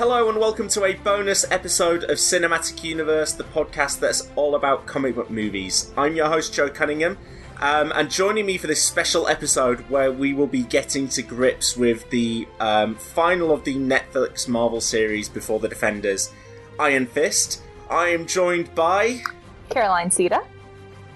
Hello 0.00 0.30
and 0.30 0.38
welcome 0.38 0.66
to 0.68 0.84
a 0.86 0.94
bonus 0.94 1.44
episode 1.52 2.04
of 2.04 2.16
Cinematic 2.16 2.82
Universe, 2.82 3.34
the 3.34 3.44
podcast 3.44 4.00
that's 4.00 4.30
all 4.34 4.54
about 4.54 4.86
comic 4.86 5.14
book 5.14 5.28
movies. 5.28 5.92
I'm 5.94 6.16
your 6.16 6.28
host, 6.28 6.54
Joe 6.54 6.70
Cunningham, 6.70 7.18
um, 7.58 7.92
and 7.94 8.10
joining 8.10 8.46
me 8.46 8.56
for 8.56 8.66
this 8.66 8.82
special 8.82 9.28
episode 9.28 9.80
where 9.90 10.10
we 10.10 10.32
will 10.32 10.46
be 10.46 10.62
getting 10.62 11.06
to 11.10 11.20
grips 11.20 11.76
with 11.76 12.08
the 12.08 12.48
um, 12.60 12.94
final 12.94 13.52
of 13.52 13.64
the 13.64 13.74
Netflix 13.74 14.48
Marvel 14.48 14.80
series 14.80 15.28
before 15.28 15.60
the 15.60 15.68
Defenders, 15.68 16.32
Iron 16.78 17.04
Fist. 17.04 17.60
I 17.90 18.08
am 18.08 18.24
joined 18.24 18.74
by. 18.74 19.22
Caroline 19.68 20.08
Siede. 20.08 20.42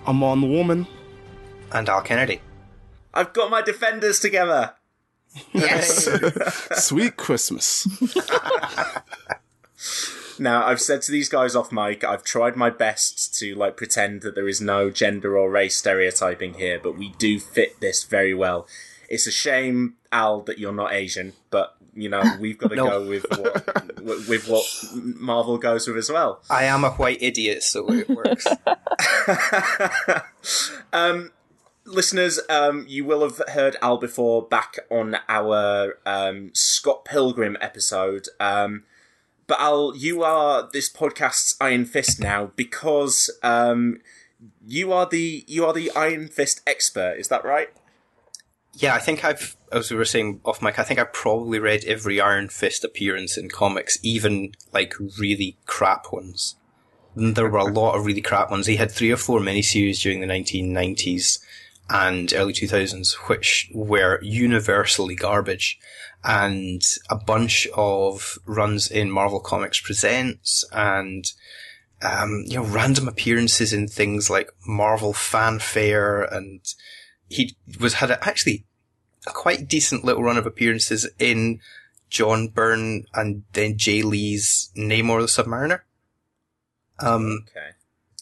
I'm 0.06 0.22
on 0.22 0.42
the 0.42 0.46
woman. 0.46 0.86
And 1.72 1.88
Al 1.88 2.02
Kennedy. 2.02 2.42
I've 3.14 3.32
got 3.32 3.50
my 3.50 3.62
Defenders 3.62 4.20
together! 4.20 4.74
Yes! 5.52 6.08
Sweet 6.84 7.16
Christmas. 7.16 7.86
Now, 10.38 10.66
I've 10.66 10.80
said 10.80 11.02
to 11.02 11.12
these 11.12 11.28
guys 11.28 11.54
off 11.54 11.70
mic, 11.70 12.02
I've 12.02 12.24
tried 12.24 12.56
my 12.56 12.68
best 12.70 13.38
to 13.38 13.54
like 13.54 13.76
pretend 13.76 14.22
that 14.22 14.34
there 14.34 14.48
is 14.48 14.60
no 14.60 14.90
gender 14.90 15.38
or 15.38 15.48
race 15.50 15.76
stereotyping 15.76 16.54
here, 16.54 16.80
but 16.82 16.98
we 16.98 17.10
do 17.18 17.38
fit 17.38 17.78
this 17.80 18.02
very 18.04 18.34
well. 18.34 18.66
It's 19.08 19.26
a 19.28 19.30
shame, 19.30 19.94
Al, 20.10 20.40
that 20.42 20.58
you're 20.58 20.72
not 20.72 20.92
Asian, 20.92 21.34
but 21.50 21.76
you 21.94 22.08
know 22.08 22.22
we've 22.40 22.58
got 22.58 22.70
to 22.70 22.76
No. 22.76 22.88
go 22.88 23.06
with 23.08 23.26
what 23.30 24.26
with 24.28 24.48
what 24.48 24.64
Marvel 24.94 25.56
goes 25.58 25.86
with 25.86 25.98
as 25.98 26.10
well. 26.10 26.42
I 26.50 26.64
am 26.64 26.82
a 26.82 26.90
white 26.90 27.22
idiot, 27.22 27.62
so 27.62 27.86
it 27.92 28.08
works. 28.08 28.46
um, 30.92 31.30
listeners, 31.84 32.40
um, 32.48 32.84
you 32.88 33.04
will 33.04 33.22
have 33.22 33.40
heard 33.48 33.76
Al 33.82 33.98
before 33.98 34.42
back 34.42 34.78
on 34.90 35.16
our 35.28 35.98
um, 36.06 36.50
Scott 36.54 37.04
Pilgrim 37.04 37.56
episode. 37.60 38.28
Um, 38.40 38.84
but 39.46 39.60
Al, 39.60 39.94
you 39.96 40.22
are 40.22 40.68
this 40.72 40.90
podcast's 40.90 41.56
Iron 41.60 41.84
Fist 41.84 42.20
now 42.20 42.52
because 42.56 43.30
um, 43.42 44.00
you 44.66 44.92
are 44.92 45.06
the 45.06 45.44
you 45.46 45.64
are 45.66 45.72
the 45.72 45.90
Iron 45.94 46.28
Fist 46.28 46.62
expert. 46.66 47.16
Is 47.18 47.28
that 47.28 47.44
right? 47.44 47.68
yeah, 48.76 48.94
I 48.94 48.98
think 48.98 49.24
I've, 49.24 49.56
as 49.70 49.90
we 49.90 49.96
were 49.96 50.04
saying 50.04 50.40
off 50.44 50.60
mic, 50.60 50.78
I 50.78 50.82
think 50.82 50.98
I've 50.98 51.12
probably 51.12 51.58
read 51.58 51.84
every 51.84 52.20
Iron 52.20 52.48
Fist 52.48 52.84
appearance 52.84 53.36
in 53.36 53.48
comics, 53.48 53.98
even 54.02 54.52
like 54.72 54.94
really 55.18 55.56
crap 55.66 56.12
ones. 56.12 56.56
There 57.14 57.48
were 57.48 57.58
a 57.58 57.64
lot 57.64 57.94
of 57.94 58.04
really 58.04 58.20
crap 58.20 58.50
ones. 58.50 58.66
He 58.66 58.76
had 58.76 58.90
three 58.90 59.12
or 59.12 59.16
four 59.16 59.38
miniseries 59.38 60.00
during 60.00 60.20
the 60.20 60.26
1990s 60.26 61.38
and 61.90 62.32
early 62.32 62.52
2000s, 62.52 63.14
which 63.28 63.70
were 63.74 64.18
universally 64.22 65.14
garbage. 65.14 65.78
And 66.22 66.82
a 67.10 67.16
bunch 67.16 67.66
of 67.76 68.38
runs 68.46 68.90
in 68.90 69.10
Marvel 69.10 69.40
Comics 69.40 69.80
Presents 69.80 70.64
and 70.72 71.30
um, 72.02 72.44
you 72.46 72.56
know, 72.56 72.64
random 72.64 73.08
appearances 73.08 73.72
in 73.72 73.88
things 73.88 74.28
like 74.28 74.50
Marvel 74.66 75.12
Fanfare, 75.14 76.22
and 76.22 76.60
he 77.28 77.56
was 77.80 77.94
had 77.94 78.10
a, 78.10 78.22
actually 78.26 78.64
a 79.26 79.30
quite 79.30 79.68
decent 79.68 80.04
little 80.04 80.22
run 80.22 80.36
of 80.36 80.46
appearances 80.46 81.08
in 81.18 81.60
John 82.10 82.48
Byrne 82.48 83.06
and 83.14 83.44
then 83.54 83.78
Jay 83.78 84.02
Lee's 84.02 84.70
Namor 84.76 85.20
the 85.20 85.42
Submariner. 85.42 85.80
Um, 86.98 87.44
Okay. 87.48 87.70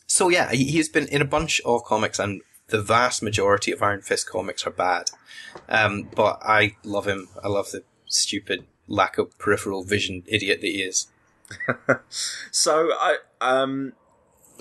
so 0.06 0.28
yeah, 0.28 0.50
he, 0.52 0.64
he's 0.64 0.88
been 0.88 1.08
in 1.08 1.20
a 1.20 1.26
bunch 1.26 1.60
of 1.64 1.82
comics, 1.84 2.18
and 2.20 2.40
the 2.72 2.82
vast 2.82 3.22
majority 3.22 3.70
of 3.70 3.82
Iron 3.82 4.00
Fist 4.00 4.28
comics 4.28 4.66
are 4.66 4.70
bad. 4.70 5.10
Um, 5.68 6.08
but 6.14 6.40
I 6.42 6.76
love 6.82 7.06
him. 7.06 7.28
I 7.44 7.48
love 7.48 7.70
the 7.70 7.84
stupid 8.06 8.64
lack 8.88 9.18
of 9.18 9.38
peripheral 9.38 9.84
vision 9.84 10.24
idiot 10.26 10.60
that 10.62 10.66
he 10.66 10.82
is. 10.82 11.06
So 12.50 12.90
I 12.92 13.18
um. 13.40 13.92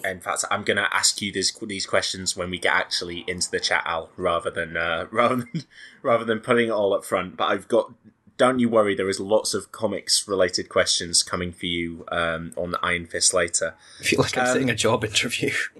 In 0.04 0.20
fact, 0.20 0.46
I'm 0.50 0.64
going 0.64 0.78
to 0.78 0.88
ask 0.92 1.22
you 1.22 1.32
this, 1.32 1.56
these 1.62 1.86
questions 1.86 2.36
when 2.36 2.50
we 2.50 2.58
get 2.58 2.74
actually 2.74 3.24
into 3.28 3.52
the 3.52 3.60
chat, 3.60 3.84
Al, 3.86 4.10
rather 4.18 4.50
than 4.50 4.76
uh, 4.76 5.06
rather 5.12 5.36
than 5.36 5.64
rather 6.02 6.26
than 6.26 6.40
putting 6.40 6.68
it 6.68 6.72
all 6.72 6.94
up 6.94 7.06
front. 7.06 7.38
But 7.38 7.46
I've 7.46 7.68
got. 7.68 7.94
Don't 8.42 8.58
you 8.58 8.70
worry. 8.70 8.96
There 8.96 9.08
is 9.08 9.20
lots 9.20 9.54
of 9.54 9.72
comics 9.72 10.28
related 10.28 10.68
questions 10.68 11.22
coming 11.22 11.52
for 11.52 11.68
you 11.68 12.06
um, 12.12 12.54
on 12.58 12.74
Iron 12.82 13.06
Fist 13.06 13.36
later. 13.36 13.76
I 14.00 14.04
feel 14.04 14.20
like 14.20 14.36
I'm 14.36 14.48
Um, 14.48 14.54
sitting 14.54 14.70
a 14.72 14.74
job 14.74 15.04
interview. 15.06 15.52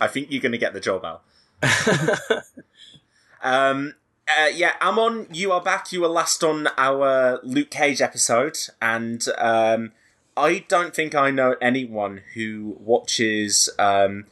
I 0.00 0.08
think 0.10 0.32
you're 0.32 0.42
going 0.42 0.50
to 0.50 0.58
get 0.58 0.72
the 0.74 0.80
job, 0.80 1.04
Al. 1.04 1.22
um, 3.44 3.94
uh, 4.26 4.48
yeah, 4.52 4.72
Amon, 4.82 5.28
you 5.30 5.52
are 5.52 5.60
back. 5.62 5.92
You 5.92 6.00
were 6.00 6.08
last 6.08 6.42
on 6.42 6.66
our 6.76 7.38
Luke 7.44 7.70
Cage 7.70 8.02
episode, 8.02 8.58
and 8.82 9.24
um, 9.38 9.92
I 10.36 10.64
don't 10.66 10.96
think 10.96 11.14
I 11.14 11.30
know 11.30 11.54
anyone 11.62 12.22
who 12.34 12.76
watches 12.80 13.68
um, 13.78 14.24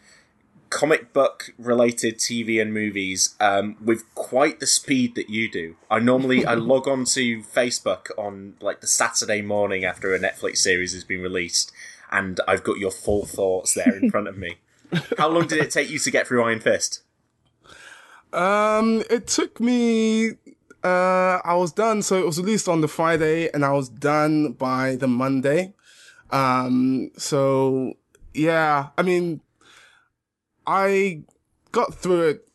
comic 0.72 1.12
book 1.12 1.53
related 1.59 2.16
TV 2.16 2.60
and 2.60 2.72
movies 2.72 3.37
um, 3.38 3.77
with 3.84 4.03
quite 4.15 4.59
the 4.59 4.66
speed 4.66 5.15
that 5.15 5.28
you 5.28 5.49
do. 5.50 5.77
I 5.91 5.99
normally 5.99 6.47
I 6.47 6.55
log 6.72 6.88
on 6.88 7.05
to 7.05 7.43
Facebook 7.43 8.10
on 8.16 8.55
like 8.60 8.81
the 8.81 8.87
Saturday 8.87 9.43
morning 9.43 9.84
after 9.84 10.15
a 10.15 10.19
Netflix 10.19 10.59
series 10.59 10.94
has 10.94 11.05
been 11.05 11.21
released, 11.21 11.72
and 12.10 12.41
I've 12.49 12.65
got 12.65 12.78
your 12.78 12.91
full 12.91 13.27
thoughts 13.27 13.75
there 13.75 13.94
in 13.94 14.10
front 14.10 14.28
of 14.28 14.38
me. 14.38 14.56
How 15.19 15.28
long 15.28 15.47
did 15.47 15.59
it 15.59 15.71
take 15.71 15.91
you 15.91 15.99
to 15.99 16.10
get 16.10 16.27
through 16.27 16.43
Iron 16.43 16.60
Fist? 16.60 17.03
Um, 18.33 19.04
it 19.10 19.27
took 19.27 19.60
me. 19.60 20.33
Uh, 20.83 21.39
I 21.44 21.54
was 21.54 21.71
done. 21.71 22.00
So 22.00 22.19
it 22.19 22.25
was 22.25 22.41
released 22.41 22.66
on 22.66 22.81
the 22.81 22.89
Friday, 22.89 23.50
and 23.53 23.62
I 23.62 23.72
was 23.72 23.91
done 23.91 24.53
by 24.53 24.97
the 24.97 25.06
Monday. 25.06 25.75
Um, 26.31 27.10
so 27.19 27.93
yeah, 28.33 28.89
I 28.97 29.03
mean, 29.03 29.42
I 30.66 31.22
got 31.72 31.94
through 31.94 32.28
it 32.28 32.48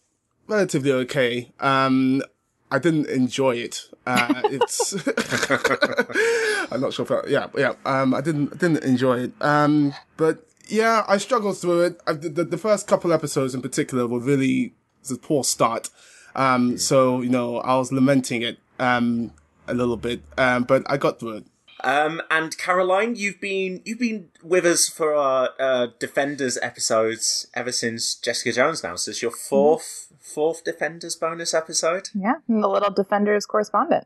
relatively 0.47 0.91
okay. 0.91 1.51
Um, 1.59 2.23
I 2.71 2.79
didn't 2.79 3.07
enjoy 3.07 3.55
it. 3.55 3.89
Uh, 4.05 4.41
it's. 4.45 4.93
I'm 6.71 6.81
not 6.81 6.93
sure 6.93 7.05
if 7.05 7.11
I, 7.11 7.21
yeah, 7.27 7.47
yeah. 7.57 7.73
Um, 7.85 8.13
I 8.13 8.21
didn't 8.21 8.57
didn't 8.59 8.83
enjoy 8.83 9.19
it. 9.19 9.31
Um, 9.41 9.93
but 10.17 10.45
yeah, 10.67 11.03
I 11.07 11.17
struggled 11.17 11.57
through 11.57 11.81
it. 11.81 12.01
I, 12.07 12.13
the, 12.13 12.43
the 12.43 12.57
first 12.57 12.87
couple 12.87 13.13
episodes 13.13 13.55
in 13.55 13.61
particular 13.61 14.07
were 14.07 14.19
really 14.19 14.73
was 15.01 15.11
a 15.11 15.17
poor 15.17 15.43
start. 15.43 15.89
Um, 16.35 16.77
so 16.77 17.21
you 17.21 17.29
know, 17.29 17.57
I 17.59 17.75
was 17.77 17.91
lamenting 17.91 18.41
it 18.41 18.59
um 18.79 19.31
a 19.67 19.73
little 19.73 19.97
bit. 19.97 20.21
Um, 20.37 20.63
but 20.63 20.83
I 20.89 20.97
got 20.97 21.19
through 21.19 21.37
it. 21.37 21.45
Um, 21.83 22.21
and 22.31 22.57
Caroline, 22.57 23.15
you've 23.15 23.39
been 23.39 23.81
you've 23.85 23.99
been 23.99 24.29
with 24.43 24.65
us 24.65 24.89
for 24.89 25.13
our 25.13 25.49
uh, 25.59 25.87
Defenders 25.99 26.57
episodes 26.61 27.47
ever 27.53 27.71
since 27.71 28.15
Jessica 28.15 28.51
Jones. 28.51 28.83
Now, 28.83 28.95
so 28.95 29.11
it's 29.11 29.21
your 29.21 29.31
4th 29.31 30.07
fourth 30.19 30.63
Defenders 30.63 31.15
bonus 31.15 31.53
episode. 31.53 32.09
Yeah, 32.13 32.35
I'm 32.49 32.61
the 32.61 32.67
little 32.67 32.89
Defenders 32.91 33.45
correspondent. 33.45 34.05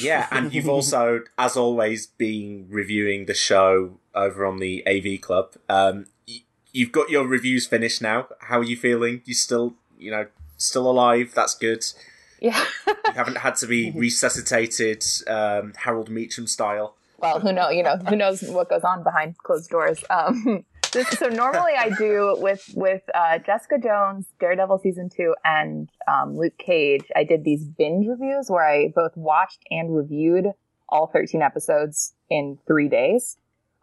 Yeah, 0.00 0.28
and 0.30 0.54
you've 0.54 0.68
also, 0.76 1.22
as 1.36 1.56
always, 1.56 2.06
been 2.06 2.66
reviewing 2.70 3.26
the 3.26 3.34
show 3.34 3.98
over 4.14 4.46
on 4.46 4.58
the 4.58 4.84
AV 4.86 5.20
Club. 5.20 5.54
Um, 5.68 6.06
y- 6.28 6.42
you've 6.72 6.92
got 6.92 7.10
your 7.10 7.26
reviews 7.26 7.66
finished 7.66 8.00
now. 8.00 8.28
How 8.40 8.60
are 8.60 8.64
you 8.64 8.76
feeling? 8.76 9.22
You 9.24 9.34
still, 9.34 9.74
you 9.98 10.10
know, 10.10 10.26
still 10.56 10.88
alive? 10.90 11.32
That's 11.34 11.54
good. 11.56 11.84
Yeah. 12.42 12.64
You 12.86 13.12
haven't 13.14 13.38
had 13.38 13.54
to 13.56 13.66
be 13.68 13.90
resuscitated, 13.94 15.04
um, 15.28 15.72
Harold 15.76 16.10
Meachum 16.10 16.48
style. 16.48 16.96
well, 17.18 17.38
who 17.38 17.52
know, 17.52 17.70
you 17.70 17.84
know, 17.84 17.96
who 17.96 18.16
knows 18.16 18.42
what 18.42 18.68
goes 18.68 18.82
on 18.82 19.04
behind 19.04 19.38
closed 19.38 19.70
doors. 19.70 20.02
Um, 20.10 20.64
this, 20.92 21.08
so 21.18 21.28
normally 21.28 21.72
I 21.78 21.90
do 21.90 22.36
with 22.40 22.68
with 22.74 23.02
uh, 23.14 23.38
Jessica 23.38 23.78
Jones, 23.78 24.26
Daredevil 24.40 24.78
season 24.78 25.08
two, 25.08 25.34
and 25.44 25.88
um, 26.08 26.36
Luke 26.36 26.58
Cage. 26.58 27.04
I 27.14 27.22
did 27.22 27.44
these 27.44 27.64
binge 27.64 28.06
reviews 28.08 28.50
where 28.50 28.68
I 28.68 28.88
both 28.94 29.16
watched 29.16 29.60
and 29.70 29.94
reviewed 29.94 30.46
all 30.88 31.06
thirteen 31.06 31.42
episodes 31.42 32.12
in 32.28 32.58
three 32.66 32.88
days. 32.88 33.36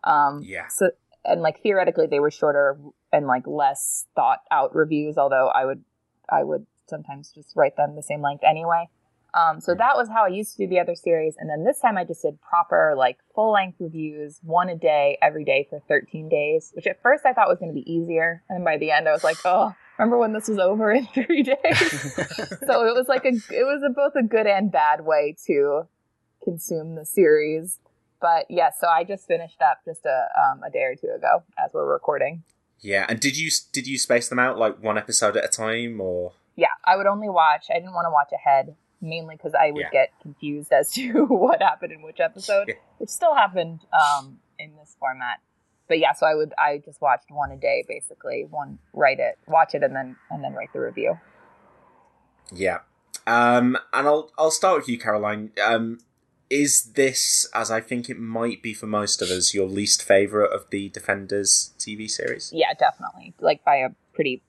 Um, 0.04 0.42
Yeah. 0.44 0.68
So 0.68 0.92
and 1.24 1.42
like 1.42 1.62
theoretically 1.62 2.08
they 2.08 2.20
were 2.20 2.32
shorter 2.32 2.78
and 3.14 3.26
like 3.26 3.48
less 3.48 4.06
thought 4.16 4.40
out 4.52 4.76
reviews. 4.76 5.18
Although 5.18 5.48
I 5.48 5.66
would 5.66 5.84
I 6.30 6.44
would 6.44 6.66
sometimes 6.90 7.32
just 7.34 7.56
write 7.56 7.78
them 7.78 7.96
the 7.96 8.04
same 8.04 8.22
length 8.22 8.44
anyway. 8.44 8.90
Um, 9.34 9.62
so 9.62 9.76
that 9.76 9.96
was 9.96 10.10
how 10.10 10.26
I 10.26 10.30
used 10.30 10.56
to 10.56 10.66
do 10.66 10.70
the 10.70 10.80
other 10.80 10.96
series. 10.96 11.36
And 11.38 11.50
then 11.50 11.64
this 11.64 11.80
time 11.80 11.98
I 11.98 12.04
just 12.04 12.24
did 12.24 12.42
proper, 12.42 12.96
like 12.98 13.20
full 13.36 13.52
length 13.52 13.78
reviews, 13.80 14.40
one 14.42 14.70
a 14.70 14.76
day, 14.76 15.18
every 15.22 15.46
day 15.46 15.68
for 15.70 15.82
13 15.88 16.30
days, 16.30 16.72
which 16.74 16.88
at 16.88 17.02
first 17.02 17.26
I 17.26 17.34
thought 17.34 17.48
was 17.48 17.60
going 17.60 17.70
to 17.70 17.76
be 17.80 17.90
easier. 17.92 18.44
And 18.50 18.66
by 18.66 18.78
the 18.78 18.92
end 18.92 19.08
I 19.08 19.12
was 19.12 19.24
like, 19.24 19.38
oh, 19.46 19.76
remember 19.98 20.18
when 20.18 20.34
this 20.34 20.48
was 20.48 20.58
over 20.58 20.92
in 20.92 21.06
three 21.14 21.44
days? 21.44 21.58
so 22.66 22.86
it 22.88 22.96
was 22.96 23.06
like 23.08 23.26
a, 23.26 23.30
it 23.54 23.66
was 23.66 23.84
a, 23.86 23.90
both 23.90 24.14
a 24.16 24.24
good 24.24 24.48
and 24.48 24.72
bad 24.72 25.06
way 25.06 25.36
to 25.46 25.84
consume 26.44 26.96
the 26.96 27.06
series. 27.06 27.80
But 28.20 28.48
yeah, 28.50 28.72
so 28.78 28.88
I 28.88 29.04
just 29.04 29.28
finished 29.28 29.62
up 29.62 29.80
just 29.86 30.06
a, 30.06 30.28
um, 30.38 30.64
a 30.64 30.72
day 30.72 30.84
or 30.84 30.96
two 30.96 31.08
ago 31.16 31.44
as 31.64 31.72
we're 31.74 31.86
recording. 31.86 32.44
Yeah, 32.82 33.06
and 33.10 33.20
did 33.20 33.38
you 33.38 33.52
did 33.74 33.88
you 33.88 33.98
space 33.98 34.30
them 34.30 34.40
out 34.40 34.58
like 34.58 34.82
one 34.82 34.98
episode 34.98 35.36
at 35.36 35.44
a 35.44 35.50
time, 35.50 36.00
or 36.00 36.32
Yeah, 36.60 36.68
I 36.84 36.98
would 36.98 37.08
only 37.08 37.30
watch, 37.30 37.66
I 37.70 37.76
didn't 37.76 37.94
want 37.94 38.06
to 38.06 38.12
watch 38.12 38.30
ahead 38.34 38.76
mainly 39.02 39.36
because 39.36 39.54
I 39.56 39.72
would 39.72 39.82
Yeah. 39.82 39.90
get 39.92 40.10
confused 40.22 40.72
as 40.74 40.92
to 40.98 41.26
what 41.26 41.62
happened 41.62 41.94
in 41.94 42.02
which 42.02 42.20
episode, 42.20 42.74
which 42.98 43.10
still 43.10 43.34
happened 43.34 43.80
um, 43.94 44.40
in 44.58 44.76
this 44.76 44.96
format. 45.00 45.40
But 45.88 46.00
yeah, 46.00 46.14
so 46.14 46.28
I 46.28 46.36
would 46.36 46.54
I 46.58 46.82
just 46.84 47.02
watched 47.02 47.32
one 47.32 47.52
a 47.52 47.58
day 47.58 47.84
basically, 47.88 48.46
one 48.50 48.78
write 48.94 49.20
it, 49.20 49.40
watch 49.48 49.74
it, 49.74 49.84
and 49.84 49.96
then 49.96 50.18
and 50.30 50.44
then 50.44 50.54
write 50.54 50.72
the 50.74 50.82
review. 50.82 51.18
Yeah. 52.54 52.80
Um, 53.26 53.78
and 53.94 54.08
I'll 54.08 54.32
I'll 54.38 54.52
start 54.52 54.78
with 54.80 54.90
you, 54.90 55.00
Caroline. 55.00 55.52
Um, 55.64 56.00
is 56.50 56.94
this, 56.94 57.48
as 57.54 57.70
I 57.70 57.80
think 57.80 58.10
it 58.10 58.20
might 58.20 58.64
be 58.64 58.74
for 58.74 58.88
most 58.88 59.22
of 59.22 59.30
us, 59.30 59.54
your 59.54 59.68
least 59.68 60.04
favorite 60.04 60.52
of 60.52 60.70
the 60.72 60.90
Defenders 60.90 61.74
TV 61.78 62.10
series? 62.10 62.52
Yeah, 62.54 62.74
definitely, 62.78 63.34
like 63.40 63.64
by 63.64 63.78
a 63.78 63.90
pretty 64.14 64.42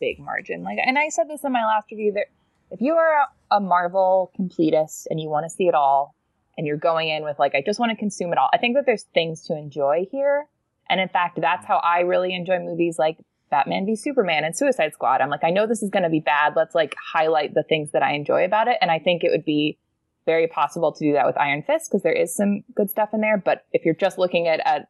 big 0.00 0.18
margin. 0.18 0.62
Like, 0.62 0.78
and 0.84 0.98
I 0.98 1.08
said 1.08 1.28
this 1.28 1.44
in 1.44 1.52
my 1.52 1.64
last 1.64 1.90
review 1.90 2.12
that 2.12 2.26
if 2.70 2.80
you 2.80 2.94
are 2.94 3.26
a 3.50 3.60
Marvel 3.60 4.32
completist 4.38 5.06
and 5.10 5.20
you 5.20 5.28
want 5.28 5.44
to 5.44 5.50
see 5.50 5.68
it 5.68 5.74
all, 5.74 6.14
and 6.56 6.66
you're 6.66 6.76
going 6.76 7.08
in 7.08 7.22
with 7.22 7.38
like 7.38 7.54
I 7.54 7.62
just 7.64 7.78
want 7.78 7.90
to 7.90 7.96
consume 7.96 8.32
it 8.32 8.38
all, 8.38 8.50
I 8.52 8.58
think 8.58 8.74
that 8.74 8.84
there's 8.84 9.04
things 9.14 9.42
to 9.46 9.56
enjoy 9.56 10.06
here. 10.10 10.46
And 10.90 11.00
in 11.00 11.08
fact, 11.08 11.40
that's 11.40 11.64
how 11.64 11.76
I 11.76 12.00
really 12.00 12.34
enjoy 12.34 12.58
movies 12.58 12.98
like 12.98 13.18
Batman 13.50 13.86
v 13.86 13.96
Superman 13.96 14.44
and 14.44 14.56
Suicide 14.56 14.92
Squad. 14.92 15.20
I'm 15.20 15.30
like, 15.30 15.44
I 15.44 15.50
know 15.50 15.66
this 15.66 15.82
is 15.82 15.90
going 15.90 16.02
to 16.02 16.10
be 16.10 16.20
bad. 16.20 16.54
Let's 16.56 16.74
like 16.74 16.94
highlight 17.12 17.54
the 17.54 17.62
things 17.62 17.92
that 17.92 18.02
I 18.02 18.12
enjoy 18.12 18.44
about 18.44 18.68
it. 18.68 18.76
And 18.80 18.90
I 18.90 18.98
think 18.98 19.22
it 19.22 19.30
would 19.30 19.44
be 19.44 19.78
very 20.26 20.46
possible 20.46 20.92
to 20.92 21.04
do 21.04 21.12
that 21.12 21.26
with 21.26 21.38
Iron 21.38 21.62
Fist 21.62 21.90
because 21.90 22.02
there 22.02 22.12
is 22.12 22.34
some 22.34 22.64
good 22.74 22.90
stuff 22.90 23.10
in 23.14 23.20
there. 23.20 23.38
But 23.38 23.64
if 23.72 23.84
you're 23.84 23.94
just 23.94 24.18
looking 24.18 24.48
at, 24.48 24.60
at 24.66 24.88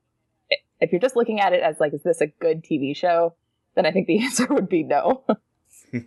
if 0.81 0.91
you're 0.91 1.01
just 1.01 1.17
looking 1.17 1.41
at 1.41 1.53
it 1.53 1.63
as 1.63 1.79
like, 1.79 1.93
is 1.93 2.03
this 2.03 2.21
a 2.21 2.27
good 2.27 2.65
TV 2.65 2.97
show? 2.97 3.35
Then 3.79 3.87
I 3.87 3.93
think 3.93 4.09
the 4.09 4.19
answer 4.25 4.47
would 4.47 4.69
be 4.69 4.83
no. 4.83 5.23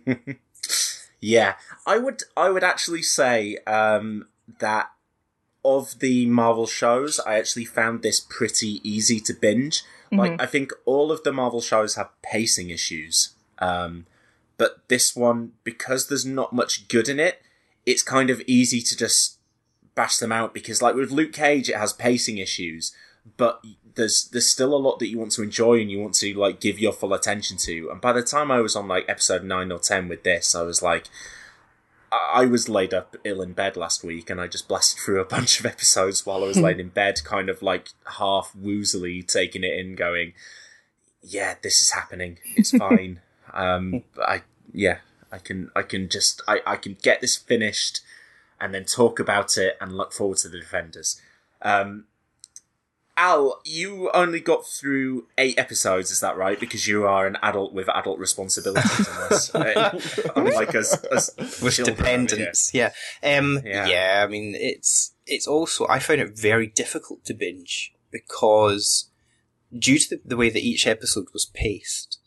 Yeah, 1.24 1.54
I 1.86 1.98
would 1.98 2.24
I 2.36 2.50
would 2.50 2.64
actually 2.64 3.02
say 3.02 3.56
um, 3.64 4.26
that 4.58 4.90
of 5.64 6.00
the 6.00 6.26
Marvel 6.26 6.66
shows, 6.66 7.20
I 7.20 7.38
actually 7.38 7.64
found 7.64 8.02
this 8.02 8.18
pretty 8.18 8.80
easy 8.82 9.20
to 9.20 9.32
binge. 9.32 9.84
Like 10.10 10.42
I 10.42 10.46
think 10.46 10.72
all 10.84 11.12
of 11.12 11.22
the 11.22 11.32
Marvel 11.32 11.60
shows 11.60 11.94
have 11.94 12.10
pacing 12.22 12.70
issues, 12.70 13.34
um, 13.60 14.06
but 14.58 14.82
this 14.88 15.14
one 15.14 15.52
because 15.62 16.08
there's 16.08 16.26
not 16.26 16.52
much 16.52 16.88
good 16.88 17.08
in 17.08 17.20
it, 17.20 17.40
it's 17.86 18.02
kind 18.02 18.28
of 18.28 18.42
easy 18.48 18.82
to 18.82 18.96
just 18.96 19.38
bash 19.94 20.16
them 20.16 20.32
out 20.32 20.52
because 20.52 20.82
like 20.82 20.96
with 20.96 21.12
Luke 21.12 21.32
Cage, 21.32 21.70
it 21.70 21.76
has 21.76 21.92
pacing 21.92 22.38
issues, 22.38 22.92
but 23.36 23.64
there's 23.94 24.28
there's 24.32 24.48
still 24.48 24.74
a 24.74 24.76
lot 24.76 24.98
that 24.98 25.08
you 25.08 25.18
want 25.18 25.32
to 25.32 25.42
enjoy 25.42 25.80
and 25.80 25.90
you 25.90 26.00
want 26.00 26.14
to 26.14 26.34
like 26.34 26.60
give 26.60 26.78
your 26.78 26.92
full 26.92 27.14
attention 27.14 27.56
to. 27.58 27.90
And 27.90 28.00
by 28.00 28.12
the 28.12 28.22
time 28.22 28.50
I 28.50 28.60
was 28.60 28.76
on 28.76 28.88
like 28.88 29.04
episode 29.08 29.44
nine 29.44 29.70
or 29.70 29.78
ten 29.78 30.08
with 30.08 30.22
this, 30.22 30.54
I 30.54 30.62
was 30.62 30.82
like, 30.82 31.08
I 32.10 32.42
I 32.42 32.46
was 32.46 32.68
laid 32.68 32.94
up 32.94 33.16
ill 33.24 33.42
in 33.42 33.52
bed 33.52 33.76
last 33.76 34.02
week, 34.04 34.30
and 34.30 34.40
I 34.40 34.46
just 34.46 34.68
blasted 34.68 35.00
through 35.00 35.20
a 35.20 35.24
bunch 35.36 35.60
of 35.60 35.66
episodes 35.66 36.26
while 36.26 36.42
I 36.42 36.48
was 36.48 36.58
laid 36.58 36.80
in 36.80 36.88
bed, 37.00 37.24
kind 37.24 37.48
of 37.48 37.62
like 37.62 37.88
half 38.18 38.52
woozily 38.58 39.26
taking 39.26 39.64
it 39.64 39.78
in, 39.78 39.94
going, 39.94 40.32
"Yeah, 41.22 41.54
this 41.62 41.80
is 41.80 41.92
happening. 41.92 42.38
It's 42.56 42.70
fine." 42.76 43.20
um, 43.52 44.02
I 44.18 44.42
yeah, 44.72 44.98
I 45.30 45.38
can 45.38 45.70
I 45.76 45.82
can 45.82 46.08
just 46.08 46.42
I 46.48 46.60
I 46.66 46.76
can 46.76 46.96
get 47.02 47.20
this 47.20 47.36
finished, 47.36 48.00
and 48.60 48.74
then 48.74 48.84
talk 48.84 49.20
about 49.20 49.56
it 49.58 49.76
and 49.80 49.96
look 49.96 50.12
forward 50.12 50.38
to 50.38 50.48
the 50.48 50.58
defenders. 50.58 51.20
Um, 51.60 52.06
Al, 53.16 53.60
you 53.64 54.10
only 54.14 54.40
got 54.40 54.66
through 54.66 55.26
eight 55.36 55.58
episodes, 55.58 56.10
is 56.10 56.20
that 56.20 56.36
right? 56.36 56.58
Because 56.58 56.88
you 56.88 57.04
are 57.04 57.26
an 57.26 57.36
adult 57.42 57.74
with 57.74 57.88
adult 57.90 58.18
responsibilities, 58.18 59.06
unless, 59.06 59.54
uh, 59.54 59.98
unlike 60.36 60.74
us, 60.74 61.04
us 61.04 61.30
with 61.60 61.74
children 61.74 61.96
here. 61.96 62.04
dependence. 62.04 62.70
Yeah. 62.72 62.92
Um, 63.22 63.60
Yeah. 63.64 63.86
yeah. 63.86 64.24
I 64.26 64.30
mean, 64.30 64.54
it's 64.56 65.14
it's 65.26 65.46
also 65.46 65.86
I 65.88 65.98
found 65.98 66.20
it 66.20 66.38
very 66.38 66.66
difficult 66.66 67.24
to 67.26 67.34
binge 67.34 67.92
because 68.10 69.10
due 69.76 69.98
to 69.98 70.16
the, 70.16 70.22
the 70.24 70.36
way 70.36 70.48
that 70.48 70.62
each 70.62 70.86
episode 70.86 71.26
was 71.34 71.44
paced, 71.46 72.18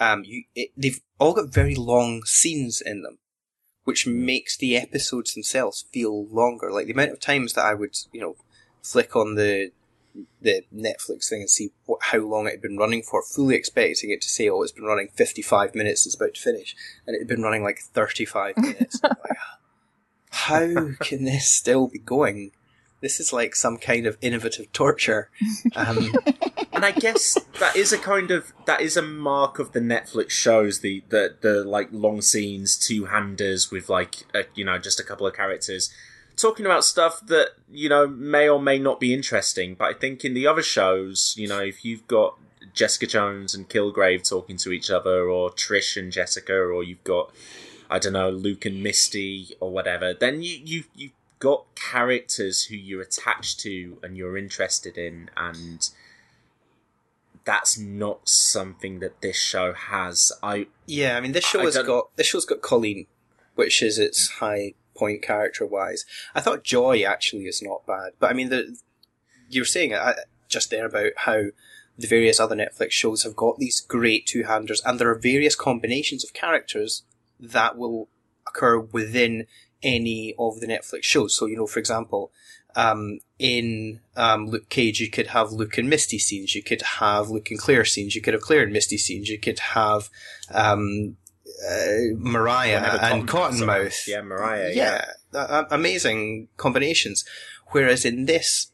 um, 0.00 0.24
you 0.24 0.44
it, 0.56 0.70
they've 0.76 1.00
all 1.20 1.34
got 1.34 1.54
very 1.54 1.76
long 1.76 2.24
scenes 2.24 2.82
in 2.84 3.02
them, 3.02 3.18
which 3.84 4.04
makes 4.04 4.56
the 4.56 4.76
episodes 4.76 5.32
themselves 5.34 5.86
feel 5.92 6.26
longer. 6.26 6.72
Like 6.72 6.86
the 6.86 6.92
amount 6.92 7.12
of 7.12 7.20
times 7.20 7.52
that 7.52 7.64
I 7.64 7.74
would, 7.74 7.96
you 8.12 8.20
know, 8.20 8.36
flick 8.82 9.14
on 9.14 9.36
the 9.36 9.70
the 10.40 10.64
Netflix 10.74 11.28
thing 11.28 11.40
and 11.40 11.50
see 11.50 11.70
what, 11.86 12.00
how 12.02 12.18
long 12.18 12.46
it 12.46 12.52
had 12.52 12.62
been 12.62 12.76
running 12.76 13.02
for, 13.02 13.22
fully 13.22 13.56
expecting 13.56 14.10
it 14.10 14.20
to 14.22 14.28
say, 14.28 14.48
"Oh, 14.48 14.62
it's 14.62 14.72
been 14.72 14.84
running 14.84 15.08
fifty-five 15.08 15.74
minutes, 15.74 16.06
it's 16.06 16.14
about 16.14 16.34
to 16.34 16.40
finish," 16.40 16.76
and 17.06 17.16
it 17.16 17.20
had 17.20 17.28
been 17.28 17.42
running 17.42 17.62
like 17.62 17.78
thirty-five 17.78 18.56
minutes. 18.58 19.00
Like, 19.02 19.36
how 20.30 20.90
can 21.00 21.24
this 21.24 21.50
still 21.50 21.88
be 21.88 21.98
going? 21.98 22.52
This 23.00 23.20
is 23.20 23.32
like 23.32 23.54
some 23.54 23.76
kind 23.76 24.06
of 24.06 24.16
innovative 24.20 24.72
torture. 24.72 25.30
Um, 25.76 26.12
and 26.72 26.84
I 26.84 26.90
guess 26.92 27.38
that 27.60 27.76
is 27.76 27.92
a 27.92 27.98
kind 27.98 28.30
of 28.30 28.52
that 28.66 28.80
is 28.80 28.96
a 28.96 29.02
mark 29.02 29.58
of 29.58 29.72
the 29.72 29.80
Netflix 29.80 30.30
shows 30.30 30.80
the 30.80 31.02
the 31.08 31.36
the 31.40 31.64
like 31.64 31.88
long 31.92 32.20
scenes, 32.20 32.76
two 32.76 33.06
handers 33.06 33.70
with 33.70 33.88
like 33.88 34.26
a, 34.34 34.44
you 34.54 34.64
know 34.64 34.78
just 34.78 35.00
a 35.00 35.04
couple 35.04 35.26
of 35.26 35.34
characters 35.34 35.92
talking 36.36 36.66
about 36.66 36.84
stuff 36.84 37.20
that 37.26 37.50
you 37.70 37.88
know 37.88 38.06
may 38.06 38.48
or 38.48 38.60
may 38.60 38.78
not 38.78 39.00
be 39.00 39.12
interesting. 39.14 39.74
But 39.74 39.84
I 39.84 39.94
think 39.94 40.24
in 40.24 40.34
the 40.34 40.46
other 40.46 40.62
shows, 40.62 41.34
you 41.36 41.48
know, 41.48 41.60
if 41.60 41.84
you've 41.84 42.06
got 42.08 42.38
Jessica 42.72 43.06
Jones 43.06 43.54
and 43.54 43.68
Kilgrave 43.68 44.28
talking 44.28 44.56
to 44.58 44.72
each 44.72 44.90
other, 44.90 45.28
or 45.28 45.50
Trish 45.50 45.96
and 45.96 46.10
Jessica, 46.12 46.54
or 46.54 46.82
you've 46.82 47.04
got 47.04 47.32
I 47.90 47.98
don't 47.98 48.14
know 48.14 48.30
Luke 48.30 48.64
and 48.64 48.82
Misty 48.82 49.54
or 49.60 49.70
whatever, 49.70 50.14
then 50.14 50.42
you 50.42 50.58
you 50.64 50.84
you've 50.94 51.12
got 51.38 51.66
characters 51.74 52.64
who 52.64 52.76
you're 52.76 53.02
attached 53.02 53.60
to 53.60 53.98
and 54.02 54.16
you're 54.16 54.38
interested 54.38 54.96
in 54.96 55.28
and 55.36 55.90
that's 57.44 57.78
not 57.78 58.26
something 58.26 59.00
that 59.00 59.20
this 59.20 59.36
show 59.36 59.74
has. 59.74 60.32
I 60.42 60.68
yeah, 60.86 61.16
I 61.16 61.20
mean, 61.20 61.32
this 61.32 61.44
show 61.44 61.60
I 61.60 61.64
has 61.64 61.74
don't- 61.74 61.86
got 61.86 62.16
this 62.16 62.26
show's 62.26 62.46
got 62.46 62.62
Colleen, 62.62 63.06
which 63.54 63.82
is 63.82 63.98
its 63.98 64.28
high 64.38 64.74
point 64.94 65.22
character 65.22 65.66
wise. 65.66 66.04
I 66.34 66.40
thought 66.40 66.64
Joy 66.64 67.02
actually 67.02 67.44
is 67.44 67.62
not 67.62 67.86
bad, 67.86 68.12
but 68.18 68.30
I 68.30 68.34
mean, 68.34 68.48
the 68.48 68.76
you 69.48 69.62
were 69.62 69.66
saying 69.66 69.92
uh, 69.92 70.14
just 70.48 70.70
there 70.70 70.86
about 70.86 71.12
how 71.16 71.44
the 71.96 72.06
various 72.06 72.40
other 72.40 72.56
Netflix 72.56 72.90
shows 72.92 73.22
have 73.22 73.36
got 73.36 73.58
these 73.58 73.80
great 73.80 74.26
two 74.26 74.44
handers, 74.44 74.82
and 74.84 74.98
there 74.98 75.10
are 75.10 75.18
various 75.18 75.54
combinations 75.54 76.24
of 76.24 76.32
characters 76.32 77.02
that 77.38 77.76
will 77.76 78.08
occur 78.46 78.78
within 78.78 79.46
any 79.82 80.34
of 80.38 80.60
the 80.60 80.66
Netflix 80.66 81.04
shows. 81.04 81.34
So, 81.34 81.46
you 81.46 81.56
know, 81.56 81.66
for 81.66 81.78
example, 81.78 82.32
um, 82.74 83.20
in 83.38 84.00
um, 84.16 84.48
Luke 84.48 84.68
Cage, 84.68 85.00
you 85.00 85.10
could 85.10 85.28
have 85.28 85.52
Luke 85.52 85.78
and 85.78 85.88
Misty 85.88 86.18
scenes, 86.18 86.54
you 86.54 86.62
could 86.62 86.82
have 86.82 87.28
Luke 87.30 87.50
and 87.50 87.58
Claire 87.58 87.84
scenes, 87.84 88.14
you 88.16 88.22
could 88.22 88.34
have 88.34 88.42
Claire 88.42 88.62
and 88.64 88.72
Misty 88.72 88.98
scenes, 88.98 89.28
you 89.28 89.38
could 89.38 89.58
have 89.60 90.08
um, 90.50 91.16
uh, 91.68 92.14
Mariah 92.16 92.78
and 92.78 93.00
Tom 93.00 93.26
comes 93.26 93.60
along. 93.60 93.76
Cottonmouth. 93.76 94.06
Yeah, 94.06 94.22
Mariah. 94.22 94.72
Yeah. 94.74 95.04
yeah, 95.32 95.40
uh, 95.40 95.64
amazing 95.70 96.48
combinations. 96.56 97.24
Whereas 97.68 98.04
in 98.04 98.26
this, 98.26 98.70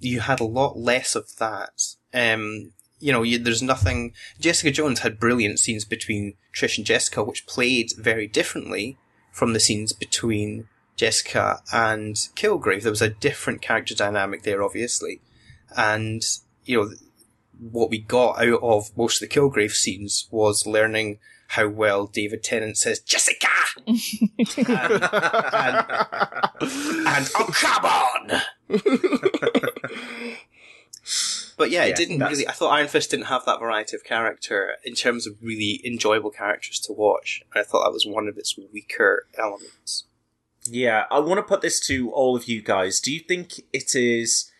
you 0.00 0.20
had 0.20 0.40
a 0.40 0.44
lot 0.44 0.76
less 0.76 1.14
of 1.14 1.36
that. 1.36 1.94
Um, 2.12 2.72
you 2.98 3.12
know, 3.12 3.22
you, 3.22 3.38
there's 3.38 3.62
nothing. 3.62 4.12
Jessica 4.40 4.70
Jones 4.70 5.00
had 5.00 5.20
brilliant 5.20 5.58
scenes 5.58 5.84
between 5.84 6.34
Trish 6.54 6.76
and 6.76 6.86
Jessica, 6.86 7.24
which 7.24 7.46
played 7.46 7.92
very 7.96 8.26
differently 8.26 8.96
from 9.32 9.52
the 9.52 9.60
scenes 9.60 9.92
between 9.92 10.68
Jessica 10.96 11.62
and 11.72 12.14
Kilgrave. 12.36 12.82
There 12.82 12.92
was 12.92 13.02
a 13.02 13.08
different 13.10 13.62
character 13.62 13.94
dynamic 13.94 14.42
there, 14.42 14.62
obviously, 14.62 15.20
and 15.76 16.22
you 16.64 16.80
know 16.80 16.90
what 17.70 17.90
we 17.90 17.98
got 17.98 18.42
out 18.42 18.62
of 18.62 18.96
most 18.96 19.22
of 19.22 19.28
the 19.28 19.34
Kilgrave 19.34 19.72
scenes 19.72 20.28
was 20.30 20.66
learning 20.66 21.18
how 21.52 21.68
well 21.68 22.06
David 22.06 22.42
Tennant 22.42 22.76
says 22.78 23.00
Jessica, 23.00 23.48
and, 23.86 23.98
and 27.06 27.30
oh 27.36 27.50
come 27.52 27.84
on. 27.84 28.40
But 31.58 31.70
yeah, 31.70 31.84
Yeah, 31.84 31.90
it 31.90 31.96
didn't 31.96 32.18
that's- 32.18 32.36
really. 32.38 32.48
I 32.48 32.52
thought 32.52 32.70
Iron 32.72 32.88
Fist 32.88 33.10
didn't 33.10 33.26
have 33.26 33.44
that 33.44 33.60
variety 33.60 33.96
of 33.96 34.04
character 34.04 34.72
in 34.84 34.94
terms 34.94 35.26
of 35.26 35.34
really 35.42 35.80
enjoyable 35.84 36.30
characters 36.30 36.78
to 36.80 36.92
watch. 36.92 37.42
I 37.54 37.62
thought 37.62 37.84
that 37.84 37.92
was 37.92 38.06
one 38.06 38.28
of 38.28 38.38
its 38.38 38.56
weaker 38.72 39.26
elements. 39.38 40.04
Yeah, 40.64 41.04
I 41.10 41.18
want 41.18 41.38
to 41.38 41.42
put 41.42 41.60
this 41.60 41.80
to 41.88 42.10
all 42.12 42.36
of 42.36 42.44
you 42.44 42.62
guys. 42.62 43.00
Do 43.00 43.12
you 43.12 43.20
think 43.20 43.60
it 43.72 43.94
is? 43.96 44.50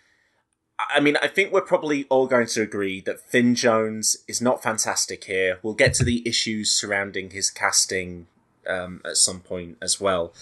I 0.90 1.00
mean, 1.00 1.16
I 1.22 1.28
think 1.28 1.52
we're 1.52 1.60
probably 1.60 2.04
all 2.04 2.26
going 2.26 2.46
to 2.48 2.62
agree 2.62 3.00
that 3.02 3.20
Finn 3.20 3.54
Jones 3.54 4.16
is 4.26 4.40
not 4.40 4.62
fantastic 4.62 5.24
here. 5.24 5.58
We'll 5.62 5.74
get 5.74 5.94
to 5.94 6.04
the 6.04 6.26
issues 6.26 6.70
surrounding 6.70 7.30
his 7.30 7.50
casting 7.50 8.26
um, 8.66 9.00
at 9.04 9.16
some 9.16 9.40
point 9.40 9.78
as 9.82 10.00
well. 10.00 10.32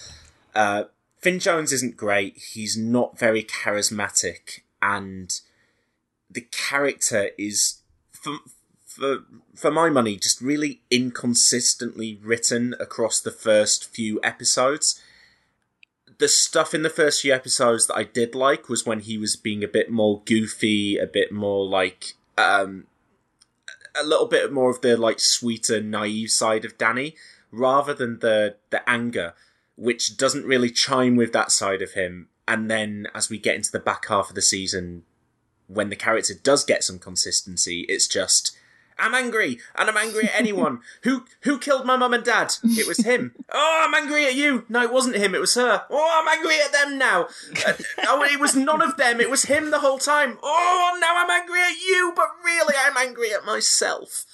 Uh, 0.53 0.85
Finn 1.19 1.39
Jones 1.39 1.71
isn't 1.71 1.97
great. 1.97 2.37
He's 2.37 2.77
not 2.77 3.17
very 3.17 3.43
charismatic, 3.43 4.61
and 4.81 5.39
the 6.29 6.41
character 6.41 7.29
is, 7.37 7.81
for, 8.11 8.37
for 8.85 9.19
for 9.55 9.71
my 9.71 9.89
money, 9.89 10.17
just 10.17 10.41
really 10.41 10.81
inconsistently 10.89 12.19
written 12.23 12.73
across 12.79 13.19
the 13.19 13.31
first 13.31 13.93
few 13.93 14.19
episodes 14.23 15.01
the 16.21 16.27
stuff 16.27 16.75
in 16.75 16.83
the 16.83 16.89
first 16.89 17.23
few 17.23 17.33
episodes 17.33 17.87
that 17.87 17.95
I 17.95 18.03
did 18.03 18.35
like 18.35 18.69
was 18.69 18.85
when 18.85 18.99
he 18.99 19.17
was 19.17 19.35
being 19.35 19.63
a 19.63 19.67
bit 19.67 19.89
more 19.89 20.21
goofy, 20.23 20.97
a 20.97 21.07
bit 21.07 21.31
more 21.31 21.65
like 21.65 22.13
um 22.37 22.85
a 23.99 24.03
little 24.05 24.27
bit 24.27 24.53
more 24.53 24.69
of 24.69 24.81
the 24.81 24.95
like 24.95 25.19
sweeter, 25.19 25.81
naive 25.81 26.29
side 26.29 26.63
of 26.63 26.77
Danny, 26.77 27.15
rather 27.51 27.93
than 27.95 28.19
the 28.19 28.55
the 28.69 28.87
anger, 28.87 29.33
which 29.75 30.15
doesn't 30.15 30.45
really 30.45 30.69
chime 30.69 31.15
with 31.15 31.33
that 31.33 31.51
side 31.51 31.81
of 31.81 31.93
him. 31.93 32.29
And 32.47 32.69
then 32.69 33.07
as 33.15 33.31
we 33.31 33.39
get 33.39 33.55
into 33.55 33.71
the 33.71 33.79
back 33.79 34.07
half 34.07 34.29
of 34.29 34.35
the 34.35 34.43
season, 34.43 35.03
when 35.65 35.89
the 35.89 35.95
character 35.95 36.35
does 36.35 36.63
get 36.63 36.83
some 36.83 36.99
consistency, 36.99 37.81
it's 37.89 38.07
just 38.07 38.55
I'm 38.97 39.15
angry, 39.15 39.59
and 39.75 39.89
I'm 39.89 39.97
angry 39.97 40.25
at 40.25 40.35
anyone. 40.35 40.81
who 41.03 41.25
who 41.41 41.59
killed 41.59 41.85
my 41.85 41.95
mum 41.97 42.13
and 42.13 42.23
dad? 42.23 42.53
It 42.63 42.87
was 42.87 42.99
him. 42.99 43.33
oh, 43.51 43.83
I'm 43.85 43.93
angry 43.93 44.25
at 44.25 44.35
you. 44.35 44.65
No, 44.69 44.81
it 44.81 44.93
wasn't 44.93 45.15
him. 45.15 45.35
It 45.35 45.41
was 45.41 45.55
her. 45.55 45.85
Oh, 45.89 46.21
I'm 46.21 46.37
angry 46.37 46.57
at 46.63 46.71
them 46.71 46.97
now. 46.97 47.27
Uh, 47.65 47.73
oh, 48.07 48.23
it 48.23 48.39
was 48.39 48.55
none 48.55 48.81
of 48.81 48.97
them. 48.97 49.19
It 49.19 49.29
was 49.29 49.43
him 49.43 49.71
the 49.71 49.79
whole 49.79 49.99
time. 49.99 50.37
Oh, 50.43 50.97
now 51.01 51.17
I'm 51.17 51.29
angry 51.29 51.61
at 51.61 51.79
you, 51.79 52.13
but 52.15 52.27
really, 52.43 52.75
I'm 52.77 52.97
angry 52.97 53.33
at 53.33 53.45
myself. 53.45 54.25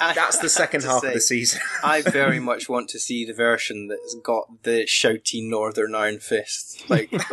I, 0.00 0.10
I- 0.10 0.14
That's 0.14 0.38
the 0.38 0.48
second 0.48 0.82
half 0.84 1.02
say, 1.02 1.08
of 1.08 1.14
the 1.14 1.20
season. 1.20 1.60
I 1.82 2.02
very 2.20 2.40
much 2.40 2.68
want 2.68 2.88
to 2.90 2.98
see 2.98 3.24
the 3.24 3.32
version 3.34 3.88
that's 3.88 4.14
got 4.22 4.62
the 4.64 4.84
shouty 4.86 5.42
Northern 5.48 5.94
Iron 5.94 6.18
Fist. 6.18 6.88
Like, 6.90 7.10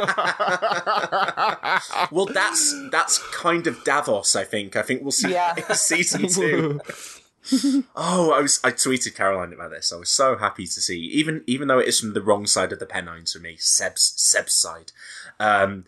well, 2.11 2.25
that's 2.25 2.73
that's 2.91 3.19
kind 3.33 3.67
of 3.67 3.83
Davos. 3.83 4.35
I 4.35 4.43
think. 4.43 4.75
I 4.75 4.81
think 4.81 5.01
we'll 5.01 5.11
see 5.11 5.31
Yeah. 5.31 5.53
in 5.69 5.75
season 5.75 6.27
two. 6.27 6.79
oh, 7.95 8.31
I 8.31 8.41
was 8.41 8.59
I 8.63 8.71
tweeted 8.71 9.15
Caroline 9.15 9.53
about 9.53 9.71
this. 9.71 9.91
I 9.91 9.97
was 9.97 10.09
so 10.09 10.37
happy 10.37 10.65
to 10.65 10.81
see, 10.81 10.97
even 10.99 11.43
even 11.47 11.67
though 11.67 11.79
it 11.79 11.87
is 11.87 11.99
from 11.99 12.13
the 12.13 12.21
wrong 12.21 12.45
side 12.45 12.71
of 12.71 12.79
the 12.79 12.85
Pennines 12.85 13.33
for 13.33 13.39
me, 13.39 13.57
Seb's 13.59 14.13
Seb's 14.15 14.53
side, 14.53 14.91
um, 15.39 15.85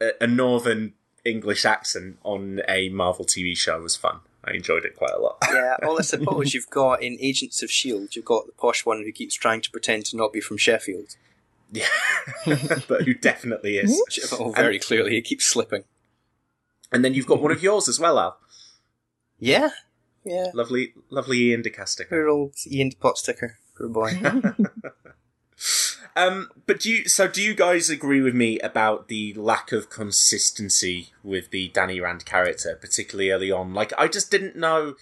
a, 0.00 0.10
a 0.20 0.26
northern 0.26 0.94
English 1.24 1.64
accent 1.64 2.18
on 2.24 2.60
a 2.68 2.88
Marvel 2.88 3.24
TV 3.24 3.56
show 3.56 3.80
was 3.82 3.96
fun. 3.96 4.20
I 4.46 4.52
enjoyed 4.52 4.84
it 4.84 4.96
quite 4.96 5.12
a 5.12 5.20
lot. 5.20 5.38
yeah, 5.52 5.76
well, 5.82 5.98
I 5.98 6.02
suppose 6.02 6.54
you've 6.54 6.70
got 6.70 7.02
in 7.02 7.18
Agents 7.20 7.62
of 7.62 7.68
S.H.I.E.L.D., 7.68 8.08
you've 8.12 8.24
got 8.24 8.46
the 8.46 8.52
posh 8.52 8.86
one 8.86 9.02
who 9.02 9.12
keeps 9.12 9.34
trying 9.34 9.60
to 9.62 9.70
pretend 9.70 10.06
to 10.06 10.16
not 10.16 10.32
be 10.32 10.40
from 10.40 10.56
Sheffield. 10.56 11.16
Yeah, 11.72 11.88
but 12.46 13.02
who 13.02 13.14
definitely 13.14 13.78
is. 13.78 14.00
Oh, 14.38 14.52
very 14.52 14.78
clearly, 14.78 15.12
he 15.12 15.22
keeps 15.22 15.44
slipping. 15.44 15.84
And 16.92 17.04
then 17.04 17.14
you've 17.14 17.26
got 17.26 17.42
one 17.42 17.50
of 17.50 17.62
yours 17.62 17.88
as 17.88 17.98
well, 17.98 18.18
Al. 18.18 18.38
Yeah, 19.38 19.70
yeah. 20.24 20.46
Lovely, 20.54 20.94
lovely 21.10 21.50
Iain 21.50 21.62
De 21.62 21.70
Caestecker. 21.70 22.08
Poor 22.08 22.28
old 22.28 22.54
Ian 22.70 22.92
Potsticker. 22.92 23.58
Poor 23.76 23.88
boy. 23.88 24.12
Um, 26.16 26.48
but 26.64 26.80
do 26.80 26.90
you? 26.90 27.08
So 27.08 27.28
do 27.28 27.42
you 27.42 27.54
guys 27.54 27.90
agree 27.90 28.22
with 28.22 28.34
me 28.34 28.58
about 28.60 29.08
the 29.08 29.34
lack 29.34 29.70
of 29.70 29.90
consistency 29.90 31.12
with 31.22 31.50
the 31.50 31.68
Danny 31.68 32.00
Rand 32.00 32.24
character, 32.24 32.74
particularly 32.80 33.30
early 33.30 33.52
on? 33.52 33.74
Like, 33.74 33.92
I 33.98 34.08
just 34.08 34.30
didn't 34.30 34.56
know 34.56 34.96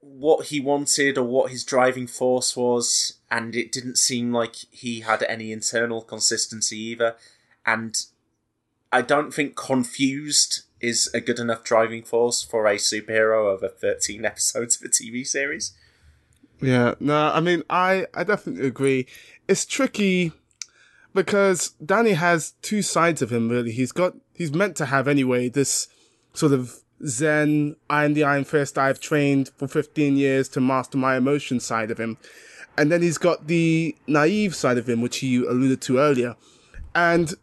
what 0.00 0.46
he 0.46 0.58
wanted 0.58 1.16
or 1.16 1.24
what 1.24 1.52
his 1.52 1.62
driving 1.62 2.08
force 2.08 2.56
was, 2.56 3.18
and 3.30 3.54
it 3.54 3.70
didn't 3.70 3.98
seem 3.98 4.32
like 4.32 4.56
he 4.72 5.00
had 5.00 5.22
any 5.22 5.52
internal 5.52 6.02
consistency 6.02 6.78
either. 6.78 7.14
And 7.64 7.96
I 8.90 9.02
don't 9.02 9.32
think 9.32 9.54
confused 9.54 10.62
is 10.80 11.08
a 11.14 11.20
good 11.20 11.38
enough 11.38 11.62
driving 11.62 12.02
force 12.02 12.42
for 12.42 12.66
a 12.66 12.76
superhero 12.76 13.46
over 13.46 13.68
13 13.68 14.24
episodes 14.24 14.76
of 14.76 14.86
a 14.86 14.88
TV 14.88 15.24
series. 15.24 15.72
Yeah, 16.60 16.94
no, 17.00 17.30
I 17.32 17.40
mean, 17.40 17.62
I, 17.70 18.06
I 18.14 18.24
definitely 18.24 18.66
agree. 18.66 19.06
It's 19.48 19.64
tricky 19.64 20.32
because 21.14 21.70
Danny 21.84 22.12
has 22.12 22.52
two 22.62 22.82
sides 22.82 23.22
of 23.22 23.30
him, 23.30 23.48
really. 23.48 23.72
He's 23.72 23.92
got, 23.92 24.14
he's 24.34 24.52
meant 24.52 24.76
to 24.76 24.86
have 24.86 25.08
anyway, 25.08 25.48
this 25.48 25.88
sort 26.34 26.52
of 26.52 26.80
Zen, 27.06 27.76
I 27.88 28.04
am 28.04 28.14
the 28.14 28.24
Iron 28.24 28.44
Fist, 28.44 28.76
I've 28.76 29.00
trained 29.00 29.50
for 29.56 29.66
15 29.66 30.16
years 30.16 30.48
to 30.50 30.60
master 30.60 30.98
my 30.98 31.16
emotion 31.16 31.60
side 31.60 31.90
of 31.90 31.98
him. 31.98 32.18
And 32.76 32.92
then 32.92 33.02
he's 33.02 33.18
got 33.18 33.46
the 33.46 33.96
naive 34.06 34.54
side 34.54 34.78
of 34.78 34.88
him, 34.88 35.00
which 35.00 35.22
you 35.22 35.50
alluded 35.50 35.80
to 35.82 35.98
earlier. 35.98 36.36
And 36.94 37.34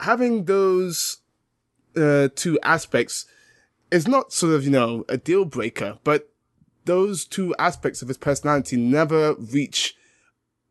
having 0.00 0.44
those 0.44 1.18
uh, 1.96 2.28
two 2.34 2.58
aspects 2.62 3.26
is 3.90 4.06
not 4.06 4.32
sort 4.32 4.54
of, 4.54 4.64
you 4.64 4.70
know, 4.70 5.04
a 5.08 5.16
deal 5.16 5.44
breaker, 5.44 5.98
but 6.04 6.29
those 6.90 7.24
two 7.24 7.54
aspects 7.56 8.02
of 8.02 8.08
his 8.08 8.18
personality 8.18 8.76
never 8.76 9.34
reach 9.34 9.94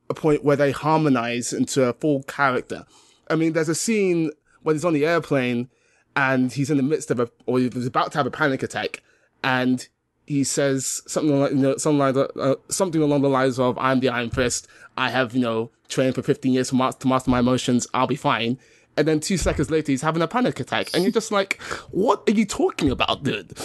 a 0.10 0.14
point 0.14 0.44
where 0.44 0.58
they 0.58 0.72
harmonize 0.72 1.54
into 1.54 1.82
a 1.86 1.94
full 1.94 2.24
character. 2.24 2.86
I 3.30 3.36
mean, 3.36 3.54
there's 3.54 3.70
a 3.70 3.76
scene 3.76 4.32
when 4.64 4.76
he's 4.76 4.84
on 4.84 4.92
the 4.92 5.06
airplane 5.06 5.70
and 6.18 6.52
he's 6.52 6.70
in 6.70 6.76
the 6.76 6.84
midst 6.84 7.10
of 7.10 7.22
a, 7.22 7.30
or 7.46 7.60
he's 7.60 7.88
about 7.88 8.12
to 8.12 8.18
have 8.18 8.28
a 8.28 8.32
panic 8.32 8.64
attack, 8.64 9.02
and 9.46 9.88
he 10.26 10.44
says 10.44 11.02
something 11.08 11.40
like, 11.40 11.52
you 11.52 11.58
know, 11.58 11.78
something 11.78 12.00
like, 12.00 12.18
uh, 12.36 12.56
something 12.68 13.02
along 13.02 13.22
the 13.22 13.30
lines 13.30 13.58
of, 13.58 13.78
"I'm 13.78 14.02
the 14.02 14.10
Iron 14.10 14.30
Fist. 14.30 14.68
I 14.98 15.12
have, 15.12 15.34
you 15.34 15.40
know, 15.40 15.72
trained 15.88 16.16
for 16.16 16.22
15 16.22 16.52
years 16.52 16.70
to 16.70 16.76
master, 16.76 17.00
to 17.04 17.08
master 17.08 17.32
my 17.32 17.40
emotions. 17.40 17.88
I'll 17.94 18.08
be 18.08 18.18
fine." 18.18 18.60
And 18.98 19.08
then 19.08 19.22
two 19.22 19.38
seconds 19.38 19.72
later, 19.72 19.94
he's 19.94 20.02
having 20.02 20.22
a 20.22 20.28
panic 20.28 20.60
attack, 20.60 20.90
and 20.94 21.04
you're 21.04 21.14
just 21.14 21.32
like, 21.32 21.62
"What 21.92 22.24
are 22.28 22.34
you 22.34 22.46
talking 22.46 22.92
about, 22.92 23.24
dude?" 23.24 23.58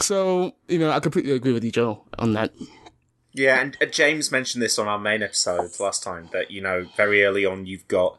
So, 0.00 0.52
you 0.68 0.78
know, 0.78 0.90
I 0.90 1.00
completely 1.00 1.32
agree 1.32 1.52
with 1.52 1.64
you, 1.64 1.72
Joe, 1.72 2.04
on 2.18 2.32
that. 2.34 2.52
Yeah, 3.32 3.60
and 3.60 3.76
uh, 3.80 3.86
James 3.86 4.32
mentioned 4.32 4.62
this 4.62 4.78
on 4.78 4.86
our 4.88 4.98
main 4.98 5.22
episode 5.22 5.70
last 5.78 6.02
time 6.02 6.28
that 6.32 6.50
you 6.50 6.60
know 6.60 6.86
very 6.96 7.24
early 7.24 7.44
on 7.44 7.66
you've 7.66 7.86
got 7.88 8.18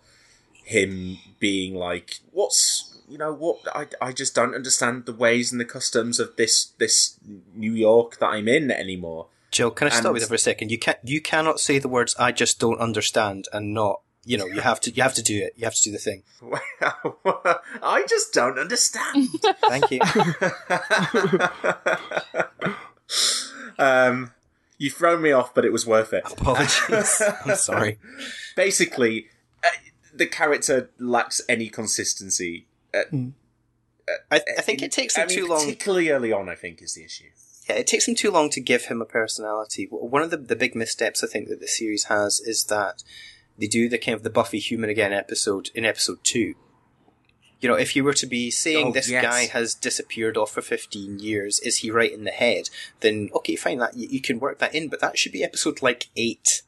him 0.64 1.18
being 1.40 1.76
like, 1.76 2.20
"What's 2.32 3.02
you 3.10 3.18
know 3.18 3.34
what? 3.34 3.58
I, 3.76 3.88
I 4.02 4.12
just 4.14 4.36
don't 4.36 4.54
understand 4.54 5.06
the 5.06 5.14
ways 5.14 5.52
and 5.52 5.60
the 5.60 5.66
customs 5.66 6.20
of 6.20 6.36
this 6.36 6.74
this 6.78 7.18
New 7.56 7.74
York 7.74 8.20
that 8.20 8.28
I'm 8.28 8.48
in 8.48 8.72
anymore." 8.72 9.28
Jill, 9.52 9.72
can 9.72 9.88
I 9.88 9.90
stop 9.90 10.06
And- 10.06 10.14
with 10.14 10.22
you 10.24 10.28
for 10.28 10.36
a 10.36 10.38
second? 10.38 10.72
You 10.72 10.78
can 10.78 10.96
you 11.04 11.22
cannot 11.22 11.60
say 11.60 11.80
the 11.80 11.90
words 11.90 12.16
"I 12.20 12.32
just 12.32 12.60
don't 12.60 12.80
understand" 12.80 13.48
and 13.52 13.74
not. 13.74 14.02
You 14.30 14.38
know, 14.38 14.46
you 14.46 14.62
have 14.62 14.80
to. 14.82 14.92
You 14.92 15.02
have 15.02 15.16
to 15.16 15.24
do 15.24 15.44
it. 15.44 15.54
You 15.58 15.64
have 15.64 15.74
to 15.74 15.82
do 15.82 15.92
the 15.92 15.98
thing. 15.98 16.22
I 17.82 18.06
just 18.08 18.32
don't 18.32 18.60
understand. 18.60 19.28
Thank 19.68 19.90
you. 19.90 20.02
um, 23.80 24.32
you 24.78 24.92
thrown 24.92 25.24
me 25.24 25.32
off, 25.32 25.56
but 25.56 25.66
it 25.66 25.72
was 25.72 25.88
worth 25.88 26.14
it. 26.14 26.22
Apologies. 26.32 27.24
I'm 27.44 27.56
sorry. 27.56 27.98
basically, 28.56 29.30
uh, 29.64 29.70
the 30.14 30.28
character 30.28 30.92
lacks 31.00 31.42
any 31.50 31.68
consistency. 31.68 32.68
Uh, 32.94 33.06
I, 34.32 34.42
I 34.60 34.62
think 34.62 34.84
it 34.84 34.92
takes 34.92 35.18
him 35.18 35.24
I 35.24 35.26
mean, 35.26 35.38
too 35.40 35.48
long. 35.48 35.62
particularly 35.62 36.12
early 36.12 36.32
on. 36.32 36.50
I 36.50 36.56
think 36.56 36.84
is 36.84 36.94
the 36.94 37.04
issue. 37.04 37.30
Yeah, 37.68 37.78
it 37.78 37.88
takes 37.88 38.08
him 38.08 38.14
too 38.14 38.30
long 38.30 38.52
to 38.52 38.62
give 38.62 38.86
him 38.86 39.02
a 39.02 39.06
personality. 39.06 39.88
One 39.90 40.22
of 40.22 40.30
the, 40.30 40.38
the 40.38 40.56
big 40.56 40.76
missteps 40.76 41.24
I 41.24 41.28
think 41.28 41.50
that 41.50 41.60
the 41.60 41.68
series 41.68 42.04
has 42.04 42.40
is 42.40 42.66
that 42.66 43.02
they 43.60 43.68
do 43.68 43.90
the 43.90 43.98
kind 43.98 44.16
of 44.16 44.24
the 44.24 44.30
Buffy 44.30 44.60
Human 44.60 44.90
Again 44.90 45.14
episode 45.14 45.70
in 45.76 45.86
episode 45.86 46.20
two. 46.24 46.56
You 47.60 47.68
know, 47.68 47.76
if 47.76 47.96
you 47.96 48.06
were 48.06 48.14
to 48.14 48.26
be 48.26 48.50
saying 48.50 48.88
Oh, 48.88 48.92
this 48.94 49.10
yes. 49.10 49.22
guy 49.22 49.46
has 49.48 49.76
disappeared 49.76 50.38
off 50.38 50.52
for 50.52 50.62
15 50.62 51.20
years, 51.20 51.60
is 51.60 51.80
he 51.80 51.92
right 51.92 52.12
in 52.12 52.24
the 52.24 52.32
head? 52.32 52.70
Then, 53.02 53.30
okay, 53.36 53.58
fine, 53.58 53.80
that 53.80 53.98
you, 53.98 54.08
you 54.10 54.22
can 54.22 54.40
work 54.40 54.60
that 54.60 54.74
in, 54.74 54.88
but 54.88 55.02
that 55.02 55.18
should 55.18 55.34
be 55.34 55.44
episode 55.44 55.82
like 55.82 56.08
eight. 56.16 56.62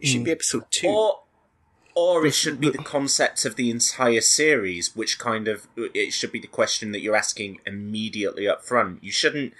It 0.00 0.08
should 0.08 0.18
hmm. 0.18 0.24
be 0.24 0.32
episode 0.32 0.64
two. 0.70 0.88
Or, 0.88 1.20
or 1.94 2.26
it 2.26 2.34
should 2.34 2.60
be 2.60 2.68
the 2.68 2.78
concept 2.78 3.46
of 3.46 3.56
the 3.56 3.70
entire 3.70 4.20
series, 4.20 4.94
which 4.94 5.18
kind 5.18 5.48
of 5.48 5.66
it 5.76 6.12
should 6.12 6.32
be 6.32 6.40
the 6.40 6.46
question 6.46 6.92
that 6.92 7.00
you're 7.00 7.16
asking 7.16 7.60
immediately 7.64 8.46
up 8.46 8.64
front. 8.64 9.02
You 9.02 9.12
shouldn't 9.12 9.54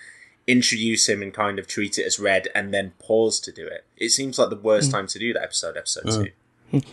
introduce 0.46 1.08
him 1.08 1.22
and 1.22 1.32
kind 1.32 1.58
of 1.58 1.66
treat 1.66 1.98
it 1.98 2.04
as 2.04 2.18
red 2.18 2.48
and 2.54 2.74
then 2.74 2.92
pause 2.98 3.40
to 3.40 3.52
do 3.52 3.66
it. 3.66 3.86
It 3.96 4.10
seems 4.10 4.38
like 4.38 4.50
the 4.50 4.56
worst 4.56 4.90
hmm. 4.90 4.96
time 4.96 5.06
to 5.06 5.18
do 5.18 5.32
that 5.32 5.44
episode, 5.44 5.78
episode 5.78 6.02
hmm. 6.02 6.24
two. 6.24 6.30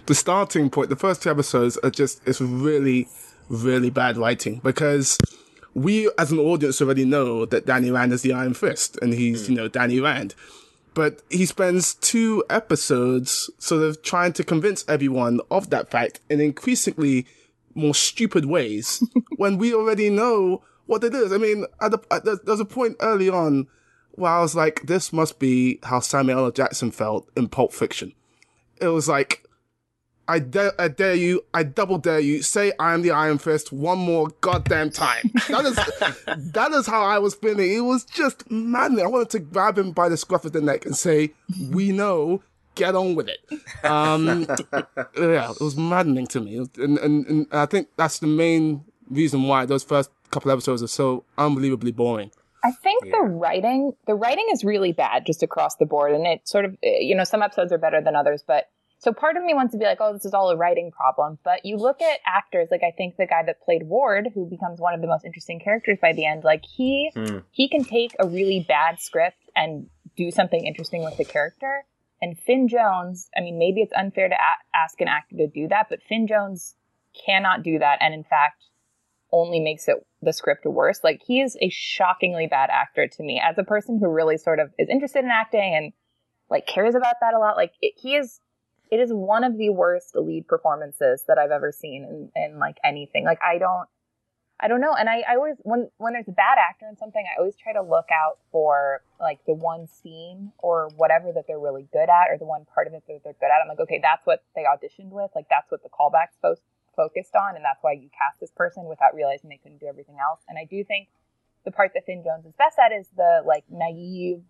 The 0.05 0.15
starting 0.15 0.69
point, 0.69 0.89
the 0.89 0.95
first 0.95 1.23
two 1.23 1.29
episodes 1.29 1.77
are 1.77 1.89
just, 1.89 2.21
it's 2.27 2.41
really, 2.41 3.07
really 3.49 3.89
bad 3.89 4.17
writing 4.17 4.59
because 4.63 5.17
we 5.73 6.09
as 6.17 6.31
an 6.31 6.39
audience 6.39 6.81
already 6.81 7.05
know 7.05 7.45
that 7.45 7.65
Danny 7.65 7.91
Rand 7.91 8.13
is 8.13 8.21
the 8.21 8.33
Iron 8.33 8.53
Fist 8.53 8.97
and 9.01 9.13
he's, 9.13 9.45
mm. 9.45 9.49
you 9.49 9.55
know, 9.55 9.67
Danny 9.67 9.99
Rand. 9.99 10.35
But 10.93 11.21
he 11.29 11.45
spends 11.45 11.95
two 11.95 12.43
episodes 12.49 13.49
sort 13.57 13.83
of 13.83 14.01
trying 14.01 14.33
to 14.33 14.43
convince 14.43 14.83
everyone 14.89 15.39
of 15.49 15.69
that 15.69 15.89
fact 15.89 16.19
in 16.29 16.41
increasingly 16.41 17.25
more 17.73 17.95
stupid 17.95 18.45
ways 18.45 19.01
when 19.37 19.57
we 19.57 19.73
already 19.73 20.09
know 20.09 20.63
what 20.87 21.03
it 21.05 21.15
is. 21.15 21.31
I 21.31 21.37
mean, 21.37 21.65
at 21.79 21.91
the, 21.91 21.99
at 22.11 22.25
the, 22.25 22.39
there's 22.43 22.59
a 22.59 22.65
point 22.65 22.97
early 22.99 23.29
on 23.29 23.67
where 24.11 24.31
I 24.31 24.41
was 24.41 24.55
like, 24.55 24.81
this 24.83 25.13
must 25.13 25.39
be 25.39 25.79
how 25.83 26.01
Samuel 26.01 26.45
L. 26.45 26.51
Jackson 26.51 26.91
felt 26.91 27.29
in 27.37 27.47
Pulp 27.47 27.71
Fiction. 27.71 28.11
It 28.81 28.87
was 28.87 29.07
like, 29.07 29.47
I 30.31 30.39
dare, 30.39 30.71
I 30.79 30.87
dare 30.87 31.13
you, 31.13 31.43
I 31.53 31.63
double 31.63 31.97
dare 31.97 32.21
you, 32.21 32.41
say 32.41 32.71
I 32.79 32.93
am 32.93 33.01
the 33.01 33.11
Iron 33.11 33.37
Fist 33.37 33.73
one 33.73 33.99
more 33.99 34.29
goddamn 34.39 34.89
time. 34.89 35.29
That 35.49 35.65
is, 35.65 35.75
that 36.53 36.71
is 36.71 36.87
how 36.87 37.03
I 37.03 37.19
was 37.19 37.35
feeling. 37.35 37.69
It 37.69 37.81
was 37.81 38.05
just 38.05 38.49
maddening. 38.49 39.03
I 39.03 39.09
wanted 39.09 39.29
to 39.31 39.39
grab 39.39 39.77
him 39.77 39.91
by 39.91 40.07
the 40.07 40.15
scruff 40.15 40.45
of 40.45 40.53
the 40.53 40.61
neck 40.61 40.85
and 40.85 40.95
say, 40.95 41.33
we 41.69 41.91
know, 41.91 42.41
get 42.75 42.95
on 42.95 43.15
with 43.15 43.27
it. 43.27 43.39
Um, 43.83 44.47
yeah, 45.17 45.51
it 45.51 45.59
was 45.59 45.75
maddening 45.75 46.27
to 46.27 46.39
me. 46.39 46.65
And, 46.77 46.97
and, 46.97 47.25
and 47.27 47.47
I 47.51 47.65
think 47.65 47.89
that's 47.97 48.19
the 48.19 48.27
main 48.27 48.85
reason 49.09 49.43
why 49.43 49.65
those 49.65 49.83
first 49.83 50.11
couple 50.29 50.49
episodes 50.49 50.81
are 50.81 50.87
so 50.87 51.25
unbelievably 51.37 51.91
boring. 51.91 52.31
I 52.63 52.71
think 52.71 53.03
the 53.11 53.19
writing, 53.19 53.91
the 54.07 54.15
writing 54.15 54.47
is 54.53 54.63
really 54.63 54.93
bad 54.93 55.25
just 55.25 55.43
across 55.43 55.75
the 55.75 55.85
board, 55.85 56.13
and 56.13 56.25
it 56.25 56.47
sort 56.47 56.63
of, 56.63 56.77
you 56.81 57.15
know, 57.15 57.25
some 57.25 57.41
episodes 57.41 57.73
are 57.73 57.77
better 57.77 57.99
than 57.99 58.15
others, 58.15 58.45
but 58.47 58.69
so 59.01 59.11
part 59.11 59.35
of 59.35 59.43
me 59.43 59.55
wants 59.55 59.71
to 59.71 59.79
be 59.79 59.85
like, 59.85 59.97
oh, 59.99 60.13
this 60.13 60.25
is 60.25 60.33
all 60.33 60.51
a 60.51 60.55
writing 60.55 60.91
problem. 60.91 61.39
But 61.43 61.65
you 61.65 61.75
look 61.75 62.01
at 62.03 62.19
actors, 62.25 62.67
like 62.69 62.83
I 62.83 62.91
think 62.95 63.17
the 63.17 63.25
guy 63.25 63.41
that 63.43 63.59
played 63.61 63.83
Ward, 63.83 64.29
who 64.35 64.45
becomes 64.47 64.79
one 64.79 64.93
of 64.93 65.01
the 65.01 65.07
most 65.07 65.25
interesting 65.25 65.59
characters 65.59 65.97
by 65.99 66.13
the 66.13 66.25
end, 66.25 66.43
like 66.43 66.63
he 66.65 67.11
Hmm. 67.15 67.39
he 67.49 67.67
can 67.67 67.83
take 67.83 68.15
a 68.19 68.27
really 68.27 68.63
bad 68.67 68.99
script 68.99 69.49
and 69.55 69.89
do 70.15 70.29
something 70.29 70.65
interesting 70.65 71.03
with 71.03 71.17
the 71.17 71.25
character. 71.25 71.85
And 72.21 72.39
Finn 72.39 72.67
Jones, 72.67 73.29
I 73.35 73.41
mean, 73.41 73.57
maybe 73.57 73.81
it's 73.81 73.93
unfair 73.93 74.29
to 74.29 74.35
a- 74.35 74.77
ask 74.77 75.01
an 75.01 75.07
actor 75.07 75.35
to 75.37 75.47
do 75.47 75.67
that, 75.69 75.87
but 75.89 76.03
Finn 76.03 76.27
Jones 76.27 76.75
cannot 77.25 77.63
do 77.63 77.79
that, 77.79 77.97
and 78.01 78.13
in 78.13 78.23
fact, 78.23 78.65
only 79.31 79.59
makes 79.59 79.87
it 79.87 79.95
the 80.21 80.31
script 80.33 80.65
worse. 80.65 81.03
Like 81.03 81.21
he 81.25 81.41
is 81.41 81.57
a 81.59 81.69
shockingly 81.69 82.45
bad 82.45 82.69
actor 82.69 83.07
to 83.07 83.23
me 83.23 83.41
as 83.43 83.57
a 83.57 83.63
person 83.63 83.97
who 83.99 84.07
really 84.07 84.37
sort 84.37 84.59
of 84.59 84.69
is 84.77 84.89
interested 84.89 85.23
in 85.23 85.31
acting 85.31 85.73
and 85.75 85.93
like 86.51 86.67
cares 86.67 86.93
about 86.93 87.15
that 87.21 87.33
a 87.33 87.39
lot. 87.39 87.55
Like 87.55 87.71
it, 87.81 87.93
he 87.97 88.15
is, 88.15 88.39
it 88.91 88.99
is 88.99 89.11
one 89.11 89.43
of 89.43 89.57
the 89.57 89.69
worst 89.69 90.15
lead 90.15 90.47
performances 90.47 91.23
that 91.27 91.37
I've 91.37 91.51
ever 91.51 91.71
seen 91.71 92.03
in, 92.03 92.31
in 92.35 92.59
like 92.59 92.77
anything. 92.83 93.23
Like 93.25 93.39
I 93.41 93.57
don't, 93.57 93.87
I 94.59 94.67
don't 94.67 94.81
know. 94.81 94.93
And 94.93 95.09
I, 95.09 95.23
I 95.27 95.35
always, 95.37 95.55
when, 95.61 95.89
when 95.97 96.13
there's 96.13 96.27
a 96.27 96.33
bad 96.33 96.59
actor 96.59 96.85
in 96.87 96.95
something, 96.95 97.23
I 97.25 97.39
always 97.39 97.55
try 97.55 97.73
to 97.73 97.81
look 97.81 98.05
out 98.13 98.37
for 98.51 99.01
like 99.19 99.39
the 99.47 99.55
one 99.55 99.87
scene 99.87 100.51
or 100.59 100.89
whatever 100.97 101.31
that 101.33 101.45
they're 101.47 101.59
really 101.59 101.87
good 101.91 102.09
at 102.09 102.29
or 102.29 102.37
the 102.37 102.45
one 102.45 102.65
part 102.71 102.85
of 102.85 102.93
it 102.93 103.03
that 103.07 103.21
they're 103.23 103.33
good 103.33 103.49
at. 103.49 103.63
I'm 103.63 103.69
like, 103.69 103.79
okay, 103.79 103.99
that's 104.01 104.25
what 104.25 104.43
they 104.55 104.61
auditioned 104.61 105.09
with. 105.09 105.31
Like 105.33 105.45
that's 105.49 105.71
what 105.71 105.81
the 105.81 105.89
callback's 105.89 106.35
supposed 106.35 106.61
focused 106.95 107.35
on, 107.35 107.55
and 107.55 107.63
that's 107.63 107.81
why 107.81 107.93
you 107.93 108.09
cast 108.09 108.39
this 108.39 108.51
person 108.51 108.83
without 108.85 109.15
realizing 109.15 109.49
they 109.49 109.57
couldn't 109.57 109.79
do 109.79 109.87
everything 109.87 110.17
else. 110.21 110.41
And 110.47 110.57
I 110.57 110.65
do 110.65 110.83
think 110.83 111.07
the 111.63 111.71
part 111.71 111.91
that 111.93 112.05
Finn 112.05 112.23
Jones 112.23 112.45
is 112.45 112.53
best 112.57 112.77
at 112.77 112.91
is 112.91 113.07
the 113.15 113.41
like 113.45 113.63
naive, 113.69 114.41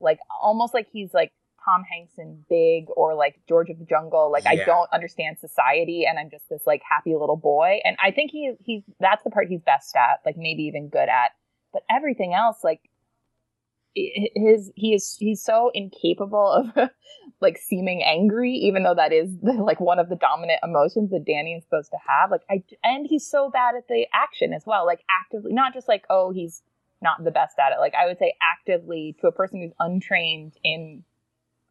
like 0.00 0.20
almost 0.40 0.72
like 0.72 0.88
he's 0.92 1.12
like 1.12 1.32
Tom 1.64 1.84
Hanks 1.84 2.14
in 2.18 2.44
Big 2.48 2.86
or 2.96 3.14
like 3.14 3.40
George 3.48 3.70
of 3.70 3.78
the 3.78 3.84
Jungle. 3.84 4.30
Like 4.30 4.46
I 4.46 4.56
don't 4.56 4.88
understand 4.92 5.38
society, 5.38 6.04
and 6.08 6.18
I'm 6.18 6.30
just 6.30 6.48
this 6.48 6.62
like 6.66 6.82
happy 6.88 7.14
little 7.14 7.36
boy. 7.36 7.80
And 7.84 7.96
I 8.02 8.10
think 8.10 8.30
he 8.30 8.52
he's 8.64 8.82
that's 8.98 9.24
the 9.24 9.30
part 9.30 9.48
he's 9.48 9.62
best 9.62 9.94
at, 9.96 10.20
like 10.24 10.36
maybe 10.36 10.64
even 10.64 10.88
good 10.88 11.08
at. 11.08 11.32
But 11.72 11.82
everything 11.90 12.34
else, 12.34 12.58
like 12.64 12.80
his 13.94 14.70
he 14.76 14.94
is 14.94 15.16
he's 15.18 15.42
so 15.42 15.70
incapable 15.74 16.72
of 16.76 16.90
like 17.40 17.58
seeming 17.58 18.02
angry 18.04 18.52
even 18.52 18.84
though 18.84 18.94
that 18.94 19.12
is 19.12 19.36
the, 19.42 19.52
like 19.52 19.80
one 19.80 19.98
of 19.98 20.08
the 20.08 20.14
dominant 20.14 20.60
emotions 20.62 21.10
that 21.10 21.24
danny 21.24 21.54
is 21.54 21.64
supposed 21.64 21.90
to 21.90 21.96
have 22.06 22.30
like 22.30 22.42
i 22.48 22.62
and 22.84 23.06
he's 23.08 23.28
so 23.28 23.50
bad 23.50 23.74
at 23.74 23.88
the 23.88 24.06
action 24.14 24.52
as 24.52 24.62
well 24.64 24.86
like 24.86 25.02
actively 25.10 25.52
not 25.52 25.74
just 25.74 25.88
like 25.88 26.04
oh 26.08 26.30
he's 26.30 26.62
not 27.02 27.24
the 27.24 27.32
best 27.32 27.58
at 27.58 27.72
it 27.72 27.80
like 27.80 27.94
i 28.00 28.06
would 28.06 28.18
say 28.18 28.32
actively 28.40 29.16
to 29.20 29.26
a 29.26 29.32
person 29.32 29.60
who's 29.60 29.74
untrained 29.80 30.52
in 30.62 31.02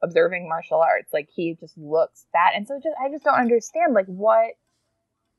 observing 0.01 0.47
martial 0.47 0.79
arts 0.79 1.11
like 1.11 1.27
he 1.33 1.57
just 1.59 1.77
looks 1.77 2.25
bad 2.31 2.53
and 2.55 2.67
so 2.67 2.75
just 2.75 2.95
i 3.03 3.09
just 3.09 3.23
don't 3.23 3.39
understand 3.39 3.93
like 3.93 4.05
what 4.05 4.51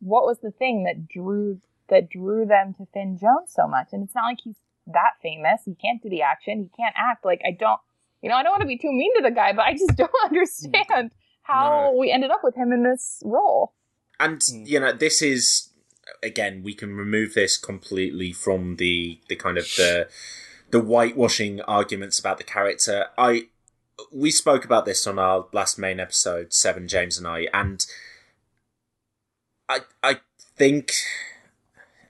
what 0.00 0.24
was 0.24 0.38
the 0.40 0.50
thing 0.50 0.84
that 0.84 1.06
drew 1.06 1.60
that 1.88 2.08
drew 2.08 2.46
them 2.46 2.74
to 2.74 2.86
finn 2.92 3.18
jones 3.20 3.50
so 3.50 3.68
much? 3.68 3.88
And 3.92 4.04
it's 4.04 4.14
not 4.14 4.24
like 4.24 4.38
he's 4.42 4.56
that 4.86 5.12
famous. 5.22 5.60
He 5.64 5.74
can't 5.74 6.02
do 6.02 6.08
the 6.08 6.22
action. 6.22 6.70
He 6.70 6.82
can't 6.82 6.94
act. 6.96 7.24
Like 7.24 7.42
i 7.44 7.50
don't 7.50 7.80
you 8.22 8.28
know 8.28 8.36
i 8.36 8.42
don't 8.42 8.52
want 8.52 8.62
to 8.62 8.66
be 8.66 8.78
too 8.78 8.92
mean 8.92 9.14
to 9.16 9.22
the 9.22 9.30
guy 9.30 9.52
but 9.54 9.62
i 9.62 9.72
just 9.72 9.96
don't 9.96 10.10
understand 10.24 11.10
how 11.42 11.90
No. 11.92 11.98
we 11.98 12.10
ended 12.10 12.30
up 12.30 12.40
with 12.44 12.54
him 12.54 12.72
in 12.72 12.82
this 12.82 13.22
role. 13.24 13.72
And 14.18 14.42
hmm. 14.42 14.64
you 14.66 14.80
know, 14.80 14.92
this 14.92 15.22
is 15.22 15.70
again, 16.22 16.62
we 16.62 16.74
can 16.74 16.94
remove 16.94 17.34
this 17.34 17.56
completely 17.56 18.32
from 18.32 18.76
the 18.76 19.20
the 19.28 19.36
kind 19.36 19.58
of 19.58 19.64
the 19.76 20.08
the 20.70 20.80
whitewashing 20.80 21.60
arguments 21.62 22.18
about 22.18 22.38
the 22.38 22.44
character. 22.44 23.06
I 23.18 23.48
we 24.12 24.30
spoke 24.30 24.64
about 24.64 24.84
this 24.84 25.06
on 25.06 25.18
our 25.18 25.46
last 25.52 25.78
main 25.78 26.00
episode, 26.00 26.52
Seven 26.52 26.88
James 26.88 27.18
and 27.18 27.26
I, 27.26 27.48
and 27.52 27.86
I 29.68 29.80
I 30.02 30.20
think 30.56 30.92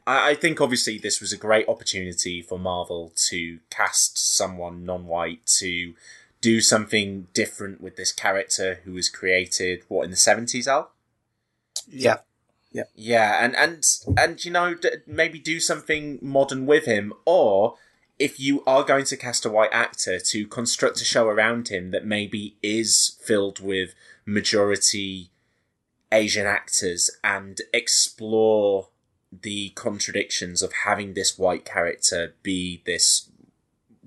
I, 0.06 0.30
I 0.30 0.34
think 0.34 0.60
obviously 0.60 0.98
this 0.98 1.20
was 1.20 1.32
a 1.32 1.36
great 1.36 1.68
opportunity 1.68 2.42
for 2.42 2.58
Marvel 2.58 3.12
to 3.28 3.60
cast 3.70 4.36
someone 4.36 4.84
non-white 4.84 5.46
to 5.58 5.94
do 6.40 6.60
something 6.60 7.28
different 7.34 7.80
with 7.80 7.96
this 7.96 8.12
character 8.12 8.80
who 8.84 8.92
was 8.92 9.08
created 9.08 9.82
what 9.88 10.04
in 10.04 10.10
the 10.10 10.16
seventies, 10.16 10.66
Al. 10.66 10.92
Yeah. 12.72 12.84
Yeah, 12.94 13.44
and 13.44 13.56
and 13.56 13.84
and 14.16 14.44
you 14.44 14.52
know, 14.52 14.74
d- 14.74 14.90
maybe 15.04 15.40
do 15.40 15.58
something 15.58 16.20
modern 16.22 16.66
with 16.66 16.84
him, 16.84 17.12
or 17.24 17.74
if 18.20 18.38
you 18.38 18.62
are 18.66 18.84
going 18.84 19.06
to 19.06 19.16
cast 19.16 19.46
a 19.46 19.50
white 19.50 19.72
actor, 19.72 20.20
to 20.20 20.46
construct 20.46 21.00
a 21.00 21.04
show 21.04 21.26
around 21.26 21.68
him 21.68 21.90
that 21.90 22.04
maybe 22.04 22.54
is 22.62 23.18
filled 23.24 23.60
with 23.60 23.94
majority 24.26 25.30
Asian 26.12 26.46
actors 26.46 27.10
and 27.24 27.62
explore 27.72 28.88
the 29.32 29.70
contradictions 29.70 30.62
of 30.62 30.72
having 30.84 31.14
this 31.14 31.38
white 31.38 31.64
character 31.64 32.34
be 32.42 32.82
this 32.84 33.30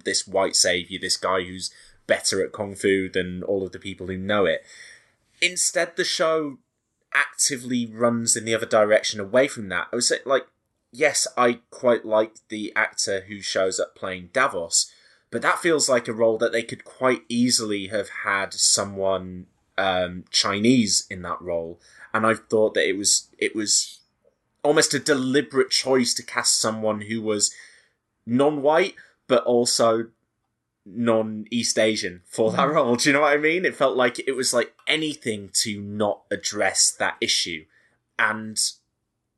this 0.03 0.27
white 0.27 0.55
savior, 0.55 0.99
this 0.99 1.17
guy 1.17 1.43
who's 1.43 1.71
better 2.05 2.43
at 2.43 2.51
kung 2.51 2.75
fu 2.75 3.09
than 3.09 3.41
all 3.43 3.65
of 3.65 3.71
the 3.71 3.79
people 3.79 4.07
who 4.07 4.17
know 4.17 4.45
it. 4.45 4.63
Instead, 5.41 5.95
the 5.95 6.03
show 6.03 6.59
actively 7.13 7.85
runs 7.85 8.35
in 8.35 8.45
the 8.45 8.53
other 8.53 8.65
direction 8.65 9.19
away 9.19 9.47
from 9.47 9.69
that. 9.69 9.87
I 9.93 9.99
say, 9.99 10.17
like, 10.25 10.45
yes, 10.93 11.27
I 11.35 11.59
quite 11.71 12.05
like 12.05 12.35
the 12.47 12.71
actor 12.75 13.25
who 13.27 13.41
shows 13.41 13.79
up 13.79 13.95
playing 13.95 14.29
Davos, 14.31 14.91
but 15.31 15.41
that 15.41 15.59
feels 15.59 15.89
like 15.89 16.07
a 16.07 16.13
role 16.13 16.37
that 16.37 16.51
they 16.51 16.63
could 16.63 16.85
quite 16.85 17.23
easily 17.27 17.87
have 17.87 18.09
had 18.23 18.53
someone 18.53 19.47
um, 19.77 20.23
Chinese 20.29 21.05
in 21.09 21.23
that 21.23 21.41
role, 21.41 21.81
and 22.13 22.25
I 22.25 22.35
thought 22.35 22.75
that 22.75 22.87
it 22.87 22.95
was 22.95 23.27
it 23.37 23.55
was 23.55 23.99
almost 24.63 24.93
a 24.93 24.99
deliberate 24.99 25.71
choice 25.71 26.13
to 26.13 26.23
cast 26.23 26.61
someone 26.61 27.01
who 27.01 27.21
was 27.21 27.53
non-white 28.25 28.95
but 29.27 29.43
also 29.43 30.07
non-East 30.85 31.79
Asian 31.79 32.21
for 32.25 32.51
that 32.51 32.69
role. 32.69 32.95
Do 32.95 33.09
you 33.09 33.13
know 33.13 33.21
what 33.21 33.33
I 33.33 33.37
mean? 33.37 33.65
It 33.65 33.75
felt 33.75 33.97
like 33.97 34.19
it 34.19 34.35
was 34.35 34.53
like 34.53 34.73
anything 34.87 35.49
to 35.53 35.81
not 35.81 36.21
address 36.29 36.91
that 36.91 37.15
issue. 37.21 37.65
And 38.19 38.59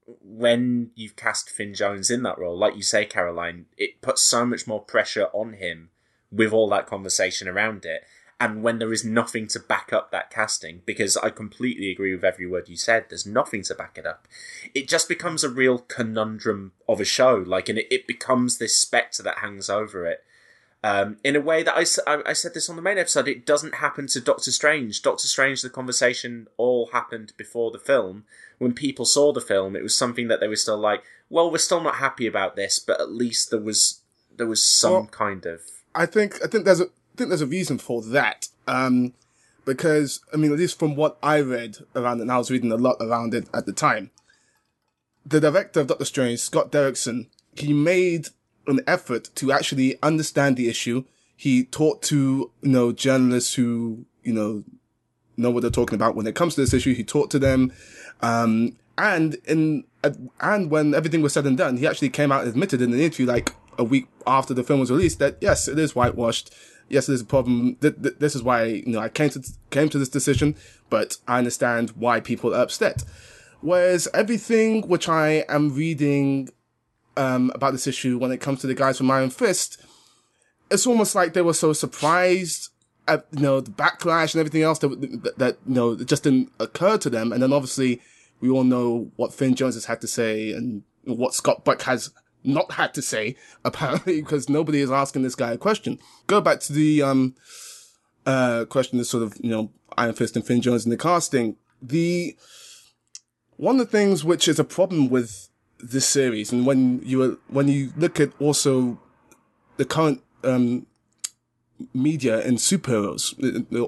when 0.07 0.91
you've 0.95 1.15
cast 1.15 1.49
Finn 1.49 1.73
Jones 1.73 2.11
in 2.11 2.23
that 2.23 2.37
role, 2.37 2.57
like 2.57 2.75
you 2.75 2.83
say, 2.83 3.05
Caroline, 3.05 3.65
it 3.77 4.01
puts 4.01 4.21
so 4.21 4.45
much 4.45 4.67
more 4.67 4.81
pressure 4.81 5.27
on 5.33 5.53
him 5.53 5.89
with 6.31 6.53
all 6.53 6.69
that 6.69 6.87
conversation 6.87 7.47
around 7.47 7.85
it. 7.85 8.03
And 8.39 8.63
when 8.63 8.79
there 8.79 8.91
is 8.91 9.05
nothing 9.05 9.47
to 9.47 9.59
back 9.59 9.93
up 9.93 10.11
that 10.11 10.29
casting, 10.29 10.81
because 10.85 11.15
I 11.15 11.29
completely 11.29 11.89
agree 11.89 12.13
with 12.13 12.25
every 12.25 12.45
word 12.45 12.67
you 12.67 12.75
said, 12.75 13.05
there's 13.07 13.25
nothing 13.25 13.63
to 13.63 13.75
back 13.75 13.97
it 13.97 14.05
up. 14.05 14.27
It 14.73 14.89
just 14.89 15.07
becomes 15.07 15.43
a 15.43 15.49
real 15.49 15.79
conundrum 15.79 16.73
of 16.87 16.99
a 16.99 17.05
show, 17.05 17.35
like, 17.35 17.69
and 17.69 17.79
it, 17.79 17.87
it 17.89 18.07
becomes 18.07 18.57
this 18.57 18.77
spectre 18.77 19.23
that 19.23 19.37
hangs 19.37 19.69
over 19.69 20.05
it. 20.05 20.23
Um, 20.85 21.17
in 21.23 21.35
a 21.35 21.41
way 21.41 21.63
that 21.63 21.75
I, 21.75 21.83
I, 22.11 22.21
I 22.27 22.33
said 22.33 22.53
this 22.53 22.69
on 22.69 22.75
the 22.75 22.81
main 22.83 22.99
episode, 22.99 23.27
it 23.27 23.43
doesn't 23.43 23.75
happen 23.75 24.05
to 24.05 24.21
Doctor 24.21 24.51
Strange. 24.51 25.01
Doctor 25.01 25.27
Strange, 25.27 25.63
the 25.63 25.69
conversation 25.71 26.47
all 26.57 26.91
happened 26.93 27.33
before 27.37 27.71
the 27.71 27.79
film. 27.79 28.23
When 28.59 28.71
people 28.71 29.05
saw 29.05 29.33
the 29.33 29.41
film, 29.41 29.75
it 29.75 29.81
was 29.81 29.97
something 29.97 30.27
that 30.27 30.41
they 30.41 30.47
were 30.47 30.55
still 30.55 30.77
like, 30.77 31.01
well, 31.27 31.49
we're 31.49 31.57
still 31.57 31.81
not 31.81 31.95
happy 31.95 32.27
about 32.27 32.55
this, 32.55 32.77
but 32.77 33.01
at 33.01 33.11
least 33.11 33.49
there 33.49 33.59
was 33.59 34.01
there 34.37 34.45
was 34.45 34.63
some 34.63 34.93
well, 34.93 35.07
kind 35.07 35.47
of. 35.47 35.61
I 35.95 36.05
think 36.05 36.35
I 36.43 36.47
think 36.47 36.65
there's 36.65 36.81
a 36.81 36.85
I 36.85 37.17
think 37.17 37.29
there's 37.29 37.41
a 37.41 37.47
reason 37.47 37.79
for 37.79 38.03
that. 38.03 38.49
Um, 38.67 39.15
because 39.65 40.21
I 40.31 40.37
mean, 40.37 40.51
at 40.51 40.59
least 40.59 40.77
from 40.77 40.95
what 40.95 41.17
I 41.23 41.41
read 41.41 41.77
around 41.95 42.19
it, 42.19 42.23
and 42.23 42.31
I 42.31 42.37
was 42.37 42.51
reading 42.51 42.71
a 42.71 42.75
lot 42.75 42.97
around 43.01 43.33
it 43.33 43.49
at 43.55 43.65
the 43.65 43.73
time. 43.73 44.11
The 45.25 45.41
director 45.41 45.79
of 45.79 45.87
Doctor 45.87 46.05
Strange, 46.05 46.41
Scott 46.41 46.71
Derrickson, 46.71 47.25
he 47.55 47.73
made 47.73 48.27
an 48.67 48.81
effort 48.87 49.29
to 49.35 49.51
actually 49.51 49.97
understand 50.01 50.57
the 50.57 50.69
issue. 50.69 51.03
He 51.35 51.65
talked 51.65 52.05
to, 52.05 52.51
you 52.61 52.69
know, 52.69 52.91
journalists 52.91 53.55
who, 53.55 54.05
you 54.23 54.33
know, 54.33 54.63
know 55.37 55.51
what 55.51 55.61
they're 55.61 55.71
talking 55.71 55.95
about 55.95 56.15
when 56.15 56.27
it 56.27 56.35
comes 56.35 56.55
to 56.55 56.61
this 56.61 56.73
issue. 56.73 56.93
He 56.93 57.03
talked 57.03 57.31
to 57.31 57.39
them. 57.39 57.73
Um, 58.21 58.77
and 58.97 59.35
in, 59.45 59.83
and 60.39 60.71
when 60.71 60.93
everything 60.93 61.21
was 61.21 61.33
said 61.33 61.45
and 61.45 61.57
done, 61.57 61.77
he 61.77 61.87
actually 61.87 62.09
came 62.09 62.31
out 62.31 62.41
and 62.41 62.49
admitted 62.49 62.81
in 62.81 62.93
an 62.93 62.99
interview 62.99 63.25
like 63.25 63.53
a 63.77 63.83
week 63.83 64.07
after 64.25 64.53
the 64.53 64.63
film 64.63 64.79
was 64.79 64.91
released 64.91 65.19
that 65.19 65.37
yes, 65.41 65.67
it 65.67 65.77
is 65.77 65.95
whitewashed. 65.95 66.53
Yes, 66.87 67.07
there's 67.07 67.21
a 67.21 67.25
problem. 67.25 67.75
Th- 67.81 68.01
th- 68.01 68.15
this 68.19 68.35
is 68.35 68.43
why, 68.43 68.65
you 68.65 68.93
know, 68.93 68.99
I 68.99 69.09
came 69.09 69.29
to, 69.31 69.43
came 69.71 69.89
to 69.89 69.97
this 69.97 70.09
decision, 70.09 70.55
but 70.89 71.17
I 71.27 71.39
understand 71.39 71.91
why 71.91 72.19
people 72.19 72.53
are 72.53 72.61
upset. 72.61 73.03
Whereas 73.61 74.07
everything 74.13 74.87
which 74.87 75.09
I 75.09 75.43
am 75.49 75.73
reading 75.73 76.49
um, 77.17 77.51
about 77.53 77.71
this 77.71 77.87
issue 77.87 78.17
when 78.17 78.31
it 78.31 78.41
comes 78.41 78.61
to 78.61 78.67
the 78.67 78.73
guys 78.73 78.97
from 78.97 79.11
Iron 79.11 79.29
Fist, 79.29 79.81
it's 80.69 80.87
almost 80.87 81.15
like 81.15 81.33
they 81.33 81.41
were 81.41 81.53
so 81.53 81.73
surprised 81.73 82.69
at 83.07 83.25
you 83.31 83.41
know 83.41 83.61
the 83.61 83.71
backlash 83.71 84.33
and 84.33 84.39
everything 84.39 84.63
else 84.63 84.79
that 84.79 85.33
that, 85.37 85.57
you 85.67 85.75
know 85.75 85.91
it 85.91 86.07
just 86.07 86.23
didn't 86.23 86.51
occur 86.59 86.97
to 86.97 87.09
them. 87.09 87.31
And 87.31 87.41
then 87.41 87.53
obviously 87.53 88.01
we 88.41 88.49
all 88.49 88.63
know 88.63 89.11
what 89.15 89.33
Finn 89.33 89.55
Jones 89.55 89.75
has 89.75 89.85
had 89.85 90.01
to 90.01 90.07
say 90.07 90.51
and 90.51 90.83
what 91.03 91.33
Scott 91.33 91.63
Buck 91.63 91.83
has 91.83 92.11
not 92.43 92.73
had 92.73 92.93
to 92.93 93.01
say 93.01 93.35
apparently 93.65 94.21
because 94.21 94.49
nobody 94.49 94.81
is 94.81 94.91
asking 94.91 95.23
this 95.23 95.35
guy 95.35 95.51
a 95.51 95.57
question. 95.57 95.99
Go 96.27 96.41
back 96.41 96.59
to 96.61 96.73
the 96.73 97.01
um 97.01 97.35
uh 98.25 98.65
question 98.65 98.99
of 98.99 99.07
sort 99.07 99.23
of 99.23 99.37
you 99.39 99.49
know 99.49 99.71
Iron 99.97 100.15
Fist 100.15 100.35
and 100.35 100.45
Finn 100.45 100.61
Jones 100.61 100.85
in 100.85 100.91
the 100.91 100.97
casting. 100.97 101.57
The 101.81 102.35
one 103.57 103.79
of 103.79 103.85
the 103.85 103.97
things 103.97 104.23
which 104.23 104.47
is 104.47 104.59
a 104.59 104.63
problem 104.63 105.09
with 105.09 105.49
this 105.91 106.07
series, 106.07 106.51
and 106.51 106.65
when 106.65 107.01
you 107.03 107.39
when 107.47 107.67
you 107.67 107.91
look 107.95 108.19
at 108.19 108.31
also 108.39 108.99
the 109.77 109.85
current 109.85 110.21
um, 110.43 110.85
media 111.93 112.45
and 112.45 112.57
superheroes 112.57 113.33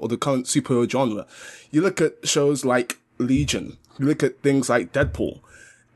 or 0.02 0.08
the 0.08 0.18
current 0.18 0.46
superhero 0.46 0.90
genre, 0.90 1.26
you 1.72 1.82
look 1.82 2.02
at 2.02 2.28
shows 2.28 2.66
like 2.66 3.00
Legion, 3.18 3.78
you 3.98 4.06
look 4.06 4.24
at 4.24 4.42
things 4.42 4.70
like 4.70 4.94
Deadpool. 4.94 5.40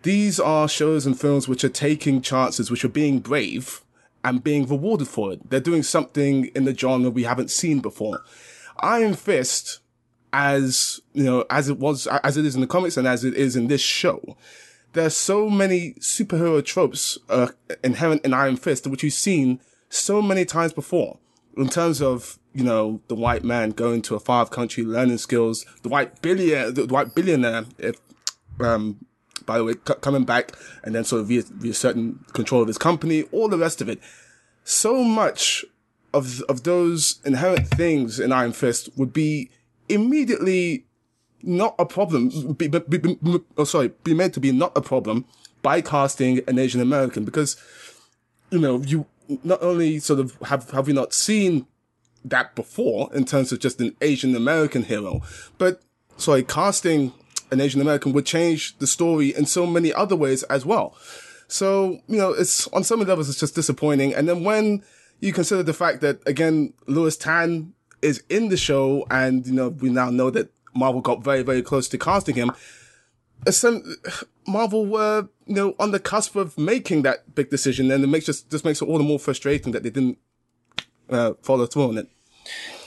These 0.04 0.40
are 0.40 0.68
shows 0.68 1.06
and 1.06 1.20
films 1.20 1.48
which 1.48 1.64
are 1.64 1.70
taking 1.70 2.22
chances, 2.22 2.72
which 2.72 2.84
are 2.84 2.90
being 2.90 3.20
brave 3.20 3.82
and 4.24 4.44
being 4.44 4.68
rewarded 4.68 5.08
for 5.08 5.34
it. 5.34 5.50
They're 5.50 5.60
doing 5.60 5.84
something 5.84 6.46
in 6.56 6.66
the 6.66 6.76
genre 6.76 7.10
we 7.10 7.24
haven't 7.24 7.52
seen 7.52 7.80
before. 7.80 8.24
Iron 8.80 9.14
Fist, 9.14 9.80
as 10.34 11.02
you 11.14 11.24
know, 11.24 11.46
as 11.50 11.70
it 11.70 11.78
was, 11.78 12.08
as 12.08 12.38
it 12.38 12.46
is 12.46 12.56
in 12.56 12.62
the 12.62 12.68
comics 12.68 12.98
and 12.98 13.08
as 13.08 13.24
it 13.24 13.36
is 13.36 13.56
in 13.56 13.68
this 13.68 13.82
show, 13.82 14.38
there's 14.94 15.16
so 15.16 15.50
many 15.50 15.94
superhero 15.94 16.64
tropes 16.64 17.18
uh, 17.30 17.50
inherent 17.84 18.26
in 18.26 18.34
Iron 18.34 18.58
Fist, 18.58 18.88
which 18.88 19.04
you've 19.04 19.14
seen 19.14 19.60
so 19.90 20.22
many 20.22 20.46
times 20.46 20.74
before. 20.74 21.18
In 21.58 21.70
terms 21.70 22.02
of 22.02 22.40
you 22.54 22.64
know 22.64 23.02
the 23.08 23.16
white 23.16 23.44
man 23.44 23.72
going 23.72 24.02
to 24.04 24.16
a 24.16 24.20
far 24.20 24.46
country, 24.48 24.84
learning 24.84 25.18
skills, 25.18 25.66
the 25.84 25.90
white 25.90 26.22
billionaire, 26.22 26.72
the 26.72 26.86
white 26.86 27.14
billionaire, 27.14 27.66
if 27.78 27.96
um, 28.60 29.06
by 29.46 29.58
the 29.58 29.64
way, 29.64 29.74
c- 29.74 29.94
coming 30.02 30.24
back 30.24 30.54
and 30.84 30.96
then 30.96 31.04
sort 31.04 31.22
of 31.22 31.30
re- 31.30 31.44
reasserting 31.60 32.24
control 32.34 32.62
of 32.62 32.68
his 32.68 32.78
company, 32.78 33.24
all 33.32 33.50
the 33.50 33.58
rest 33.58 33.82
of 33.82 33.90
it. 33.90 34.00
So 34.64 35.04
much 35.04 35.66
of 36.14 36.42
of 36.44 36.64
those 36.64 37.20
inherent 37.26 37.68
things 37.68 38.20
in 38.20 38.32
Iron 38.32 38.54
Fist 38.54 38.90
would 38.96 39.14
be 39.14 39.50
immediately 39.90 40.86
not 41.44 41.76
a 41.80 41.86
problem. 41.86 42.54
Be, 42.54 42.68
be, 42.68 42.80
be, 42.80 43.18
oh, 43.58 43.64
sorry, 43.64 43.90
be 44.04 44.14
made 44.14 44.34
to 44.34 44.40
be 44.40 44.52
not 44.52 44.72
a 44.76 44.82
problem 44.82 45.26
by 45.62 45.82
casting 45.82 46.42
an 46.48 46.58
Asian 46.58 46.82
American 46.82 47.24
because, 47.24 47.56
you 48.50 48.60
know, 48.60 48.82
you 48.82 49.06
not 49.44 49.62
only 49.62 50.00
sort 50.00 50.20
of 50.20 50.36
have, 50.46 50.70
have 50.72 50.88
we 50.88 50.94
not 50.94 51.14
seen 51.14 51.66
that 52.26 52.56
before 52.56 53.10
in 53.14 53.26
terms 53.26 53.52
of 53.52 53.60
just 53.60 53.80
an 53.82 53.96
Asian 54.02 54.36
American 54.36 54.84
hero, 54.84 55.22
but 55.58 55.82
sorry, 56.18 56.44
casting 56.44 57.14
an 57.52 57.60
Asian 57.60 57.82
American 57.82 58.14
would 58.14 58.26
change 58.26 58.78
the 58.80 58.88
story 58.88 59.36
in 59.36 59.46
so 59.46 59.66
many 59.66 59.94
other 59.94 60.16
ways 60.16 60.44
as 60.44 60.66
well. 60.66 60.96
So, 61.48 62.00
you 62.08 62.18
know, 62.18 62.32
it's 62.32 62.68
on 62.70 62.84
some 62.84 63.02
levels, 63.02 63.30
it's 63.30 63.40
just 63.40 63.56
disappointing. 63.56 64.14
And 64.14 64.28
then 64.28 64.44
when 64.44 64.84
you 65.20 65.34
consider 65.34 65.64
the 65.64 65.74
fact 65.74 66.02
that 66.02 66.20
again, 66.26 66.74
Lewis 66.88 67.18
Tan 67.18 67.74
is 68.02 68.24
in 68.30 68.50
the 68.50 68.58
show 68.58 69.06
and, 69.12 69.46
you 69.46 69.54
know, 69.54 69.70
we 69.70 69.90
now 69.90 70.10
know 70.10 70.30
that 70.30 70.50
Marvel 70.74 71.02
got 71.02 71.24
very, 71.24 71.44
very 71.44 71.62
close 71.62 71.88
to 71.90 71.98
casting 71.98 72.36
him. 72.36 72.52
Marvel 74.48 74.86
were, 74.86 75.30
you 75.46 75.56
know, 75.56 75.76
on 75.80 75.92
the 75.92 76.00
cusp 76.00 76.36
of 76.36 76.58
making 76.58 77.04
that 77.04 77.36
big 77.36 77.50
decision, 77.50 77.92
and 77.92 78.04
it 78.04 78.08
makes 78.08 78.26
just 78.26 78.50
just 78.50 78.66
makes 78.66 78.82
it 78.82 78.88
all 78.88 78.98
the 78.98 79.04
more 79.04 79.20
frustrating 79.20 79.72
that 79.74 79.84
they 79.84 79.90
didn't 79.90 80.18
uh, 81.10 81.34
follow 81.42 81.66
through 81.66 81.90
on 81.90 81.98
it. 81.98 82.10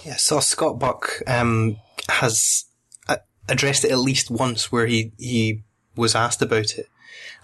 Yeah, 0.05 0.17
so 0.17 0.41
Scott 0.41 0.79
Buck 0.79 1.23
um, 1.27 1.77
has 2.09 2.67
uh, 3.09 3.17
addressed 3.49 3.85
it 3.85 3.91
at 3.91 3.99
least 3.99 4.31
once, 4.31 4.71
where 4.71 4.87
he 4.87 5.13
he 5.19 5.63
was 5.97 6.15
asked 6.15 6.43
about 6.43 6.75
it, 6.75 6.89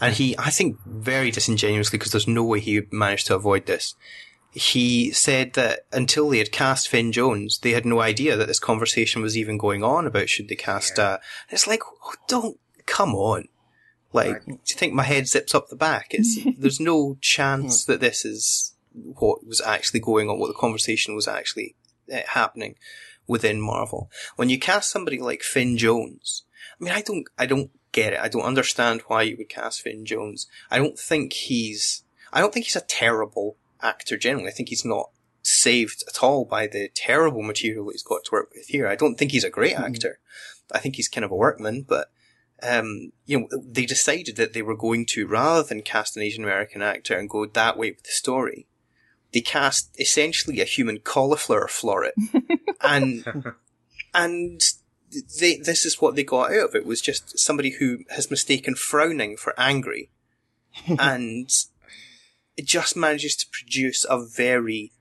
and 0.00 0.14
he, 0.14 0.37
I 0.38 0.50
think, 0.50 0.79
very 0.85 1.31
disingenuously, 1.31 1.98
because 1.98 2.12
there's 2.12 2.29
no 2.29 2.44
way 2.44 2.61
he 2.61 2.83
managed 2.90 3.26
to 3.29 3.35
avoid 3.35 3.66
this 3.66 3.94
he 4.53 5.13
said 5.13 5.53
that 5.53 5.87
until 5.93 6.29
they 6.29 6.39
had 6.39 6.51
cast 6.51 6.89
Finn 6.89 7.13
Jones, 7.13 7.59
they 7.59 7.71
had 7.71 7.87
no 7.87 8.01
idea 8.01 8.37
that 8.37 8.49
this 8.49 8.59
conversation 8.59 9.23
was 9.23 9.37
even 9.37 9.59
going 9.59 9.85
on 9.85 10.07
about 10.07 10.29
should 10.29 10.49
they 10.49 10.57
cast. 10.57 10.99
Yeah. 10.99 11.05
Uh, 11.05 11.19
it's 11.51 11.67
like, 11.67 11.83
oh, 12.05 12.15
don't 12.27 12.59
come 12.87 13.15
on. 13.15 13.49
Like, 14.13 14.33
right. 14.33 14.47
do 14.47 14.53
you 14.53 14.77
think 14.77 14.93
my 14.93 15.05
head 15.05 15.29
zips 15.29 15.55
up 15.55 15.69
the 15.69 15.77
back? 15.77 16.09
It's 16.11 16.39
there's 16.59 16.81
no 16.81 17.17
chance 17.21 17.85
that 17.85 18.01
this 18.01 18.25
is 18.25 18.75
what 18.93 19.47
was 19.47 19.61
actually 19.61 20.01
going 20.01 20.29
on, 20.29 20.41
what 20.41 20.49
the 20.49 20.55
conversation 20.55 21.15
was 21.15 21.29
actually 21.29 21.77
uh, 22.13 22.21
happening 22.31 22.75
within 23.29 23.61
Marvel. 23.61 24.11
When 24.35 24.49
you 24.49 24.59
cast 24.59 24.91
somebody 24.91 25.21
like 25.21 25.43
Finn 25.43 25.77
Jones, 25.77 26.43
I 26.81 26.85
mean, 26.85 26.93
I 26.93 27.03
don't, 27.03 27.29
I 27.39 27.47
don't 27.47 27.71
get 27.93 28.15
it. 28.15 28.19
I 28.19 28.27
don't 28.27 28.43
understand 28.43 29.03
why 29.07 29.23
you 29.23 29.37
would 29.37 29.49
cast 29.49 29.83
Finn 29.83 30.05
Jones. 30.05 30.49
I 30.73 30.79
don't 30.79 30.99
think 30.99 31.33
he's, 31.35 32.03
I 32.33 32.41
don't 32.41 32.53
think 32.53 32.67
he's 32.67 32.75
a 32.75 32.81
terrible 32.81 33.57
actor 33.83 34.16
generally. 34.16 34.49
I 34.49 34.53
think 34.53 34.69
he's 34.69 34.85
not 34.85 35.11
saved 35.43 36.05
at 36.09 36.23
all 36.23 36.45
by 36.45 36.66
the 36.66 36.90
terrible 36.95 37.43
material 37.43 37.87
that 37.87 37.93
he's 37.93 38.03
got 38.03 38.25
to 38.25 38.33
work 38.33 38.51
with 38.55 38.66
here. 38.66 38.87
I 38.87 38.97
don't 38.97 39.16
think 39.16 39.33
he's 39.33 39.45
a 39.45 39.51
great 39.51 39.75
mm-hmm. 39.75 39.95
actor. 39.95 40.19
I 40.73 40.79
think 40.79 40.97
he's 40.97 41.09
kind 41.09 41.25
of 41.25 41.31
a 41.31 41.37
workman, 41.37 41.85
but 41.88 42.11
um, 42.62 43.12
you 43.27 43.40
know, 43.40 43.49
they 43.64 43.87
decided 43.87 44.37
that 44.37 44.53
they 44.53 44.62
were 44.62 44.77
going 44.77 45.07
to, 45.07 45.27
rather 45.27 45.62
than 45.62 45.83
cast 45.83 46.16
an 46.16 46.23
Asian 46.23 46.45
American 46.45 46.83
actor 46.83 47.16
and 47.16 47.29
go 47.29 47.47
that 47.47 47.79
way 47.79 47.90
with 47.90 48.03
the 48.03 48.11
story, 48.11 48.66
they 49.33 49.40
cast 49.40 49.90
essentially 49.99 50.61
a 50.61 50.64
human 50.64 50.99
cauliflower 50.99 51.69
floret, 51.69 52.12
and 52.81 53.25
and 54.14 54.61
they, 55.38 55.57
this 55.57 55.85
is 55.85 56.01
what 56.01 56.16
they 56.16 56.25
got 56.25 56.53
out 56.53 56.71
of 56.71 56.75
it 56.75 56.87
was 56.87 57.01
just 57.01 57.38
somebody 57.38 57.71
who 57.71 58.01
has 58.11 58.31
mistaken 58.31 58.75
frowning 58.75 59.37
for 59.37 59.59
angry, 59.59 60.11
and 60.99 61.51
it 62.61 62.66
just 62.66 62.94
manages 62.94 63.35
to 63.37 63.46
produce 63.51 64.05
a 64.11 64.23
very, 64.23 64.92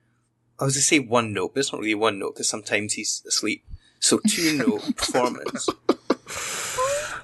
I 0.60 0.64
was 0.64 0.76
going 0.76 0.80
to 0.82 0.86
say 0.88 1.00
one 1.00 1.34
note, 1.34 1.54
but 1.54 1.60
it's 1.60 1.74
not 1.74 1.82
really 1.82 1.94
one 1.94 2.18
note 2.18 2.36
because 2.36 2.48
sometimes 2.48 2.94
he's 2.94 3.22
asleep. 3.28 3.66
So 4.00 4.22
two 4.30 4.58
note 4.66 4.96
performance. 4.96 5.68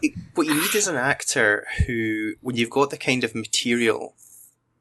It, 0.01 0.11
what 0.33 0.45
you 0.45 0.55
need 0.55 0.75
is 0.75 0.89
an 0.89 0.97
actor 0.97 1.65
who, 1.87 2.33
when 2.41 2.57
you've 2.57 2.69
got 2.69 2.89
the 2.89 2.97
kind 2.97 3.23
of 3.23 3.33
material 3.33 4.13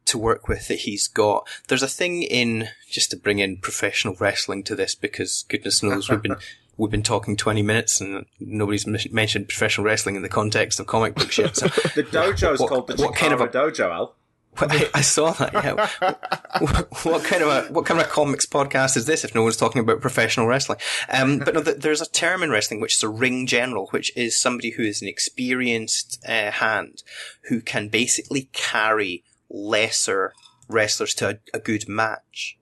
to 0.07 0.19
work 0.19 0.49
with 0.49 0.67
that 0.67 0.81
he's 0.81 1.07
got, 1.07 1.47
there's 1.69 1.85
a 1.85 1.89
thing 1.89 2.25
in, 2.25 2.71
just 2.91 3.13
to 3.13 3.17
bring 3.17 3.39
in 3.39 3.59
professional 3.59 4.17
wrestling 4.19 4.65
to 4.65 4.75
this 4.75 4.97
because 4.97 5.45
goodness 5.49 5.85
knows 5.85 6.11
we've 6.11 6.21
been 6.21 6.37
we've 6.77 6.91
been 6.91 7.05
talking 7.05 7.37
20 7.37 7.63
minutes 7.63 8.01
and 8.01 8.27
nobody's 8.41 8.89
m- 8.89 8.97
mentioned 9.13 9.49
professional 9.49 9.85
wrestling 9.85 10.17
in 10.17 10.23
the 10.23 10.29
context 10.29 10.81
of 10.81 10.87
comic 10.89 11.15
book 11.15 11.31
shit. 11.31 11.55
So 11.57 11.69
The 11.95 12.03
dojo 12.03 12.55
is 12.55 12.59
called 12.59 12.89
the 12.89 12.97
what 12.97 13.15
kind 13.15 13.33
of 13.33 13.41
a- 13.41 13.47
dojo, 13.47 13.93
Al. 13.93 14.17
I, 14.59 14.91
I 14.95 15.01
saw 15.01 15.33
that. 15.33 15.53
Yeah. 15.53 16.15
what, 16.61 17.05
what 17.05 17.25
kind 17.25 17.43
of 17.43 17.49
a 17.49 17.73
what 17.73 17.87
kind 17.87 18.01
of 18.01 18.07
a 18.07 18.11
comics 18.11 18.47
podcast 18.47 18.97
is 18.97 19.07
this 19.07 19.25
if 19.25 19.35
no 19.35 19.43
one's 19.43 19.57
talking 19.57 19.81
about 19.81 20.01
professional 20.01 20.47
wrestling? 20.47 20.79
Um, 21.09 21.39
but 21.39 21.55
no, 21.55 21.63
th- 21.63 21.79
there's 21.79 22.01
a 22.01 22.11
term 22.11 22.43
in 22.43 22.51
wrestling 22.51 22.81
which 22.81 22.97
is 22.97 23.03
a 23.03 23.09
ring 23.09 23.47
general, 23.47 23.89
which 23.89 24.17
is 24.17 24.39
somebody 24.39 24.71
who 24.71 24.83
is 24.83 25.03
an 25.03 25.09
experienced 25.09 26.23
uh, 26.27 26.51
hand 26.51 27.03
who 27.49 27.61
can 27.61 27.89
basically 27.89 28.49
carry 28.53 29.25
lesser 29.51 30.33
wrestlers 30.69 31.15
to 31.15 31.29
a, 31.31 31.57
a 31.57 31.59
good 31.59 31.89
match. 31.89 32.59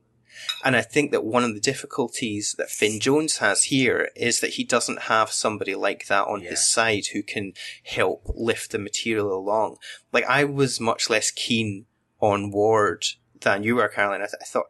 And 0.64 0.76
I 0.76 0.80
think 0.82 1.10
that 1.12 1.24
one 1.24 1.44
of 1.44 1.54
the 1.54 1.60
difficulties 1.60 2.54
that 2.58 2.70
Finn 2.70 3.00
Jones 3.00 3.38
has 3.38 3.64
here 3.64 4.10
is 4.16 4.40
that 4.40 4.50
he 4.54 4.64
doesn't 4.64 5.02
have 5.02 5.30
somebody 5.32 5.74
like 5.74 6.06
that 6.06 6.26
on 6.26 6.40
Yeah. 6.42 6.50
his 6.50 6.68
side 6.68 7.06
who 7.12 7.22
can 7.22 7.52
help 7.84 8.22
lift 8.34 8.70
the 8.72 8.78
material 8.78 9.32
along. 9.32 9.76
Like 10.12 10.24
I 10.24 10.44
was 10.44 10.80
much 10.80 11.08
less 11.10 11.30
keen 11.30 11.86
on 12.20 12.50
Ward 12.50 13.04
than 13.40 13.64
you 13.64 13.74
were, 13.76 13.88
Caroline. 13.88 14.22
I, 14.22 14.26
th- 14.26 14.34
I 14.40 14.44
thought 14.44 14.66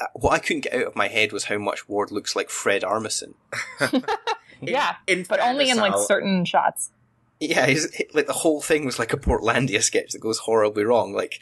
uh, 0.00 0.06
what 0.14 0.32
I 0.32 0.38
couldn't 0.40 0.62
get 0.64 0.74
out 0.74 0.86
of 0.88 0.96
my 0.96 1.06
head 1.08 1.32
was 1.32 1.44
how 1.44 1.58
much 1.58 1.88
Ward 1.88 2.10
looks 2.10 2.34
like 2.34 2.50
Fred 2.50 2.82
Armisen. 2.82 3.34
yeah, 4.60 4.96
in 5.06 5.24
but 5.28 5.38
only 5.40 5.70
in 5.70 5.76
fairness, 5.76 5.80
like 5.80 5.92
Al- 5.92 6.06
certain 6.06 6.44
shots. 6.44 6.90
Yeah, 7.38 7.66
he's, 7.66 7.86
like 8.14 8.26
the 8.26 8.32
whole 8.32 8.62
thing 8.62 8.86
was 8.86 8.98
like 8.98 9.12
a 9.12 9.18
Portlandia 9.18 9.82
sketch 9.82 10.12
that 10.12 10.20
goes 10.20 10.38
horribly 10.38 10.84
wrong. 10.84 11.12
Like 11.12 11.34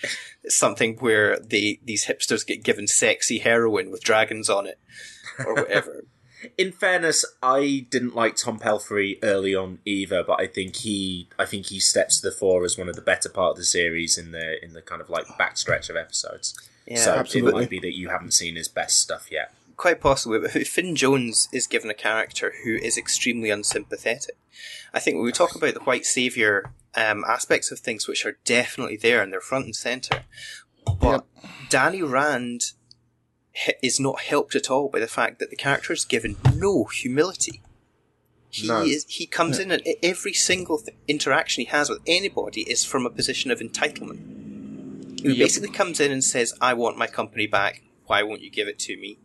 it's 0.42 0.58
something 0.58 0.96
where 0.96 1.38
the 1.38 1.78
these 1.84 2.06
hipsters 2.06 2.44
get 2.44 2.64
given 2.64 2.88
sexy 2.88 3.38
heroin 3.38 3.90
with 3.90 4.02
dragons 4.02 4.50
on 4.50 4.66
it, 4.66 4.78
or 5.46 5.54
whatever. 5.54 6.04
in 6.58 6.72
fairness, 6.72 7.24
I 7.42 7.86
didn't 7.90 8.14
like 8.14 8.36
Tom 8.36 8.58
Pelphrey 8.58 9.18
early 9.22 9.54
on 9.54 9.78
either, 9.84 10.22
but 10.22 10.40
I 10.40 10.46
think 10.46 10.76
he, 10.76 11.28
I 11.38 11.44
think 11.44 11.66
he 11.66 11.80
steps 11.80 12.20
to 12.20 12.28
the 12.28 12.34
fore 12.34 12.64
as 12.64 12.78
one 12.78 12.88
of 12.88 12.96
the 12.96 13.02
better 13.02 13.28
part 13.28 13.52
of 13.52 13.56
the 13.56 13.64
series 13.64 14.18
in 14.18 14.32
the 14.32 14.62
in 14.64 14.72
the 14.72 14.82
kind 14.82 15.00
of 15.00 15.10
like 15.10 15.26
backstretch 15.38 15.90
of 15.90 15.96
episodes. 15.96 16.54
Yeah, 16.86 16.98
so 16.98 17.14
absolutely. 17.14 17.50
it 17.50 17.54
might 17.54 17.70
be 17.70 17.80
that 17.80 17.96
you 17.96 18.10
haven't 18.10 18.32
seen 18.32 18.56
his 18.56 18.68
best 18.68 19.00
stuff 19.00 19.28
yet. 19.30 19.54
Quite 19.76 20.00
possibly, 20.00 20.38
but 20.38 20.50
Finn 20.66 20.94
Jones 20.96 21.48
is 21.52 21.66
given 21.66 21.90
a 21.90 21.94
character 21.94 22.52
who 22.64 22.74
is 22.76 22.96
extremely 22.98 23.50
unsympathetic. 23.50 24.36
I 24.92 25.00
think 25.00 25.16
when 25.16 25.24
we 25.24 25.32
talk 25.32 25.54
about 25.54 25.74
the 25.74 25.80
white 25.80 26.04
savior 26.06 26.72
um, 26.94 27.24
aspects 27.28 27.70
of 27.72 27.80
things, 27.80 28.06
which 28.06 28.24
are 28.24 28.38
definitely 28.44 28.96
there 28.96 29.22
and 29.22 29.32
they're 29.32 29.40
front 29.40 29.64
and 29.66 29.76
center, 29.76 30.24
but 31.00 31.24
Danny 31.68 32.02
Rand 32.02 32.72
is 33.82 33.98
not 34.00 34.20
helped 34.20 34.54
at 34.54 34.70
all 34.70 34.88
by 34.88 34.98
the 35.00 35.06
fact 35.06 35.38
that 35.38 35.50
the 35.50 35.56
character 35.56 35.92
is 35.92 36.04
given 36.04 36.36
no 36.54 36.84
humility. 36.84 37.62
He 38.50 38.68
No. 38.68 38.82
is, 38.84 39.04
he 39.08 39.26
comes 39.26 39.58
in 39.58 39.70
and 39.72 39.82
every 40.02 40.32
single 40.32 40.78
th- 40.78 40.96
interaction 41.08 41.62
he 41.62 41.70
has 41.70 41.88
with 41.90 41.98
anybody 42.06 42.62
is 42.62 42.84
from 42.84 43.04
a 43.06 43.10
position 43.10 43.50
of 43.50 43.58
entitlement. 43.60 45.20
He 45.20 45.28
Yep. 45.30 45.38
basically 45.38 45.70
comes 45.70 45.98
in 46.00 46.12
and 46.12 46.22
says, 46.22 46.52
"I 46.60 46.74
want 46.74 46.96
my 46.98 47.06
company 47.06 47.46
back. 47.46 47.82
Why 48.06 48.22
won't 48.22 48.42
you 48.42 48.50
give 48.50 48.68
it 48.68 48.78
to 48.80 48.96
me?" 48.96 49.18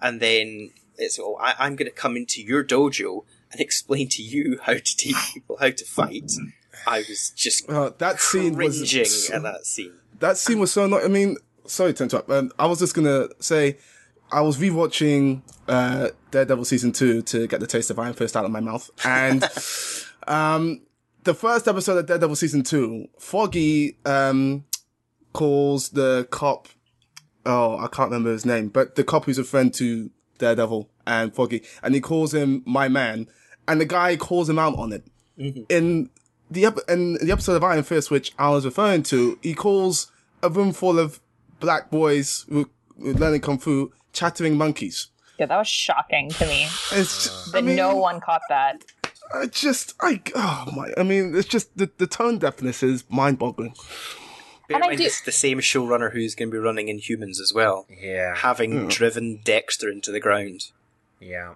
And 0.00 0.20
then 0.20 0.70
it's 0.96 1.18
oh 1.18 1.36
I, 1.40 1.54
I'm 1.58 1.76
going 1.76 1.90
to 1.90 1.94
come 1.94 2.16
into 2.16 2.42
your 2.42 2.64
dojo 2.64 3.24
and 3.52 3.60
explain 3.60 4.08
to 4.10 4.22
you 4.22 4.58
how 4.62 4.74
to 4.74 4.80
teach 4.96 5.16
people 5.34 5.56
how 5.58 5.70
to 5.70 5.84
fight. 5.84 6.32
I 6.86 6.98
was 7.08 7.30
just 7.36 7.68
Uh, 7.68 7.90
that 7.98 8.20
scene 8.20 8.56
was 8.56 8.80
at 9.30 9.42
that 9.42 9.66
scene. 9.66 9.92
that 10.20 10.36
scene 10.36 10.58
was 10.58 10.72
so 10.72 10.84
annoying. 10.84 11.04
I 11.04 11.08
mean, 11.08 11.36
sorry 11.66 11.92
to 11.94 12.02
interrupt. 12.04 12.30
Um, 12.30 12.50
I 12.58 12.66
was 12.66 12.78
just 12.78 12.94
gonna 12.94 13.28
say, 13.40 13.78
I 14.30 14.40
was 14.42 14.58
rewatching 14.58 15.42
uh, 15.66 16.08
Daredevil 16.30 16.64
season 16.64 16.92
two 16.92 17.22
to 17.22 17.46
get 17.46 17.60
the 17.60 17.66
taste 17.66 17.90
of 17.90 17.98
Iron 17.98 18.14
Fist 18.14 18.36
out 18.36 18.44
of 18.44 18.50
my 18.50 18.60
mouth, 18.60 18.90
and 19.04 19.42
um, 20.28 20.82
the 21.24 21.34
first 21.34 21.66
episode 21.68 21.98
of 21.98 22.06
Daredevil 22.06 22.36
season 22.36 22.62
two, 22.62 23.08
Foggy 23.18 23.98
um, 24.06 24.64
calls 25.32 25.90
the 25.90 26.26
cop. 26.30 26.68
Oh, 27.46 27.78
I 27.78 27.88
can't 27.88 28.10
remember 28.10 28.30
his 28.30 28.44
name, 28.44 28.68
but 28.68 28.94
the 28.94 29.04
cop 29.04 29.24
who's 29.24 29.38
a 29.38 29.44
friend 29.44 29.72
to 29.74 30.10
Daredevil 30.38 30.90
and 31.06 31.34
Foggy, 31.34 31.62
and 31.82 31.94
he 31.94 32.00
calls 32.00 32.34
him 32.34 32.62
my 32.66 32.88
man, 32.88 33.28
and 33.66 33.80
the 33.80 33.86
guy 33.86 34.16
calls 34.16 34.48
him 34.48 34.58
out 34.58 34.76
on 34.76 34.92
it. 34.92 35.04
Mm-hmm. 35.38 35.62
In 35.68 36.10
the 36.50 36.66
ep- 36.66 36.88
in 36.88 37.14
the 37.14 37.32
episode 37.32 37.56
of 37.56 37.64
Iron 37.64 37.82
Fist, 37.82 38.10
which 38.10 38.32
I 38.38 38.50
was 38.50 38.64
referring 38.64 39.02
to, 39.04 39.38
he 39.42 39.54
calls 39.54 40.10
a 40.42 40.50
room 40.50 40.72
full 40.72 40.98
of 40.98 41.20
black 41.60 41.90
boys 41.90 42.44
who, 42.48 42.70
who 43.00 43.12
learning 43.14 43.40
kung 43.40 43.58
fu 43.58 43.92
chattering 44.12 44.56
monkeys. 44.56 45.08
Yeah, 45.38 45.46
that 45.46 45.56
was 45.56 45.68
shocking 45.68 46.30
to 46.30 46.46
me 46.46 46.64
It's 46.92 47.24
just, 47.24 47.52
that 47.52 47.58
I 47.58 47.60
mean, 47.60 47.76
no 47.76 47.94
one 47.94 48.20
caught 48.20 48.42
that. 48.48 48.84
I 49.32 49.46
just, 49.46 49.94
I, 50.00 50.20
oh 50.34 50.66
my, 50.74 50.92
I 50.96 51.02
mean, 51.02 51.34
it's 51.36 51.46
just 51.46 51.76
the, 51.76 51.90
the 51.98 52.06
tone 52.06 52.38
deafness 52.38 52.82
is 52.82 53.04
mind 53.08 53.38
boggling. 53.38 53.74
Bear 54.68 54.76
And 54.76 54.82
in 54.84 54.86
I 54.86 54.86
mind, 54.90 54.98
do- 54.98 55.04
it's 55.04 55.20
the 55.22 55.32
same 55.32 55.58
showrunner 55.60 56.12
who's 56.12 56.34
going 56.34 56.50
to 56.50 56.52
be 56.52 56.58
running 56.58 56.86
Inhumans 56.86 57.40
as 57.40 57.52
well, 57.54 57.86
Yeah, 58.00 58.34
having 58.36 58.72
hmm. 58.82 58.88
driven 58.88 59.40
Dexter 59.42 59.88
into 59.90 60.12
the 60.12 60.20
ground. 60.20 60.70
yeah. 61.20 61.54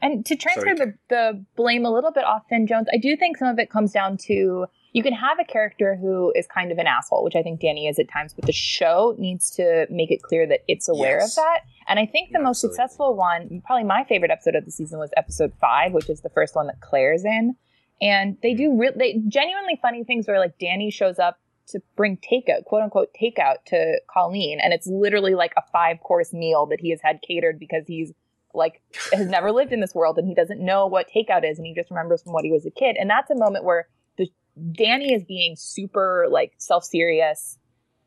And 0.00 0.24
to 0.26 0.36
transfer 0.36 0.76
Sorry. 0.76 0.76
the, 0.76 0.94
the 1.08 1.44
blame 1.56 1.84
a 1.84 1.90
little 1.90 2.12
bit 2.12 2.22
off 2.22 2.42
Finn 2.48 2.68
Jones, 2.68 2.86
I 2.92 2.98
do 2.98 3.16
think 3.16 3.36
some 3.36 3.48
of 3.48 3.58
it 3.58 3.68
comes 3.68 3.90
down 3.92 4.16
to 4.26 4.66
you 4.92 5.02
can 5.02 5.12
have 5.12 5.38
a 5.40 5.44
character 5.44 5.96
who 5.96 6.32
is 6.36 6.46
kind 6.46 6.70
of 6.70 6.78
an 6.78 6.86
asshole, 6.86 7.24
which 7.24 7.34
I 7.34 7.42
think 7.42 7.60
Danny 7.60 7.88
is 7.88 7.98
at 7.98 8.08
times, 8.08 8.32
but 8.32 8.46
the 8.46 8.52
show 8.52 9.16
needs 9.18 9.50
to 9.56 9.86
make 9.90 10.12
it 10.12 10.22
clear 10.22 10.46
that 10.46 10.60
it's 10.68 10.88
aware 10.88 11.18
Yes. 11.18 11.36
of 11.36 11.42
that. 11.42 11.60
And 11.88 11.98
I 11.98 12.06
think 12.06 12.30
the 12.30 12.38
most 12.38 12.58
Absolutely. 12.58 12.76
successful 12.76 13.14
one, 13.16 13.60
probably 13.66 13.84
my 13.84 14.04
favorite 14.04 14.30
episode 14.30 14.54
of 14.54 14.64
the 14.64 14.70
season 14.70 15.00
was 15.00 15.10
episode 15.16 15.52
five, 15.60 15.92
which 15.92 16.08
is 16.08 16.20
the 16.20 16.30
first 16.30 16.54
one 16.54 16.68
that 16.68 16.80
Claire's 16.80 17.24
in. 17.24 17.56
And 18.00 18.36
they 18.42 18.54
do 18.54 18.78
re- 18.78 18.92
they 18.94 19.20
genuinely 19.28 19.78
funny 19.80 20.04
things 20.04 20.26
where 20.26 20.38
like 20.38 20.58
Danny 20.58 20.90
shows 20.90 21.18
up 21.18 21.38
to 21.68 21.80
bring 21.96 22.16
takeout, 22.18 22.64
quote 22.64 22.82
unquote 22.82 23.08
takeout 23.20 23.64
to 23.66 24.00
Colleen, 24.12 24.58
and 24.62 24.72
it's 24.72 24.86
literally 24.86 25.34
like 25.34 25.52
a 25.56 25.62
five 25.72 26.00
course 26.00 26.32
meal 26.32 26.66
that 26.66 26.80
he 26.80 26.90
has 26.90 27.00
had 27.02 27.20
catered 27.26 27.58
because 27.58 27.84
he's 27.86 28.12
like 28.54 28.80
has 29.12 29.26
never 29.30 29.52
lived 29.52 29.72
in 29.72 29.80
this 29.80 29.94
world 29.94 30.18
and 30.18 30.26
he 30.26 30.34
doesn't 30.34 30.60
know 30.60 30.86
what 30.86 31.08
takeout 31.14 31.48
is 31.48 31.58
and 31.58 31.66
he 31.66 31.74
just 31.74 31.90
remembers 31.90 32.22
from 32.22 32.32
what 32.32 32.44
he 32.44 32.52
was 32.52 32.64
a 32.66 32.70
kid. 32.70 32.96
And 32.98 33.10
that's 33.10 33.30
a 33.30 33.36
moment 33.36 33.64
where 33.64 33.88
the 34.16 34.28
Danny 34.72 35.12
is 35.12 35.24
being 35.24 35.56
super 35.56 36.26
like 36.30 36.54
self 36.58 36.84
serious 36.84 37.58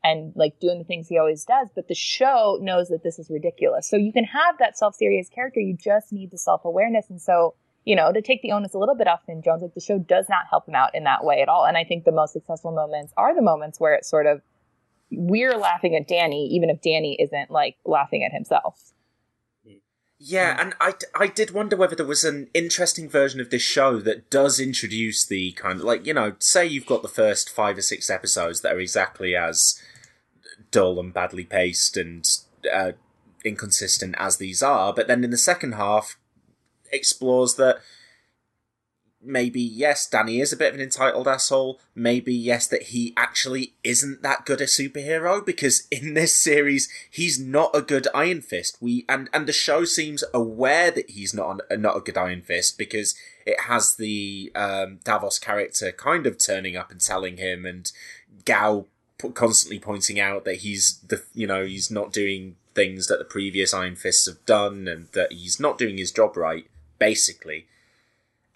and 0.04 0.32
like 0.34 0.58
doing 0.60 0.78
the 0.78 0.84
things 0.84 1.08
he 1.08 1.18
always 1.18 1.44
does, 1.44 1.68
but 1.74 1.88
the 1.88 1.94
show 1.94 2.58
knows 2.60 2.88
that 2.88 3.02
this 3.02 3.18
is 3.18 3.30
ridiculous. 3.30 3.88
So 3.88 3.96
you 3.96 4.12
can 4.12 4.24
have 4.24 4.58
that 4.58 4.76
self 4.76 4.94
serious 4.94 5.28
character, 5.28 5.60
you 5.60 5.76
just 5.76 6.12
need 6.12 6.30
the 6.30 6.38
self 6.38 6.64
awareness. 6.64 7.08
And 7.08 7.20
so, 7.20 7.54
you 7.84 7.96
know, 7.96 8.12
to 8.12 8.22
take 8.22 8.42
the 8.42 8.52
onus 8.52 8.74
a 8.74 8.78
little 8.78 8.94
bit 8.94 9.08
off 9.08 9.20
Finn 9.26 9.42
Jones, 9.42 9.62
like 9.62 9.74
the 9.74 9.80
show 9.80 9.98
does 9.98 10.26
not 10.28 10.46
help 10.50 10.68
him 10.68 10.74
out 10.74 10.94
in 10.94 11.04
that 11.04 11.24
way 11.24 11.42
at 11.42 11.48
all. 11.48 11.64
And 11.64 11.76
I 11.76 11.84
think 11.84 12.04
the 12.04 12.12
most 12.12 12.32
successful 12.32 12.72
moments 12.72 13.12
are 13.16 13.34
the 13.34 13.42
moments 13.42 13.80
where 13.80 13.94
it's 13.94 14.08
sort 14.08 14.26
of 14.26 14.40
we're 15.10 15.56
laughing 15.56 15.94
at 15.94 16.08
Danny, 16.08 16.48
even 16.52 16.70
if 16.70 16.80
Danny 16.80 17.16
isn't 17.20 17.50
like 17.50 17.76
laughing 17.84 18.24
at 18.24 18.32
himself. 18.32 18.92
Yeah, 20.24 20.56
and 20.60 20.74
I, 20.80 20.94
I 21.16 21.26
did 21.26 21.50
wonder 21.50 21.76
whether 21.76 21.96
there 21.96 22.06
was 22.06 22.22
an 22.22 22.48
interesting 22.54 23.08
version 23.08 23.40
of 23.40 23.50
this 23.50 23.62
show 23.62 23.98
that 23.98 24.30
does 24.30 24.60
introduce 24.60 25.26
the 25.26 25.50
kind 25.52 25.80
of 25.80 25.84
like 25.84 26.06
you 26.06 26.14
know, 26.14 26.36
say 26.38 26.64
you've 26.64 26.86
got 26.86 27.02
the 27.02 27.08
first 27.08 27.50
five 27.50 27.76
or 27.76 27.82
six 27.82 28.08
episodes 28.08 28.60
that 28.60 28.72
are 28.72 28.80
exactly 28.80 29.34
as 29.34 29.82
dull 30.70 31.00
and 31.00 31.12
badly 31.12 31.42
paced 31.42 31.96
and 31.96 32.24
uh, 32.72 32.92
inconsistent 33.44 34.14
as 34.16 34.36
these 34.36 34.62
are, 34.62 34.94
but 34.94 35.08
then 35.08 35.24
in 35.24 35.30
the 35.30 35.36
second 35.36 35.72
half 35.72 36.16
explores 36.92 37.54
that 37.54 37.80
maybe 39.22 39.60
yes, 39.60 40.08
Danny 40.08 40.40
is 40.40 40.52
a 40.52 40.56
bit 40.56 40.70
of 40.70 40.74
an 40.74 40.80
entitled 40.80 41.28
asshole. 41.28 41.80
Maybe 41.94 42.34
yes, 42.34 42.66
that 42.66 42.84
he 42.84 43.14
actually 43.16 43.74
isn't 43.84 44.22
that 44.22 44.44
good 44.44 44.60
a 44.60 44.64
superhero 44.64 45.44
because 45.44 45.86
in 45.90 46.14
this 46.14 46.36
series 46.36 46.88
he's 47.10 47.38
not 47.38 47.70
a 47.74 47.82
good 47.82 48.08
Iron 48.14 48.40
Fist. 48.40 48.78
We 48.80 49.04
and 49.08 49.30
and 49.32 49.46
the 49.46 49.52
show 49.52 49.84
seems 49.84 50.24
aware 50.34 50.90
that 50.90 51.10
he's 51.10 51.32
not 51.32 51.60
an, 51.70 51.82
not 51.82 51.96
a 51.96 52.00
good 52.00 52.18
Iron 52.18 52.42
Fist 52.42 52.78
because 52.78 53.14
it 53.46 53.60
has 53.62 53.96
the 53.96 54.52
um, 54.54 55.00
Davos 55.04 55.38
character 55.38 55.92
kind 55.92 56.26
of 56.26 56.38
turning 56.38 56.76
up 56.76 56.90
and 56.90 57.00
telling 57.00 57.36
him, 57.36 57.64
and 57.64 57.90
Gao 58.44 58.86
constantly 59.34 59.78
pointing 59.78 60.18
out 60.18 60.44
that 60.44 60.56
he's 60.56 60.98
the 61.06 61.22
you 61.34 61.46
know 61.46 61.64
he's 61.64 61.90
not 61.90 62.12
doing 62.12 62.56
things 62.74 63.06
that 63.06 63.18
the 63.18 63.24
previous 63.24 63.74
Iron 63.74 63.96
Fists 63.96 64.26
have 64.26 64.44
done, 64.46 64.88
and 64.88 65.08
that 65.12 65.32
he's 65.32 65.60
not 65.60 65.78
doing 65.78 65.98
his 65.98 66.12
job 66.12 66.36
right, 66.36 66.66
basically. 67.02 67.66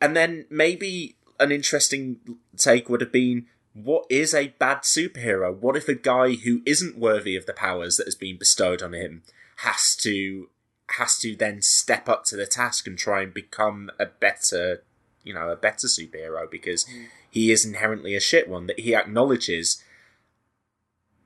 And 0.01 0.17
then 0.17 0.47
maybe 0.49 1.17
an 1.41 1.51
interesting 1.51 2.19
take 2.57 2.89
would 2.89 3.01
have 3.01 3.11
been 3.11 3.47
what 3.75 4.07
is 4.09 4.33
a 4.33 4.55
bad 4.61 4.83
superhero? 4.83 5.53
What 5.53 5.77
if 5.77 5.89
a 5.89 5.97
guy 5.97 6.35
who 6.35 6.63
isn't 6.65 6.97
worthy 6.97 7.35
of 7.35 7.47
the 7.47 7.53
powers 7.53 7.97
that 7.97 8.07
has 8.07 8.15
been 8.15 8.39
bestowed 8.39 8.83
on 8.83 8.93
him 8.93 9.25
has 9.57 9.97
to 10.03 10.49
has 10.91 11.19
to 11.19 11.35
then 11.35 11.61
step 11.61 12.09
up 12.09 12.25
to 12.27 12.37
the 12.37 12.47
task 12.47 12.87
and 12.87 12.97
try 12.97 13.23
and 13.23 13.35
become 13.35 13.91
a 13.99 14.07
better 14.07 14.85
you 15.25 15.35
know, 15.35 15.49
a 15.49 15.57
better 15.57 15.89
superhero 15.89 16.49
because 16.49 16.87
he 17.29 17.51
is 17.51 17.65
inherently 17.65 18.15
a 18.15 18.21
shit 18.21 18.49
one 18.49 18.69
that 18.69 18.79
he 18.79 18.95
acknowledges 18.95 19.83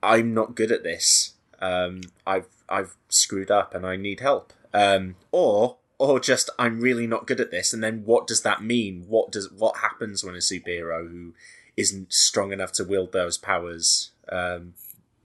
I'm 0.03 0.33
not 0.33 0.55
good 0.55 0.73
at 0.73 0.85
this. 0.85 1.35
Um, 1.61 2.01
I've 2.27 2.49
I've 2.67 2.97
screwed 3.11 3.51
up 3.51 3.75
and 3.75 3.85
I 3.85 3.97
need 3.97 4.21
help. 4.21 4.55
Um, 4.73 5.17
or 5.33 5.77
or 6.01 6.19
just 6.19 6.49
I'm 6.59 6.81
really 6.81 7.07
not 7.07 7.27
good 7.27 7.41
at 7.41 7.51
this, 7.51 7.73
and 7.75 7.85
then 7.85 8.03
what 8.05 8.27
does 8.27 8.43
that 8.43 8.63
mean? 8.63 9.05
What 9.07 9.31
does 9.31 9.53
what 9.53 9.77
happens 9.79 10.25
when 10.25 10.35
a 10.35 10.39
superhero 10.39 11.09
who 11.09 11.35
isn't 11.77 12.13
strong 12.13 12.53
enough 12.53 12.73
to 12.73 12.85
wield 12.85 13.13
those 13.13 13.37
powers 13.37 14.13
um, 14.31 14.73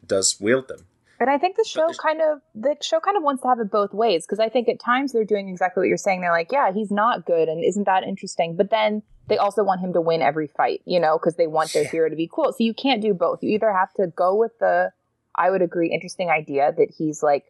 does 0.05 0.38
wield 0.39 0.67
them? 0.67 0.85
And 1.17 1.29
I 1.29 1.38
think 1.38 1.55
the 1.55 1.63
show 1.63 1.88
kind 1.93 2.21
of 2.21 2.41
the 2.53 2.75
show 2.81 2.99
kind 2.99 3.15
of 3.15 3.23
wants 3.23 3.41
to 3.43 3.47
have 3.47 3.59
it 3.59 3.71
both 3.71 3.93
ways 3.93 4.25
because 4.25 4.39
I 4.39 4.49
think 4.49 4.67
at 4.67 4.81
times 4.81 5.13
they're 5.13 5.23
doing 5.23 5.47
exactly 5.47 5.81
what 5.81 5.88
you're 5.88 5.97
saying. 5.97 6.19
They're 6.19 6.31
like, 6.31 6.51
yeah, 6.51 6.73
he's 6.73 6.91
not 6.91 7.25
good, 7.25 7.47
and 7.47 7.63
isn't 7.63 7.85
that 7.85 8.03
interesting? 8.03 8.57
But 8.57 8.69
then 8.69 9.01
they 9.27 9.38
also 9.38 9.63
want 9.63 9.79
him 9.79 9.93
to 9.93 10.01
win 10.01 10.21
every 10.21 10.47
fight, 10.47 10.81
you 10.85 10.99
know, 10.99 11.17
because 11.17 11.35
they 11.35 11.47
want 11.47 11.71
their 11.71 11.83
yeah. 11.83 11.89
hero 11.89 12.09
to 12.09 12.17
be 12.17 12.29
cool. 12.31 12.51
So 12.51 12.65
you 12.65 12.73
can't 12.73 13.01
do 13.01 13.13
both. 13.13 13.39
You 13.41 13.51
either 13.51 13.71
have 13.71 13.93
to 13.93 14.07
go 14.07 14.35
with 14.35 14.51
the, 14.59 14.91
I 15.35 15.49
would 15.49 15.61
agree, 15.61 15.91
interesting 15.91 16.29
idea 16.29 16.73
that 16.77 16.93
he's 16.95 17.23
like 17.23 17.45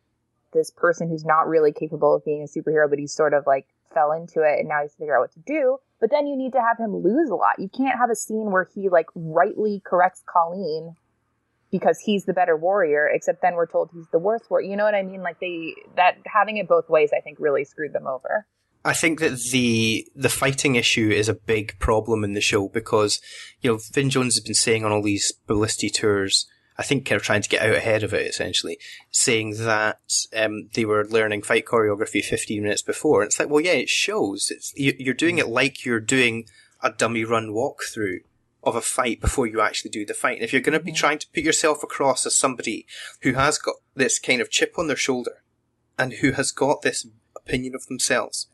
this 0.55 0.71
person 0.71 1.09
who's 1.09 1.25
not 1.25 1.47
really 1.47 1.71
capable 1.71 2.15
of 2.15 2.25
being 2.25 2.41
a 2.41 2.45
superhero, 2.45 2.89
but 2.89 2.97
he's 2.97 3.13
sort 3.13 3.33
of 3.33 3.45
like 3.45 3.67
fell 3.93 4.11
into 4.11 4.41
it 4.41 4.59
and 4.59 4.67
now 4.67 4.81
he's 4.81 4.93
figure 4.95 5.15
out 5.15 5.21
what 5.21 5.33
to 5.33 5.39
do. 5.45 5.77
But 5.99 6.09
then 6.09 6.25
you 6.25 6.35
need 6.35 6.53
to 6.53 6.61
have 6.61 6.77
him 6.79 6.95
lose 6.95 7.29
a 7.29 7.35
lot. 7.35 7.59
You 7.59 7.69
can't 7.69 7.97
have 7.97 8.09
a 8.09 8.15
scene 8.15 8.51
where 8.51 8.67
he 8.73 8.89
like 8.89 9.07
rightly 9.15 9.81
corrects 9.85 10.23
Colleen 10.25 10.95
because 11.71 11.99
he's 11.99 12.25
the 12.25 12.33
better 12.33 12.55
warrior, 12.55 13.07
except 13.07 13.41
then 13.41 13.55
we're 13.55 13.65
told 13.65 13.89
he's 13.93 14.07
the 14.11 14.19
worst 14.19 14.49
warrior. 14.49 14.69
You 14.69 14.77
know 14.77 14.85
what 14.85 14.95
I 14.95 15.03
mean? 15.03 15.21
Like 15.21 15.39
they 15.39 15.73
that 15.95 16.17
having 16.25 16.57
it 16.57 16.67
both 16.67 16.89
ways, 16.89 17.11
I 17.15 17.21
think, 17.21 17.37
really 17.39 17.63
screwed 17.63 17.93
them 17.93 18.07
over. 18.07 18.45
I 18.83 18.93
think 18.93 19.19
that 19.19 19.39
the 19.51 20.07
the 20.15 20.29
fighting 20.29 20.75
issue 20.75 21.09
is 21.09 21.27
a 21.27 21.33
big 21.33 21.77
problem 21.79 22.23
in 22.23 22.33
the 22.33 22.41
show 22.41 22.69
because 22.69 23.19
you 23.61 23.71
know 23.71 23.77
Finn 23.79 24.09
Jones 24.09 24.35
has 24.35 24.43
been 24.43 24.53
saying 24.53 24.85
on 24.85 24.91
all 24.91 25.01
these 25.01 25.31
publicity 25.47 25.89
tours, 25.89 26.45
I 26.77 26.83
think 26.83 27.05
kind 27.05 27.17
of 27.17 27.23
trying 27.23 27.41
to 27.41 27.49
get 27.49 27.61
out 27.61 27.75
ahead 27.75 28.03
of 28.03 28.13
it 28.13 28.27
essentially, 28.27 28.77
saying 29.09 29.55
that 29.59 29.99
um, 30.35 30.69
they 30.73 30.85
were 30.85 31.05
learning 31.05 31.43
fight 31.43 31.65
choreography 31.65 32.23
15 32.23 32.61
minutes 32.61 32.81
before. 32.81 33.21
And 33.21 33.29
it's 33.29 33.39
like, 33.39 33.49
well, 33.49 33.61
yeah, 33.61 33.73
it 33.73 33.89
shows. 33.89 34.51
It's 34.51 34.73
you're 34.75 35.13
doing 35.13 35.38
it 35.38 35.47
like 35.47 35.85
you're 35.85 35.99
doing 35.99 36.45
a 36.83 36.91
dummy 36.91 37.23
run 37.23 37.49
walkthrough 37.49 38.19
of 38.63 38.75
a 38.75 38.81
fight 38.81 39.21
before 39.21 39.47
you 39.47 39.61
actually 39.61 39.91
do 39.91 40.05
the 40.05 40.13
fight. 40.13 40.38
And 40.38 40.43
if 40.43 40.51
you're 40.51 40.61
going 40.61 40.77
to 40.77 40.83
be 40.83 40.91
mm-hmm. 40.91 40.97
trying 40.97 41.19
to 41.19 41.27
put 41.33 41.43
yourself 41.43 41.83
across 41.83 42.25
as 42.25 42.35
somebody 42.35 42.85
who 43.21 43.33
has 43.33 43.57
got 43.57 43.75
this 43.95 44.19
kind 44.19 44.41
of 44.41 44.49
chip 44.49 44.73
on 44.77 44.88
their 44.88 44.95
shoulder 44.95 45.43
and 45.97 46.13
who 46.13 46.31
has 46.31 46.51
got 46.51 46.81
this 46.81 47.07
opinion 47.35 47.75
of 47.75 47.85
themselves 47.85 48.47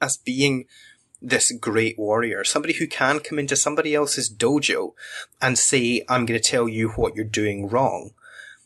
as 0.00 0.18
being 0.18 0.66
this 1.24 1.50
great 1.52 1.98
warrior, 1.98 2.44
somebody 2.44 2.74
who 2.74 2.86
can 2.86 3.20
come 3.20 3.38
into 3.38 3.56
somebody 3.56 3.94
else's 3.94 4.32
dojo 4.32 4.92
and 5.40 5.58
say, 5.58 6.04
I'm 6.08 6.26
going 6.26 6.40
to 6.40 6.50
tell 6.50 6.68
you 6.68 6.90
what 6.90 7.14
you're 7.14 7.24
doing 7.24 7.68
wrong, 7.68 8.10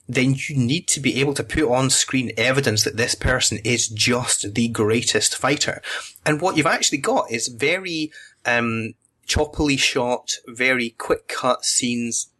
then 0.08 0.34
you 0.34 0.56
need 0.56 0.88
to 0.88 1.00
be 1.00 1.20
able 1.20 1.34
to 1.34 1.44
put 1.44 1.70
on 1.70 1.90
screen 1.90 2.32
evidence 2.36 2.82
that 2.84 2.96
this 2.96 3.14
person 3.14 3.58
is 3.64 3.88
just 3.88 4.54
the 4.54 4.68
greatest 4.68 5.36
fighter. 5.36 5.82
And 6.26 6.40
what 6.40 6.56
you've 6.56 6.66
actually 6.66 6.98
got 6.98 7.30
is 7.30 7.48
very, 7.48 8.10
um, 8.44 8.94
choppily 9.26 9.78
shot, 9.78 10.32
very 10.46 10.90
quick 10.90 11.28
cut 11.28 11.64
scenes, 11.64 12.30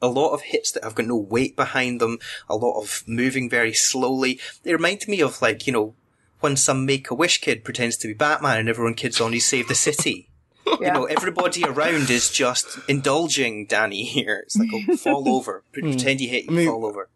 a 0.00 0.08
lot 0.08 0.32
of 0.32 0.42
hits 0.42 0.72
that 0.72 0.84
have 0.84 0.94
got 0.94 1.06
no 1.06 1.16
weight 1.16 1.56
behind 1.56 2.00
them, 2.00 2.18
a 2.48 2.56
lot 2.56 2.80
of 2.80 3.04
moving 3.06 3.50
very 3.50 3.72
slowly. 3.72 4.40
They 4.62 4.72
remind 4.72 5.06
me 5.06 5.20
of 5.20 5.42
like, 5.42 5.66
you 5.66 5.72
know, 5.72 5.94
when 6.42 6.56
some 6.56 6.84
Make-A-Wish 6.86 7.38
kid 7.40 7.64
pretends 7.64 7.96
to 7.98 8.08
be 8.08 8.14
Batman 8.14 8.58
and 8.58 8.68
everyone 8.68 8.94
kids 8.94 9.20
on, 9.20 9.32
he 9.32 9.40
save 9.40 9.68
the 9.68 9.74
city. 9.74 10.28
Yeah. 10.66 10.74
You 10.80 10.92
know, 10.92 11.04
everybody 11.04 11.64
around 11.64 12.08
is 12.08 12.30
just 12.30 12.78
indulging 12.88 13.66
Danny 13.66 14.04
here. 14.04 14.42
It's 14.44 14.56
like, 14.56 14.68
oh, 14.72 14.96
fall 14.96 15.28
over. 15.28 15.64
Hmm. 15.74 15.80
Pretend 15.80 16.20
you 16.20 16.28
hit 16.28 16.44
you, 16.44 16.50
I 16.50 16.54
mean, 16.54 16.66
fall 16.68 16.86
over. 16.86 17.08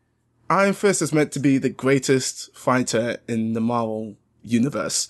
Iron 0.51 0.75
Fist 0.75 1.01
is 1.01 1.13
meant 1.13 1.33
to 1.33 1.41
be 1.41 1.59
the 1.59 1.71
greatest 1.71 2.55
fighter 2.57 3.17
in 3.27 3.55
the 3.55 3.61
Marvel 3.61 4.17
universe 4.43 5.09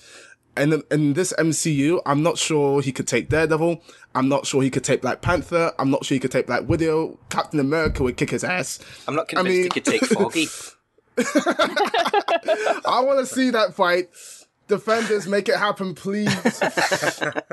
And 0.56 0.82
in 0.90 1.12
this 1.12 1.34
MCU, 1.38 2.00
I'm 2.06 2.22
not 2.22 2.38
sure 2.38 2.80
he 2.80 2.92
could 2.92 3.06
take 3.06 3.28
Daredevil. 3.28 3.82
I'm 4.14 4.28
not 4.28 4.46
sure 4.46 4.62
he 4.62 4.70
could 4.70 4.84
take 4.84 5.02
Black 5.02 5.20
Panther. 5.20 5.72
I'm 5.78 5.90
not 5.90 6.04
sure 6.04 6.14
he 6.14 6.20
could 6.20 6.30
take 6.30 6.46
Black 6.46 6.66
Widow. 6.66 7.18
Captain 7.28 7.60
America 7.60 8.02
would 8.02 8.16
kick 8.16 8.30
his 8.30 8.44
ass. 8.44 8.78
I'm 9.06 9.14
not 9.14 9.28
convinced 9.28 9.48
I 9.48 9.52
mean, 9.52 9.62
he 9.64 9.68
could 9.68 9.84
take 9.84 10.04
Foggy. 10.06 10.46
I 12.86 13.00
want 13.04 13.20
to 13.20 13.26
see 13.26 13.50
that 13.50 13.74
fight. 13.74 14.08
Defenders, 14.68 15.28
make 15.28 15.48
it 15.48 15.56
happen, 15.56 15.94
please. 15.94 16.34
the, 16.58 17.52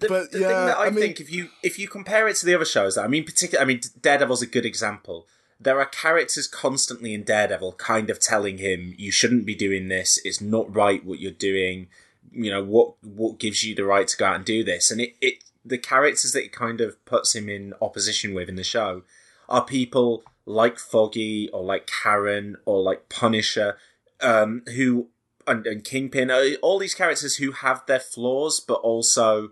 but 0.00 0.32
the 0.32 0.40
yeah, 0.40 0.48
thing 0.48 0.66
that 0.66 0.78
I, 0.78 0.86
I 0.86 0.90
mean, 0.90 1.00
think 1.00 1.20
if 1.20 1.30
you 1.32 1.48
if 1.62 1.78
you 1.78 1.86
compare 1.86 2.26
it 2.26 2.36
to 2.36 2.46
the 2.46 2.54
other 2.56 2.64
shows, 2.64 2.98
I 2.98 3.06
mean, 3.06 3.24
particularly, 3.24 3.64
I 3.64 3.66
mean, 3.74 3.80
Daredevil's 4.00 4.42
a 4.42 4.46
good 4.46 4.66
example 4.66 5.26
there 5.62 5.78
are 5.78 5.86
characters 5.86 6.48
constantly 6.48 7.14
in 7.14 7.22
Daredevil 7.22 7.72
kind 7.72 8.10
of 8.10 8.18
telling 8.18 8.58
him 8.58 8.94
you 8.98 9.10
shouldn't 9.10 9.46
be 9.46 9.54
doing 9.54 9.88
this. 9.88 10.18
It's 10.24 10.40
not 10.40 10.74
right 10.74 11.04
what 11.04 11.20
you're 11.20 11.30
doing. 11.30 11.88
You 12.32 12.50
know 12.50 12.64
what 12.64 12.94
what 13.02 13.38
gives 13.38 13.62
you 13.62 13.74
the 13.74 13.84
right 13.84 14.08
to 14.08 14.16
go 14.16 14.26
out 14.26 14.36
and 14.36 14.44
do 14.44 14.64
this? 14.64 14.90
And 14.90 15.00
it, 15.00 15.14
it 15.20 15.44
the 15.64 15.78
characters 15.78 16.32
that 16.32 16.44
it 16.44 16.52
kind 16.52 16.80
of 16.80 17.02
puts 17.04 17.34
him 17.34 17.48
in 17.48 17.74
opposition 17.80 18.34
with 18.34 18.48
in 18.48 18.56
the 18.56 18.64
show 18.64 19.02
are 19.48 19.64
people 19.64 20.24
like 20.44 20.78
Foggy 20.78 21.48
or 21.52 21.62
like 21.62 21.86
Karen 22.02 22.56
or 22.64 22.82
like 22.82 23.08
Punisher, 23.08 23.76
um, 24.20 24.62
who 24.76 25.08
and, 25.46 25.66
and 25.66 25.84
Kingpin, 25.84 26.30
uh, 26.30 26.42
all 26.62 26.78
these 26.78 26.94
characters 26.94 27.36
who 27.36 27.52
have 27.52 27.84
their 27.86 28.00
flaws, 28.00 28.60
but 28.60 28.74
also 28.74 29.50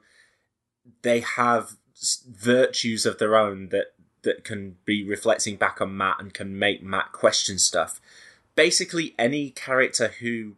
they 1.02 1.20
have 1.20 1.76
virtues 2.28 3.04
of 3.04 3.18
their 3.18 3.36
own 3.36 3.68
that 3.68 3.92
that 4.22 4.44
can 4.44 4.76
be 4.84 5.02
reflecting 5.02 5.56
back 5.56 5.80
on 5.80 5.96
Matt 5.96 6.16
and 6.20 6.34
can 6.34 6.58
make 6.58 6.82
Matt 6.82 7.12
question 7.12 7.58
stuff. 7.58 8.00
Basically, 8.54 9.14
any 9.18 9.50
character 9.50 10.08
who 10.20 10.56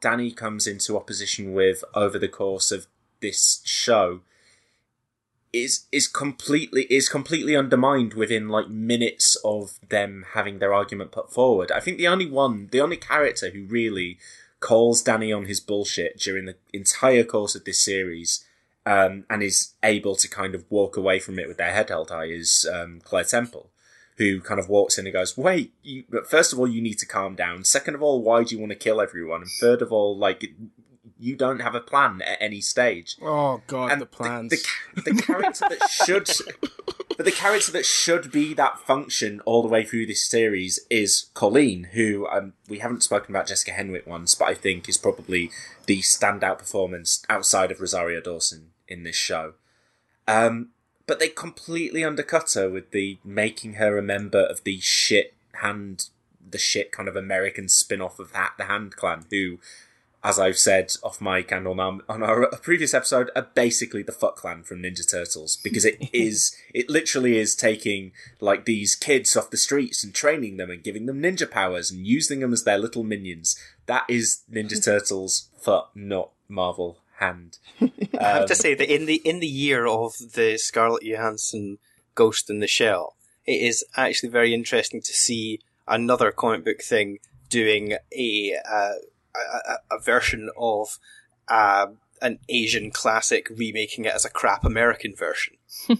Danny 0.00 0.32
comes 0.32 0.66
into 0.66 0.96
opposition 0.96 1.52
with 1.52 1.84
over 1.94 2.18
the 2.18 2.28
course 2.28 2.72
of 2.72 2.86
this 3.20 3.60
show 3.64 4.20
is 5.52 5.86
is 5.92 6.08
completely 6.08 6.84
is 6.84 7.08
completely 7.08 7.54
undermined 7.54 8.14
within 8.14 8.48
like 8.48 8.68
minutes 8.68 9.36
of 9.44 9.78
them 9.86 10.24
having 10.32 10.58
their 10.58 10.72
argument 10.72 11.12
put 11.12 11.32
forward. 11.32 11.70
I 11.70 11.80
think 11.80 11.98
the 11.98 12.08
only 12.08 12.26
one, 12.26 12.68
the 12.72 12.80
only 12.80 12.96
character 12.96 13.50
who 13.50 13.64
really 13.64 14.18
calls 14.60 15.02
Danny 15.02 15.32
on 15.32 15.44
his 15.44 15.60
bullshit 15.60 16.18
during 16.18 16.46
the 16.46 16.56
entire 16.72 17.24
course 17.24 17.54
of 17.54 17.64
this 17.64 17.84
series 17.84 18.44
um, 18.86 19.24
and 19.28 19.42
is 19.42 19.74
able 19.82 20.16
to 20.16 20.28
kind 20.28 20.54
of 20.54 20.64
walk 20.70 20.96
away 20.96 21.18
from 21.18 21.38
it 21.38 21.48
with 21.48 21.58
their 21.58 21.72
head 21.72 21.88
held 21.90 22.10
high 22.10 22.26
is 22.26 22.66
um, 22.72 23.00
Claire 23.04 23.24
Temple, 23.24 23.70
who 24.16 24.40
kind 24.40 24.58
of 24.58 24.68
walks 24.68 24.98
in 24.98 25.06
and 25.06 25.12
goes, 25.12 25.36
"Wait, 25.36 25.74
you, 25.82 26.04
first 26.26 26.52
of 26.52 26.58
all, 26.58 26.68
you 26.68 26.80
need 26.80 26.98
to 26.98 27.06
calm 27.06 27.34
down. 27.34 27.64
Second 27.64 27.94
of 27.94 28.02
all, 28.02 28.22
why 28.22 28.42
do 28.42 28.54
you 28.54 28.60
want 28.60 28.72
to 28.72 28.78
kill 28.78 29.00
everyone? 29.00 29.42
And 29.42 29.50
third 29.60 29.82
of 29.82 29.92
all, 29.92 30.16
like." 30.16 30.44
You 31.22 31.36
don't 31.36 31.60
have 31.60 31.76
a 31.76 31.80
plan 31.80 32.20
at 32.22 32.38
any 32.40 32.60
stage. 32.60 33.16
Oh 33.22 33.62
God, 33.68 33.92
and 33.92 34.00
the 34.02 34.06
plans. 34.06 34.50
The, 34.50 35.02
the, 35.02 35.12
the 35.12 35.22
character 35.22 35.66
that 35.68 35.88
should 35.88 36.28
but 37.16 37.24
the 37.24 37.30
character 37.30 37.70
that 37.70 37.86
should 37.86 38.32
be 38.32 38.54
that 38.54 38.80
function 38.80 39.40
all 39.44 39.62
the 39.62 39.68
way 39.68 39.84
through 39.84 40.06
this 40.06 40.28
series 40.28 40.80
is 40.90 41.26
Colleen, 41.34 41.90
who 41.92 42.26
um, 42.26 42.54
we 42.68 42.80
haven't 42.80 43.04
spoken 43.04 43.32
about 43.32 43.46
Jessica 43.46 43.70
Henwick 43.70 44.04
once, 44.04 44.34
but 44.34 44.48
I 44.48 44.54
think 44.54 44.88
is 44.88 44.98
probably 44.98 45.52
the 45.86 46.00
standout 46.00 46.58
performance 46.58 47.24
outside 47.30 47.70
of 47.70 47.80
Rosario 47.80 48.20
Dawson 48.20 48.70
in 48.88 49.04
this 49.04 49.14
show. 49.14 49.54
Um, 50.26 50.70
but 51.06 51.20
they 51.20 51.28
completely 51.28 52.04
undercut 52.04 52.52
her 52.54 52.68
with 52.68 52.90
the 52.90 53.18
making 53.24 53.74
her 53.74 53.96
a 53.96 54.02
member 54.02 54.44
of 54.44 54.64
the 54.64 54.80
shit 54.80 55.34
hand, 55.60 56.08
the 56.44 56.58
shit 56.58 56.90
kind 56.90 57.08
of 57.08 57.14
American 57.14 57.68
spin 57.68 58.00
off 58.00 58.18
of 58.18 58.32
that, 58.32 58.54
the 58.58 58.64
Hand 58.64 58.96
Clan, 58.96 59.26
who, 59.30 59.58
as 60.24 60.38
I've 60.38 60.58
said 60.58 60.92
off 61.02 61.20
mic 61.20 61.50
and 61.50 61.66
on 61.66 61.80
our, 61.80 61.98
on 62.08 62.22
our 62.22 62.46
previous 62.62 62.94
episode, 62.94 63.30
are 63.34 63.48
basically 63.54 64.02
the 64.02 64.12
Foot 64.12 64.36
Clan 64.36 64.62
from 64.62 64.82
Ninja 64.82 65.08
Turtles 65.08 65.56
because 65.56 65.84
it 65.84 65.96
is, 66.12 66.56
it 66.72 66.88
literally 66.88 67.38
is 67.38 67.54
taking 67.54 68.12
like 68.40 68.64
these 68.64 68.94
kids 68.94 69.36
off 69.36 69.50
the 69.50 69.56
streets 69.56 70.04
and 70.04 70.14
training 70.14 70.56
them 70.56 70.70
and 70.70 70.82
giving 70.82 71.06
them 71.06 71.20
ninja 71.20 71.50
powers 71.50 71.90
and 71.90 72.06
using 72.06 72.40
them 72.40 72.52
as 72.52 72.64
their 72.64 72.78
little 72.78 73.02
minions. 73.02 73.58
That 73.86 74.04
is 74.08 74.42
Ninja 74.50 74.82
Turtles 74.84 75.48
foot, 75.58 75.86
not 75.94 76.30
Marvel 76.48 76.98
hand. 77.18 77.58
Um, 77.80 77.92
I 78.20 78.28
have 78.28 78.46
to 78.46 78.54
um, 78.54 78.56
say 78.56 78.74
that 78.74 78.92
in 78.92 79.06
the 79.06 79.22
in 79.24 79.40
the 79.40 79.46
year 79.46 79.86
of 79.86 80.12
the 80.34 80.58
Scarlett 80.58 81.02
Johansson 81.02 81.78
Ghost 82.14 82.50
in 82.50 82.60
the 82.60 82.66
Shell, 82.66 83.16
it 83.46 83.60
is 83.60 83.84
actually 83.96 84.28
very 84.28 84.52
interesting 84.52 85.00
to 85.00 85.12
see 85.12 85.60
another 85.88 86.30
comic 86.30 86.64
book 86.64 86.82
thing 86.82 87.18
doing 87.48 87.94
a 88.16 88.54
uh, 88.70 88.92
a, 89.34 89.78
a, 89.94 89.98
version 90.00 90.50
of 90.56 90.98
uh, 91.48 91.86
an 92.20 92.38
Asian 92.48 92.90
classic, 92.90 93.48
remaking 93.50 94.04
it 94.04 94.14
as 94.14 94.24
a 94.24 94.30
crap 94.30 94.64
American 94.64 95.14
version. 95.14 95.56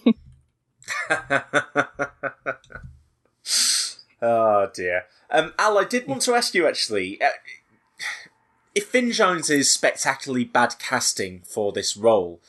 oh 4.22 4.70
dear. 4.74 5.04
Um, 5.30 5.52
Al, 5.58 5.78
I 5.78 5.84
did 5.84 6.06
want 6.06 6.22
to 6.22 6.34
ask 6.34 6.54
you 6.54 6.66
actually. 6.66 7.20
Uh, 7.20 7.28
if 8.74 8.86
Finn 8.86 9.12
Jones 9.12 9.50
is 9.50 9.70
spectacularly 9.70 10.44
bad 10.44 10.76
casting 10.78 11.42
for 11.42 11.72
this 11.72 11.96
role, 11.96 12.40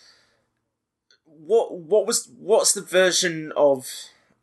what 1.26 1.78
what 1.78 2.07
was 2.07 2.30
what's 2.38 2.74
the 2.74 2.82
version 2.82 3.51
of 3.55 3.89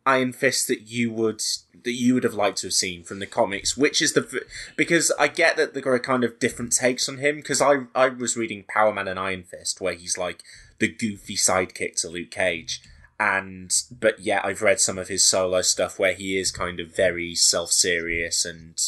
Iron 0.07 0.33
Fist 0.33 0.67
that 0.69 0.83
you 0.83 1.13
would 1.13 1.41
that 1.85 1.93
you 1.93 2.15
would 2.15 2.25
have 2.25 2.35
liked 2.35 2.59
to 2.59 2.67
have 2.69 2.75
seen 2.75 3.03
from 3.05 3.19
the 3.19 3.27
comics? 3.27 3.77
Which 3.77 4.01
is 4.03 4.13
the 4.15 4.45
because 4.77 5.13
I 5.19 5.29
get 5.29 5.57
that 5.57 5.75
there 5.75 5.87
are 5.93 5.99
kind 5.99 6.25
of 6.25 6.39
different 6.39 6.73
takes 6.73 7.09
on 7.09 7.19
him 7.19 7.37
because 7.37 7.61
I 7.61 7.83
I 7.95 8.09
was 8.09 8.37
reading 8.37 8.65
Power 8.69 8.93
Man 8.93 9.09
and 9.09 9.19
Iron 9.19 9.43
Fist 9.45 9.81
where 9.81 9.95
he's 9.95 10.17
like 10.19 10.43
the 10.79 10.89
goofy 10.89 11.37
sidekick 11.37 12.01
to 12.01 12.09
Luke 12.09 12.31
Cage 12.31 12.81
and 13.19 13.71
but 13.91 14.19
yeah 14.21 14.41
I've 14.43 14.63
read 14.63 14.81
some 14.81 14.97
of 14.99 15.09
his 15.09 15.25
solo 15.25 15.61
stuff 15.61 15.99
where 15.99 16.15
he 16.15 16.39
is 16.39 16.51
kind 16.51 16.81
of 16.81 16.95
very 16.97 17.35
self 17.35 17.71
serious 17.71 18.45
and 18.47 18.81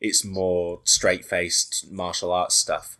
it's 0.00 0.24
more 0.24 0.80
straight 0.84 1.24
faced 1.24 1.90
martial 1.90 2.32
arts 2.32 2.54
stuff. 2.56 2.96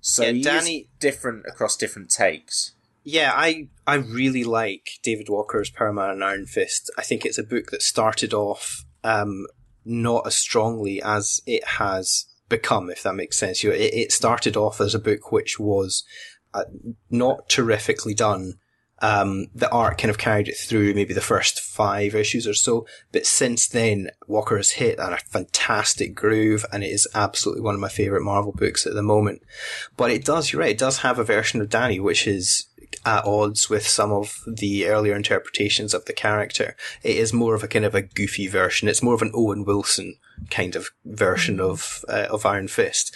So 0.00 0.22
Yeah, 0.22 0.32
he 0.32 0.42
Danny- 0.42 0.76
is 0.78 0.86
different 1.00 1.44
across 1.46 1.76
different 1.76 2.10
takes. 2.10 2.72
Yeah, 3.08 3.32
I 3.36 3.68
I 3.86 3.94
really 3.94 4.42
like 4.42 4.98
David 5.04 5.28
Walker's 5.28 5.70
Power 5.70 5.92
Man 5.92 6.10
and 6.10 6.24
Iron 6.24 6.44
Fist. 6.44 6.90
I 6.98 7.02
think 7.02 7.24
it's 7.24 7.38
a 7.38 7.44
book 7.44 7.70
that 7.70 7.80
started 7.80 8.34
off 8.34 8.84
um, 9.04 9.46
not 9.84 10.26
as 10.26 10.34
strongly 10.34 11.00
as 11.00 11.40
it 11.46 11.64
has 11.64 12.26
become, 12.48 12.90
if 12.90 13.04
that 13.04 13.14
makes 13.14 13.38
sense. 13.38 13.62
You 13.62 13.70
know, 13.70 13.76
it, 13.76 13.94
it 13.94 14.12
started 14.12 14.56
off 14.56 14.80
as 14.80 14.92
a 14.92 14.98
book 14.98 15.30
which 15.30 15.60
was 15.60 16.02
uh, 16.52 16.64
not 17.08 17.48
terrifically 17.48 18.12
done. 18.12 18.54
Um, 18.98 19.48
the 19.54 19.70
art 19.70 19.98
kind 19.98 20.10
of 20.10 20.18
carried 20.18 20.48
it 20.48 20.56
through 20.56 20.94
maybe 20.94 21.14
the 21.14 21.20
first 21.20 21.60
five 21.60 22.12
issues 22.14 22.44
or 22.44 22.54
so, 22.54 22.88
but 23.12 23.24
since 23.24 23.68
then 23.68 24.10
Walker 24.26 24.56
has 24.56 24.70
hit 24.70 24.98
on 24.98 25.12
a 25.12 25.18
fantastic 25.18 26.14
groove, 26.16 26.66
and 26.72 26.82
it 26.82 26.88
is 26.88 27.06
absolutely 27.14 27.62
one 27.62 27.74
of 27.74 27.80
my 27.80 27.90
favorite 27.90 28.22
Marvel 28.22 28.52
books 28.52 28.84
at 28.84 28.94
the 28.94 29.02
moment. 29.02 29.42
But 29.96 30.10
it 30.10 30.24
does, 30.24 30.50
you're 30.50 30.62
right, 30.62 30.70
it 30.70 30.78
does 30.78 30.98
have 30.98 31.20
a 31.20 31.24
version 31.24 31.60
of 31.60 31.68
Danny 31.68 32.00
which 32.00 32.26
is 32.26 32.66
at 33.04 33.24
odds 33.24 33.70
with 33.70 33.86
some 33.86 34.12
of 34.12 34.42
the 34.46 34.86
earlier 34.86 35.14
interpretations 35.14 35.94
of 35.94 36.04
the 36.04 36.12
character. 36.12 36.76
It 37.02 37.16
is 37.16 37.32
more 37.32 37.54
of 37.54 37.62
a 37.62 37.68
kind 37.68 37.84
of 37.84 37.94
a 37.94 38.02
goofy 38.02 38.48
version. 38.48 38.88
It's 38.88 39.02
more 39.02 39.14
of 39.14 39.22
an 39.22 39.32
Owen 39.34 39.64
Wilson 39.64 40.16
kind 40.50 40.76
of 40.76 40.90
version 41.04 41.60
of 41.60 42.04
uh, 42.08 42.26
of 42.30 42.44
Iron 42.44 42.68
Fist. 42.68 43.14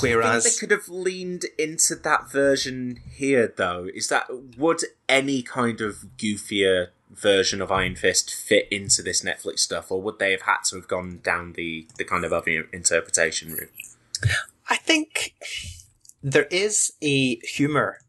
Whereas 0.00 0.44
they 0.44 0.58
could 0.58 0.70
have 0.70 0.88
leaned 0.88 1.44
into 1.58 1.94
that 1.96 2.30
version 2.30 3.00
here, 3.10 3.52
though. 3.54 3.88
Is 3.94 4.08
that 4.08 4.26
would 4.56 4.82
any 5.08 5.42
kind 5.42 5.80
of 5.80 6.04
goofier 6.18 6.88
version 7.10 7.62
of 7.62 7.70
Iron 7.70 7.96
Fist 7.96 8.34
fit 8.34 8.68
into 8.70 9.02
this 9.02 9.22
Netflix 9.22 9.60
stuff, 9.60 9.90
or 9.90 10.00
would 10.02 10.18
they 10.18 10.32
have 10.32 10.42
had 10.42 10.62
to 10.66 10.76
have 10.76 10.88
gone 10.88 11.20
down 11.22 11.52
the 11.52 11.86
the 11.96 12.04
kind 12.04 12.24
of 12.24 12.32
other 12.32 12.66
interpretation 12.72 13.52
route? 13.52 13.70
I 14.68 14.76
think 14.76 15.34
there 16.22 16.48
is 16.50 16.92
a 17.02 17.36
humor 17.36 18.00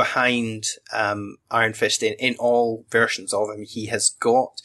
behind 0.00 0.64
um, 0.94 1.36
Iron 1.50 1.74
Fist 1.74 2.02
in, 2.02 2.14
in 2.14 2.34
all 2.38 2.86
versions 2.88 3.34
of 3.34 3.50
him. 3.50 3.64
He 3.64 3.86
has 3.88 4.08
got 4.08 4.62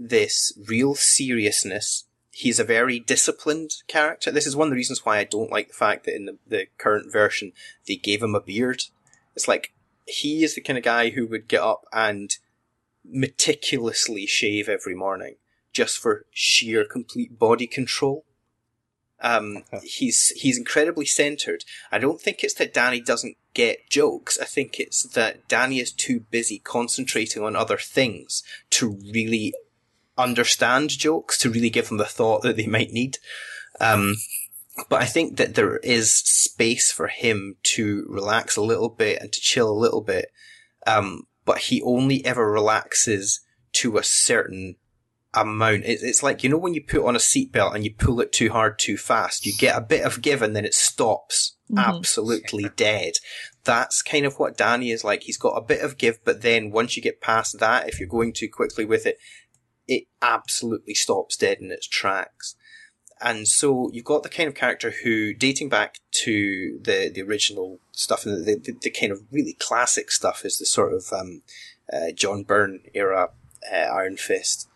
this 0.00 0.52
real 0.68 0.96
seriousness. 0.96 2.06
He's 2.32 2.58
a 2.58 2.64
very 2.64 2.98
disciplined 2.98 3.70
character. 3.86 4.32
This 4.32 4.48
is 4.48 4.56
one 4.56 4.66
of 4.66 4.70
the 4.72 4.76
reasons 4.76 5.04
why 5.04 5.18
I 5.18 5.24
don't 5.24 5.52
like 5.52 5.68
the 5.68 5.74
fact 5.74 6.06
that 6.06 6.16
in 6.16 6.24
the, 6.24 6.38
the 6.44 6.66
current 6.76 7.12
version 7.12 7.52
they 7.86 7.94
gave 7.94 8.20
him 8.20 8.34
a 8.34 8.40
beard. 8.40 8.82
It's 9.36 9.46
like 9.46 9.74
he 10.08 10.42
is 10.42 10.56
the 10.56 10.60
kind 10.60 10.76
of 10.76 10.82
guy 10.82 11.10
who 11.10 11.28
would 11.28 11.46
get 11.46 11.62
up 11.62 11.84
and 11.92 12.36
meticulously 13.04 14.26
shave 14.26 14.68
every 14.68 14.96
morning 14.96 15.36
just 15.72 15.98
for 15.98 16.26
sheer 16.32 16.84
complete 16.84 17.38
body 17.38 17.68
control. 17.68 18.24
Um, 19.24 19.64
he's 19.82 20.28
he's 20.36 20.58
incredibly 20.58 21.06
centered. 21.06 21.64
I 21.90 21.98
don't 21.98 22.20
think 22.20 22.44
it's 22.44 22.52
that 22.54 22.74
Danny 22.74 23.00
doesn't 23.00 23.38
get 23.54 23.88
jokes. 23.88 24.38
I 24.38 24.44
think 24.44 24.78
it's 24.78 25.02
that 25.14 25.48
Danny 25.48 25.80
is 25.80 25.92
too 25.92 26.20
busy 26.30 26.58
concentrating 26.58 27.42
on 27.42 27.56
other 27.56 27.78
things 27.78 28.42
to 28.70 28.98
really 29.14 29.54
understand 30.18 30.90
jokes, 30.90 31.38
to 31.38 31.48
really 31.48 31.70
give 31.70 31.88
them 31.88 31.96
the 31.96 32.04
thought 32.04 32.42
that 32.42 32.56
they 32.56 32.66
might 32.66 32.90
need. 32.90 33.16
Um, 33.80 34.16
but 34.90 35.00
I 35.00 35.06
think 35.06 35.38
that 35.38 35.54
there 35.54 35.78
is 35.78 36.14
space 36.14 36.92
for 36.92 37.06
him 37.06 37.56
to 37.74 38.04
relax 38.10 38.56
a 38.56 38.62
little 38.62 38.90
bit 38.90 39.22
and 39.22 39.32
to 39.32 39.40
chill 39.40 39.70
a 39.70 39.72
little 39.72 40.02
bit. 40.02 40.26
Um, 40.86 41.26
but 41.46 41.58
he 41.58 41.80
only 41.80 42.22
ever 42.26 42.50
relaxes 42.52 43.40
to 43.72 43.96
a 43.96 44.04
certain 44.04 44.76
amount. 45.34 45.84
It's, 45.84 46.02
it's 46.02 46.22
like, 46.22 46.42
you 46.42 46.50
know, 46.50 46.58
when 46.58 46.74
you 46.74 46.82
put 46.82 47.04
on 47.04 47.16
a 47.16 47.18
seatbelt 47.18 47.74
and 47.74 47.84
you 47.84 47.92
pull 47.92 48.20
it 48.20 48.32
too 48.32 48.50
hard 48.50 48.78
too 48.78 48.96
fast, 48.96 49.44
you 49.46 49.52
get 49.58 49.76
a 49.76 49.80
bit 49.80 50.04
of 50.04 50.22
give 50.22 50.42
and 50.42 50.54
then 50.54 50.64
it 50.64 50.74
stops 50.74 51.56
absolutely 51.76 52.70
dead. 52.76 53.14
That's 53.64 54.02
kind 54.02 54.26
of 54.26 54.38
what 54.38 54.56
Danny 54.56 54.90
is 54.90 55.02
like. 55.04 55.22
He's 55.22 55.38
got 55.38 55.56
a 55.56 55.62
bit 55.62 55.80
of 55.80 55.98
give, 55.98 56.22
but 56.24 56.42
then 56.42 56.70
once 56.70 56.96
you 56.96 57.02
get 57.02 57.20
past 57.20 57.58
that, 57.58 57.88
if 57.88 57.98
you're 57.98 58.08
going 58.08 58.32
too 58.32 58.48
quickly 58.48 58.84
with 58.84 59.06
it, 59.06 59.18
it 59.88 60.04
absolutely 60.22 60.94
stops 60.94 61.36
dead 61.36 61.58
in 61.60 61.70
its 61.70 61.86
tracks. 61.86 62.56
And 63.20 63.48
so 63.48 63.90
you've 63.92 64.04
got 64.04 64.22
the 64.22 64.28
kind 64.28 64.48
of 64.48 64.54
character 64.54 64.92
who, 65.02 65.32
dating 65.32 65.70
back 65.70 66.00
to 66.24 66.78
the, 66.82 67.10
the 67.14 67.22
original 67.22 67.80
stuff 67.92 68.26
and 68.26 68.44
the, 68.44 68.56
the, 68.56 68.76
the 68.82 68.90
kind 68.90 69.12
of 69.12 69.22
really 69.30 69.56
classic 69.58 70.10
stuff 70.10 70.44
is 70.44 70.58
the 70.58 70.66
sort 70.66 70.92
of, 70.92 71.10
um, 71.12 71.42
uh, 71.92 72.12
John 72.14 72.42
Byrne 72.42 72.80
era, 72.92 73.30
uh, 73.72 73.76
Iron 73.76 74.16
Fist. 74.16 74.68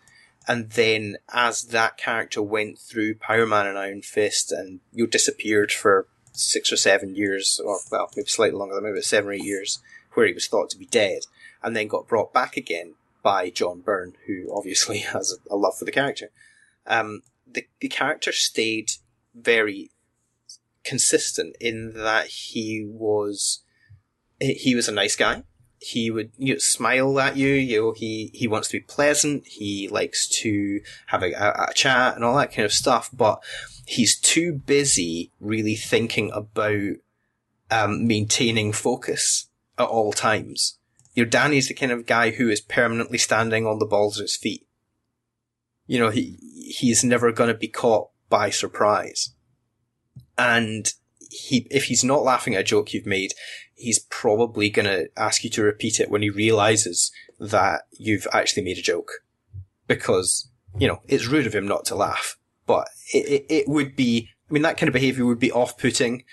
And 0.49 0.71
then 0.71 1.17
as 1.31 1.61
that 1.65 1.97
character 1.97 2.41
went 2.41 2.79
through 2.79 3.19
Power 3.19 3.45
Man 3.45 3.67
and 3.67 3.77
Iron 3.77 4.01
Fist 4.01 4.51
and 4.51 4.79
you 4.91 5.05
disappeared 5.05 5.71
for 5.71 6.07
six 6.31 6.71
or 6.71 6.75
seven 6.75 7.15
years, 7.15 7.61
or 7.63 7.77
well, 7.91 8.09
maybe 8.17 8.27
slightly 8.27 8.57
longer 8.57 8.73
than 8.73 8.83
maybe 8.83 8.99
seven 9.03 9.29
or 9.29 9.33
eight 9.33 9.43
years, 9.43 9.77
where 10.13 10.25
he 10.25 10.33
was 10.33 10.47
thought 10.47 10.71
to 10.71 10.77
be 10.77 10.87
dead, 10.87 11.19
and 11.61 11.75
then 11.75 11.87
got 11.87 12.07
brought 12.07 12.33
back 12.33 12.57
again 12.57 12.95
by 13.21 13.51
John 13.51 13.81
Byrne, 13.81 14.13
who 14.25 14.51
obviously 14.51 14.97
has 15.13 15.37
a, 15.51 15.55
love 15.55 15.77
for 15.77 15.85
the 15.85 15.91
character. 15.91 16.31
Um, 16.87 17.21
the, 17.45 17.67
the 17.79 17.87
character 17.87 18.31
stayed 18.31 18.89
very 19.35 19.91
consistent 20.83 21.55
in 21.59 21.93
that 21.93 22.25
he 22.25 22.83
was 22.89 23.63
he 24.39 24.73
was 24.73 24.87
a 24.87 24.93
nice 24.93 25.15
guy. 25.15 25.43
He 25.81 26.11
would 26.11 26.31
you 26.37 26.53
know, 26.53 26.59
smile 26.59 27.19
at 27.19 27.37
you. 27.37 27.49
You 27.49 27.81
know, 27.81 27.91
he 27.93 28.31
he 28.33 28.47
wants 28.47 28.67
to 28.69 28.77
be 28.77 28.85
pleasant. 28.85 29.47
He 29.47 29.87
likes 29.87 30.27
to 30.41 30.81
have 31.07 31.23
a, 31.23 31.31
a, 31.31 31.67
a 31.69 31.73
chat 31.73 32.15
and 32.15 32.23
all 32.23 32.37
that 32.37 32.53
kind 32.53 32.65
of 32.65 32.73
stuff. 32.73 33.09
But 33.13 33.41
he's 33.85 34.19
too 34.19 34.53
busy 34.53 35.31
really 35.39 35.75
thinking 35.75 36.31
about 36.33 36.97
um, 37.71 38.07
maintaining 38.07 38.71
focus 38.73 39.47
at 39.77 39.87
all 39.87 40.11
times. 40.11 40.77
You 41.15 41.23
know, 41.23 41.29
Danny's 41.29 41.67
the 41.67 41.73
kind 41.73 41.91
of 41.91 42.05
guy 42.05 42.31
who 42.31 42.49
is 42.49 42.61
permanently 42.61 43.17
standing 43.17 43.65
on 43.65 43.79
the 43.79 43.85
balls 43.85 44.17
of 44.17 44.23
his 44.23 44.35
feet. 44.35 44.67
You 45.87 45.99
know, 45.99 46.09
he 46.09 46.37
he's 46.77 47.03
never 47.03 47.31
going 47.31 47.51
to 47.51 47.57
be 47.57 47.67
caught 47.67 48.09
by 48.29 48.49
surprise. 48.49 49.33
And 50.37 50.93
he, 51.31 51.67
if 51.69 51.85
he's 51.85 52.03
not 52.03 52.23
laughing 52.23 52.55
at 52.55 52.61
a 52.61 52.63
joke 52.63 52.93
you've 52.93 53.05
made, 53.05 53.33
he's 53.79 53.99
probably 54.09 54.69
going 54.69 54.85
to 54.85 55.09
ask 55.17 55.43
you 55.43 55.49
to 55.51 55.63
repeat 55.63 55.99
it 55.99 56.11
when 56.11 56.21
he 56.21 56.29
realizes 56.29 57.11
that 57.39 57.83
you've 57.91 58.27
actually 58.33 58.63
made 58.63 58.77
a 58.77 58.81
joke. 58.81 59.11
Because, 59.87 60.49
you 60.77 60.87
know, 60.87 61.01
it's 61.07 61.27
rude 61.27 61.47
of 61.47 61.55
him 61.55 61.67
not 61.67 61.85
to 61.85 61.95
laugh. 61.95 62.37
But 62.67 62.87
it, 63.13 63.25
it, 63.27 63.45
it 63.49 63.67
would 63.67 63.95
be, 63.95 64.29
I 64.49 64.53
mean, 64.53 64.63
that 64.63 64.77
kind 64.77 64.87
of 64.87 64.93
behavior 64.93 65.25
would 65.25 65.39
be 65.39 65.51
off-putting. 65.51 66.23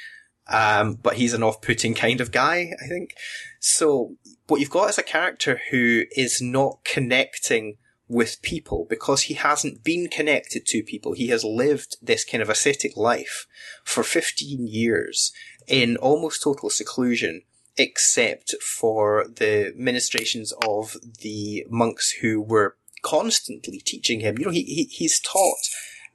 Um, 0.48 0.94
but 0.94 1.14
he's 1.14 1.32
an 1.32 1.42
off-putting 1.42 1.94
kind 1.94 2.20
of 2.20 2.32
guy, 2.32 2.72
I 2.82 2.86
think. 2.88 3.14
So, 3.60 4.16
what 4.48 4.60
you've 4.60 4.70
got 4.70 4.90
is 4.90 4.98
a 4.98 5.02
character 5.02 5.60
who 5.70 6.04
is 6.12 6.40
not 6.40 6.84
connecting 6.84 7.78
with 8.08 8.42
people 8.42 8.86
because 8.88 9.22
he 9.22 9.34
hasn't 9.34 9.82
been 9.82 10.08
connected 10.08 10.64
to 10.66 10.82
people. 10.82 11.12
He 11.12 11.28
has 11.28 11.42
lived 11.42 11.96
this 12.00 12.24
kind 12.24 12.42
of 12.42 12.48
ascetic 12.48 12.96
life 12.96 13.46
for 13.84 14.04
15 14.04 14.66
years 14.68 15.32
in 15.66 15.96
almost 15.96 16.42
total 16.42 16.70
seclusion, 16.70 17.42
except 17.76 18.54
for 18.62 19.26
the 19.28 19.72
ministrations 19.76 20.52
of 20.66 20.96
the 21.20 21.66
monks 21.68 22.10
who 22.20 22.40
were 22.40 22.76
constantly 23.02 23.78
teaching 23.78 24.20
him. 24.20 24.38
You 24.38 24.46
know, 24.46 24.50
he, 24.50 24.62
he 24.62 24.84
he's 24.84 25.20
taught 25.20 25.68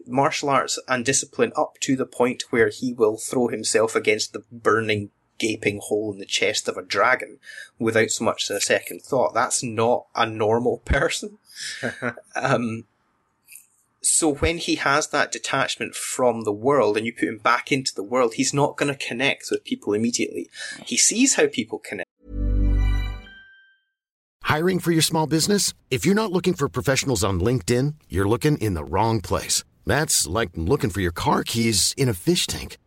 martial 0.07 0.49
arts 0.49 0.79
and 0.87 1.05
discipline 1.05 1.53
up 1.55 1.75
to 1.81 1.95
the 1.95 2.05
point 2.05 2.43
where 2.49 2.69
he 2.69 2.93
will 2.93 3.17
throw 3.17 3.47
himself 3.47 3.95
against 3.95 4.33
the 4.33 4.43
burning 4.51 5.11
gaping 5.37 5.79
hole 5.81 6.13
in 6.13 6.19
the 6.19 6.25
chest 6.25 6.67
of 6.67 6.77
a 6.77 6.83
dragon 6.83 7.39
without 7.79 8.11
so 8.11 8.23
much 8.23 8.43
as 8.43 8.57
a 8.57 8.61
second 8.61 9.01
thought. 9.01 9.33
That's 9.33 9.63
not 9.63 10.05
a 10.15 10.25
normal 10.25 10.77
person. 10.85 11.39
um, 12.35 12.85
so 14.03 14.33
when 14.33 14.57
he 14.57 14.75
has 14.75 15.07
that 15.09 15.31
detachment 15.31 15.95
from 15.95 16.41
the 16.41 16.51
world 16.51 16.97
and 16.97 17.05
you 17.05 17.13
put 17.13 17.29
him 17.29 17.37
back 17.37 17.71
into 17.71 17.93
the 17.93 18.03
world, 18.03 18.33
he's 18.35 18.53
not 18.53 18.75
going 18.75 18.91
to 18.91 19.07
connect 19.07 19.45
with 19.51 19.63
people 19.63 19.93
immediately. 19.93 20.49
He 20.85 20.97
sees 20.97 21.35
how 21.35 21.47
people 21.47 21.79
connect. 21.79 22.07
Hiring 24.43 24.79
for 24.79 24.91
your 24.91 25.01
small 25.03 25.27
business? 25.27 25.73
If 25.89 26.05
you're 26.05 26.15
not 26.15 26.31
looking 26.31 26.53
for 26.53 26.67
professionals 26.67 27.23
on 27.23 27.39
LinkedIn, 27.39 27.93
you're 28.09 28.27
looking 28.27 28.57
in 28.57 28.73
the 28.73 28.83
wrong 28.83 29.21
place. 29.21 29.63
That's 29.85 30.27
like 30.27 30.49
looking 30.55 30.89
for 30.89 31.01
your 31.01 31.13
car 31.13 31.43
keys 31.43 31.93
in 31.95 32.09
a 32.09 32.13
fish 32.13 32.47
tank. 32.47 32.77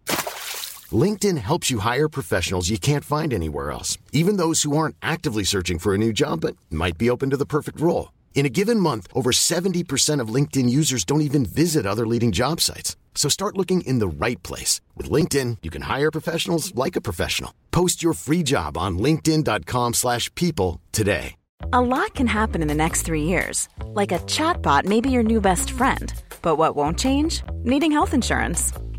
LinkedIn 0.92 1.38
helps 1.38 1.70
you 1.70 1.78
hire 1.78 2.08
professionals 2.08 2.68
you 2.68 2.78
can't 2.78 3.04
find 3.04 3.32
anywhere 3.32 3.70
else, 3.70 3.96
even 4.12 4.36
those 4.36 4.62
who 4.62 4.76
aren't 4.76 4.96
actively 5.00 5.44
searching 5.44 5.78
for 5.78 5.94
a 5.94 5.98
new 5.98 6.12
job 6.12 6.40
but 6.42 6.56
might 6.70 6.98
be 6.98 7.08
open 7.08 7.30
to 7.30 7.36
the 7.36 7.46
perfect 7.46 7.80
role. 7.80 8.10
In 8.34 8.46
a 8.46 8.48
given 8.48 8.80
month, 8.80 9.06
over 9.14 9.30
70% 9.30 10.20
of 10.20 10.28
LinkedIn 10.28 10.68
users 10.68 11.04
don't 11.04 11.22
even 11.22 11.46
visit 11.46 11.86
other 11.86 12.06
leading 12.06 12.32
job 12.32 12.60
sites. 12.60 12.96
So 13.14 13.30
start 13.30 13.56
looking 13.56 13.80
in 13.82 14.00
the 14.00 14.08
right 14.08 14.42
place. 14.42 14.82
With 14.96 15.08
LinkedIn, 15.08 15.58
you 15.62 15.70
can 15.70 15.82
hire 15.82 16.10
professionals 16.10 16.74
like 16.74 16.96
a 16.96 17.00
professional. 17.00 17.54
Post 17.70 18.02
your 18.02 18.12
free 18.12 18.42
job 18.42 18.76
on 18.76 18.98
linkedin.com 18.98 19.94
slash 19.94 20.34
people 20.34 20.82
today. 20.92 21.36
A 21.72 21.80
lot 21.80 22.14
can 22.14 22.26
happen 22.26 22.60
in 22.60 22.68
the 22.68 22.74
next 22.74 23.02
three 23.02 23.22
years. 23.22 23.68
Like 23.94 24.12
a 24.12 24.18
chatbot 24.26 24.84
may 24.84 25.00
be 25.00 25.10
your 25.10 25.22
new 25.22 25.40
best 25.40 25.70
friend. 25.70 26.12
But 26.42 26.56
what 26.56 26.76
won't 26.76 26.98
change? 26.98 27.42
Needing 27.62 27.92
health 27.92 28.12
insurance. 28.12 28.72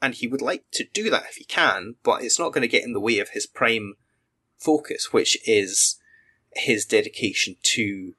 And 0.00 0.14
he 0.14 0.26
would 0.26 0.42
like 0.42 0.64
to 0.72 0.84
do 0.92 1.10
that 1.10 1.24
if 1.28 1.36
he 1.36 1.44
can, 1.44 1.96
but 2.02 2.22
it's 2.22 2.38
not 2.38 2.52
going 2.52 2.62
to 2.62 2.68
get 2.68 2.84
in 2.84 2.92
the 2.92 3.00
way 3.00 3.18
of 3.18 3.30
his 3.30 3.46
prime 3.46 3.94
focus, 4.58 5.12
which 5.12 5.36
is 5.46 5.98
his 6.54 6.84
dedication 6.84 7.56
to 7.62 8.14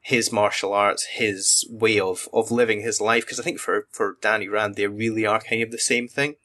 his 0.00 0.30
martial 0.30 0.72
arts, 0.72 1.06
his 1.12 1.66
way 1.68 1.98
of, 1.98 2.28
of 2.32 2.50
living 2.50 2.82
his 2.82 3.00
life. 3.00 3.24
Because 3.24 3.40
I 3.40 3.42
think 3.42 3.58
for, 3.58 3.88
for 3.90 4.16
Danny 4.20 4.48
Rand, 4.48 4.76
they 4.76 4.86
really 4.86 5.26
are 5.26 5.40
kind 5.40 5.62
of 5.62 5.70
the 5.72 5.78
same 5.78 6.06
thing. 6.06 6.36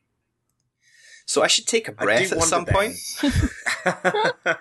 So 1.25 1.41
I 1.43 1.47
should 1.47 1.67
take 1.67 1.87
a 1.87 1.91
breath 1.91 2.31
at 2.31 2.43
some 2.43 2.65
then. 2.65 2.73
point. 2.73 2.95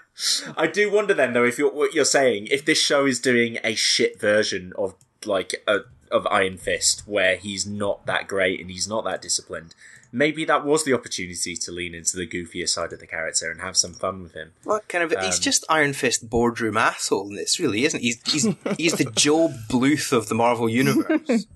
I 0.57 0.67
do 0.67 0.93
wonder 0.93 1.15
then, 1.15 1.33
though, 1.33 1.45
if 1.45 1.59
you're, 1.59 1.73
what 1.73 1.95
you're 1.95 2.05
saying, 2.05 2.49
if 2.51 2.65
this 2.65 2.81
show 2.81 3.07
is 3.07 3.19
doing 3.19 3.59
a 3.65 3.75
shit 3.75 4.21
version 4.21 4.73
of 4.77 4.95
like 5.25 5.55
a, 5.67 5.79
of 6.11 6.27
Iron 6.29 6.57
Fist, 6.57 7.03
where 7.07 7.37
he's 7.37 7.67
not 7.67 8.07
that 8.07 8.27
great 8.29 8.61
and 8.61 8.71
he's 8.71 8.89
not 8.89 9.05
that 9.05 9.23
disciplined, 9.23 9.75
maybe 10.13 10.45
that 10.45 10.65
was 10.65 10.85
the 10.85 10.93
opportunity 10.93 11.55
to 11.57 11.71
lean 11.73 11.95
into 11.95 12.17
the 12.17 12.27
goofier 12.27 12.69
side 12.69 12.93
of 12.93 12.99
the 13.01 13.07
character 13.07 13.51
and 13.51 13.61
have 13.61 13.77
some 13.77 13.93
fun 13.95 14.23
with 14.23 14.35
him. 14.35 14.53
What 14.65 14.89
kind 14.89 15.05
of? 15.05 15.11
he's 15.23 15.37
Um, 15.37 15.43
just 15.43 15.65
Iron 15.69 15.93
Fist 15.93 16.29
boardroom 16.29 16.77
asshole 16.77 17.29
in 17.31 17.37
this, 17.37 17.59
really, 17.61 17.85
isn't 17.85 18.01
he? 18.01 18.17
He's 18.25 18.45
he's, 18.45 18.57
he's 18.79 18.93
the 18.95 19.05
Gob 19.05 19.53
Bluth 19.71 20.13
of 20.13 20.29
the 20.29 20.35
Marvel 20.35 20.69
universe. 20.69 21.47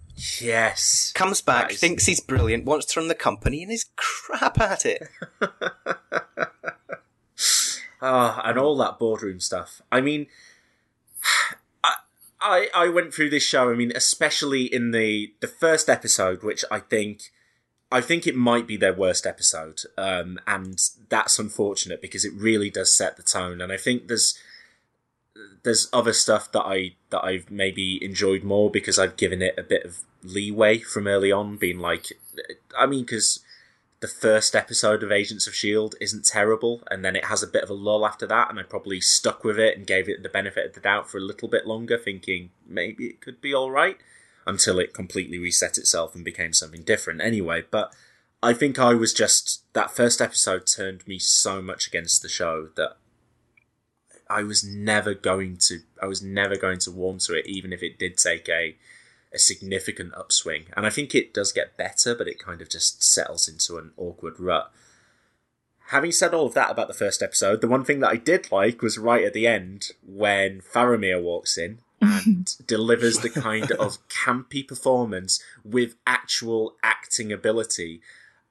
Yes. 0.40 1.10
Comes 1.16 1.40
back, 1.40 1.72
is- 1.72 1.80
thinks 1.80 2.06
he's 2.06 2.20
brilliant, 2.20 2.64
wants 2.64 2.86
to 2.86 3.00
run 3.00 3.08
the 3.08 3.14
company, 3.16 3.62
and 3.64 3.72
is 3.72 3.86
crap 3.96 4.60
at 4.60 4.86
it. 4.86 5.02
Ah, 8.06 8.42
and 8.44 8.58
all 8.58 8.76
that 8.76 8.98
boardroom 8.98 9.40
stuff. 9.40 9.80
I 9.90 10.02
mean, 10.02 10.26
I, 12.44 12.68
I 12.74 12.88
went 12.90 13.14
through 13.14 13.30
this 13.30 13.42
show. 13.42 13.70
I 13.70 13.74
mean, 13.74 13.90
especially 13.94 14.64
in 14.72 14.90
the 14.90 15.32
the 15.40 15.48
first 15.48 15.88
episode, 15.88 16.42
which 16.42 16.64
I 16.70 16.78
think 16.78 17.32
I 17.90 18.00
think 18.00 18.26
it 18.26 18.36
might 18.36 18.66
be 18.66 18.76
their 18.76 18.92
worst 18.92 19.26
episode, 19.26 19.80
um, 19.96 20.38
and 20.46 20.78
that's 21.08 21.38
unfortunate 21.38 22.02
because 22.02 22.24
it 22.24 22.32
really 22.34 22.68
does 22.68 22.92
set 22.92 23.16
the 23.16 23.22
tone. 23.22 23.60
And 23.60 23.72
I 23.72 23.78
think 23.78 24.08
there's 24.08 24.38
there's 25.62 25.88
other 25.92 26.12
stuff 26.12 26.52
that 26.52 26.62
I 26.62 26.96
that 27.10 27.24
I've 27.24 27.50
maybe 27.50 28.04
enjoyed 28.04 28.44
more 28.44 28.70
because 28.70 28.98
I've 28.98 29.16
given 29.16 29.40
it 29.40 29.58
a 29.58 29.62
bit 29.62 29.84
of 29.84 30.00
leeway 30.22 30.78
from 30.78 31.06
early 31.06 31.32
on, 31.32 31.56
being 31.56 31.78
like, 31.78 32.12
I 32.76 32.84
mean, 32.86 33.04
because 33.04 33.40
the 34.04 34.08
first 34.08 34.54
episode 34.54 35.02
of 35.02 35.10
Agents 35.10 35.46
of 35.46 35.54
Shield 35.54 35.94
isn't 35.98 36.26
terrible, 36.26 36.82
and 36.90 37.02
then 37.02 37.16
it 37.16 37.24
has 37.24 37.42
a 37.42 37.46
bit 37.46 37.62
of 37.62 37.70
a 37.70 37.72
lull 37.72 38.04
after 38.04 38.26
that, 38.26 38.50
and 38.50 38.60
I 38.60 38.62
probably 38.62 39.00
stuck 39.00 39.42
with 39.44 39.58
it 39.58 39.78
and 39.78 39.86
gave 39.86 40.10
it 40.10 40.22
the 40.22 40.28
benefit 40.28 40.66
of 40.66 40.74
the 40.74 40.80
doubt 40.80 41.08
for 41.08 41.16
a 41.16 41.22
little 41.22 41.48
bit 41.48 41.66
longer, 41.66 41.96
thinking 41.96 42.50
maybe 42.66 43.06
it 43.06 43.22
could 43.22 43.40
be 43.40 43.54
all 43.54 43.70
right, 43.70 43.96
until 44.46 44.78
it 44.78 44.92
completely 44.92 45.38
reset 45.38 45.78
itself 45.78 46.14
and 46.14 46.22
became 46.22 46.52
something 46.52 46.82
different. 46.82 47.22
Anyway, 47.22 47.62
but 47.70 47.94
I 48.42 48.52
think 48.52 48.78
I 48.78 48.92
was 48.92 49.14
just 49.14 49.64
that 49.72 49.96
first 49.96 50.20
episode 50.20 50.66
turned 50.66 51.08
me 51.08 51.18
so 51.18 51.62
much 51.62 51.86
against 51.86 52.20
the 52.20 52.28
show 52.28 52.68
that 52.76 52.98
I 54.28 54.42
was 54.42 54.62
never 54.62 55.14
going 55.14 55.56
to 55.68 55.78
I 56.02 56.04
was 56.04 56.20
never 56.20 56.56
going 56.56 56.80
to 56.80 56.90
warm 56.90 57.20
to 57.20 57.32
it, 57.32 57.46
even 57.46 57.72
if 57.72 57.82
it 57.82 57.98
did 57.98 58.18
take 58.18 58.50
a 58.50 58.76
a 59.34 59.38
significant 59.38 60.14
upswing. 60.14 60.66
And 60.76 60.86
I 60.86 60.90
think 60.90 61.14
it 61.14 61.34
does 61.34 61.52
get 61.52 61.76
better, 61.76 62.14
but 62.14 62.28
it 62.28 62.38
kind 62.38 62.62
of 62.62 62.70
just 62.70 63.02
settles 63.02 63.48
into 63.48 63.78
an 63.78 63.92
awkward 63.96 64.38
rut. 64.38 64.70
Having 65.88 66.12
said 66.12 66.32
all 66.32 66.46
of 66.46 66.54
that 66.54 66.70
about 66.70 66.88
the 66.88 66.94
first 66.94 67.22
episode, 67.22 67.60
the 67.60 67.68
one 67.68 67.84
thing 67.84 68.00
that 68.00 68.10
I 68.10 68.16
did 68.16 68.50
like 68.50 68.80
was 68.80 68.96
right 68.96 69.24
at 69.24 69.34
the 69.34 69.46
end 69.46 69.90
when 70.02 70.60
Faramir 70.60 71.22
walks 71.22 71.58
in 71.58 71.80
and 72.00 72.56
delivers 72.66 73.18
the 73.18 73.30
kind 73.30 73.70
of 73.72 73.98
campy 74.08 74.66
performance 74.66 75.42
with 75.62 75.96
actual 76.06 76.76
acting 76.82 77.32
ability 77.32 78.00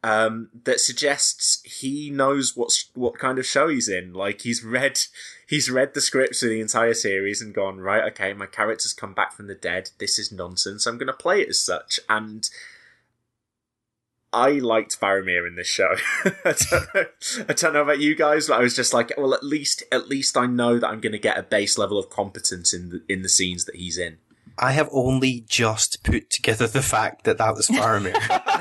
um, 0.03 0.49
that 0.65 0.81
suggests 0.81 1.61
he 1.63 2.09
knows 2.09 2.57
what's 2.57 2.89
what 2.93 3.17
kind 3.17 3.39
of 3.39 3.45
show 3.45 3.69
he's 3.69 3.87
in. 3.87 4.13
Like 4.13 4.41
he's 4.41 4.63
read 4.63 4.99
he's 5.47 5.71
read 5.71 5.93
the 5.93 6.01
scripts 6.01 6.41
for 6.41 6.47
the 6.47 6.59
entire 6.59 6.93
series 6.93 7.41
and 7.41 7.53
gone 7.53 7.79
right. 7.79 8.03
Okay, 8.11 8.33
my 8.33 8.45
character's 8.45 8.93
come 8.93 9.13
back 9.13 9.33
from 9.33 9.47
the 9.47 9.55
dead. 9.55 9.91
This 9.99 10.19
is 10.19 10.31
nonsense. 10.31 10.85
I'm 10.85 10.97
going 10.97 11.07
to 11.07 11.13
play 11.13 11.41
it 11.41 11.49
as 11.49 11.59
such. 11.59 12.01
And 12.09 12.49
I 14.33 14.49
liked 14.51 14.99
Faramir 14.99 15.47
in 15.47 15.55
this 15.55 15.67
show. 15.67 15.95
I, 16.25 16.55
don't 16.69 16.95
know, 16.95 17.05
I 17.47 17.53
don't 17.53 17.73
know 17.73 17.81
about 17.83 17.99
you 17.99 18.15
guys, 18.15 18.47
but 18.47 18.59
I 18.59 18.63
was 18.63 18.75
just 18.75 18.93
like, 18.93 19.13
well, 19.17 19.33
at 19.33 19.43
least 19.43 19.83
at 19.89 20.09
least 20.09 20.35
I 20.35 20.47
know 20.47 20.79
that 20.79 20.89
I'm 20.89 20.99
going 20.99 21.13
to 21.13 21.19
get 21.19 21.37
a 21.37 21.43
base 21.43 21.77
level 21.77 21.97
of 21.97 22.09
competence 22.09 22.73
in 22.73 22.89
the 22.89 23.03
in 23.07 23.21
the 23.21 23.29
scenes 23.29 23.63
that 23.65 23.75
he's 23.75 23.97
in. 23.97 24.17
I 24.57 24.73
have 24.73 24.89
only 24.91 25.45
just 25.47 26.03
put 26.03 26.29
together 26.29 26.67
the 26.67 26.83
fact 26.83 27.23
that 27.23 27.37
that 27.37 27.55
was 27.55 27.67
Faramir. 27.67 28.13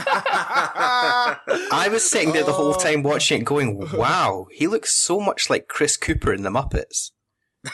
I 1.73 1.89
was 1.91 2.09
sitting 2.09 2.33
there 2.33 2.45
the 2.45 2.53
whole 2.53 2.75
time 2.75 3.03
watching 3.03 3.41
it 3.43 3.45
going, 3.45 3.79
wow, 3.93 4.47
he 4.51 4.67
looks 4.67 4.97
so 4.97 5.21
much 5.21 5.51
like 5.51 5.69
Chris 5.69 5.97
Cooper 5.97 6.33
in 6.33 6.43
The 6.43 6.51
Muppets. 6.51 7.11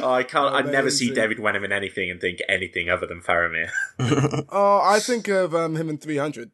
oh, 0.00 0.12
I 0.12 0.22
can't. 0.22 0.54
I'd 0.54 0.70
never 0.70 0.90
see 0.90 1.10
David 1.12 1.38
Wenham 1.40 1.64
in 1.64 1.72
anything 1.72 2.10
and 2.10 2.20
think 2.20 2.38
anything 2.48 2.88
other 2.88 3.06
than 3.06 3.20
Faramir. 3.20 3.70
Oh, 4.48 4.80
I 4.82 5.00
think 5.00 5.28
of 5.28 5.54
um, 5.54 5.76
him 5.76 5.88
in 5.88 5.98
300. 5.98 6.50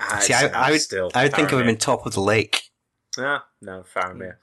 Ah, 0.00 0.18
See, 0.20 0.32
it's- 0.32 0.52
I, 0.54 0.68
I 0.68 0.70
would, 0.70 0.80
still 0.80 1.10
I 1.14 1.24
would 1.24 1.34
think 1.34 1.52
of 1.52 1.60
him 1.60 1.68
in 1.68 1.76
Top 1.76 2.06
of 2.06 2.14
the 2.14 2.20
Lake. 2.20 2.70
Ah, 3.18 3.46
no, 3.60 3.84
Faramir. 3.94 4.36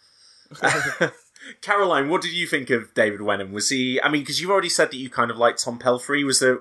Caroline, 1.62 2.10
what 2.10 2.22
did 2.22 2.34
you 2.34 2.48
think 2.48 2.70
of 2.70 2.94
David 2.94 3.22
Wenham? 3.22 3.52
Was 3.54 3.70
he? 3.70 4.02
I 4.02 4.10
mean, 4.10 4.22
because 4.22 4.42
you've 4.42 4.50
already 4.52 4.70
said 4.70 4.90
that 4.92 4.98
you 4.98 5.10
kind 5.10 5.30
of 5.32 5.38
liked 5.38 5.64
Tom 5.64 5.80
Pelphrey. 5.80 6.26
Was 6.26 6.40
there? 6.40 6.60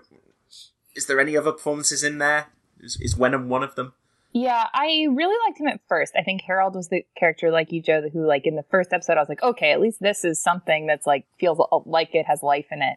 Is 0.95 1.07
there 1.07 1.19
any 1.19 1.37
other 1.37 1.53
performances 1.53 2.05
in 2.05 2.19
there? 2.19 2.47
Is, 2.85 2.99
is 3.01 3.17
Wenham 3.17 3.49
one 3.49 3.63
of 3.63 3.75
them? 3.75 3.95
Yeah, 4.33 4.67
I 4.75 5.07
really 5.13 5.37
liked 5.47 5.61
him 5.61 5.69
at 5.69 5.81
first. 5.89 6.15
I 6.19 6.23
think 6.25 6.43
Harold 6.43 6.75
was 6.75 6.89
the 6.89 7.07
character 7.17 7.53
like 7.53 7.71
you, 7.71 7.81
Joe, 7.81 8.03
who 8.13 8.27
like 8.27 8.47
in 8.47 8.57
the 8.57 8.65
first 8.65 8.93
episode, 8.93 9.17
I 9.17 9.21
was 9.21 9.29
like, 9.29 9.43
okay, 9.45 9.71
at 9.71 9.81
least 9.81 10.01
this 10.01 10.25
is 10.25 10.43
something 10.43 10.87
that's 10.87 11.07
like 11.07 11.25
feels 11.39 11.61
like 11.87 12.15
it 12.15 12.27
has 12.27 12.43
life 12.43 12.67
in 12.73 12.83
it. 12.83 12.97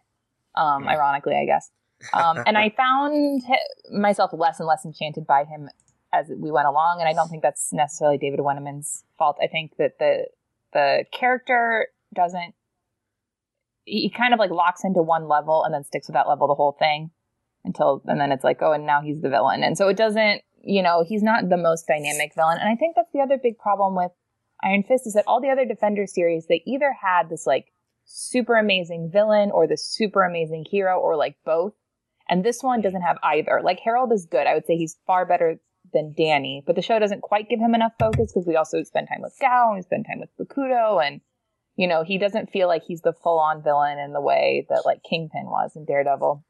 Um, 0.56 0.88
ironically, 0.88 1.36
I 1.36 1.46
guess. 1.46 1.70
Um, 2.12 2.44
and 2.48 2.58
I 2.58 2.70
found 2.78 3.44
myself 3.92 4.32
less 4.34 4.60
and 4.60 4.68
less 4.68 4.84
enchanted 4.84 5.28
by 5.28 5.46
him 5.46 5.70
as 6.12 6.28
we 6.36 6.50
went 6.50 6.68
along, 6.68 7.02
and 7.02 7.08
I 7.08 7.14
don't 7.14 7.30
think 7.30 7.44
that's 7.44 7.72
necessarily 7.72 8.18
David 8.18 8.42
Wenham's 8.42 9.04
fault. 9.20 9.38
I 9.40 9.46
think 9.46 9.78
that 9.78 10.00
the 10.00 10.26
the 10.74 11.06
character 11.12 11.88
doesn't. 12.16 12.56
He 13.86 14.02
he 14.02 14.10
kind 14.10 14.34
of 14.34 14.40
like 14.40 14.50
locks 14.50 14.84
into 14.84 15.04
one 15.04 15.28
level 15.28 15.64
and 15.64 15.72
then 15.72 15.84
sticks 15.84 16.08
with 16.08 16.16
that 16.16 16.28
level 16.28 16.48
the 16.48 16.56
whole 16.56 16.76
thing 16.80 17.12
until 17.68 18.02
and 18.06 18.20
then 18.20 18.32
it's 18.32 18.44
like 18.44 18.62
oh 18.62 18.72
and 18.72 18.86
now 18.86 19.02
he's 19.02 19.22
the 19.22 19.30
villain 19.30 19.64
and 19.64 19.78
so 19.78 19.88
it 19.88 19.98
doesn't 19.98 20.42
you 20.64 20.82
know 20.82 21.04
he's 21.08 21.22
not 21.22 21.50
the 21.50 21.58
most 21.58 21.86
dynamic 21.88 22.32
villain 22.36 22.58
and 22.60 22.70
i 22.70 22.76
think 22.76 22.96
that's 22.96 23.12
the 23.14 23.20
other 23.20 23.38
big 23.42 23.58
problem 23.58 23.96
with 23.96 24.12
iron 24.64 24.82
fist 24.84 25.06
is 25.06 25.14
that 25.14 25.24
all 25.28 25.40
the 25.40 25.50
other 25.50 25.66
defender 25.66 26.08
series 26.08 26.48
they 26.48 26.64
either 26.66 26.96
had 27.02 27.30
this 27.30 27.46
like 27.46 27.66
super 28.08 28.56
amazing 28.56 29.10
villain 29.12 29.52
or 29.52 29.68
the 29.68 29.78
super 29.78 30.24
amazing 30.24 30.66
hero 30.70 31.00
or 31.00 31.16
like 31.16 31.36
both 31.46 31.74
And 32.30 32.44
this 32.44 32.64
one 32.64 32.82
doesn't 32.82 33.02
have 33.02 33.18
either. 33.24 33.62
Like 33.64 33.80
Harold 33.84 34.12
is 34.14 34.26
good. 34.26 34.48
I 34.48 34.54
would 34.54 34.66
say 34.66 34.78
he's 34.78 34.98
far 35.06 35.26
better 35.26 35.60
than 35.94 36.14
Danny, 36.18 36.64
but 36.66 36.76
the 36.76 36.82
show 36.82 37.00
doesn't 37.00 37.22
quite 37.22 37.50
give 37.50 37.60
him 37.60 37.76
enough 37.76 37.94
focus 38.00 38.32
because 38.32 38.48
we 38.48 38.56
also 38.56 38.84
spend 38.84 39.08
time 39.08 39.22
with 39.22 39.36
Gao 39.40 39.68
and 39.68 39.78
we 39.78 39.82
spend 39.82 40.06
time 40.06 40.20
with 40.20 40.30
Bakuto 40.40 41.06
and 41.06 41.22
you 41.76 41.88
know, 41.88 42.04
he 42.04 42.18
doesn't 42.18 42.50
feel 42.50 42.68
like 42.68 42.84
he's 42.84 43.02
the 43.02 43.14
full 43.14 43.40
on 43.40 43.62
villain 43.62 44.00
in 44.00 44.12
the 44.12 44.22
way 44.22 44.66
that 44.70 44.84
like 44.84 45.04
Kingpin 45.08 45.46
was 45.46 45.76
in 45.76 45.86
Daredevil. 45.86 46.44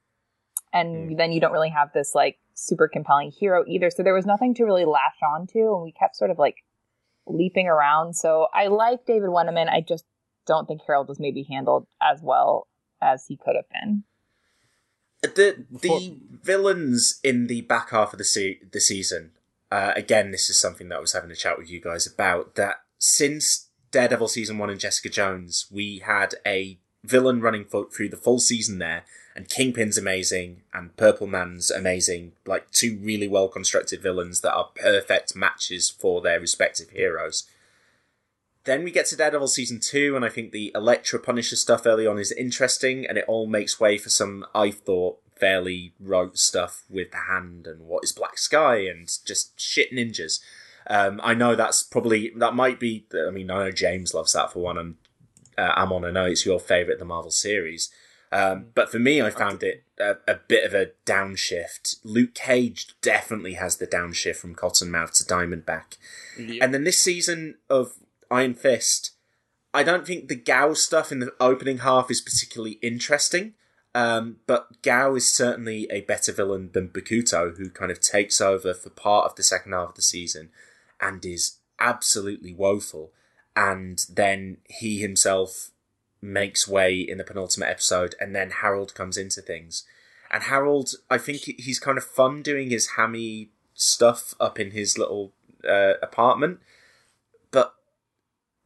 And 0.77 1.11
mm. 1.11 1.17
then 1.17 1.31
you 1.31 1.39
don't 1.39 1.51
really 1.51 1.69
have 1.69 1.91
this 1.93 2.13
like 2.13 2.37
super 2.53 2.87
compelling 2.87 3.31
hero 3.31 3.63
either. 3.67 3.89
So 3.89 4.03
there 4.03 4.13
was 4.13 4.25
nothing 4.25 4.53
to 4.55 4.63
really 4.63 4.85
latch 4.85 5.19
on 5.23 5.47
to 5.47 5.59
and 5.59 5.83
we 5.83 5.91
kept 5.91 6.15
sort 6.15 6.31
of 6.31 6.37
like 6.37 6.57
leaping 7.25 7.67
around. 7.67 8.15
So 8.15 8.47
I 8.53 8.67
like 8.67 9.05
David 9.05 9.29
Wenham. 9.29 9.57
I 9.57 9.81
just 9.81 10.05
don't 10.45 10.67
think 10.67 10.81
Harold 10.87 11.09
was 11.09 11.19
maybe 11.19 11.43
handled 11.43 11.87
as 12.01 12.21
well 12.21 12.67
as 13.01 13.25
he 13.27 13.37
could 13.37 13.55
have 13.55 13.69
been. 13.69 14.03
The 15.21 15.65
the 15.71 16.17
villains 16.43 17.19
in 17.23 17.47
the 17.47 17.61
back 17.61 17.89
half 17.89 18.13
of 18.13 18.19
the 18.19 18.25
se- 18.25 18.61
the 18.71 18.79
season. 18.79 19.31
Uh, 19.69 19.91
again, 19.95 20.31
this 20.31 20.49
is 20.49 20.57
something 20.57 20.87
that 20.89 20.97
I 20.97 21.01
was 21.01 21.13
having 21.13 21.31
a 21.31 21.35
chat 21.35 21.57
with 21.57 21.69
you 21.69 21.81
guys 21.81 22.07
about. 22.07 22.55
That 22.55 22.77
since 22.97 23.69
Daredevil 23.91 24.27
season 24.27 24.57
one 24.57 24.69
and 24.69 24.79
Jessica 24.79 25.09
Jones, 25.09 25.67
we 25.71 26.01
had 26.05 26.35
a 26.45 26.79
villain 27.07 27.41
running 27.41 27.65
through 27.65 28.09
the 28.09 28.17
full 28.17 28.39
season 28.39 28.79
there, 28.79 29.03
and 29.35 29.49
Kingpin's 29.49 29.97
amazing 29.97 30.61
and 30.73 30.95
Purple 30.97 31.27
Man's 31.27 31.71
amazing. 31.71 32.33
Like 32.45 32.71
two 32.71 32.99
really 33.01 33.27
well 33.27 33.47
constructed 33.47 34.01
villains 34.01 34.41
that 34.41 34.53
are 34.53 34.69
perfect 34.75 35.35
matches 35.35 35.89
for 35.89 36.21
their 36.21 36.39
respective 36.39 36.89
heroes. 36.89 37.47
Then 38.65 38.83
we 38.83 38.91
get 38.91 39.05
to 39.07 39.15
Daredevil 39.15 39.47
season 39.47 39.79
two, 39.79 40.17
and 40.17 40.25
I 40.25 40.29
think 40.29 40.51
the 40.51 40.73
Elektra 40.75 41.19
Punisher 41.19 41.55
stuff 41.55 41.85
early 41.85 42.05
on 42.05 42.19
is 42.19 42.33
interesting, 42.33 43.05
and 43.05 43.17
it 43.17 43.23
all 43.25 43.47
makes 43.47 43.79
way 43.79 43.97
for 43.97 44.09
some, 44.09 44.45
I 44.53 44.71
thought, 44.71 45.19
fairly 45.39 45.93
rote 45.99 46.37
stuff 46.37 46.83
with 46.89 47.11
the 47.11 47.31
hand 47.31 47.65
and 47.67 47.87
what 47.87 48.03
is 48.03 48.11
Black 48.11 48.37
Sky 48.37 48.79
and 48.87 49.07
just 49.25 49.57
shit 49.59 49.93
ninjas. 49.93 50.41
Um, 50.89 51.21
I 51.23 51.33
know 51.33 51.55
that's 51.55 51.83
probably 51.83 52.31
that 52.37 52.55
might 52.55 52.79
be. 52.79 53.05
I 53.13 53.29
mean, 53.29 53.51
I 53.51 53.65
know 53.65 53.71
James 53.71 54.13
loves 54.13 54.33
that 54.33 54.51
for 54.51 54.59
one, 54.59 54.77
and 54.77 54.95
uh, 55.57 55.73
Amon, 55.75 56.05
I 56.05 56.11
know 56.11 56.25
it's 56.25 56.45
your 56.45 56.59
favorite 56.59 56.95
of 56.95 56.99
the 56.99 57.05
Marvel 57.05 57.31
series. 57.31 57.89
Um, 58.31 58.67
but 58.75 58.91
for 58.91 58.99
me, 58.99 59.21
I 59.21 59.29
found 59.29 59.63
it 59.63 59.83
a, 59.99 60.17
a, 60.27 60.35
bit 60.35 60.65
of 60.65 60.73
a 60.73 60.91
downshift. 61.05 61.97
Luke 62.03 62.33
Cage 62.33 62.93
definitely 63.01 63.53
has 63.53 63.77
the 63.77 63.87
downshift 63.87 64.35
from 64.35 64.53
Cottonmouth 64.53 65.13
to 65.13 65.23
Diamondback. 65.23 65.97
Yep. 66.37 66.61
And 66.61 66.73
then 66.73 66.83
this 66.83 66.99
season 66.99 67.55
of 67.69 67.93
Iron 68.29 68.53
Fist, 68.53 69.11
I 69.73 69.83
don't 69.83 70.05
think 70.05 70.27
the 70.27 70.35
Gao 70.35 70.73
stuff 70.73 71.11
in 71.11 71.19
the 71.19 71.33
opening 71.39 71.79
half 71.79 72.11
is 72.11 72.19
particularly 72.19 72.79
interesting. 72.81 73.53
Um, 73.95 74.37
but 74.45 74.81
Gao 74.83 75.15
is 75.15 75.33
certainly 75.33 75.87
a 75.89 76.01
better 76.01 76.33
villain 76.33 76.71
than 76.73 76.89
Bakuto, 76.89 77.57
who 77.57 77.69
kind 77.69 77.91
of 77.91 78.01
takes 78.01 78.41
over 78.41 78.73
for 78.73 78.89
part 78.89 79.25
of 79.25 79.35
the 79.35 79.43
second 79.43 79.71
half 79.71 79.89
of 79.89 79.95
the 79.95 80.01
season 80.01 80.49
and 80.99 81.25
is 81.25 81.57
absolutely 81.79 82.53
woeful. 82.53 83.11
And 83.57 84.05
then 84.07 84.57
he 84.65 84.99
himself 84.99 85.71
makes 86.21 86.67
way 86.67 86.99
in 86.99 87.17
the 87.17 87.23
penultimate 87.23 87.69
episode, 87.69 88.13
and 88.19 88.35
then 88.35 88.51
Harold 88.51 88.93
comes 88.93 89.17
into 89.17 89.41
things. 89.41 89.83
And 90.29 90.43
Harold, 90.43 90.91
I 91.09 91.17
think 91.17 91.39
he's 91.57 91.79
kind 91.79 91.97
of 91.97 92.03
fun 92.03 92.43
doing 92.43 92.69
his 92.69 92.89
hammy 92.97 93.49
stuff 93.73 94.35
up 94.39 94.59
in 94.59 94.71
his 94.71 94.99
little 94.99 95.33
uh, 95.67 95.93
apartment, 96.03 96.59
but 97.49 97.73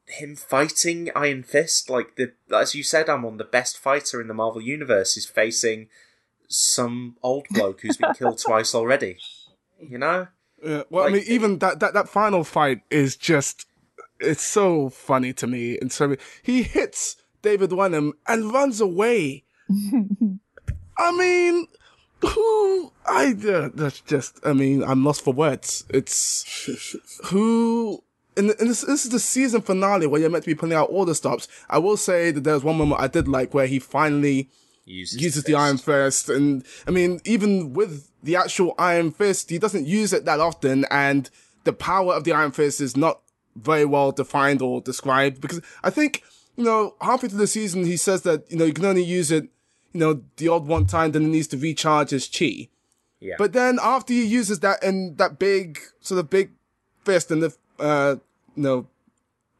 him 0.07 0.35
fighting 0.35 1.09
Iron 1.15 1.43
Fist, 1.43 1.89
like 1.89 2.17
the 2.17 2.33
as 2.53 2.75
you 2.75 2.83
said, 2.83 3.07
Amon 3.07 3.37
the 3.37 3.45
best 3.45 3.77
fighter 3.77 4.19
in 4.19 4.27
the 4.27 4.33
Marvel 4.33 4.61
universe, 4.61 5.15
is 5.15 5.25
facing 5.25 5.87
some 6.49 7.15
old 7.23 7.47
bloke 7.49 7.79
who's 7.79 7.95
been 7.95 8.13
killed 8.13 8.39
twice 8.45 8.75
already. 8.75 9.19
You 9.79 9.99
know. 9.99 10.27
Yeah, 10.61 10.83
well, 10.89 11.05
like, 11.05 11.13
I 11.13 11.15
mean, 11.15 11.23
even 11.27 11.59
that, 11.59 11.79
that 11.79 11.93
that 11.93 12.09
final 12.09 12.43
fight 12.43 12.81
is 12.91 13.15
just 13.15 13.65
it's 14.21 14.43
so 14.43 14.89
funny 14.89 15.33
to 15.33 15.47
me. 15.47 15.77
And 15.79 15.91
so 15.91 16.15
he 16.41 16.63
hits 16.63 17.17
David 17.41 17.73
Wenham 17.73 18.13
and 18.27 18.51
runs 18.51 18.79
away. 18.81 19.43
I 20.97 21.11
mean, 21.17 21.67
who? 22.21 22.91
I 23.05 23.35
uh, 23.47 23.69
that's 23.73 24.01
just. 24.01 24.39
I 24.45 24.53
mean, 24.53 24.83
I'm 24.83 25.03
lost 25.03 25.23
for 25.23 25.33
words. 25.33 25.85
It's 25.89 26.95
who. 27.25 28.03
And, 28.37 28.51
and 28.51 28.69
this, 28.69 28.81
this, 28.81 29.03
is 29.03 29.11
the 29.11 29.19
season 29.19 29.61
finale 29.61 30.07
where 30.07 30.21
you're 30.21 30.29
meant 30.29 30.45
to 30.45 30.49
be 30.49 30.55
putting 30.55 30.75
out 30.75 30.89
all 30.89 31.03
the 31.03 31.13
stops. 31.13 31.49
I 31.69 31.79
will 31.79 31.97
say 31.97 32.31
that 32.31 32.45
there's 32.45 32.63
one 32.63 32.77
moment 32.77 33.01
I 33.01 33.07
did 33.07 33.27
like 33.27 33.53
where 33.53 33.67
he 33.67 33.77
finally 33.77 34.49
uses, 34.85 35.21
uses 35.21 35.43
the 35.43 35.55
Iron 35.55 35.77
Fist. 35.77 36.29
And 36.29 36.63
I 36.87 36.91
mean, 36.91 37.19
even 37.25 37.73
with 37.73 38.09
the 38.23 38.37
actual 38.37 38.73
Iron 38.77 39.11
Fist, 39.11 39.49
he 39.49 39.57
doesn't 39.57 39.85
use 39.85 40.13
it 40.13 40.23
that 40.25 40.39
often. 40.39 40.85
And 40.89 41.29
the 41.65 41.73
power 41.73 42.13
of 42.13 42.23
the 42.23 42.31
Iron 42.31 42.51
Fist 42.51 42.79
is 42.79 42.95
not 42.95 43.21
very 43.55 43.85
well 43.85 44.11
defined 44.11 44.61
or 44.61 44.81
described 44.81 45.41
because 45.41 45.61
I 45.83 45.89
think 45.89 46.23
you 46.55 46.63
know, 46.63 46.95
halfway 47.01 47.29
through 47.29 47.39
the 47.39 47.47
season, 47.47 47.85
he 47.85 47.97
says 47.97 48.23
that, 48.23 48.49
you 48.51 48.57
know, 48.57 48.65
you 48.65 48.73
can 48.73 48.85
only 48.85 49.03
use 49.03 49.31
it, 49.31 49.45
you 49.93 49.99
know, 49.99 50.21
the 50.37 50.47
odd 50.47 50.67
one 50.67 50.85
time, 50.85 51.11
then 51.11 51.23
it 51.23 51.29
needs 51.29 51.47
to 51.47 51.57
recharge 51.57 52.09
his 52.09 52.27
chi. 52.27 52.69
Yeah. 53.19 53.35
But 53.37 53.53
then 53.53 53.79
after 53.81 54.13
he 54.13 54.25
uses 54.25 54.59
that 54.61 54.83
in 54.83 55.15
that 55.15 55.39
big, 55.39 55.79
sort 55.99 56.19
of 56.19 56.29
big 56.29 56.51
fist 57.03 57.31
in 57.31 57.39
the, 57.39 57.55
uh, 57.79 58.15
you 58.55 58.63
know, 58.63 58.87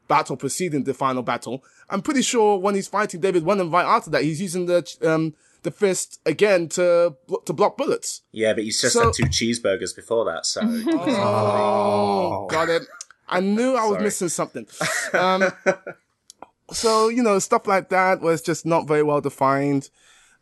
battle 0.08 0.36
preceding 0.36 0.84
the 0.84 0.94
final 0.94 1.22
battle, 1.22 1.64
I'm 1.88 2.02
pretty 2.02 2.22
sure 2.22 2.58
when 2.58 2.74
he's 2.74 2.88
fighting 2.88 3.20
David 3.20 3.44
Wenham 3.44 3.70
right 3.70 3.86
after 3.86 4.10
that, 4.10 4.22
he's 4.22 4.40
using 4.40 4.66
the, 4.66 4.96
um, 5.02 5.34
the 5.62 5.70
fist 5.70 6.20
again 6.26 6.68
to 6.68 7.14
to 7.44 7.52
block 7.52 7.76
bullets. 7.76 8.22
Yeah, 8.32 8.52
but 8.52 8.64
he's 8.64 8.80
just 8.80 8.94
so, 8.94 9.04
had 9.04 9.14
two 9.14 9.24
cheeseburgers 9.24 9.94
before 9.94 10.24
that, 10.24 10.44
so. 10.44 10.60
oh, 10.64 12.48
got 12.50 12.68
it. 12.68 12.82
I 13.32 13.40
knew 13.40 13.74
I 13.74 13.84
was 13.84 13.92
Sorry. 13.92 14.02
missing 14.04 14.28
something. 14.28 14.66
Um, 15.14 15.52
so 16.70 17.08
you 17.08 17.22
know 17.22 17.38
stuff 17.38 17.66
like 17.66 17.90
that 17.90 18.20
was 18.20 18.40
just 18.40 18.64
not 18.64 18.88
very 18.88 19.02
well 19.02 19.20
defined. 19.20 19.90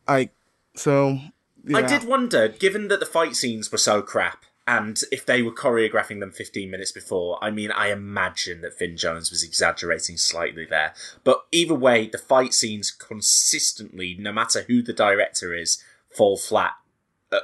Like 0.06 0.32
so. 0.74 1.18
Yeah. 1.64 1.78
I 1.78 1.82
did 1.82 2.04
wonder, 2.04 2.48
given 2.48 2.88
that 2.88 3.00
the 3.00 3.06
fight 3.06 3.36
scenes 3.36 3.70
were 3.70 3.78
so 3.78 4.00
crap, 4.00 4.44
and 4.66 5.00
if 5.10 5.26
they 5.26 5.42
were 5.42 5.52
choreographing 5.52 6.20
them 6.20 6.30
15 6.30 6.70
minutes 6.70 6.92
before, 6.92 7.42
I 7.42 7.50
mean, 7.50 7.70
I 7.72 7.90
imagine 7.90 8.60
that 8.60 8.78
Finn 8.78 8.96
Jones 8.96 9.30
was 9.30 9.42
exaggerating 9.42 10.16
slightly 10.16 10.64
there. 10.64 10.94
But 11.24 11.44
either 11.50 11.74
way, 11.74 12.06
the 12.06 12.18
fight 12.18 12.54
scenes 12.54 12.90
consistently, 12.90 14.16
no 14.18 14.32
matter 14.32 14.62
who 14.68 14.80
the 14.80 14.92
director 14.92 15.52
is, 15.52 15.82
fall 16.08 16.36
flat 16.36 16.74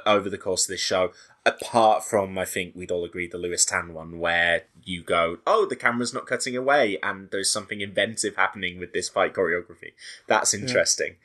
over 0.05 0.29
the 0.29 0.37
course 0.37 0.65
of 0.65 0.69
this 0.69 0.81
show 0.81 1.11
apart 1.47 2.03
from 2.03 2.37
I 2.37 2.45
think 2.45 2.75
we'd 2.75 2.91
all 2.91 3.05
agree 3.05 3.27
the 3.27 3.37
Lewis 3.37 3.63
Tan 3.63 3.93
one 3.93 4.19
where 4.19 4.63
you 4.83 5.01
go, 5.01 5.37
oh, 5.47 5.65
the 5.65 5.75
camera's 5.75 6.13
not 6.13 6.27
cutting 6.27 6.57
away, 6.57 6.99
and 7.01 7.31
there's 7.31 7.51
something 7.51 7.81
inventive 7.81 8.35
happening 8.35 8.77
with 8.77 8.93
this 8.93 9.09
fight 9.09 9.33
choreography. 9.33 9.93
That's 10.27 10.53
interesting. 10.53 11.15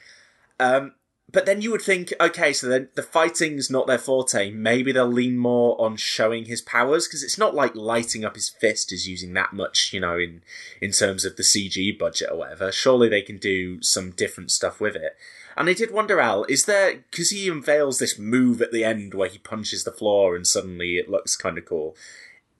Yeah. 0.60 0.76
Um, 0.76 0.94
but 1.30 1.46
then 1.46 1.62
you 1.62 1.70
would 1.70 1.82
think, 1.82 2.12
okay, 2.20 2.52
so 2.52 2.68
then 2.68 2.90
the 2.94 3.02
fighting's 3.02 3.70
not 3.70 3.86
their 3.86 3.98
forte. 3.98 4.50
Maybe 4.50 4.92
they'll 4.92 5.06
lean 5.06 5.38
more 5.38 5.80
on 5.80 5.96
showing 5.96 6.44
his 6.44 6.60
powers 6.60 7.08
because 7.08 7.22
it's 7.22 7.38
not 7.38 7.54
like 7.54 7.74
lighting 7.74 8.24
up 8.24 8.34
his 8.34 8.50
fist 8.50 8.92
is 8.92 9.08
using 9.08 9.32
that 9.32 9.52
much, 9.52 9.92
you 9.92 10.00
know, 10.00 10.18
in 10.18 10.42
in 10.80 10.92
terms 10.92 11.24
of 11.24 11.36
the 11.36 11.42
CG 11.42 11.98
budget 11.98 12.28
or 12.30 12.38
whatever. 12.38 12.70
Surely 12.70 13.08
they 13.08 13.22
can 13.22 13.38
do 13.38 13.82
some 13.82 14.10
different 14.10 14.50
stuff 14.50 14.80
with 14.80 14.94
it. 14.94 15.16
And 15.56 15.68
I 15.68 15.72
did 15.74 15.90
wonder, 15.90 16.20
Al, 16.20 16.44
is 16.44 16.64
there 16.64 17.04
because 17.10 17.30
he 17.30 17.48
unveils 17.48 17.98
this 17.98 18.18
move 18.18 18.62
at 18.62 18.72
the 18.72 18.84
end 18.84 19.14
where 19.14 19.28
he 19.28 19.38
punches 19.38 19.84
the 19.84 19.92
floor 19.92 20.34
and 20.34 20.46
suddenly 20.46 20.96
it 20.96 21.10
looks 21.10 21.36
kind 21.36 21.58
of 21.58 21.64
cool. 21.64 21.96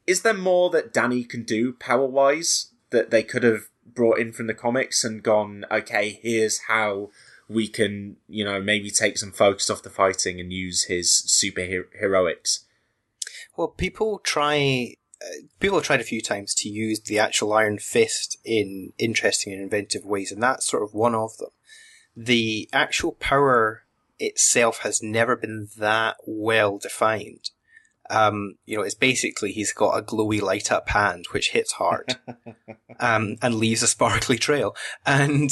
Is 0.07 0.23
there 0.23 0.35
more 0.35 0.71
that 0.71 0.93
Danny 0.93 1.25
can 1.25 1.45
do 1.45 1.73
power 1.73 2.07
wise 2.07 2.73
that 2.91 3.11
they 3.11 3.23
could 3.23 3.43
have 3.43 3.69
brought 3.87 4.19
in 4.19 4.33
from 4.33 4.47
the 4.47 4.55
comics 4.55 5.05
and 5.05 5.23
gone, 5.23 5.65
okay, 5.71 6.21
here's 6.23 6.63
how 6.69 7.11
we 7.49 7.69
can, 7.69 8.17
you 8.29 8.45
know, 8.45 8.61
maybe 8.61 8.91
take 8.91 9.19
some 9.19 9.33
focus 9.33 9.71
off 9.71 9.83
the 9.83 9.91
fighting 9.91 10.41
and 10.41 10.53
use 10.53 10.85
his 10.85 11.13
super 11.13 11.87
heroics? 11.99 12.65
Well, 13.57 13.69
people 13.69 14.19
try. 14.19 14.95
Uh, 15.23 15.47
people 15.61 15.79
have 15.79 15.87
tried 15.87 16.01
a 16.01 16.05
few 16.05 16.21
times 16.21 16.55
to 16.55 16.69
use 16.69 17.01
the 17.01 17.19
actual 17.19 17.53
Iron 17.53 17.79
Fist 17.79 18.39
in 18.45 18.93
interesting 18.99 19.53
and 19.53 19.63
inventive 19.63 20.05
ways, 20.05 20.33
and 20.33 20.43
that's 20.43 20.67
sort 20.67 20.83
of 20.83 20.95
one 20.95 21.15
of 21.15 21.37
them 21.37 21.51
the 22.17 22.69
actual 22.73 23.13
power 23.13 23.83
itself 24.19 24.79
has 24.81 25.03
never 25.03 25.37
been 25.37 25.69
that 25.79 26.17
well 26.27 26.79
defined. 26.79 27.51
Um, 28.11 28.57
you 28.67 28.77
know, 28.77 28.83
it's 28.83 28.95
basically 28.95 29.53
he's 29.53 29.73
got 29.73 29.99
a 29.99 30.03
glowy 30.03 30.41
light 30.43 30.71
up 30.71 30.89
hand 30.91 31.27
which 31.31 31.51
hits 31.51 31.73
hard, 31.73 32.19
um, 33.01 33.37
and 33.41 33.55
leaves 33.55 33.83
a 33.83 33.87
sparkly 33.87 34.37
trail. 34.37 34.77
And 35.07 35.51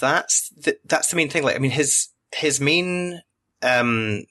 that's 0.00 0.50
the, 0.50 0.78
that's 0.84 1.10
the 1.10 1.16
main 1.16 1.28
thing. 1.28 1.42
Like, 1.42 1.56
I 1.56 1.58
mean, 1.58 1.72
his, 1.72 2.08
his 2.32 2.60
main, 2.60 3.22
um, 3.62 4.24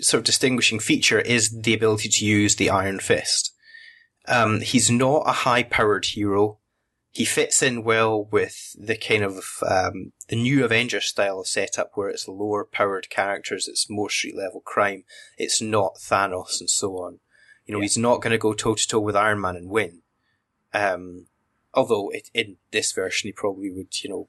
sort 0.00 0.20
of 0.20 0.24
distinguishing 0.24 0.80
feature 0.80 1.20
is 1.20 1.50
the 1.62 1.74
ability 1.74 2.08
to 2.08 2.24
use 2.24 2.56
the 2.56 2.70
Iron 2.70 2.98
Fist. 2.98 3.54
Um, 4.26 4.60
he's 4.60 4.90
not 4.90 5.22
a 5.26 5.32
high 5.32 5.62
powered 5.62 6.04
hero. 6.04 6.58
He 7.12 7.24
fits 7.24 7.62
in 7.62 7.82
well 7.82 8.24
with 8.24 8.76
the 8.78 8.96
kind 8.96 9.24
of 9.24 9.44
um, 9.68 10.12
the 10.28 10.36
new 10.36 10.64
Avengers 10.64 11.06
style 11.06 11.40
of 11.40 11.48
setup 11.48 11.90
where 11.94 12.08
it's 12.08 12.28
lower 12.28 12.64
powered 12.64 13.10
characters, 13.10 13.66
it's 13.66 13.90
more 13.90 14.08
street 14.08 14.36
level 14.36 14.60
crime, 14.60 15.04
it's 15.36 15.60
not 15.60 15.96
Thanos 15.96 16.60
and 16.60 16.70
so 16.70 16.92
on. 16.98 17.18
You 17.66 17.74
know, 17.74 17.80
yeah. 17.80 17.84
he's 17.84 17.98
not 17.98 18.20
going 18.20 18.30
to 18.30 18.38
go 18.38 18.52
toe 18.52 18.74
to 18.74 18.88
toe 18.88 19.00
with 19.00 19.16
Iron 19.16 19.40
Man 19.40 19.56
and 19.56 19.68
win. 19.68 20.02
Um, 20.72 21.26
although 21.74 22.10
it, 22.10 22.30
in 22.32 22.56
this 22.70 22.92
version 22.92 23.28
he 23.28 23.32
probably 23.32 23.70
would, 23.70 24.02
you 24.02 24.10
know, 24.10 24.28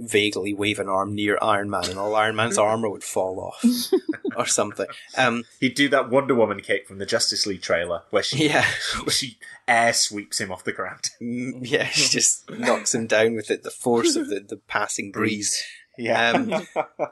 vaguely 0.00 0.54
wave 0.54 0.78
an 0.78 0.88
arm 0.88 1.14
near 1.14 1.38
Iron 1.42 1.70
Man 1.70 1.88
and 1.88 1.98
all 1.98 2.14
Iron 2.14 2.36
Man's 2.36 2.58
armor 2.58 2.88
would 2.88 3.04
fall 3.04 3.40
off 3.40 3.92
or 4.36 4.46
something. 4.46 4.86
Um, 5.16 5.44
He'd 5.60 5.74
do 5.74 5.88
that 5.90 6.10
Wonder 6.10 6.34
Woman 6.34 6.60
kick 6.60 6.88
from 6.88 6.98
the 6.98 7.06
Justice 7.06 7.46
League 7.46 7.62
trailer 7.62 8.02
where 8.10 8.22
she, 8.22 8.48
yeah. 8.48 8.64
where 9.02 9.10
she 9.10 9.38
air 9.68 9.92
sweeps 9.92 10.40
him 10.40 10.50
off 10.50 10.64
the 10.64 10.72
ground. 10.72 11.10
Mm, 11.20 11.60
yeah, 11.62 11.84
she 11.86 12.08
just 12.08 12.50
knocks 12.50 12.94
him 12.94 13.06
down 13.06 13.34
with 13.34 13.50
it, 13.50 13.62
the 13.62 13.70
force 13.70 14.16
of 14.16 14.28
the, 14.28 14.40
the 14.40 14.56
passing 14.56 15.12
breeze. 15.12 15.62
Yeah. 15.98 16.30
Um, 16.30 16.66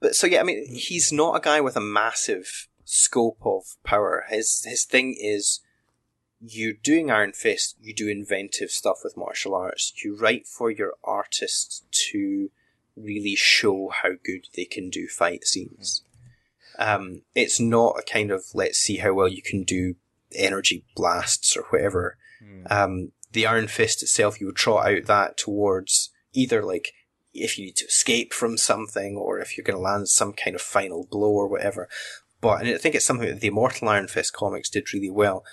but 0.00 0.14
so 0.14 0.26
yeah, 0.26 0.40
I 0.40 0.42
mean, 0.42 0.66
he's 0.74 1.12
not 1.12 1.36
a 1.36 1.40
guy 1.40 1.60
with 1.60 1.76
a 1.76 1.80
massive 1.80 2.68
scope 2.84 3.38
of 3.42 3.62
power. 3.84 4.24
His 4.28 4.64
his 4.64 4.84
thing 4.84 5.16
is 5.18 5.60
you're 6.40 6.74
doing 6.74 7.10
Iron 7.10 7.32
Fist, 7.32 7.76
you 7.80 7.94
do 7.94 8.08
inventive 8.08 8.70
stuff 8.70 8.98
with 9.02 9.16
martial 9.16 9.54
arts. 9.54 9.92
You 10.04 10.16
write 10.16 10.46
for 10.46 10.70
your 10.70 10.94
artists 11.02 11.82
to 12.10 12.50
really 12.96 13.34
show 13.34 13.90
how 14.02 14.10
good 14.24 14.48
they 14.54 14.64
can 14.64 14.90
do 14.90 15.06
fight 15.06 15.44
scenes. 15.44 16.02
Um, 16.78 17.22
it's 17.34 17.58
not 17.58 17.98
a 17.98 18.02
kind 18.02 18.30
of 18.30 18.44
let's 18.54 18.78
see 18.78 18.98
how 18.98 19.14
well 19.14 19.28
you 19.28 19.42
can 19.42 19.62
do 19.62 19.96
energy 20.34 20.84
blasts 20.94 21.56
or 21.56 21.64
whatever. 21.70 22.18
Mm. 22.42 22.70
Um, 22.70 23.12
the 23.32 23.46
Iron 23.46 23.68
Fist 23.68 24.02
itself, 24.02 24.40
you 24.40 24.46
would 24.46 24.56
trot 24.56 24.86
out 24.86 25.06
that 25.06 25.36
towards 25.36 26.10
either 26.32 26.62
like 26.62 26.92
if 27.32 27.58
you 27.58 27.66
need 27.66 27.76
to 27.76 27.86
escape 27.86 28.32
from 28.32 28.56
something 28.56 29.16
or 29.16 29.38
if 29.38 29.56
you're 29.56 29.64
going 29.64 29.76
to 29.76 29.82
land 29.82 30.08
some 30.08 30.32
kind 30.32 30.54
of 30.54 30.62
final 30.62 31.06
blow 31.10 31.30
or 31.30 31.48
whatever. 31.48 31.88
But 32.40 32.60
and 32.60 32.68
I 32.68 32.78
think 32.78 32.94
it's 32.94 33.06
something 33.06 33.28
that 33.28 33.40
the 33.40 33.48
Immortal 33.48 33.88
Iron 33.88 34.08
Fist 34.08 34.34
comics 34.34 34.68
did 34.68 34.92
really 34.92 35.10
well 35.10 35.44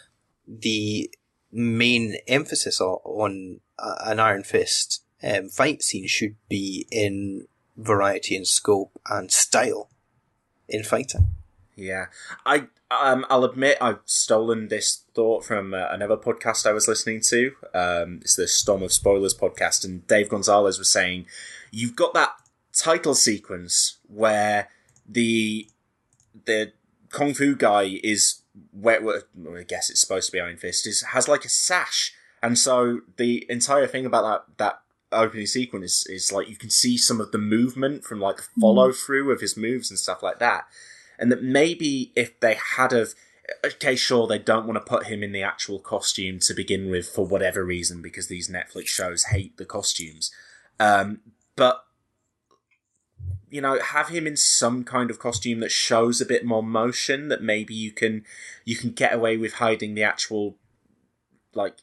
the 0.47 1.09
main 1.51 2.15
emphasis 2.27 2.81
on, 2.81 3.59
an 3.77 4.19
Iron 4.19 4.43
Fist 4.43 5.03
um, 5.21 5.49
fight 5.49 5.81
scene 5.81 6.07
should 6.07 6.35
be 6.49 6.85
in 6.91 7.47
variety 7.77 8.35
and 8.35 8.47
scope 8.47 8.99
and 9.09 9.31
style 9.31 9.89
in 10.67 10.83
fighting. 10.83 11.31
Yeah, 11.75 12.07
I 12.45 12.67
um, 12.91 13.25
I'll 13.29 13.43
admit 13.43 13.77
I've 13.81 14.01
stolen 14.05 14.67
this 14.67 15.03
thought 15.15 15.43
from 15.43 15.73
uh, 15.73 15.87
another 15.89 16.17
podcast 16.17 16.67
I 16.67 16.71
was 16.71 16.87
listening 16.87 17.21
to. 17.21 17.51
Um, 17.73 18.19
it's 18.21 18.35
the 18.35 18.47
Storm 18.47 18.83
of 18.83 18.93
Spoilers 18.93 19.33
podcast, 19.33 19.83
and 19.83 20.05
Dave 20.07 20.29
Gonzalez 20.29 20.77
was 20.77 20.91
saying 20.91 21.25
you've 21.71 21.95
got 21.95 22.13
that 22.13 22.35
title 22.73 23.15
sequence 23.15 23.97
where 24.07 24.69
the 25.07 25.67
the 26.45 26.73
kung 27.09 27.33
fu 27.33 27.55
guy 27.55 27.99
is 28.03 28.42
where, 28.71 29.23
I 29.57 29.63
guess 29.63 29.89
it's 29.89 30.01
supposed 30.01 30.27
to 30.27 30.31
be 30.31 30.39
Iron 30.39 30.57
Fist 30.57 30.87
is 30.87 31.01
has 31.13 31.27
like 31.27 31.45
a 31.45 31.49
sash, 31.49 32.13
and 32.41 32.57
so 32.57 33.01
the 33.17 33.45
entire 33.49 33.87
thing 33.87 34.05
about 34.05 34.23
that 34.23 34.57
that 34.57 34.79
opening 35.11 35.45
sequence 35.45 36.05
is, 36.05 36.07
is 36.09 36.31
like 36.31 36.49
you 36.49 36.55
can 36.55 36.69
see 36.69 36.97
some 36.97 37.21
of 37.21 37.31
the 37.31 37.37
movement 37.37 38.03
from 38.03 38.19
like 38.19 38.37
the 38.37 38.47
follow 38.59 38.91
through 38.91 39.31
of 39.31 39.41
his 39.41 39.55
moves 39.55 39.89
and 39.89 39.99
stuff 39.99 40.23
like 40.23 40.39
that, 40.39 40.65
and 41.17 41.31
that 41.31 41.43
maybe 41.43 42.11
if 42.15 42.39
they 42.39 42.57
had 42.77 42.93
of 42.93 43.15
okay, 43.65 43.95
sure, 43.95 44.27
they 44.27 44.39
don't 44.39 44.65
want 44.65 44.75
to 44.75 44.89
put 44.89 45.07
him 45.07 45.23
in 45.23 45.31
the 45.31 45.43
actual 45.43 45.79
costume 45.79 46.39
to 46.39 46.53
begin 46.53 46.89
with 46.89 47.07
for 47.07 47.25
whatever 47.25 47.63
reason 47.63 48.01
because 48.01 48.27
these 48.27 48.49
Netflix 48.49 48.87
shows 48.87 49.25
hate 49.25 49.57
the 49.57 49.65
costumes. 49.65 50.31
Um, 50.79 51.19
but 51.55 51.85
you 53.53 53.61
know 53.61 53.79
have 53.79 54.09
him 54.09 54.25
in 54.25 54.35
some 54.35 54.83
kind 54.83 55.11
of 55.11 55.19
costume 55.19 55.59
that 55.59 55.71
shows 55.71 56.19
a 56.19 56.25
bit 56.25 56.43
more 56.43 56.63
motion 56.63 57.27
that 57.27 57.43
maybe 57.43 57.73
you 57.73 57.91
can 57.91 58.25
you 58.65 58.75
can 58.75 58.91
get 58.91 59.13
away 59.13 59.37
with 59.37 59.53
hiding 59.53 59.93
the 59.93 60.03
actual 60.03 60.55
like 61.53 61.77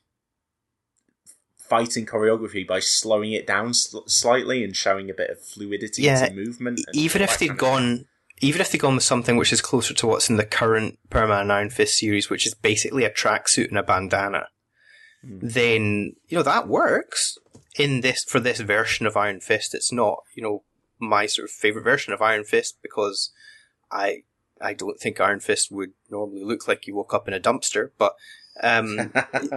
fighting 1.57 2.05
choreography 2.05 2.67
by 2.67 2.81
slowing 2.81 3.33
it 3.33 3.47
down 3.47 3.73
sl- 3.73 4.07
slightly 4.07 4.65
and 4.65 4.77
showing 4.77 5.09
a 5.09 5.15
bit 5.15 5.31
of 5.31 5.41
fluidity 5.41 6.03
yeah, 6.03 6.27
to 6.27 6.35
movement 6.35 6.81
even 6.93 7.23
if 7.23 7.39
they'd 7.39 7.57
gone 7.57 8.05
even 8.41 8.61
if 8.61 8.73
they'd 8.73 8.79
gone 8.79 8.97
with 8.97 9.05
something 9.05 9.37
which 9.37 9.53
is 9.53 9.61
closer 9.61 9.95
to 9.95 10.07
what's 10.07 10.31
in 10.31 10.37
the 10.37 10.45
current 10.45 10.99
Power 11.11 11.29
Man 11.29 11.51
Iron 11.51 11.71
Fist 11.71 11.99
series, 11.99 12.31
which 12.31 12.47
is 12.47 12.55
basically 12.55 13.05
a 13.05 13.11
tracksuit 13.11 13.69
and 13.69 13.77
a 13.77 13.83
bandana, 13.83 14.49
mm. 15.25 15.41
then 15.43 16.15
you 16.29 16.39
know 16.39 16.43
that 16.43 16.67
works 16.67 17.37
in 17.79 18.01
this 18.01 18.25
for 18.25 18.41
this 18.41 18.61
version 18.61 19.07
of 19.07 19.17
Iron 19.17 19.41
Fist. 19.41 19.75
It's 19.75 19.93
not 19.93 20.23
you 20.35 20.43
know 20.43 20.63
my 21.01 21.27
sort 21.27 21.49
of 21.49 21.51
favorite 21.51 21.83
version 21.83 22.13
of 22.13 22.23
Iron 22.23 22.45
Fist 22.45 22.79
because 22.83 23.33
I 23.91 24.23
I 24.61 24.75
don't 24.75 24.99
think 24.99 25.21
Iron 25.21 25.41
Fist 25.41 25.73
would 25.73 25.93
normally 26.11 26.45
look 26.45 26.69
like 26.69 26.87
you 26.87 26.95
woke 26.95 27.15
up 27.15 27.27
in 27.27 27.35
a 27.35 27.41
dumpster, 27.41 27.91
but 27.99 28.15
um, 28.63 29.13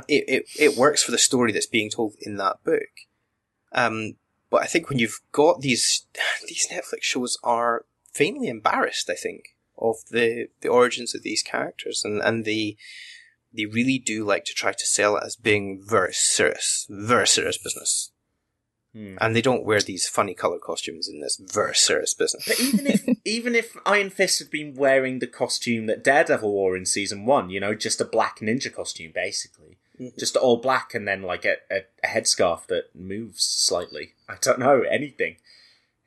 it, 0.08 0.24
it 0.28 0.46
it 0.58 0.78
works 0.78 1.04
for 1.04 1.12
the 1.12 1.18
story 1.18 1.52
that's 1.52 1.68
being 1.68 1.90
told 1.90 2.16
in 2.22 2.38
that 2.38 2.64
book. 2.64 2.90
Um, 3.74 4.16
but 4.50 4.62
I 4.62 4.66
think 4.66 4.90
when 4.90 5.00
you've 5.00 5.20
got 5.32 5.62
these 5.62 6.06
these 6.48 6.68
Netflix 6.72 7.02
shows 7.04 7.38
are 7.44 7.86
faintly 8.12 8.48
embarrassed, 8.48 9.10
I 9.10 9.16
think, 9.16 9.56
of 9.78 9.98
the 10.10 10.48
the 10.62 10.70
origins 10.70 11.14
of 11.14 11.24
these 11.24 11.44
characters, 11.44 12.04
and 12.06 12.22
and 12.22 12.46
the 12.46 12.78
they 13.54 13.66
really 13.66 14.00
do 14.00 14.26
like 14.26 14.46
to 14.46 14.54
try 14.54 14.72
to 14.72 14.86
sell 14.86 15.18
it 15.18 15.24
as 15.26 15.36
being 15.36 15.82
very 15.86 16.14
serious, 16.14 16.88
very 16.90 17.28
serious 17.28 17.58
business. 17.58 18.12
Hmm. 18.94 19.16
And 19.20 19.36
they 19.36 19.42
don't 19.42 19.66
wear 19.66 19.82
these 19.82 20.08
funny 20.08 20.36
color 20.36 20.60
costumes 20.60 21.08
in 21.08 21.20
this 21.20 21.38
very 21.38 21.76
serious 21.76 22.14
business. 22.14 22.46
But 22.48 22.60
even 22.60 22.86
if 22.88 23.18
even 23.26 23.56
if 23.56 23.76
Iron 23.86 24.12
Fist 24.12 24.40
had 24.40 24.52
been 24.52 24.76
wearing 24.76 25.20
the 25.20 25.28
costume 25.28 25.88
that 25.88 26.04
Daredevil 26.04 26.52
wore 26.52 26.78
in 26.78 26.86
season 26.86 27.26
one, 27.26 27.50
you 27.50 27.60
know, 27.60 27.74
just 27.74 28.00
a 28.00 28.06
black 28.06 28.40
ninja 28.40 28.72
costume, 28.72 29.12
basically, 29.14 29.78
mm-hmm. 30.00 30.16
just 30.20 30.38
all 30.38 30.58
black, 30.58 30.94
and 30.94 31.08
then 31.08 31.24
like 31.24 31.44
a, 31.44 31.56
a, 31.72 31.82
a, 32.04 32.08
headscarf 32.08 32.68
that 32.68 32.96
moves 32.96 33.44
slightly. 33.44 34.14
I 34.30 34.36
don't 34.40 34.60
know 34.60 34.82
anything, 34.82 35.38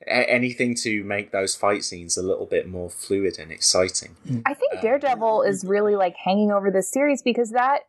a- 0.05 0.29
anything 0.29 0.73
to 0.83 1.03
make 1.03 1.31
those 1.31 1.55
fight 1.55 1.83
scenes 1.83 2.15
a 2.15 2.23
little 2.23 2.45
bit 2.45 2.69
more 2.69 2.89
fluid 2.89 3.37
and 3.37 3.51
exciting. 3.51 4.15
I 4.45 4.53
think 4.53 4.75
um, 4.75 4.81
Daredevil 4.81 5.41
is 5.41 5.65
really 5.65 5.97
like 5.97 6.15
hanging 6.15 6.51
over 6.51 6.71
this 6.71 6.89
series 6.89 7.21
because 7.21 7.51
that. 7.51 7.81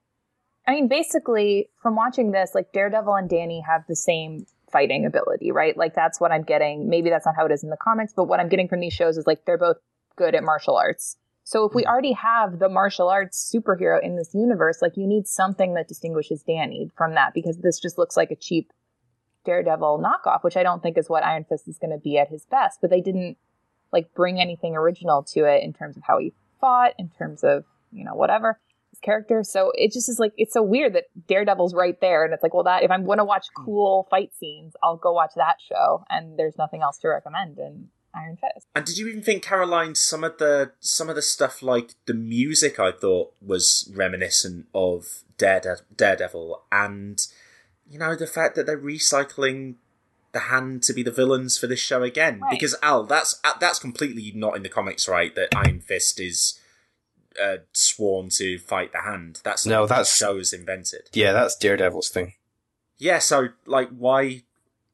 I 0.66 0.72
mean, 0.72 0.88
basically, 0.88 1.70
from 1.80 1.94
watching 1.94 2.32
this, 2.32 2.51
like 2.55 2.72
Daredevil 2.72 3.14
and 3.14 3.30
Danny 3.30 3.62
have 3.66 3.84
the 3.88 3.96
same 3.96 4.44
fighting 4.71 5.07
ability, 5.07 5.53
right? 5.53 5.77
Like 5.77 5.95
that's 5.95 6.21
what 6.21 6.33
I'm 6.33 6.43
getting. 6.43 6.89
Maybe 6.89 7.11
that's 7.11 7.27
not 7.27 7.37
how 7.37 7.47
it 7.47 7.53
is 7.53 7.62
in 7.62 7.71
the 7.71 7.77
comics, 7.77 8.12
but 8.14 8.25
what 8.25 8.41
I'm 8.41 8.49
getting 8.49 8.69
from 8.69 8.81
these 8.81 8.93
shows 8.93 9.16
is 9.16 9.27
like 9.27 9.45
they're 9.45 9.59
both 9.59 9.79
good 10.16 10.35
at 10.35 10.43
martial 10.43 10.77
arts. 10.77 11.16
So 11.45 11.64
if 11.64 11.75
we 11.75 11.83
hmm. 11.83 11.89
already 11.89 12.12
have 12.12 12.59
the 12.59 12.69
martial 12.69 13.09
arts 13.09 13.53
superhero 13.55 14.03
in 14.03 14.16
this 14.16 14.35
universe, 14.35 14.83
like 14.83 14.97
you 14.97 15.07
need 15.07 15.27
something 15.27 15.75
that 15.75 15.89
distinguishes 15.89 16.43
Danny 16.43 16.91
from 16.97 17.14
that 17.14 17.35
because 17.35 17.59
this 17.59 17.81
just 17.81 17.99
looks 17.99 18.16
like 18.16 18.31
a 18.31 18.37
cheap 18.37 18.73
Daredevil 19.45 20.05
knockoff, 20.05 20.45
which 20.45 20.57
I 20.57 20.62
don't 20.62 20.83
think 20.83 20.99
is 20.99 21.09
what 21.09 21.25
Iron 21.25 21.45
Fist 21.49 21.69
is 21.69 21.79
going 21.79 21.93
to 21.93 21.99
be 21.99 22.19
at 22.19 22.29
his 22.29 22.45
best. 22.45 22.81
But 22.81 22.91
they 22.91 23.01
didn't 23.01 23.39
like 23.93 24.12
bring 24.14 24.41
anything 24.41 24.77
original 24.77 25.23
to 25.23 25.45
it 25.45 25.62
in 25.62 25.73
terms 25.73 25.97
of 25.97 26.03
how 26.07 26.19
he 26.19 26.35
fought, 26.61 26.93
in 26.99 27.09
terms 27.09 27.43
of 27.43 27.64
you 27.91 28.05
know 28.05 28.14
whatever 28.14 28.61
character. 29.03 29.42
So 29.44 29.72
it 29.74 29.92
just 29.92 30.09
is 30.09 30.18
like 30.18 30.32
it's 30.36 30.53
so 30.53 30.62
weird 30.62 30.94
that 30.94 31.05
Daredevil's 31.26 31.74
right 31.74 31.99
there, 32.01 32.24
and 32.24 32.32
it's 32.32 32.42
like, 32.42 32.55
well, 32.55 32.64
that 32.64 32.82
if 32.82 32.90
I'm 32.90 33.05
going 33.05 33.18
to 33.18 33.24
watch 33.24 33.46
hmm. 33.57 33.64
cool 33.64 34.07
fight 34.11 34.30
scenes, 34.38 34.74
I'll 34.82 34.96
go 34.96 35.12
watch 35.12 35.32
that 35.36 35.57
show, 35.66 36.05
and 36.11 36.38
there's 36.38 36.59
nothing 36.59 36.82
else 36.82 36.99
to 36.99 37.09
recommend 37.09 37.59
in 37.59 37.88
Iron 38.14 38.36
Fist. 38.36 38.66
And 38.74 38.84
did 38.84 38.99
you 38.99 39.09
even 39.09 39.22
think, 39.22 39.42
Caroline, 39.42 39.94
some 39.94 40.24
of 40.24 40.38
the 40.38 40.72
some 40.80 41.09
of 41.09 41.16
the 41.16 41.22
stuff 41.22 41.62
like 41.62 41.94
the 42.07 42.14
music 42.14 42.78
I 42.78 42.92
thought 42.92 43.32
was 43.40 43.90
reminiscent 43.94 44.66
of 44.74 45.22
Darede- 45.38 45.82
Daredevil, 45.94 46.62
and 46.72 47.20
you 47.88 47.99
know 47.99 48.14
the 48.14 48.26
fact 48.26 48.57
that 48.57 48.66
they're 48.66 48.78
recycling 48.78 49.76
the 50.32 50.40
hand 50.40 50.82
to 50.82 50.92
be 50.92 51.03
the 51.03 51.11
villains 51.11 51.57
for 51.57 51.66
this 51.66 51.80
show 51.80 52.03
again 52.03 52.38
right. 52.40 52.51
because 52.51 52.74
Al, 52.82 53.05
that's 53.05 53.40
that's 53.61 53.78
completely 53.78 54.32
not 54.34 54.57
in 54.57 54.62
the 54.62 54.68
comics, 54.68 55.09
right? 55.09 55.34
That 55.34 55.49
Iron 55.57 55.80
Fist 55.80 56.20
is 56.20 56.61
uh, 57.43 57.57
sworn 57.72 58.28
to 58.30 58.59
fight 58.59 58.93
the 58.93 59.03
hand. 59.03 59.41
That's 59.45 59.66
no, 59.66 59.86
that's 59.86 60.16
show's 60.16 60.53
invented. 60.53 61.09
Yeah, 61.12 61.32
that's 61.32 61.57
Daredevil's 61.57 62.09
thing. 62.09 62.34
Yeah, 62.99 63.18
so 63.18 63.49
like, 63.66 63.91
why? 63.91 64.43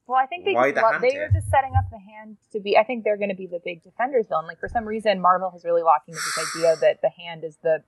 Well, 0.07 0.21
I 0.23 0.27
think 0.27 0.45
they 0.45 0.53
why 0.53 0.73
just, 0.73 1.01
the 1.01 1.09
they 1.09 1.19
were 1.19 1.31
just 1.33 1.49
setting 1.49 1.73
up 1.77 1.85
the 1.91 1.99
hand 1.99 2.37
to 2.53 2.61
be. 2.61 2.77
I 2.77 2.85
think 2.85 3.05
they're 3.05 3.17
going 3.17 3.31
to 3.31 3.35
be 3.35 3.47
the 3.47 3.61
big 3.65 3.83
defenders 3.83 4.27
villain. 4.29 4.47
Like 4.47 4.61
for 4.61 4.69
some 4.69 4.85
reason, 4.85 5.21
Marvel 5.21 5.51
has 5.51 5.65
really 5.65 5.83
locked 5.83 6.09
into 6.09 6.21
this 6.21 6.55
idea 6.55 6.77
that 6.81 7.01
the 7.01 7.11
hand 7.11 7.45
is 7.45 7.57
the 7.63 7.83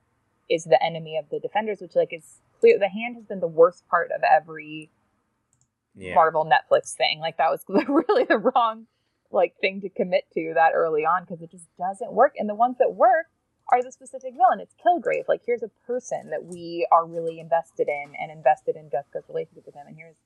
is 0.49 0.65
the 0.65 0.83
enemy 0.83 1.19
of 1.19 1.29
the 1.31 1.41
defenders, 1.41 1.81
which 1.81 1.95
like 1.95 2.13
is 2.13 2.41
clear. 2.61 2.79
The 2.79 2.89
hand 2.89 3.17
has 3.17 3.25
been 3.25 3.41
the 3.41 3.47
worst 3.47 3.87
part 3.89 4.11
of 4.17 4.23
every 4.23 4.91
yeah. 5.95 6.15
Marvel 6.15 6.47
Netflix 6.47 6.95
thing. 6.95 7.21
Like 7.21 7.37
that 7.37 7.51
was 7.51 7.65
really 7.69 8.25
the 8.25 8.39
wrong 8.39 8.87
like 9.31 9.55
thing 9.61 9.81
to 9.83 9.89
commit 9.89 10.25
to 10.35 10.53
that 10.55 10.73
early 10.75 11.03
on 11.03 11.25
because 11.25 11.43
it 11.43 11.51
just 11.51 11.67
doesn't 11.79 12.13
work. 12.13 12.35
And 12.39 12.49
the 12.49 12.55
ones 12.55 12.77
that 12.79 12.95
work 12.95 13.27
are 13.73 13.83
the 13.83 13.93
specific 13.93 14.35
villain. 14.35 14.61
It's 14.61 14.75
Kilgrave. 14.75 15.29
Like 15.29 15.43
here's 15.45 15.63
a 15.63 15.71
person 15.87 16.31
that 16.31 16.45
we 16.45 16.87
are 16.93 17.07
really 17.07 17.41
invested 17.41 17.89
in 17.89 18.15
and 18.21 18.31
invested 18.31 18.77
in 18.77 18.91
Jessica's 18.91 19.25
relationship 19.29 19.67
with 19.67 19.75
him. 19.75 19.87
And 19.87 19.97
here's, 19.97 20.17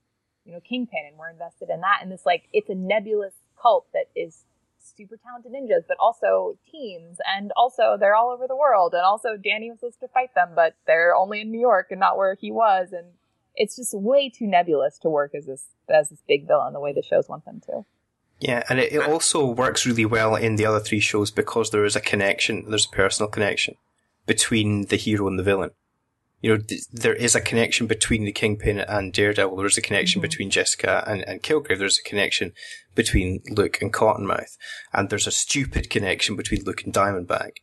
you 0.45 0.53
know, 0.53 0.61
Kingpin 0.61 1.07
and 1.09 1.19
we're 1.19 1.31
invested 1.31 1.71
in 1.71 1.81
that. 1.81 2.01
And 2.03 2.13
this 2.13 2.27
like 2.27 2.49
it's 2.53 2.69
a 2.69 2.75
nebulous 2.75 3.35
cult 3.61 3.87
that 3.93 4.07
is 4.15 4.45
super 4.83 5.17
talented 5.17 5.53
ninjas, 5.53 5.85
but 5.87 5.97
also 6.01 6.59
teams, 6.71 7.19
and 7.27 7.53
also 7.57 7.97
they're 7.99 8.15
all 8.15 8.31
over 8.31 8.47
the 8.47 8.57
world. 8.57 8.95
And 8.95 9.03
also 9.03 9.37
Danny 9.37 9.71
was 9.71 9.81
supposed 9.81 10.01
to 10.01 10.09
fight 10.09 10.35
them, 10.35 10.51
but 10.55 10.75
they're 10.87 11.15
only 11.15 11.43
in 11.43 11.51
New 11.51 11.61
York 11.61 11.89
and 11.91 12.01
not 12.01 12.17
where 12.17 12.35
he 12.35 12.51
was. 12.51 12.93
And 12.93 13.09
it's 13.55 13.77
just 13.77 13.95
way 13.95 14.29
too 14.31 14.47
nebulous 14.47 14.99
to 15.01 15.09
work 15.09 15.35
as 15.35 15.47
this 15.47 15.67
as 15.89 16.11
this 16.11 16.23
big 16.27 16.47
villain 16.47 16.73
the 16.73 16.81
way 16.81 16.93
the 16.93 17.03
shows 17.03 17.29
want 17.29 17.45
them 17.45 17.61
to. 17.67 17.85
Yeah, 18.41 18.63
and 18.69 18.79
it, 18.81 18.93
it 18.93 19.03
also 19.03 19.47
works 19.47 19.85
really 19.87 20.07
well 20.07 20.35
in 20.35 20.57
the 20.57 20.65
other 20.67 20.81
three 20.81 21.01
shows 21.01 21.31
because 21.31 21.71
there 21.71 21.85
is 21.85 21.95
a 21.95 22.01
connection, 22.01 22.65
there's 22.69 22.87
a 22.91 22.97
personal 22.97 23.31
connection 23.31 23.75
between 24.27 24.87
the 24.87 24.97
hero 24.97 25.27
and 25.29 25.39
the 25.39 25.43
villain. 25.43 25.71
You 26.41 26.53
know, 26.57 26.63
th- 26.63 26.87
there 26.91 27.15
is 27.15 27.35
a 27.35 27.41
connection 27.43 27.87
between 27.87 28.25
the 28.25 28.33
Kingpin 28.33 28.81
and 28.81 29.13
Daredevil. 29.13 29.57
There's 29.57 29.77
a 29.77 29.83
connection 29.83 30.21
Mhm. 30.21 30.23
between 30.23 30.51
Jessica 30.51 31.05
and, 31.07 31.23
and 31.29 31.43
Kilgrave. 31.43 31.79
There's 31.79 31.99
a 31.99 32.09
connection 32.09 32.55
between 32.95 33.43
Luke 33.51 33.83
and 33.83 33.93
Cottonmouth. 33.93 34.57
And 34.95 35.11
there's 35.11 35.27
a 35.27 35.33
stupid 35.33 35.91
connection 35.91 36.37
between 36.37 36.65
Luke 36.65 36.83
and 36.85 36.95
Diamondback. 36.95 37.57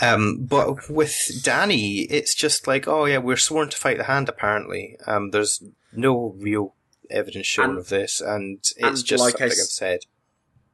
Um, 0.00 0.44
but 0.46 0.88
with 0.88 1.14
Danny, 1.42 2.02
it's 2.08 2.34
just 2.34 2.66
like, 2.66 2.88
oh 2.88 3.04
yeah, 3.04 3.18
we're 3.18 3.36
sworn 3.36 3.68
to 3.68 3.76
fight 3.76 3.98
the 3.98 4.04
hand 4.04 4.30
apparently. 4.30 4.96
Um, 5.06 5.30
there's 5.30 5.62
no 5.92 6.34
real 6.38 6.74
evidence 7.10 7.46
shown 7.46 7.70
And- 7.70 7.78
of 7.78 7.88
this, 7.88 8.20
and 8.20 8.58
it's 8.58 8.74
and 8.78 9.04
just 9.04 9.22
like 9.22 9.40
I 9.40 9.46
I've 9.46 9.52
said. 9.52 10.00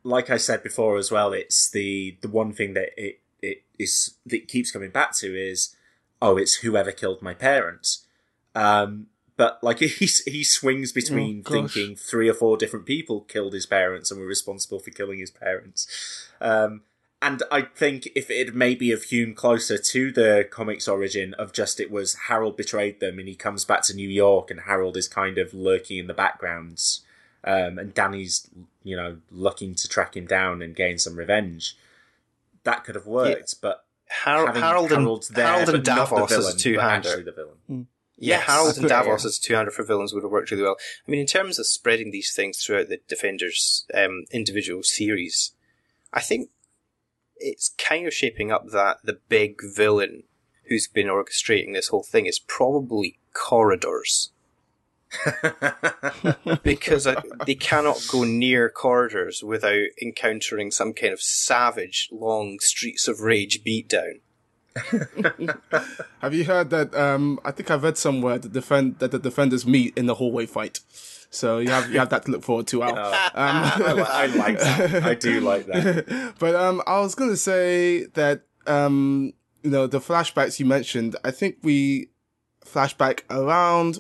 like 0.05 0.31
I 0.31 0.37
said 0.37 0.63
before 0.63 0.97
as 0.97 1.11
well, 1.11 1.33
it's 1.33 1.71
the 1.71 2.17
the 2.23 2.29
one 2.29 2.53
thing 2.53 2.75
that 2.75 2.91
it 2.97 3.21
it 3.41 3.65
is 3.79 4.15
that 4.27 4.49
keeps 4.49 4.71
coming 4.71 4.91
back 4.91 5.15
to 5.19 5.35
is 5.37 5.75
oh, 6.21 6.37
it's 6.37 6.57
whoever 6.57 6.93
killed 6.93 7.21
my 7.23 7.35
parents. 7.35 8.07
Um, 8.55 9.07
but 9.37 9.59
like 9.63 9.79
he 9.81 10.07
he 10.27 10.45
swings 10.45 10.93
between 10.93 11.43
Oh, 11.47 11.51
thinking 11.53 11.97
three 11.97 12.29
or 12.29 12.35
four 12.35 12.57
different 12.57 12.87
people 12.87 13.23
killed 13.23 13.55
his 13.55 13.67
parents 13.67 14.11
and 14.11 14.21
were 14.21 14.27
responsible 14.27 14.79
for 14.79 14.91
killing 14.91 15.19
his 15.19 15.31
parents. 15.31 15.87
Um, 16.41 16.83
and 17.23 17.43
I 17.53 17.63
think 17.63 18.09
if 18.17 18.31
it 18.31 18.55
maybe 18.55 18.91
have 18.91 19.05
hewn 19.05 19.35
closer 19.35 19.79
to 19.79 20.13
the 20.13 20.47
comics 20.51 20.89
origin 20.89 21.35
of 21.35 21.53
just 21.53 21.79
it 21.81 21.91
was 21.91 22.15
Harold 22.27 22.57
betrayed 22.57 22.99
them 23.01 23.19
and 23.19 23.29
he 23.29 23.35
comes 23.37 23.65
back 23.65 23.83
to 23.85 23.95
New 23.95 24.09
York 24.09 24.51
and 24.51 24.61
Harold 24.61 24.97
is 24.97 25.07
kind 25.09 25.39
of 25.39 25.55
lurking 25.55 25.99
in 25.99 26.09
the 26.09 26.15
backgrounds 26.15 27.03
um, 27.45 27.79
and 27.79 27.95
Danny's 27.95 28.51
you 28.83 28.97
know 28.97 29.19
looking 29.31 29.75
to 29.77 29.89
track 29.89 30.17
him 30.17 30.27
down 30.27 30.61
and 30.61 30.75
gain 30.75 30.99
some 30.99 31.17
revenge. 31.17 31.77
That 32.65 32.85
could 32.85 32.97
have 32.97 33.07
worked, 33.07 33.55
but 33.63 33.85
Har- 34.11 34.47
having 34.47 34.63
Harold 34.63 34.93
and 34.93 35.07
there, 35.31 35.47
Harold 35.47 35.69
and 35.69 35.73
but 35.73 35.85
the 35.85 35.95
Davos 35.95 36.33
as 36.33 36.39
villain, 36.39 36.55
a 36.55 36.59
two 36.59 36.75
but 36.77 36.91
hander. 36.91 37.09
actually 37.09 37.25
the 37.25 37.33
villain. 37.33 37.87
Yeah, 38.19 38.37
Yes, 38.37 38.47
Harold 38.47 38.77
and 38.77 38.83
yeah. 38.89 39.03
Davos 39.03 39.25
as 39.25 39.39
a 39.39 39.41
two-hander 39.41 39.73
for 39.73 39.83
villains 39.83 40.13
would 40.13 40.23
have 40.23 40.31
worked 40.31 40.53
really 40.53 40.63
well. 40.63 40.77
I 41.07 41.11
mean, 41.11 41.21
in 41.21 41.27
terms 41.27 41.59
of 41.59 41.67
spreading 41.67 42.13
these 42.13 42.33
things 42.33 42.63
throughout 42.63 42.89
the 42.89 43.01
Defenders 43.09 43.85
um, 43.95 44.27
individual 44.31 44.85
series, 44.85 45.53
I 46.13 46.21
think 46.21 46.51
it's 47.43 47.75
kind 47.79 48.07
of 48.07 48.15
shaping 48.15 48.51
up 48.51 48.69
that 48.71 48.99
the 49.05 49.19
big 49.29 49.61
villain 49.63 50.25
who's 50.65 50.89
been 50.89 51.09
orchestrating 51.09 51.75
this 51.75 51.89
whole 51.89 52.03
thing 52.03 52.27
is 52.27 52.39
probably 52.39 53.19
Corridors. 53.33 54.31
because 56.63 57.07
uh, 57.07 57.21
they 57.47 57.55
cannot 57.55 58.03
go 58.11 58.25
near 58.25 58.71
corridors 58.71 59.43
without 59.43 59.85
encountering 60.01 60.71
some 60.71 60.95
kind 60.95 61.13
of 61.13 61.21
savage, 61.21 62.09
long 62.11 62.59
Streets 62.61 63.09
of 63.09 63.21
Rage 63.21 63.63
beatdown. 63.63 64.21
Have 66.21 66.33
you 66.33 66.45
heard 66.45 66.71
that? 66.71 66.95
Um, 66.95 67.39
I 67.45 67.51
think 67.51 67.71
I've 67.71 67.83
read 67.83 67.99
somewhere 67.99 68.39
that 68.39 68.53
defend 68.53 69.01
that 69.01 69.11
the 69.11 69.19
defenders 69.19 69.67
meet 69.67 69.97
in 69.99 70.07
the 70.07 70.15
hallway 70.15 70.47
fight. 70.47 70.81
So 71.33 71.59
you 71.59 71.71
have 71.71 71.91
you 71.91 71.99
have 71.99 72.11
that 72.11 72.27
to 72.27 72.31
look 72.31 72.45
forward 72.45 72.67
to. 72.69 72.83
Al. 72.83 72.91
Um, 72.91 73.15
I, 73.35 74.07
I 74.09 74.27
like 74.27 74.59
that. 74.59 75.03
I 75.03 75.15
do 75.15 75.41
like 75.41 75.65
that. 75.67 76.35
but 76.39 76.55
um, 76.55 76.83
I 76.87 77.01
was 77.01 77.15
gonna 77.15 77.39
say 77.39 78.05
that 78.15 78.43
um, 78.67 79.33
you 79.63 79.71
know, 79.71 79.87
the 79.87 79.99
flashbacks 79.99 80.61
you 80.61 80.67
mentioned. 80.67 81.17
I 81.25 81.31
think 81.31 81.57
we 81.63 82.11
flashback 82.65 83.21
around 83.31 83.99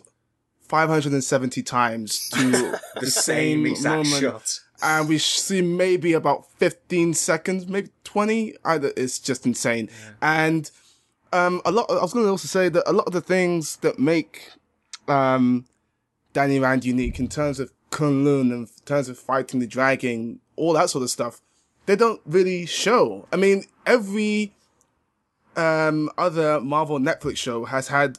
570 0.60 1.62
times 1.62 2.28
to 2.30 2.78
The 3.00 3.10
same 3.10 3.66
exact 3.66 4.04
moment, 4.04 4.22
shot. 4.22 4.60
and 4.82 5.08
we 5.08 5.18
see 5.18 5.62
maybe 5.62 6.12
about 6.12 6.50
15 6.58 7.14
seconds, 7.14 7.66
maybe 7.66 7.88
20. 8.04 8.56
Either 8.64 8.92
it's 8.94 9.18
just 9.18 9.46
insane, 9.46 9.88
and 10.20 10.70
um, 11.32 11.62
a 11.64 11.72
lot. 11.72 11.90
I 11.90 12.02
was 12.02 12.12
going 12.12 12.26
to 12.26 12.30
also 12.30 12.46
say 12.46 12.68
that 12.68 12.84
a 12.86 12.92
lot 12.92 13.06
of 13.06 13.14
the 13.14 13.20
things 13.22 13.76
that 13.76 13.98
make 13.98 14.50
um, 15.08 15.64
Danny 16.32 16.58
Rand 16.58 16.84
unique 16.84 17.18
in 17.18 17.28
terms 17.28 17.60
of 17.60 17.72
Kunlun 17.90 18.52
and 18.52 18.52
in 18.52 18.68
terms 18.84 19.08
of 19.08 19.18
fighting 19.18 19.60
the 19.60 19.66
dragon, 19.66 20.40
all 20.56 20.72
that 20.72 20.90
sort 20.90 21.04
of 21.04 21.10
stuff, 21.10 21.40
they 21.86 21.96
don't 21.96 22.20
really 22.24 22.66
show. 22.66 23.26
I 23.32 23.36
mean, 23.36 23.64
every 23.86 24.52
um, 25.56 26.10
other 26.16 26.60
Marvel 26.60 26.98
Netflix 26.98 27.36
show 27.38 27.64
has 27.66 27.88
had 27.88 28.18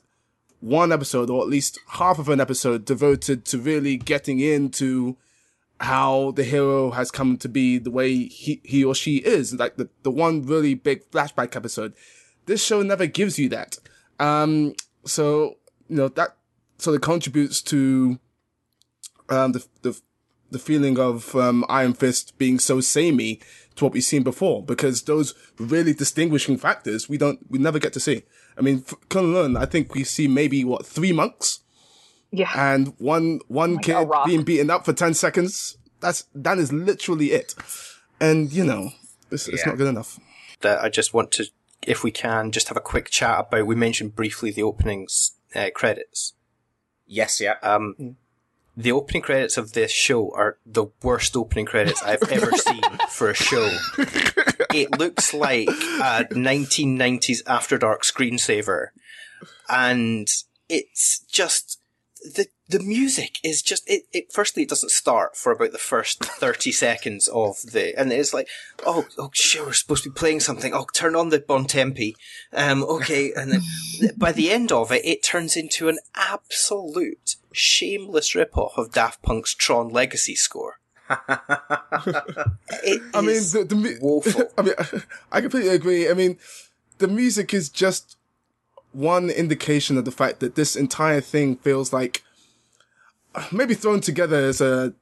one 0.59 0.91
episode 0.91 1.29
or 1.29 1.41
at 1.41 1.49
least 1.49 1.79
half 1.87 2.19
of 2.19 2.29
an 2.29 2.39
episode 2.39 2.85
devoted 2.85 3.43
to 3.45 3.57
really 3.57 3.97
getting 3.97 4.39
into 4.39 5.17
how 5.81 6.31
the 6.31 6.43
hero 6.43 6.91
has 6.91 7.11
come 7.11 7.35
to 7.37 7.49
be 7.49 7.77
the 7.77 7.91
way 7.91 8.25
he, 8.25 8.61
he 8.63 8.83
or 8.83 8.95
she 8.95 9.17
is. 9.17 9.53
Like 9.53 9.75
the, 9.75 9.89
the 10.03 10.11
one 10.11 10.45
really 10.45 10.75
big 10.75 11.09
flashback 11.11 11.55
episode. 11.55 11.93
This 12.45 12.63
show 12.63 12.81
never 12.81 13.05
gives 13.05 13.37
you 13.37 13.49
that. 13.49 13.77
Um, 14.19 14.75
so, 15.05 15.57
you 15.89 15.97
know, 15.97 16.07
that 16.09 16.37
sort 16.83 16.95
of 16.95 17.01
contributes 17.01 17.61
to, 17.63 18.19
um, 19.29 19.53
the, 19.53 19.65
the, 19.81 20.01
the 20.51 20.59
feeling 20.59 20.99
of, 20.99 21.35
um, 21.35 21.65
Iron 21.69 21.93
Fist 21.93 22.37
being 22.37 22.59
so 22.59 22.81
samey 22.81 23.39
to 23.75 23.85
what 23.85 23.93
we've 23.93 24.03
seen 24.03 24.23
before, 24.23 24.63
because 24.63 25.03
those 25.03 25.33
really 25.57 25.93
distinguishing 25.93 26.57
factors 26.57 27.09
we 27.09 27.17
don't, 27.17 27.39
we 27.49 27.57
never 27.57 27.79
get 27.79 27.93
to 27.93 27.99
see. 27.99 28.23
I 28.57 28.61
mean, 28.61 28.81
for 28.81 28.97
Kunlun, 29.07 29.59
I 29.59 29.65
think 29.65 29.95
we 29.95 30.03
see 30.03 30.27
maybe 30.27 30.63
what, 30.63 30.85
three 30.85 31.11
monks? 31.11 31.59
Yeah. 32.35 32.49
and 32.55 32.95
one 32.97 33.41
one 33.47 33.75
Like 33.75 33.85
kid 33.85 34.09
being 34.25 34.41
beaten 34.41 34.71
up 34.71 34.85
for 34.85 34.91
10 34.91 35.13
seconds 35.13 35.77
that's 35.99 36.25
that 36.33 36.57
is 36.57 36.73
literally 36.73 37.31
it 37.31 37.53
and 38.19 38.51
you 38.51 38.65
know 38.65 38.89
it's, 39.29 39.47
it's 39.47 39.67
not 39.67 39.77
good 39.77 39.85
enough 39.85 40.19
that 40.63 40.83
I 40.83 40.89
just 40.89 41.13
want 41.13 41.31
to, 41.33 41.45
if 41.85 42.03
we 42.03 42.11
can, 42.11 42.51
just 42.51 42.69
have 42.69 42.77
a 42.77 42.81
quick 42.81 43.09
chat 43.09 43.39
about. 43.39 43.67
We 43.67 43.75
mentioned 43.75 44.15
briefly 44.15 44.51
the 44.51 44.63
openings 44.63 45.33
uh, 45.53 45.69
credits. 45.75 46.33
Yes, 47.05 47.39
yeah. 47.39 47.55
Um, 47.61 48.17
the 48.75 48.91
opening 48.91 49.21
credits 49.21 49.57
of 49.57 49.73
this 49.73 49.91
show 49.91 50.31
are 50.35 50.57
the 50.65 50.87
worst 51.01 51.35
opening 51.37 51.65
credits 51.65 52.01
I've 52.01 52.23
ever 52.31 52.51
seen 52.55 52.81
for 53.09 53.29
a 53.29 53.33
show. 53.35 53.69
It 54.73 54.97
looks 54.97 55.33
like 55.33 55.67
a 55.67 56.25
1990s 56.31 57.43
After 57.45 57.77
Dark 57.77 58.03
screensaver, 58.03 58.87
and 59.69 60.27
it's 60.69 61.19
just 61.31 61.79
the 62.23 62.47
the 62.73 62.83
music 62.83 63.37
is 63.43 63.61
just 63.61 63.87
it, 63.87 64.03
it 64.11 64.33
firstly 64.33 64.63
it 64.63 64.69
doesn't 64.69 64.89
start 64.89 65.37
for 65.37 65.51
about 65.51 65.71
the 65.71 65.77
first 65.77 66.23
30 66.25 66.71
seconds 66.71 67.27
of 67.27 67.57
the 67.71 67.97
and 67.97 68.11
it's 68.11 68.33
like 68.33 68.47
oh 68.85 69.05
oh 69.19 69.29
shit 69.31 69.63
we're 69.63 69.73
supposed 69.73 70.03
to 70.03 70.09
be 70.09 70.13
playing 70.15 70.39
something. 70.39 70.73
Oh 70.73 70.87
turn 70.93 71.15
on 71.15 71.29
the 71.29 71.39
Bontempi 71.39 72.15
um 72.51 72.83
okay 72.83 73.31
and 73.33 73.51
then 73.51 73.61
by 74.17 74.31
the 74.31 74.51
end 74.51 74.71
of 74.71 74.91
it 74.91 75.05
it 75.05 75.23
turns 75.23 75.55
into 75.55 75.87
an 75.87 75.99
absolute 76.15 77.35
shameless 77.51 78.33
rip-off 78.33 78.73
of 78.75 78.91
Daft 78.91 79.21
Punk's 79.21 79.53
Tron 79.53 79.89
Legacy 79.89 80.35
score. 80.35 80.79
It 82.85 83.01
i 83.13 83.21
mean 83.21 83.43
the, 83.53 83.65
the 83.69 83.99
woeful 84.01 84.49
i 84.57 84.61
mean 84.61 84.73
i 85.31 85.41
completely 85.41 85.69
agree. 85.69 86.09
I 86.09 86.13
mean 86.13 86.39
the 86.97 87.07
music 87.07 87.53
is 87.53 87.69
just 87.69 88.17
one 88.93 89.29
indication 89.29 89.97
of 89.97 90.05
the 90.05 90.11
fact 90.11 90.39
that 90.39 90.55
this 90.55 90.75
entire 90.75 91.21
thing 91.21 91.57
feels 91.57 91.93
like 91.93 92.23
maybe 93.51 93.73
thrown 93.73 93.99
together 94.01 94.37
as 94.37 94.61
a 94.61 94.93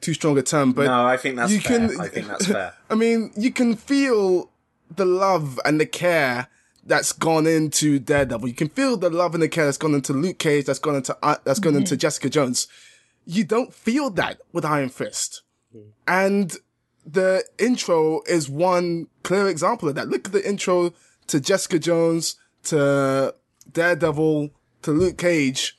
too 0.00 0.14
strong 0.14 0.36
a 0.36 0.42
term 0.42 0.72
but 0.72 0.86
no, 0.86 1.06
I 1.06 1.16
think 1.16 1.36
that's 1.36 1.52
you 1.52 1.60
fair. 1.60 1.88
can- 1.88 2.00
I 2.00 2.08
think 2.08 2.26
that's 2.26 2.46
fair. 2.56 2.74
I 2.90 2.94
mean, 2.94 3.30
you 3.36 3.52
can 3.52 3.76
feel 3.76 4.50
the 4.94 5.04
love 5.04 5.60
and 5.64 5.80
the 5.80 5.86
care 5.86 6.48
that's 6.84 7.12
gone 7.12 7.46
into 7.46 8.00
Daredevil. 8.00 8.48
You 8.48 8.54
can 8.54 8.68
feel 8.68 8.96
the 8.96 9.08
love 9.10 9.34
and 9.34 9.42
the 9.42 9.48
care 9.48 9.66
that's 9.66 9.78
gone 9.78 9.94
into 9.94 10.12
Luke 10.12 10.38
Cage, 10.38 10.64
that's 10.66 10.80
gone 10.80 10.96
into 10.96 11.16
uh, 11.22 11.36
that's 11.44 11.60
gone 11.60 11.76
into 11.76 11.96
Jessica 11.96 12.28
Jones. 12.28 12.66
You 13.24 13.44
don't 13.44 13.72
feel 13.72 14.10
that 14.10 14.40
with 14.52 14.64
Iron 14.64 14.88
Fist, 14.88 15.42
and 16.08 16.56
the 17.06 17.44
intro 17.58 18.22
is 18.26 18.48
one 18.48 19.06
clear 19.22 19.48
example 19.48 19.88
of 19.88 19.94
that. 19.94 20.08
Look 20.08 20.26
at 20.26 20.32
the 20.32 20.46
intro 20.48 20.92
to 21.28 21.40
Jessica 21.40 21.78
Jones, 21.78 22.34
to 22.64 23.32
Daredevil, 23.72 24.50
to 24.82 24.90
Luke 24.90 25.18
Cage. 25.18 25.78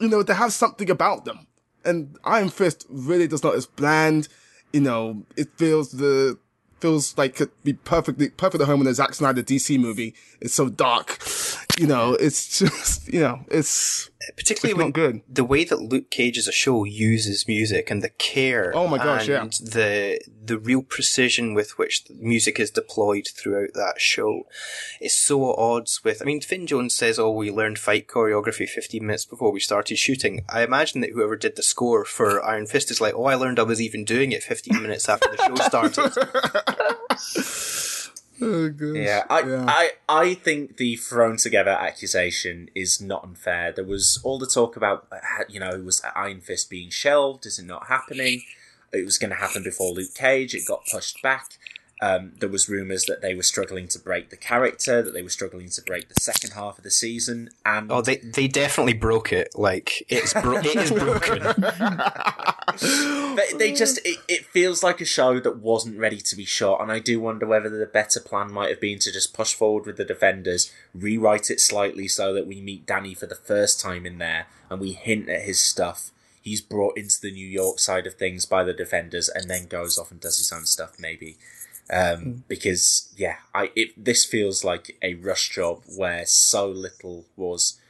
You 0.00 0.08
know, 0.08 0.22
they 0.22 0.34
have 0.34 0.52
something 0.52 0.90
about 0.90 1.24
them. 1.24 1.46
And 1.84 2.16
Iron 2.24 2.50
Fist 2.50 2.86
really 2.88 3.26
does 3.26 3.42
not. 3.42 3.54
It's 3.54 3.66
bland. 3.66 4.28
You 4.72 4.80
know, 4.80 5.22
it 5.36 5.48
feels 5.56 5.92
the 5.92 6.38
feels 6.80 7.16
like 7.18 7.36
could 7.36 7.50
be 7.64 7.72
perfectly 7.72 8.28
perfect 8.30 8.62
at 8.62 8.68
home 8.68 8.80
in 8.80 8.86
a 8.86 8.94
Zack 8.94 9.14
Snyder 9.14 9.42
DC 9.42 9.78
movie. 9.78 10.14
It's 10.40 10.54
so 10.54 10.68
dark, 10.68 11.18
you 11.78 11.86
know. 11.86 12.14
It's 12.14 12.58
just 12.58 13.12
you 13.12 13.20
know, 13.20 13.40
it's 13.50 14.10
particularly 14.36 14.72
it's 14.72 14.86
not 14.86 14.92
good. 14.92 15.22
The 15.28 15.44
way 15.44 15.64
that 15.64 15.80
Luke 15.80 16.10
Cage 16.10 16.38
as 16.38 16.48
a 16.48 16.52
show 16.52 16.84
uses 16.84 17.46
music 17.46 17.90
and 17.90 18.02
the 18.02 18.08
care. 18.08 18.72
Oh 18.74 18.88
my 18.88 18.98
gosh, 18.98 19.28
and 19.28 19.52
yeah. 19.60 19.70
The 19.70 20.20
the 20.44 20.58
real 20.58 20.82
precision 20.82 21.54
with 21.54 21.78
which 21.78 22.04
the 22.04 22.14
music 22.14 22.58
is 22.58 22.70
deployed 22.70 23.28
throughout 23.34 23.74
that 23.74 24.00
show 24.00 24.44
is 25.00 25.16
so 25.16 25.50
at 25.50 25.58
odds 25.58 26.02
with. 26.02 26.20
I 26.20 26.24
mean, 26.24 26.40
Finn 26.40 26.66
Jones 26.66 26.94
says, 26.94 27.18
"Oh, 27.18 27.30
we 27.30 27.50
learned 27.50 27.78
fight 27.78 28.08
choreography 28.08 28.68
15 28.68 29.06
minutes 29.06 29.24
before 29.24 29.52
we 29.52 29.60
started 29.60 29.98
shooting." 29.98 30.44
I 30.48 30.62
imagine 30.62 31.00
that 31.02 31.12
whoever 31.12 31.36
did 31.36 31.56
the 31.56 31.62
score 31.62 32.04
for 32.04 32.44
Iron 32.44 32.66
Fist 32.66 32.90
is 32.90 33.00
like, 33.00 33.14
"Oh, 33.14 33.24
I 33.24 33.34
learned 33.36 33.58
I 33.58 33.64
was 33.64 33.80
even 33.80 34.04
doing 34.04 34.32
it 34.32 34.42
15 34.42 34.82
minutes 34.82 35.08
after 35.08 35.28
the 35.30 35.36
show 35.36 35.54
started." 35.56 36.12
Oh. 38.40 38.72
Yeah, 38.94 39.24
I, 39.28 39.42
I, 39.66 39.90
I 40.08 40.34
think 40.34 40.76
the 40.76 40.96
thrown 40.96 41.36
together 41.36 41.70
accusation 41.70 42.70
is 42.74 43.00
not 43.00 43.24
unfair. 43.24 43.72
There 43.72 43.84
was 43.84 44.20
all 44.22 44.38
the 44.38 44.46
talk 44.46 44.76
about, 44.76 45.06
uh, 45.10 45.18
you 45.48 45.58
know, 45.60 45.76
was 45.80 46.02
Iron 46.14 46.40
Fist 46.40 46.70
being 46.70 46.90
shelved? 46.90 47.46
Is 47.46 47.58
it 47.58 47.66
not 47.66 47.88
happening? 47.88 48.42
It 48.92 49.04
was 49.04 49.18
going 49.18 49.30
to 49.30 49.36
happen 49.36 49.62
before 49.62 49.92
Luke 49.92 50.14
Cage. 50.14 50.54
It 50.54 50.66
got 50.66 50.86
pushed 50.90 51.22
back. 51.22 51.58
Um, 52.00 52.32
there 52.38 52.48
was 52.48 52.68
rumors 52.68 53.06
that 53.06 53.22
they 53.22 53.34
were 53.34 53.42
struggling 53.42 53.88
to 53.88 53.98
break 53.98 54.30
the 54.30 54.36
character, 54.36 55.02
that 55.02 55.12
they 55.12 55.22
were 55.22 55.28
struggling 55.28 55.68
to 55.70 55.82
break 55.82 56.08
the 56.08 56.20
second 56.20 56.52
half 56.52 56.78
of 56.78 56.84
the 56.84 56.92
season, 56.92 57.50
and 57.66 57.90
oh, 57.90 58.02
they 58.02 58.16
they 58.16 58.46
definitely 58.46 58.92
broke 58.92 59.32
it. 59.32 59.48
Like 59.56 60.04
it's 60.08 60.32
bro- 60.32 60.58
it 60.58 60.76
is 60.76 60.90
broken. 60.92 61.42
but 63.36 63.58
they 63.58 63.72
just 63.72 63.98
it, 64.04 64.18
it 64.28 64.44
feels 64.46 64.82
like 64.84 65.00
a 65.00 65.04
show 65.04 65.40
that 65.40 65.58
wasn't 65.58 65.98
ready 65.98 66.20
to 66.20 66.36
be 66.36 66.44
shot, 66.44 66.80
and 66.80 66.92
I 66.92 67.00
do 67.00 67.18
wonder 67.18 67.46
whether 67.46 67.68
the 67.68 67.86
better 67.86 68.20
plan 68.20 68.52
might 68.52 68.70
have 68.70 68.80
been 68.80 69.00
to 69.00 69.10
just 69.12 69.34
push 69.34 69.52
forward 69.54 69.84
with 69.86 69.96
the 69.96 70.04
defenders, 70.04 70.72
rewrite 70.94 71.50
it 71.50 71.60
slightly 71.60 72.06
so 72.06 72.32
that 72.32 72.46
we 72.46 72.60
meet 72.60 72.86
Danny 72.86 73.14
for 73.14 73.26
the 73.26 73.34
first 73.34 73.80
time 73.80 74.06
in 74.06 74.18
there, 74.18 74.46
and 74.70 74.80
we 74.80 74.92
hint 74.92 75.28
at 75.28 75.42
his 75.42 75.60
stuff. 75.60 76.12
He's 76.40 76.60
brought 76.62 76.96
into 76.96 77.20
the 77.20 77.32
New 77.32 77.46
York 77.46 77.78
side 77.78 78.06
of 78.06 78.14
things 78.14 78.46
by 78.46 78.64
the 78.64 78.72
defenders, 78.72 79.28
and 79.28 79.50
then 79.50 79.66
goes 79.66 79.98
off 79.98 80.10
and 80.10 80.20
does 80.20 80.38
his 80.38 80.52
own 80.52 80.64
stuff, 80.64 80.92
maybe. 80.98 81.36
Um, 81.90 82.18
Hmm. 82.20 82.32
because 82.48 83.14
yeah, 83.16 83.36
I 83.54 83.70
it 83.74 83.90
this 83.96 84.24
feels 84.26 84.62
like 84.62 84.96
a 85.02 85.14
rush 85.14 85.48
job 85.50 85.82
where 85.96 86.26
so 86.26 86.68
little 86.68 87.24
was 87.34 87.80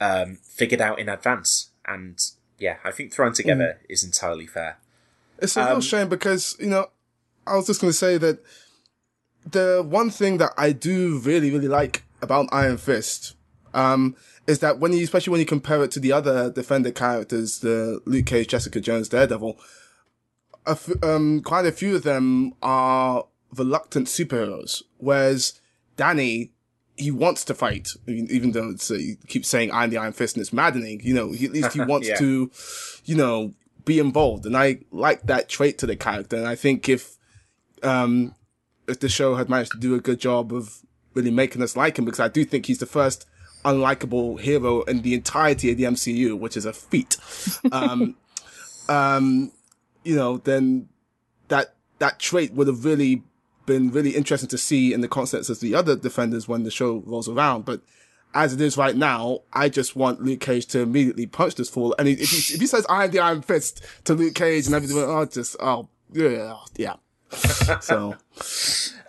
um, 0.00 0.38
figured 0.42 0.80
out 0.80 0.98
in 0.98 1.08
advance, 1.10 1.68
and 1.86 2.18
yeah, 2.58 2.76
I 2.82 2.90
think 2.92 3.12
thrown 3.12 3.34
together 3.34 3.78
Hmm. 3.80 3.92
is 3.92 4.02
entirely 4.04 4.46
fair. 4.46 4.78
It's 5.38 5.56
a 5.56 5.64
real 5.64 5.74
Um, 5.76 5.80
shame 5.82 6.08
because, 6.08 6.56
you 6.58 6.66
know, 6.68 6.88
I 7.46 7.56
was 7.56 7.66
just 7.66 7.80
going 7.80 7.90
to 7.90 7.96
say 7.96 8.16
that 8.18 8.38
the 9.50 9.84
one 9.86 10.10
thing 10.10 10.38
that 10.38 10.52
I 10.56 10.72
do 10.72 11.18
really, 11.18 11.50
really 11.50 11.68
like 11.68 12.04
about 12.22 12.48
Iron 12.52 12.76
Fist, 12.76 13.34
um, 13.72 14.16
is 14.46 14.58
that 14.60 14.78
when 14.78 14.92
you, 14.92 15.02
especially 15.04 15.30
when 15.30 15.40
you 15.40 15.46
compare 15.46 15.82
it 15.84 15.90
to 15.92 16.00
the 16.00 16.12
other 16.12 16.50
Defender 16.50 16.90
characters, 16.90 17.60
the 17.60 18.00
Luke 18.04 18.26
Cage, 18.26 18.48
Jessica 18.48 18.80
Jones, 18.80 19.08
Daredevil, 19.08 19.58
a 20.66 20.70
f- 20.70 21.02
um, 21.02 21.40
quite 21.42 21.66
a 21.66 21.72
few 21.72 21.96
of 21.96 22.02
them 22.02 22.52
are 22.62 23.26
reluctant 23.56 24.06
superheroes, 24.08 24.82
whereas 24.98 25.60
Danny, 25.96 26.52
he 26.96 27.10
wants 27.10 27.44
to 27.46 27.54
fight, 27.54 27.88
even 28.06 28.52
though 28.52 28.70
it's, 28.70 28.90
uh, 28.90 28.94
he 28.94 29.16
keeps 29.26 29.48
saying 29.48 29.72
I'm 29.72 29.90
the 29.90 29.96
Iron 29.98 30.12
Fist 30.12 30.36
and 30.36 30.42
it's 30.42 30.52
maddening. 30.52 31.00
You 31.02 31.14
know, 31.14 31.32
he, 31.32 31.46
at 31.46 31.52
least 31.52 31.72
he 31.72 31.80
wants 31.84 32.08
Yeah. 32.08 32.16
to, 32.18 32.50
you 33.04 33.14
know, 33.16 33.54
be 33.84 33.98
involved, 33.98 34.44
and 34.46 34.56
I 34.56 34.80
like 34.90 35.22
that 35.22 35.48
trait 35.48 35.78
to 35.78 35.86
the 35.86 35.96
character. 35.96 36.36
And 36.36 36.46
I 36.46 36.54
think 36.54 36.88
if, 36.88 37.16
um, 37.82 38.34
if 38.86 39.00
the 39.00 39.08
show 39.08 39.36
had 39.36 39.48
managed 39.48 39.72
to 39.72 39.78
do 39.78 39.94
a 39.94 40.00
good 40.00 40.20
job 40.20 40.52
of 40.52 40.80
really 41.14 41.30
making 41.30 41.62
us 41.62 41.76
like 41.76 41.98
him, 41.98 42.04
because 42.04 42.20
I 42.20 42.28
do 42.28 42.44
think 42.44 42.66
he's 42.66 42.78
the 42.78 42.86
first 42.86 43.26
unlikable 43.64 44.38
hero 44.40 44.82
in 44.82 45.02
the 45.02 45.14
entirety 45.14 45.70
of 45.70 45.76
the 45.78 45.84
MCU, 45.84 46.38
which 46.38 46.56
is 46.56 46.64
a 46.66 46.72
feat. 46.72 47.16
Um, 47.72 48.16
um, 48.88 49.52
you 50.04 50.16
know, 50.16 50.38
then 50.38 50.88
that 51.48 51.74
that 51.98 52.18
trait 52.18 52.52
would 52.52 52.66
have 52.66 52.84
really 52.84 53.22
been 53.66 53.90
really 53.90 54.10
interesting 54.10 54.48
to 54.48 54.58
see 54.58 54.92
in 54.92 55.00
the 55.00 55.08
concepts 55.08 55.48
of 55.48 55.60
the 55.60 55.74
other 55.74 55.96
defenders 55.96 56.48
when 56.48 56.62
the 56.64 56.70
show 56.70 57.02
rolls 57.06 57.28
around. 57.28 57.64
But 57.64 57.82
as 58.34 58.52
it 58.52 58.60
is 58.60 58.76
right 58.76 58.96
now, 58.96 59.40
I 59.52 59.68
just 59.68 59.96
want 59.96 60.22
Luke 60.22 60.40
Cage 60.40 60.66
to 60.66 60.80
immediately 60.80 61.26
punch 61.26 61.56
this 61.56 61.68
fool. 61.68 61.94
And 61.98 62.08
if 62.08 62.18
he, 62.18 62.54
if 62.54 62.60
he 62.60 62.66
says 62.66 62.86
"I 62.88 63.04
am 63.04 63.10
the 63.10 63.20
Iron 63.20 63.42
Fist" 63.42 63.84
to 64.04 64.14
Luke 64.14 64.34
Cage 64.34 64.66
and 64.66 64.74
everything, 64.74 64.98
oh, 64.98 65.24
just 65.26 65.56
oh 65.60 65.88
yeah, 66.12 66.56
yeah. 66.76 66.96
so 67.80 68.16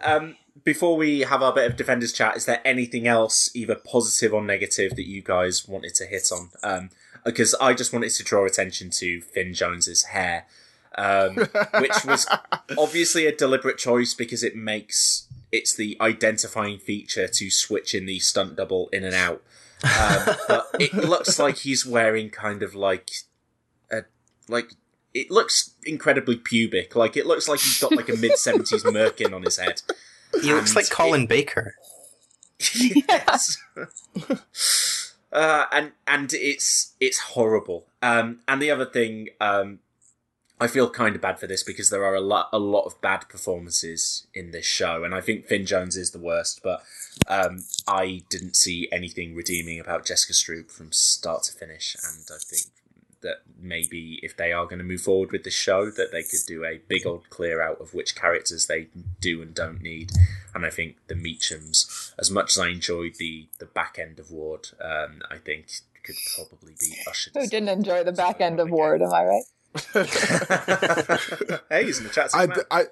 Um, 0.03 0.35
before 0.63 0.95
we 0.95 1.21
have 1.21 1.41
our 1.41 1.53
bit 1.53 1.69
of 1.69 1.77
defenders 1.77 2.13
chat, 2.13 2.37
is 2.37 2.45
there 2.45 2.61
anything 2.65 3.07
else, 3.07 3.49
either 3.55 3.75
positive 3.75 4.33
or 4.33 4.43
negative, 4.43 4.95
that 4.95 5.07
you 5.07 5.21
guys 5.21 5.67
wanted 5.67 5.95
to 5.95 6.05
hit 6.05 6.29
on? 6.31 6.49
Um, 6.63 6.89
because 7.25 7.55
I 7.55 7.73
just 7.73 7.93
wanted 7.93 8.11
to 8.11 8.23
draw 8.23 8.45
attention 8.45 8.89
to 8.91 9.21
Finn 9.21 9.53
Jones's 9.53 10.03
hair, 10.05 10.45
um, 10.97 11.35
which 11.79 12.05
was 12.05 12.27
obviously 12.77 13.25
a 13.25 13.35
deliberate 13.35 13.77
choice 13.77 14.13
because 14.13 14.43
it 14.43 14.55
makes 14.55 15.27
it's 15.51 15.75
the 15.75 15.97
identifying 15.99 16.79
feature 16.79 17.27
to 17.27 17.49
switch 17.51 17.93
in 17.93 18.05
the 18.05 18.19
stunt 18.19 18.55
double 18.55 18.89
in 18.93 19.03
and 19.03 19.15
out. 19.15 19.43
Um, 19.83 20.35
but 20.47 20.67
it 20.79 20.93
looks 20.93 21.39
like 21.39 21.59
he's 21.59 21.85
wearing 21.85 22.29
kind 22.29 22.63
of 22.63 22.75
like 22.75 23.09
a 23.91 24.03
like 24.47 24.73
it 25.13 25.31
looks 25.31 25.71
incredibly 25.83 26.37
pubic. 26.37 26.95
Like 26.95 27.17
it 27.17 27.25
looks 27.25 27.47
like 27.47 27.59
he's 27.59 27.79
got 27.79 27.91
like 27.91 28.09
a 28.09 28.15
mid 28.15 28.37
seventies 28.37 28.83
merkin 28.83 29.33
on 29.33 29.43
his 29.43 29.57
head. 29.57 29.81
He 30.41 30.53
looks 30.53 30.71
And 30.71 30.77
like 30.77 30.89
Colin 30.89 31.25
Baker. 31.25 31.75
yes. 32.75 33.57
uh, 35.33 35.65
and 35.71 35.91
and 36.07 36.31
it's 36.33 36.93
it's 36.99 37.19
horrible. 37.19 37.85
Um, 38.01 38.39
and 38.47 38.61
the 38.61 38.71
other 38.71 38.85
thing, 38.85 39.29
um, 39.39 39.79
I 40.61 40.67
feel 40.67 40.91
kind 40.91 41.15
of 41.15 41.23
bad 41.23 41.39
for 41.39 41.47
this 41.47 41.63
because 41.63 41.89
there 41.89 42.05
are 42.05 42.13
a 42.13 42.21
lot 42.21 42.47
a 42.53 42.59
lot 42.59 42.85
of 42.85 43.01
bad 43.01 43.27
performances 43.27 44.27
in 44.35 44.51
this 44.51 44.65
show, 44.65 45.03
and 45.03 45.15
I 45.15 45.19
think 45.19 45.47
Finn 45.47 45.65
Jones 45.65 45.97
is 45.97 46.11
the 46.11 46.19
worst. 46.19 46.61
But 46.63 46.83
um, 47.27 47.63
I 47.87 48.21
didn't 48.29 48.55
see 48.55 48.87
anything 48.91 49.33
redeeming 49.33 49.79
about 49.79 50.05
Jessica 50.05 50.33
Stroup 50.33 50.69
from 50.69 50.91
start 50.91 51.43
to 51.43 51.53
finish, 51.53 51.97
and 52.03 52.27
I 52.31 52.37
think 52.37 52.67
that 53.21 53.37
maybe 53.59 54.19
if 54.21 54.37
they 54.37 54.51
are 54.51 54.65
going 54.65 54.77
to 54.77 54.85
move 54.85 55.01
forward 55.01 55.31
with 55.31 55.43
the 55.43 55.49
show, 55.49 55.89
that 55.89 56.11
they 56.11 56.21
could 56.21 56.45
do 56.47 56.63
a 56.63 56.79
big 56.87 57.07
old 57.07 57.31
clear 57.31 57.59
out 57.59 57.81
of 57.81 57.95
which 57.95 58.15
characters 58.15 58.67
they 58.67 58.87
do 59.19 59.41
and 59.41 59.55
don't 59.55 59.81
need. 59.81 60.11
And 60.53 60.63
I 60.63 60.69
think 60.69 60.97
the 61.07 61.15
Meachums, 61.15 62.13
as 62.19 62.29
much 62.29 62.51
as 62.51 62.59
I 62.59 62.67
enjoyed 62.67 63.15
the 63.15 63.47
the 63.57 63.65
back 63.65 63.97
end 63.97 64.19
of 64.19 64.29
Ward, 64.29 64.69
um, 64.79 65.23
I 65.31 65.37
think 65.37 65.71
could 66.03 66.17
probably 66.35 66.75
be 66.79 66.95
ushered. 67.07 67.33
Who 67.33 67.47
didn't 67.47 67.69
enjoy 67.69 68.03
the 68.03 68.11
back 68.11 68.41
end 68.41 68.59
of 68.59 68.69
Ward? 68.69 69.01
Am 69.01 69.11
I 69.11 69.25
right? 69.25 69.43
hey, 71.69 71.85
he's 71.85 71.99
in 71.99 72.03
the 72.05 72.11
chat. 72.11 72.29
I, 72.33 72.45
d- 72.47 72.61
I 72.69 72.85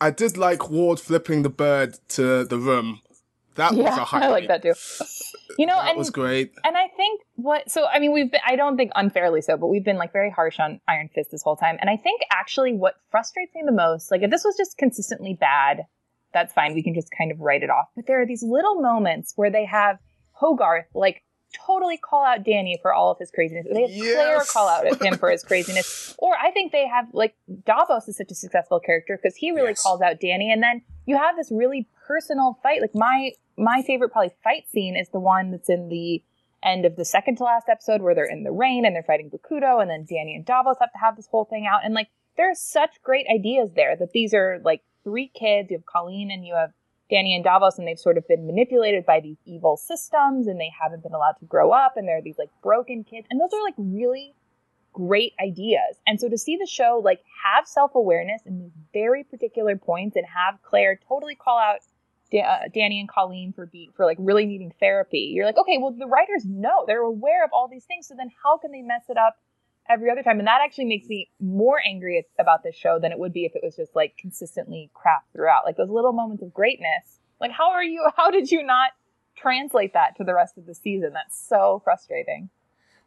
I 0.00 0.10
did 0.10 0.36
like 0.36 0.70
Ward 0.70 1.00
flipping 1.00 1.42
the 1.42 1.50
bird 1.50 1.98
to 2.10 2.44
the 2.44 2.58
room. 2.58 3.00
That 3.56 3.74
was 3.74 3.96
a 3.96 4.04
highlight. 4.04 4.28
I 4.28 4.32
like 4.32 4.48
that 4.48 4.62
too. 4.62 4.74
You 5.58 5.66
know, 5.66 5.76
That 5.76 5.90
and 5.90 5.98
was 5.98 6.10
great. 6.10 6.52
And 6.64 6.76
I 6.76 6.88
think 6.88 7.20
what, 7.36 7.70
so 7.70 7.86
I 7.86 8.00
mean, 8.00 8.12
we've 8.12 8.30
been, 8.30 8.40
I 8.44 8.56
don't 8.56 8.76
think 8.76 8.90
unfairly 8.96 9.40
so, 9.40 9.56
but 9.56 9.68
we've 9.68 9.84
been 9.84 9.98
like 9.98 10.12
very 10.12 10.30
harsh 10.30 10.58
on 10.58 10.80
Iron 10.88 11.08
Fist 11.14 11.30
this 11.30 11.42
whole 11.42 11.56
time. 11.56 11.76
And 11.80 11.88
I 11.88 11.96
think 11.96 12.22
actually 12.32 12.72
what 12.72 12.94
frustrates 13.10 13.54
me 13.54 13.62
the 13.64 13.72
most, 13.72 14.10
like 14.10 14.22
if 14.22 14.30
this 14.30 14.44
was 14.44 14.56
just 14.56 14.76
consistently 14.76 15.36
bad, 15.38 15.82
that's 16.32 16.52
fine. 16.52 16.74
We 16.74 16.82
can 16.82 16.94
just 16.94 17.08
kind 17.16 17.30
of 17.30 17.38
write 17.38 17.62
it 17.62 17.70
off. 17.70 17.86
But 17.94 18.06
there 18.06 18.20
are 18.20 18.26
these 18.26 18.42
little 18.42 18.80
moments 18.80 19.34
where 19.36 19.50
they 19.50 19.64
have 19.66 19.98
Hogarth 20.32 20.86
like 20.94 21.22
totally 21.66 21.96
call 21.96 22.24
out 22.24 22.42
Danny 22.44 22.78
for 22.82 22.92
all 22.92 23.10
of 23.10 23.18
his 23.18 23.30
craziness. 23.30 23.66
They 23.72 23.82
have 23.82 23.90
Claire 23.90 24.36
Yes. 24.38 24.50
call 24.52 24.68
out 24.68 24.86
at 24.86 25.00
him 25.00 25.16
for 25.18 25.30
his 25.30 25.42
craziness. 25.48 26.14
Or 26.18 26.34
I 26.36 26.50
think 26.50 26.72
they 26.72 26.86
have 26.86 27.06
like 27.12 27.34
Davos 27.64 28.08
is 28.08 28.16
such 28.16 28.30
a 28.30 28.34
successful 28.34 28.80
character 28.80 29.16
because 29.20 29.36
he 29.36 29.50
really 29.52 29.68
Yes. 29.70 29.82
calls 29.82 30.00
out 30.02 30.20
Danny. 30.20 30.52
And 30.52 30.62
then 30.62 30.82
you 31.06 31.16
have 31.16 31.36
this 31.36 31.50
really 31.52 31.86
personal 32.06 32.58
fight. 32.62 32.80
Like 32.80 32.94
my 32.94 33.32
my 33.56 33.82
favorite 33.86 34.10
probably 34.10 34.32
fight 34.42 34.68
scene 34.68 34.96
is 34.96 35.08
the 35.10 35.20
one 35.20 35.50
that's 35.52 35.68
in 35.70 35.88
the 35.88 36.22
end 36.62 36.84
of 36.86 36.96
the 36.96 37.04
second 37.04 37.36
to 37.36 37.44
last 37.44 37.68
episode 37.68 38.00
where 38.02 38.14
they're 38.14 38.24
in 38.24 38.42
the 38.42 38.50
rain 38.50 38.84
and 38.86 38.96
they're 38.96 39.02
fighting 39.02 39.30
Bakuto 39.30 39.80
and 39.82 39.90
then 39.90 40.06
Danny 40.08 40.34
and 40.34 40.44
Davos 40.44 40.78
have 40.80 40.90
to 40.92 40.98
have 40.98 41.14
this 41.16 41.26
whole 41.28 41.44
thing 41.44 41.66
out. 41.66 41.84
And 41.84 41.94
like 41.94 42.08
there's 42.36 42.58
such 42.58 43.00
great 43.02 43.26
ideas 43.32 43.72
there 43.76 43.94
that 43.96 44.12
these 44.12 44.32
are 44.34 44.60
like 44.64 44.82
three 45.04 45.28
kids. 45.28 45.70
You 45.70 45.76
have 45.76 45.86
Colleen 45.86 46.30
and 46.30 46.44
you 46.44 46.54
have 46.54 46.72
Danny 47.10 47.34
and 47.34 47.44
Davos 47.44 47.78
and 47.78 47.86
they've 47.86 47.98
sort 47.98 48.16
of 48.16 48.26
been 48.26 48.46
manipulated 48.46 49.04
by 49.04 49.20
these 49.20 49.36
evil 49.44 49.76
systems 49.76 50.46
and 50.46 50.58
they 50.58 50.70
haven't 50.80 51.02
been 51.02 51.12
allowed 51.12 51.36
to 51.40 51.44
grow 51.44 51.70
up 51.70 51.96
and 51.96 52.08
they're 52.08 52.22
these 52.22 52.38
like 52.38 52.50
broken 52.62 53.04
kids. 53.04 53.26
And 53.30 53.40
those 53.40 53.52
are 53.52 53.62
like 53.62 53.74
really 53.76 54.34
great 54.92 55.32
ideas. 55.42 55.98
And 56.06 56.18
so 56.18 56.28
to 56.28 56.38
see 56.38 56.56
the 56.56 56.66
show 56.66 57.00
like 57.04 57.20
have 57.44 57.66
self-awareness 57.66 58.42
in 58.46 58.58
these 58.58 58.72
very 58.92 59.24
particular 59.24 59.76
points 59.76 60.16
and 60.16 60.24
have 60.26 60.62
Claire 60.62 60.98
totally 61.06 61.34
call 61.34 61.58
out 61.58 61.80
Da- 62.30 62.40
uh, 62.40 62.58
Danny 62.72 63.00
and 63.00 63.08
Colleen 63.08 63.52
for 63.52 63.66
be 63.66 63.90
for 63.94 64.06
like 64.06 64.16
really 64.18 64.46
needing 64.46 64.72
therapy. 64.80 65.30
You're 65.34 65.44
like, 65.44 65.58
okay, 65.58 65.76
well 65.78 65.90
the 65.90 66.06
writers 66.06 66.44
know 66.46 66.84
they're 66.86 67.02
aware 67.02 67.44
of 67.44 67.50
all 67.52 67.68
these 67.68 67.84
things. 67.84 68.08
So 68.08 68.14
then 68.16 68.30
how 68.42 68.56
can 68.56 68.72
they 68.72 68.80
mess 68.80 69.04
it 69.10 69.18
up 69.18 69.36
every 69.88 70.10
other 70.10 70.22
time. 70.22 70.38
And 70.38 70.48
that 70.48 70.60
actually 70.64 70.86
makes 70.86 71.06
me 71.08 71.30
more 71.40 71.78
angry 71.84 72.26
about 72.38 72.62
this 72.62 72.74
show 72.74 72.98
than 72.98 73.12
it 73.12 73.18
would 73.18 73.32
be 73.32 73.44
if 73.44 73.54
it 73.54 73.62
was 73.62 73.76
just 73.76 73.94
like 73.94 74.16
consistently 74.18 74.90
crap 74.94 75.24
throughout. 75.32 75.64
Like 75.64 75.76
those 75.76 75.90
little 75.90 76.12
moments 76.12 76.42
of 76.42 76.52
greatness. 76.54 77.20
Like, 77.40 77.50
how 77.50 77.70
are 77.70 77.84
you, 77.84 78.08
how 78.16 78.30
did 78.30 78.50
you 78.50 78.62
not 78.62 78.92
translate 79.36 79.92
that 79.94 80.16
to 80.16 80.24
the 80.24 80.34
rest 80.34 80.56
of 80.56 80.66
the 80.66 80.74
season? 80.74 81.12
That's 81.12 81.38
so 81.38 81.80
frustrating. 81.84 82.50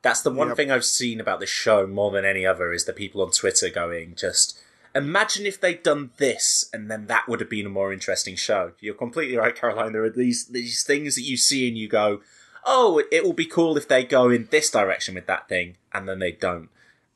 That's 0.02 0.22
the 0.22 0.32
one 0.32 0.50
Yep. 0.50 0.58
thing 0.58 0.72
I've 0.72 0.86
seen 0.86 1.20
about 1.20 1.40
this 1.40 1.50
show 1.50 1.88
more 1.88 2.12
than 2.12 2.24
any 2.26 2.46
other 2.46 2.72
is 2.72 2.86
the 2.86 2.94
people 2.94 3.22
on 3.22 3.32
Twitter 3.32 3.70
going 3.70 4.16
just 4.16 4.60
imagine 4.94 5.46
if 5.46 5.60
they'd 5.60 5.84
done 5.84 6.12
this 6.18 6.70
and 6.72 6.90
then 6.90 7.08
that 7.08 7.28
would 7.28 7.40
have 7.40 7.50
been 7.50 7.66
a 7.66 7.70
more 7.70 7.92
interesting 7.92 8.36
show. 8.36 8.74
You're 8.80 8.96
completely 8.96 9.38
right, 9.38 9.56
Caroline. 9.56 9.94
There 9.94 10.04
are 10.04 10.10
these 10.10 10.48
these 10.48 10.84
things 10.84 11.16
that 11.16 11.24
you 11.24 11.36
see 11.38 11.68
and 11.68 11.78
you 11.78 11.88
go, 11.88 12.22
Oh, 12.70 13.02
it 13.12 13.24
will 13.24 13.34
be 13.34 13.46
cool 13.46 13.78
if 13.78 13.88
they 13.88 14.04
go 14.04 14.30
in 14.30 14.50
this 14.52 14.70
direction 14.70 15.16
with 15.16 15.26
that 15.28 15.48
thing 15.48 15.78
and 15.94 16.08
then 16.08 16.20
they 16.20 16.34
don't. 16.34 16.70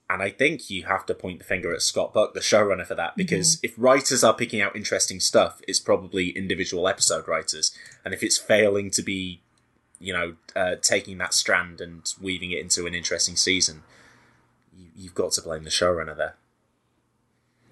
And 0.10 0.22
I 0.22 0.30
think 0.30 0.70
you 0.70 0.86
have 0.86 1.06
to 1.06 1.14
point 1.14 1.40
the 1.40 1.46
finger 1.46 1.74
at 1.74 1.82
Scott 1.82 2.14
Buck, 2.14 2.34
the 2.34 2.40
showrunner, 2.40 2.86
for 2.86 2.96
that, 2.96 3.16
because 3.16 3.60
if 3.64 3.74
writers 3.78 4.24
are 4.24 4.34
picking 4.34 4.60
out 4.60 4.76
interesting 4.76 5.22
stuff, 5.22 5.62
it's 5.68 5.80
probably 5.80 6.30
individual 6.30 6.88
episode 6.88 7.28
writers. 7.28 7.72
And 8.04 8.14
if 8.14 8.22
it's 8.22 8.38
failing 8.38 8.92
to 8.92 9.02
be 9.02 9.42
you 10.02 10.14
know, 10.14 10.36
uh, 10.56 10.76
taking 10.82 11.20
that 11.20 11.34
strand 11.34 11.80
and 11.80 12.14
weaving 12.20 12.52
it 12.52 12.60
into 12.60 12.88
an 12.88 12.96
interesting 12.96 13.36
season, 13.36 13.84
you, 14.76 14.88
you've 14.96 15.16
got 15.16 15.32
to 15.34 15.42
blame 15.42 15.64
the 15.64 15.70
showrunner 15.70 16.18
there. 16.18 16.36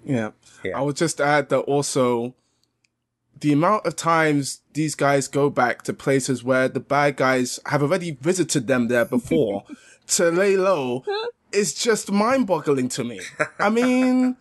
Yeah. 0.06 0.32
Yeah. 0.64 0.78
I 0.78 0.82
would 0.82 0.96
just 0.96 1.20
add 1.20 1.50
that 1.50 1.62
also 1.62 2.36
the 3.40 3.54
amount 3.54 3.86
of 3.86 3.96
times 3.96 4.62
these 4.74 4.96
guys 4.96 5.28
go 5.28 5.50
back 5.50 5.84
to 5.84 5.94
places 5.94 6.44
where 6.44 6.68
the 6.68 6.80
bad 6.80 7.18
guys 7.18 7.60
have 7.68 7.82
already 7.82 8.12
visited 8.12 8.68
them 8.68 8.88
there 8.88 9.06
before 9.06 9.64
to 10.08 10.30
lay 10.30 10.58
low 10.58 11.04
is 11.52 11.74
just 11.74 12.12
mind 12.12 12.48
boggling 12.48 12.90
to 12.90 13.04
me. 13.04 13.22
I 13.60 13.70
mean, 13.70 14.38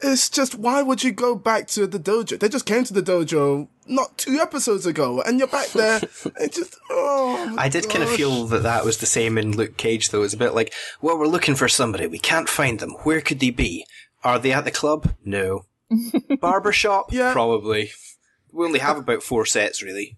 it's 0.00 0.28
just, 0.28 0.54
why 0.54 0.82
would 0.82 1.02
you 1.02 1.12
go 1.12 1.34
back 1.34 1.66
to 1.68 1.86
the 1.86 1.98
dojo? 1.98 2.38
They 2.38 2.48
just 2.48 2.66
came 2.66 2.84
to 2.84 2.94
the 2.94 3.02
dojo 3.02 3.68
not 3.86 4.18
two 4.18 4.38
episodes 4.38 4.86
ago 4.86 5.22
and 5.22 5.38
you're 5.38 5.48
back 5.48 5.68
there. 5.68 6.00
It 6.40 6.52
just, 6.52 6.76
oh. 6.90 7.54
I 7.58 7.68
did 7.68 7.88
kind 7.88 8.04
of 8.04 8.10
feel 8.10 8.44
that 8.46 8.62
that 8.62 8.84
was 8.84 8.98
the 8.98 9.06
same 9.06 9.38
in 9.38 9.56
Luke 9.56 9.76
Cage, 9.76 10.10
though. 10.10 10.22
It's 10.22 10.34
a 10.34 10.38
bit 10.38 10.54
like, 10.54 10.72
well, 11.00 11.18
we're 11.18 11.26
looking 11.26 11.54
for 11.54 11.68
somebody. 11.68 12.06
We 12.06 12.18
can't 12.18 12.48
find 12.48 12.78
them. 12.78 12.92
Where 13.02 13.20
could 13.20 13.40
they 13.40 13.50
be? 13.50 13.86
Are 14.22 14.38
they 14.38 14.52
at 14.52 14.64
the 14.64 14.70
club? 14.70 15.14
No. 15.24 15.64
Barber 16.40 16.72
shop? 16.72 17.12
Yeah. 17.12 17.32
Probably. 17.32 17.92
We 18.52 18.66
only 18.66 18.78
have 18.78 18.96
about 18.96 19.22
four 19.22 19.44
sets, 19.46 19.82
really. 19.82 20.16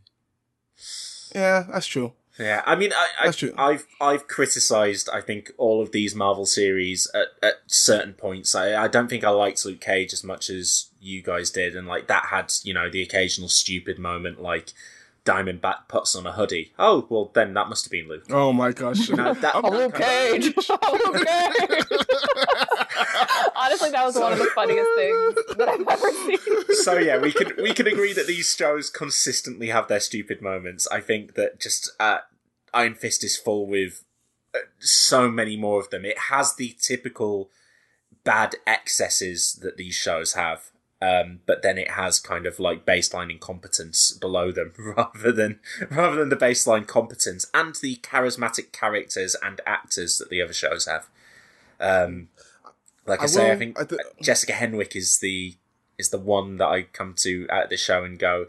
Yeah, 1.35 1.66
that's 1.71 1.87
true. 1.87 2.12
Yeah, 2.39 2.62
I 2.64 2.75
mean, 2.75 2.93
I, 2.93 3.07
I, 3.21 3.25
That's 3.27 3.37
true. 3.37 3.53
I've 3.59 3.87
I've 4.01 4.27
criticised, 4.27 5.11
I 5.12 5.21
think, 5.21 5.53
all 5.59 5.83
of 5.83 5.93
these 5.93 6.14
Marvel 6.14 6.47
series 6.47 7.07
at, 7.14 7.27
at 7.43 7.55
certain 7.66 8.14
points. 8.14 8.55
I, 8.55 8.85
I 8.85 8.89
don't 8.89 9.09
think 9.09 9.25
I 9.25 9.29
liked 9.29 9.62
Luke 9.66 9.81
Cage 9.81 10.14
as 10.14 10.25
much 10.25 10.49
as 10.49 10.89
you 11.01 11.23
guys 11.23 11.51
did, 11.51 11.77
and 11.77 11.87
like 11.87 12.07
that 12.07 12.27
had 12.31 12.51
you 12.62 12.73
know 12.73 12.89
the 12.89 13.03
occasional 13.03 13.51
stupid 13.51 13.99
moment, 13.99 14.41
like 14.41 14.73
Diamondback 15.31 15.87
puts 15.89 16.16
on 16.16 16.26
a 16.26 16.33
hoodie. 16.33 16.72
Oh, 16.78 17.07
well, 17.09 17.31
then 17.35 17.55
that 17.55 17.68
must 17.68 17.85
have 17.85 17.93
been 17.93 18.09
Luke. 18.09 18.24
Oh 18.31 18.53
my 18.53 18.72
gosh. 18.72 19.09
No, 19.11 19.33
that, 19.35 19.55
I'm- 19.55 19.62
that 19.62 19.64
kind 19.64 19.66
of- 19.66 19.72
Luke 19.81 19.95
Cage. 20.55 20.55
Honestly, 23.57 23.91
that 23.91 24.05
was 24.05 24.16
one 24.16 24.33
of 24.33 24.39
the 24.39 24.51
funniest 24.55 24.89
things 24.97 25.35
that 25.57 25.68
I've 25.68 25.87
ever 25.89 26.12
seen. 26.12 26.74
so 26.76 26.99
yeah, 26.99 27.18
we 27.18 27.33
can 27.33 27.53
we 27.62 27.72
can 27.74 27.87
agree 27.87 28.12
that 28.12 28.26
these 28.26 28.55
shows 28.55 28.91
consistently 28.91 29.68
have 29.68 29.89
their 29.89 30.01
stupid 30.01 30.41
moments. 30.41 30.89
I 30.91 31.01
think 31.01 31.35
that 31.35 31.61
just 31.61 31.91
uh, 32.01 32.18
Iron 32.72 32.95
Fist 32.95 33.22
is 33.24 33.37
full 33.37 33.66
with 33.66 34.05
uh, 34.55 34.59
so 34.78 35.31
many 35.31 35.57
more 35.57 35.81
of 35.81 35.91
them. 35.91 36.05
It 36.05 36.18
has 36.31 36.55
the 36.57 36.76
typical 36.81 37.51
bad 38.24 38.57
excesses 38.66 39.59
that 39.62 39.76
these 39.76 39.95
shows 39.95 40.35
have. 40.35 40.70
Um, 41.03 41.41
but 41.47 41.63
then 41.63 41.79
it 41.79 41.93
has 41.93 42.21
kind 42.21 42.45
of 42.45 42.59
like 42.61 42.85
baseline 42.85 43.31
incompetence 43.31 44.13
below 44.13 44.53
them 44.53 44.75
rather 44.79 45.33
than 45.33 45.59
rather 45.91 46.17
than 46.17 46.29
the 46.29 46.37
baseline 46.37 46.87
competence 46.87 47.47
and 47.55 47.75
the 47.77 47.97
charismatic 47.97 48.73
characters 48.73 49.35
and 49.43 49.63
actors 49.67 50.19
that 50.19 50.29
the 50.29 50.43
other 50.43 50.53
shows 50.53 50.87
have. 50.87 51.09
Um, 51.81 52.29
like 53.07 53.21
I, 53.21 53.25
I 53.25 53.27
say, 53.27 53.51
I 53.51 53.57
think 53.57 53.81
I 53.81 53.85
th- 53.85 54.01
Jessica 54.21 54.53
Henwick 54.53 54.95
is 54.95 55.19
the 55.21 55.57
is 55.99 56.11
the 56.11 56.19
one 56.19 56.59
that 56.59 56.69
I 56.69 56.83
come 56.83 57.15
to 57.19 57.47
at 57.49 57.71
the 57.71 57.77
show 57.77 58.05
and 58.05 58.19
go. 58.19 58.47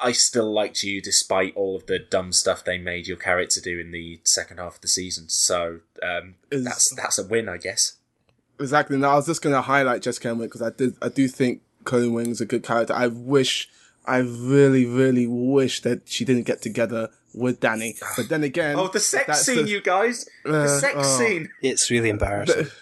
I 0.00 0.12
still 0.12 0.52
liked 0.52 0.84
you 0.84 1.02
despite 1.02 1.56
all 1.56 1.74
of 1.74 1.86
the 1.86 1.98
dumb 1.98 2.32
stuff 2.32 2.64
they 2.64 2.78
made 2.78 3.08
your 3.08 3.16
character 3.16 3.60
do 3.60 3.80
in 3.80 3.90
the 3.90 4.20
second 4.22 4.58
half 4.58 4.76
of 4.76 4.80
the 4.80 4.86
season. 4.88 5.28
So 5.28 5.80
um, 6.02 6.36
Is- 6.50 6.64
that's 6.64 6.94
that's 6.94 7.18
a 7.18 7.26
win, 7.26 7.48
I 7.48 7.56
guess. 7.56 7.94
Exactly. 8.60 8.96
Now 8.96 9.10
I 9.10 9.14
was 9.16 9.26
just 9.26 9.42
going 9.42 9.54
to 9.54 9.62
highlight 9.62 10.02
Jessica 10.02 10.28
Henwick 10.28 10.42
because 10.44 10.62
I 10.62 10.70
did, 10.70 10.96
I 11.02 11.08
do 11.08 11.28
think 11.28 11.62
Colleen 11.84 12.12
Wing's 12.12 12.40
a 12.40 12.46
good 12.46 12.62
character. 12.62 12.92
I 12.94 13.06
wish, 13.06 13.68
I 14.06 14.18
really, 14.18 14.84
really 14.86 15.26
wish 15.26 15.82
that 15.82 16.08
she 16.08 16.24
didn't 16.24 16.44
get 16.44 16.60
together 16.62 17.08
with 17.34 17.60
Danny. 17.60 17.94
But 18.16 18.28
then 18.28 18.42
again, 18.42 18.76
Oh, 18.78 18.88
the 18.88 19.00
sex 19.00 19.42
scene, 19.42 19.64
the- 19.64 19.70
you 19.70 19.80
guys! 19.80 20.26
The 20.44 20.62
Uh, 20.62 20.66
sex 20.80 20.94
oh. 20.98 21.18
scene. 21.18 21.50
It's 21.62 21.90
really 21.90 22.08
embarrassing. 22.10 22.66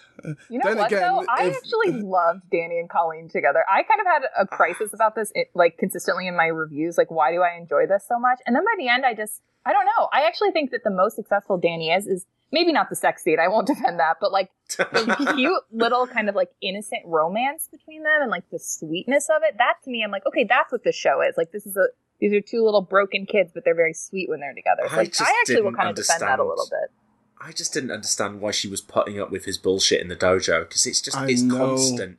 You 0.48 0.58
know 0.58 0.70
Then 0.70 0.78
what 0.78 0.86
again, 0.90 1.02
though? 1.02 1.24
I 1.28 1.44
if- 1.48 1.56
actually 1.58 2.00
loved 2.02 2.40
Danny 2.50 2.80
and 2.80 2.88
Colleen 2.88 3.28
together. 3.28 3.62
I 3.70 3.82
kind 3.82 4.00
of 4.00 4.06
had 4.06 4.22
a 4.36 4.46
crisis 4.46 4.92
about 4.94 5.14
this, 5.14 5.30
it, 5.34 5.48
like 5.54 5.76
consistently 5.78 6.26
in 6.26 6.34
my 6.34 6.46
reviews. 6.46 6.96
Like, 6.98 7.10
why 7.10 7.30
do 7.32 7.42
I 7.42 7.56
enjoy 7.56 7.86
this 7.86 8.06
so 8.08 8.18
much? 8.18 8.40
And 8.46 8.56
then 8.56 8.64
by 8.64 8.72
the 8.78 8.88
end, 8.88 9.04
I 9.04 9.14
just, 9.14 9.42
I 9.66 9.72
don't 9.72 9.84
know. 9.84 10.08
I 10.12 10.22
actually 10.26 10.50
think 10.52 10.70
that 10.70 10.82
the 10.84 10.90
most 10.90 11.14
successful 11.16 11.58
Danny 11.58 11.90
is 11.92 12.06
is 12.06 12.24
maybe 12.52 12.72
not 12.72 12.88
the 12.88 12.96
sex 12.96 13.22
scene. 13.22 13.38
I 13.40 13.48
won't 13.48 13.66
defend 13.74 13.98
that, 14.00 14.16
but 14.20 14.32
like 14.32 14.50
the 14.76 15.32
cute 15.36 15.62
little 15.72 16.06
kind 16.06 16.28
of 16.28 16.34
like 16.34 16.50
innocent 16.60 17.02
romance 17.04 17.68
between 17.70 18.02
them 18.02 18.22
and 18.22 18.30
like 18.30 18.48
the 18.50 18.58
sweetness 18.58 19.28
of 19.28 19.42
it. 19.42 19.56
That 19.58 19.74
to 19.84 19.90
me, 19.90 20.02
I'm 20.04 20.10
like, 20.10 20.26
okay, 20.26 20.44
that's 20.44 20.72
what 20.72 20.84
this 20.84 20.96
show 20.96 21.20
is. 21.22 21.34
Like, 21.36 21.52
this 21.52 21.66
is 21.66 21.76
a 21.76 21.88
these 22.20 22.32
are 22.32 22.40
two 22.40 22.64
little 22.64 22.80
broken 22.80 23.26
kids, 23.26 23.50
but 23.52 23.64
they're 23.64 23.74
very 23.74 23.92
sweet 23.92 24.28
when 24.28 24.40
they're 24.40 24.54
together. 24.54 24.82
So, 24.88 24.94
I 24.94 24.96
like, 24.98 25.08
just 25.08 25.20
I 25.22 25.34
actually 25.40 25.56
will 25.56 25.70
didn't 25.70 25.76
kind 25.76 25.90
of 25.90 25.96
defend 25.96 26.22
that 26.22 26.38
a 26.38 26.42
understand. 26.42 26.48
little 26.48 26.68
bit. 26.70 26.90
I 27.38 27.52
just 27.52 27.74
didn't 27.74 27.90
understand 27.90 28.40
why 28.40 28.50
she 28.52 28.68
was 28.68 28.80
putting 28.80 29.20
up 29.20 29.30
with 29.30 29.44
his 29.44 29.58
bullshit 29.58 30.00
in 30.00 30.08
the 30.08 30.16
dojo 30.16 30.60
because 30.66 30.86
it's 30.86 31.02
just 31.02 31.16
I 31.16 31.28
it's 31.28 31.42
know. 31.42 31.58
constant. 31.58 32.18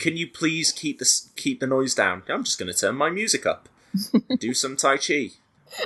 Can 0.00 0.16
you 0.16 0.26
please 0.28 0.72
keep 0.72 0.98
this 0.98 1.30
keep 1.36 1.60
the 1.60 1.66
noise 1.68 1.94
down? 1.94 2.24
I'm 2.28 2.42
just 2.42 2.58
going 2.58 2.72
to 2.72 2.76
turn 2.76 2.96
my 2.96 3.08
music 3.08 3.46
up. 3.46 3.68
Do 4.40 4.52
some 4.52 4.76
tai 4.76 4.96
chi. 4.96 5.30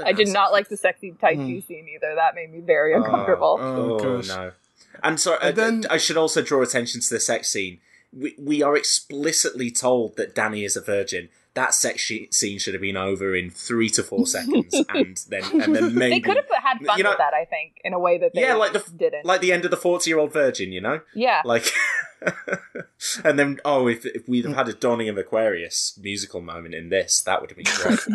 I 0.05 0.12
did 0.12 0.28
not 0.28 0.53
like 0.53 0.68
the 0.68 0.76
sexy 0.76 1.12
Tai 1.20 1.37
Chi 1.37 1.61
scene 1.66 1.89
either. 1.95 2.14
That 2.14 2.35
made 2.35 2.51
me 2.53 2.61
very 2.61 2.95
uncomfortable. 2.95 3.59
Oh, 3.61 3.95
Oh, 3.95 3.99
gosh. 3.99 4.28
no! 4.28 4.53
And 5.03 5.18
so 5.20 5.35
And 5.41 5.43
uh, 5.43 5.53
then- 5.53 5.85
I 5.91 5.97
should 5.97 6.16
also 6.16 6.43
draw 6.43 6.62
attention 6.62 7.01
to 7.01 7.09
the 7.11 7.20
sex 7.20 7.49
scene. 7.49 7.81
We, 8.12 8.35
we 8.39 8.62
are 8.62 8.76
explicitly 8.76 9.70
told 9.70 10.16
that 10.16 10.35
Danny 10.35 10.64
is 10.64 10.76
a 10.76 10.81
virgin. 10.81 11.28
That 11.55 11.74
sex 11.74 12.01
she- 12.01 12.28
scene 12.31 12.59
should 12.59 12.74
have 12.74 12.81
been 12.81 12.97
over 12.97 13.35
in 13.35 13.51
three 13.51 13.89
to 13.91 14.03
four 14.05 14.26
seconds, 14.26 14.72
and 14.89 15.16
then 15.28 15.43
and 15.62 15.74
then 15.74 15.95
maybe 15.95 16.14
they 16.16 16.20
could 16.20 16.37
have 16.37 16.47
had 16.62 16.78
fun 16.87 16.99
you 16.99 17.05
know- 17.05 17.11
with 17.11 17.18
that, 17.18 17.35
I 17.35 17.45
think, 17.45 17.81
in 17.85 17.93
a 17.93 17.99
way 17.99 18.18
that 18.18 18.33
they 18.35 18.43
yeah, 18.43 18.55
like 18.55 18.72
the 18.72 18.85
didn't. 18.97 19.24
like 19.24 19.41
the 19.41 19.53
end 19.53 19.64
of 19.64 19.70
the 19.72 19.76
forty 19.76 20.11
year 20.11 20.18
old 20.18 20.33
virgin, 20.33 20.70
you 20.72 20.81
know. 20.81 21.01
yeah, 21.14 21.43
Like, 21.45 21.70
and 23.24 23.39
then 23.39 23.59
oh, 23.64 23.89
if 23.89 24.05
if 24.07 24.28
we'd 24.28 24.45
have 24.45 24.55
had 24.57 24.68
a 24.68 24.72
Dawning 24.72 25.09
of 25.09 25.16
Aquarius 25.18 25.99
musical 26.01 26.41
moment 26.41 26.74
in 26.74 26.89
this, 26.89 27.20
that 27.22 27.41
would 27.41 27.51
have 27.51 27.57
been 27.57 27.66
great. 27.76 27.99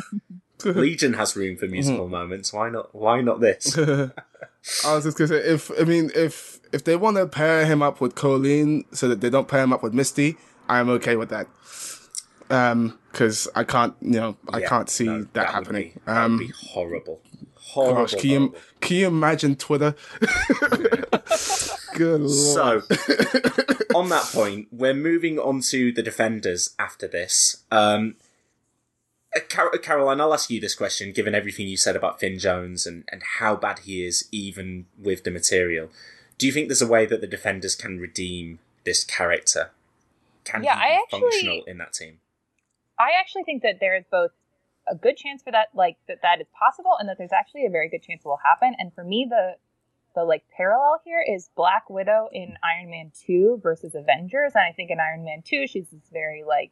Legion 0.65 1.13
has 1.13 1.35
room 1.35 1.57
for 1.57 1.67
musical 1.67 2.07
moments. 2.07 2.53
Why 2.53 2.69
not? 2.69 2.93
Why 2.95 3.21
not 3.21 3.39
this? 3.41 3.77
I 4.85 4.95
was 4.95 5.03
just 5.03 5.17
gonna 5.17 5.27
say, 5.27 5.37
if 5.37 5.69
I 5.79 5.83
mean, 5.83 6.11
if 6.15 6.59
if 6.73 6.83
they 6.83 6.95
want 6.95 7.17
to 7.17 7.27
pair 7.27 7.65
him 7.65 7.81
up 7.81 8.01
with 8.01 8.15
Colleen 8.15 8.85
so 8.91 9.07
that 9.07 9.21
they 9.21 9.29
don't 9.29 9.47
pair 9.47 9.61
him 9.63 9.73
up 9.73 9.83
with 9.83 9.93
Misty, 9.93 10.37
I'm 10.69 10.89
okay 10.89 11.15
with 11.15 11.29
that. 11.29 11.47
Um, 12.49 12.97
because 13.11 13.47
I 13.55 13.63
can't, 13.63 13.95
you 14.01 14.19
know, 14.19 14.37
I 14.51 14.59
Yeah, 14.59 14.69
can't 14.69 14.89
see 14.89 15.05
no, 15.05 15.25
that, 15.33 15.47
would 15.47 15.53
happening. 15.65 16.01
be- 16.05 16.11
um, 16.11 16.37
be 16.37 16.51
horrible. 16.73 17.21
Horrible. 17.55 18.01
gosh, 18.03 18.15
can 18.15 18.29
you 18.29 18.55
can 18.81 18.97
you 18.97 19.07
imagine 19.07 19.55
Twitter? 19.55 19.95
Good 21.95 22.21
lord. 22.21 22.29
So, 22.29 22.81
on 23.95 24.09
that 24.09 24.29
point, 24.33 24.67
we're 24.71 24.93
moving 24.93 25.39
on 25.39 25.61
to 25.69 25.91
the 25.93 26.03
defenders 26.03 26.75
after 26.77 27.07
this. 27.07 27.63
Um, 27.71 28.15
Car- 29.41 29.71
uh, 29.73 29.77
Caroline, 29.77 30.21
I'll 30.21 30.33
ask 30.33 30.49
you 30.49 30.59
this 30.61 30.75
question, 30.75 31.11
given 31.11 31.35
everything 31.35 31.67
you 31.67 31.77
said 31.77 31.95
about 31.95 32.19
Finn 32.19 32.39
Jones 32.39 32.85
and, 32.85 33.03
and 33.11 33.21
how 33.39 33.55
bad 33.55 33.79
he 33.79 34.05
is, 34.05 34.27
even 34.31 34.85
with 34.97 35.23
the 35.23 35.31
material. 35.31 35.89
Do 36.37 36.45
you 36.45 36.51
think 36.51 36.67
there's 36.67 36.81
a 36.81 36.87
way 36.87 37.05
that 37.05 37.21
the 37.21 37.27
defenders 37.27 37.75
can 37.75 37.99
redeem 37.99 38.59
this 38.83 39.03
character? 39.03 39.71
Can 40.43 40.63
Yeah, 40.63 40.75
he 40.77 40.81
I 40.83 40.87
be 40.87 40.93
actually- 41.03 41.19
functional 41.21 41.63
in 41.65 41.77
that 41.79 41.93
team? 41.93 42.19
I 42.97 43.11
actually 43.19 43.43
think 43.43 43.61
that 43.63 43.79
there 43.81 43.95
is 43.95 44.05
both 44.09 44.31
a 44.87 44.95
good 44.95 45.17
chance 45.17 45.41
for 45.43 45.51
that, 45.51 45.67
like 45.73 45.97
that 46.07 46.21
that 46.21 46.39
is 46.39 46.47
possible, 46.57 46.95
and 46.99 47.09
that 47.09 47.17
there's 47.17 47.33
actually 47.33 47.65
a 47.65 47.69
very 47.69 47.89
good 47.89 48.01
chance 48.03 48.21
it 48.23 48.27
will 48.27 48.39
happen. 48.45 48.73
And 48.77 48.93
for 48.93 49.03
me, 49.03 49.27
the 49.29 49.55
the 50.13 50.23
like 50.23 50.45
parallel 50.55 51.01
here 51.03 51.21
is 51.27 51.49
Black 51.57 51.89
Widow 51.89 52.29
in 52.31 52.55
Iron 52.63 52.89
Man 52.89 53.11
Two 53.25 53.59
versus 53.61 53.95
Avengers, 53.95 54.53
and 54.55 54.63
I 54.63 54.71
think 54.71 54.91
in 54.91 54.99
Iron 55.01 55.25
Man 55.25 55.41
Two 55.43 55.67
she's 55.67 55.89
this 55.89 56.07
very 56.13 56.43
like 56.47 56.71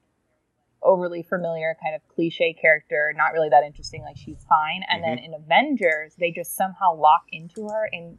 overly 0.83 1.23
familiar 1.23 1.75
kind 1.81 1.95
of 1.95 2.01
cliche 2.13 2.53
character, 2.53 3.13
not 3.15 3.33
really 3.33 3.49
that 3.49 3.63
interesting. 3.63 4.01
Like 4.01 4.17
she's 4.17 4.45
fine, 4.47 4.83
and 4.89 5.03
then 5.03 5.17
mm-hmm. 5.17 5.33
in 5.33 5.41
Avengers 5.41 6.15
they 6.19 6.31
just 6.31 6.55
somehow 6.55 6.95
lock 6.95 7.23
into 7.31 7.67
her 7.67 7.89
in 7.91 8.17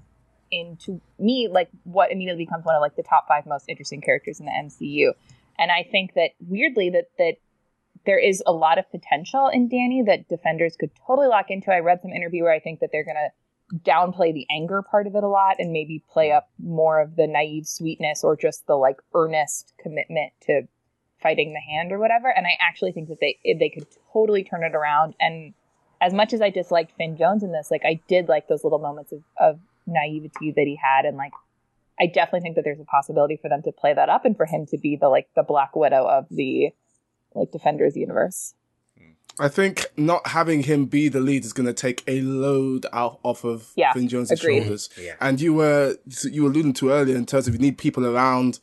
into 0.50 1.00
me 1.18 1.48
like 1.50 1.68
what 1.84 2.12
immediately 2.12 2.44
becomes 2.44 2.64
one 2.64 2.74
of 2.74 2.80
like 2.80 2.96
the 2.96 3.02
top 3.02 3.26
five 3.26 3.46
most 3.46 3.64
interesting 3.68 4.00
characters 4.00 4.40
in 4.40 4.46
the 4.46 4.52
MCU. 4.52 5.12
And 5.58 5.70
I 5.70 5.86
think 5.90 6.14
that 6.14 6.30
weirdly 6.40 6.90
that 6.90 7.10
that 7.18 7.34
there 8.06 8.18
is 8.18 8.42
a 8.46 8.52
lot 8.52 8.78
of 8.78 8.90
potential 8.90 9.48
in 9.52 9.68
Danny 9.68 10.02
that 10.06 10.28
defenders 10.28 10.76
could 10.78 10.90
totally 11.06 11.28
lock 11.28 11.46
into. 11.48 11.72
I 11.72 11.78
read 11.78 12.00
some 12.02 12.12
interview 12.12 12.42
where 12.42 12.52
I 12.52 12.60
think 12.60 12.80
that 12.80 12.90
they're 12.92 13.04
gonna 13.04 13.30
downplay 13.72 14.32
the 14.32 14.46
anger 14.50 14.82
part 14.82 15.06
of 15.06 15.14
it 15.16 15.24
a 15.24 15.28
lot 15.28 15.56
and 15.58 15.72
maybe 15.72 16.02
play 16.12 16.30
up 16.30 16.50
more 16.62 17.00
of 17.00 17.16
the 17.16 17.26
naive 17.26 17.66
sweetness 17.66 18.22
or 18.22 18.36
just 18.36 18.66
the 18.66 18.74
like 18.74 18.96
earnest 19.14 19.72
commitment 19.78 20.32
to 20.42 20.62
fighting 21.24 21.52
the 21.54 21.60
hand 21.60 21.90
or 21.90 21.98
whatever. 21.98 22.28
And 22.28 22.46
I 22.46 22.52
actually 22.60 22.92
think 22.92 23.08
that 23.08 23.18
they 23.20 23.38
they 23.58 23.68
could 23.68 23.86
totally 24.12 24.44
turn 24.44 24.62
it 24.62 24.76
around. 24.76 25.14
And 25.18 25.54
as 26.00 26.12
much 26.14 26.32
as 26.32 26.40
I 26.40 26.50
disliked 26.50 26.92
Finn 26.96 27.16
Jones 27.16 27.42
in 27.42 27.50
this, 27.50 27.72
like 27.72 27.82
I 27.84 28.00
did 28.06 28.28
like 28.28 28.46
those 28.46 28.62
little 28.62 28.78
moments 28.78 29.10
of, 29.10 29.22
of 29.40 29.58
naivety 29.86 30.52
that 30.52 30.64
he 30.66 30.78
had 30.80 31.04
and 31.04 31.16
like 31.16 31.32
I 32.00 32.06
definitely 32.06 32.40
think 32.40 32.56
that 32.56 32.62
there's 32.64 32.80
a 32.80 32.84
possibility 32.84 33.36
for 33.40 33.48
them 33.48 33.62
to 33.62 33.72
play 33.72 33.94
that 33.94 34.08
up 34.08 34.24
and 34.24 34.36
for 34.36 34.46
him 34.46 34.66
to 34.66 34.78
be 34.78 34.96
the 34.96 35.08
like 35.08 35.28
the 35.34 35.42
Black 35.42 35.74
Widow 35.74 36.06
of 36.06 36.26
the 36.30 36.70
like 37.34 37.50
Defenders 37.50 37.96
universe. 37.96 38.54
I 39.38 39.48
think 39.48 39.86
not 39.96 40.28
having 40.28 40.62
him 40.62 40.86
be 40.86 41.08
the 41.08 41.18
lead 41.20 41.44
is 41.44 41.52
going 41.52 41.66
to 41.66 41.72
take 41.72 42.04
a 42.06 42.20
load 42.20 42.86
out 42.92 43.18
off 43.24 43.44
of 43.44 43.72
Yeah, 43.74 43.92
Finn 43.92 44.06
Jones' 44.08 44.30
agreed. 44.30 44.60
shoulders. 44.62 44.90
Yeah. 45.00 45.14
And 45.20 45.40
you 45.40 45.54
were 45.54 45.96
you 46.30 46.44
were 46.44 46.50
alluding 46.50 46.74
to 46.74 46.90
earlier 46.90 47.16
in 47.16 47.26
terms 47.26 47.48
of 47.48 47.54
you 47.54 47.60
need 47.60 47.78
people 47.78 48.06
around 48.06 48.60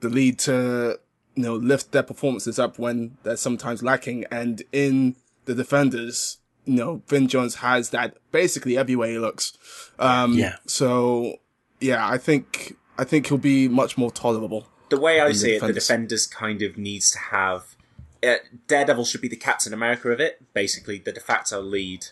the 0.00 0.08
lead 0.08 0.38
to 0.40 0.98
you 1.40 1.46
know 1.46 1.56
lift 1.56 1.92
their 1.92 2.02
performances 2.02 2.58
up 2.58 2.78
when 2.78 3.16
they're 3.22 3.36
sometimes 3.36 3.82
lacking. 3.82 4.24
And 4.30 4.62
in 4.72 5.16
the 5.46 5.54
defenders, 5.54 6.38
you 6.64 6.74
know, 6.74 7.02
Finn 7.06 7.28
Jones 7.28 7.56
has 7.56 7.90
that 7.90 8.16
basically 8.30 8.76
everywhere 8.76 9.08
he 9.08 9.18
looks. 9.18 9.56
Um, 9.98 10.34
Yeah. 10.34 10.56
So 10.66 11.36
yeah, 11.80 12.06
I 12.06 12.18
think 12.18 12.76
I 12.98 13.04
think 13.04 13.28
he'll 13.28 13.38
be 13.38 13.68
much 13.68 13.96
more 13.96 14.10
tolerable. 14.10 14.66
the 14.90 15.00
way 15.00 15.20
I 15.20 15.26
in 15.26 15.32
the 15.32 15.38
see 15.38 15.54
it, 15.54 15.60
the 15.60 15.72
defenders. 15.72 15.86
defenders 15.86 16.26
kind 16.26 16.62
of 16.62 16.76
needs 16.76 17.10
to 17.12 17.18
have 17.18 17.76
uh, 18.22 18.34
Daredevil 18.66 19.04
should 19.06 19.20
be 19.22 19.28
the 19.28 19.36
Captain 19.36 19.72
America 19.72 20.10
of 20.10 20.20
it, 20.20 20.42
basically 20.52 20.98
the 20.98 21.12
de 21.12 21.20
facto 21.20 21.60
lead, 21.62 22.06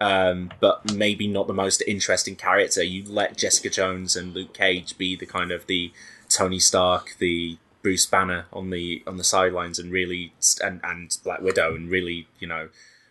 um, 0.00 0.50
but 0.60 0.92
maybe 0.94 1.28
not 1.28 1.46
the 1.46 1.54
most 1.54 1.82
interesting 1.86 2.34
character. 2.34 2.82
You 2.82 3.04
let 3.06 3.36
Jessica 3.36 3.70
Jones 3.70 4.16
and 4.16 4.34
Luke 4.34 4.54
Cage 4.54 4.98
be 4.98 5.14
the 5.14 5.26
kind 5.26 5.52
of 5.52 5.66
the 5.66 5.92
Tony 6.28 6.58
Stark, 6.58 7.14
the 7.18 7.58
Bruce 7.82 8.06
Banner 8.06 8.46
on 8.52 8.70
the 8.70 9.02
on 9.06 9.16
the 9.16 9.24
sidelines, 9.24 9.78
and 9.78 9.92
really 9.92 10.32
and 10.62 10.80
and 10.82 11.16
Black 11.24 11.40
Widow, 11.40 11.74
and 11.74 11.90
really 11.90 12.28
you 12.38 12.46
know 12.46 12.68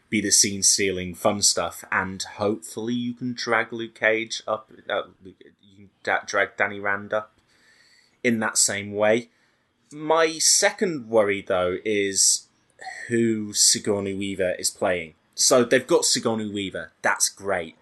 be 0.09 0.21
the 0.21 0.31
scene 0.31 0.61
stealing 0.61 1.15
fun 1.15 1.41
stuff, 1.41 1.83
and 1.91 2.21
hopefully 2.23 2.93
you 2.93 3.13
can 3.13 3.33
drag 3.33 3.71
Luke 3.71 3.95
Cage 3.95 4.43
up, 4.47 4.69
uh, 4.89 5.03
you 5.23 5.87
can 6.03 6.19
drag 6.25 6.57
Danny 6.57 6.79
Rand 6.79 7.13
up 7.13 7.33
in 8.23 8.39
that 8.39 8.57
same 8.57 8.93
way. 8.93 9.29
My 9.91 10.37
second 10.37 11.09
worry, 11.09 11.41
though, 11.41 11.77
is 11.83 12.47
who 13.07 13.53
Sigourney 13.53 14.13
Weaver 14.13 14.55
is 14.57 14.69
playing. 14.69 15.15
So 15.35 15.63
they've 15.63 15.85
got 15.85 16.05
Sigourney 16.05 16.49
Weaver. 16.49 16.91
That's 17.01 17.29
great. 17.29 17.75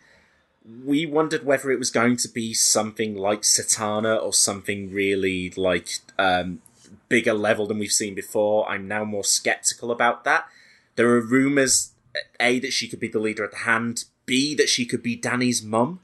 We 0.86 1.06
wondered 1.06 1.46
whether 1.46 1.72
it 1.72 1.80
was 1.80 1.90
going 1.90 2.18
to 2.18 2.28
be 2.28 2.54
something 2.54 3.16
like 3.16 3.42
Satana 3.42 4.22
or 4.22 4.34
something 4.34 4.94
really 4.94 5.52
like 5.52 5.90
um, 6.18 6.62
bigger 7.10 7.34
level 7.34 7.68
than 7.68 7.80
we've 7.80 7.92
seen 7.92 8.16
before. 8.16 8.70
I'm 8.70 8.88
now 8.88 9.04
more 9.04 9.24
skeptical 9.24 9.92
about 9.92 10.24
that. 10.24 10.48
There 10.96 11.10
are 11.10 11.22
rumors, 11.22 11.92
A, 12.40 12.60
that 12.60 12.74
she 12.74 12.88
could 12.88 13.00
be 13.00 13.08
the 13.08 13.20
leader 13.20 13.44
at 13.44 13.52
the 13.52 13.58
hand, 13.58 14.06
B, 14.26 14.56
that 14.56 14.70
she 14.70 14.86
could 14.86 15.04
be 15.04 15.16
Danny's 15.16 15.64
mum. 15.64 16.02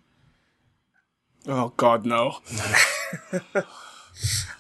Oh 1.48 1.74
God, 1.78 2.06
no. 2.06 2.40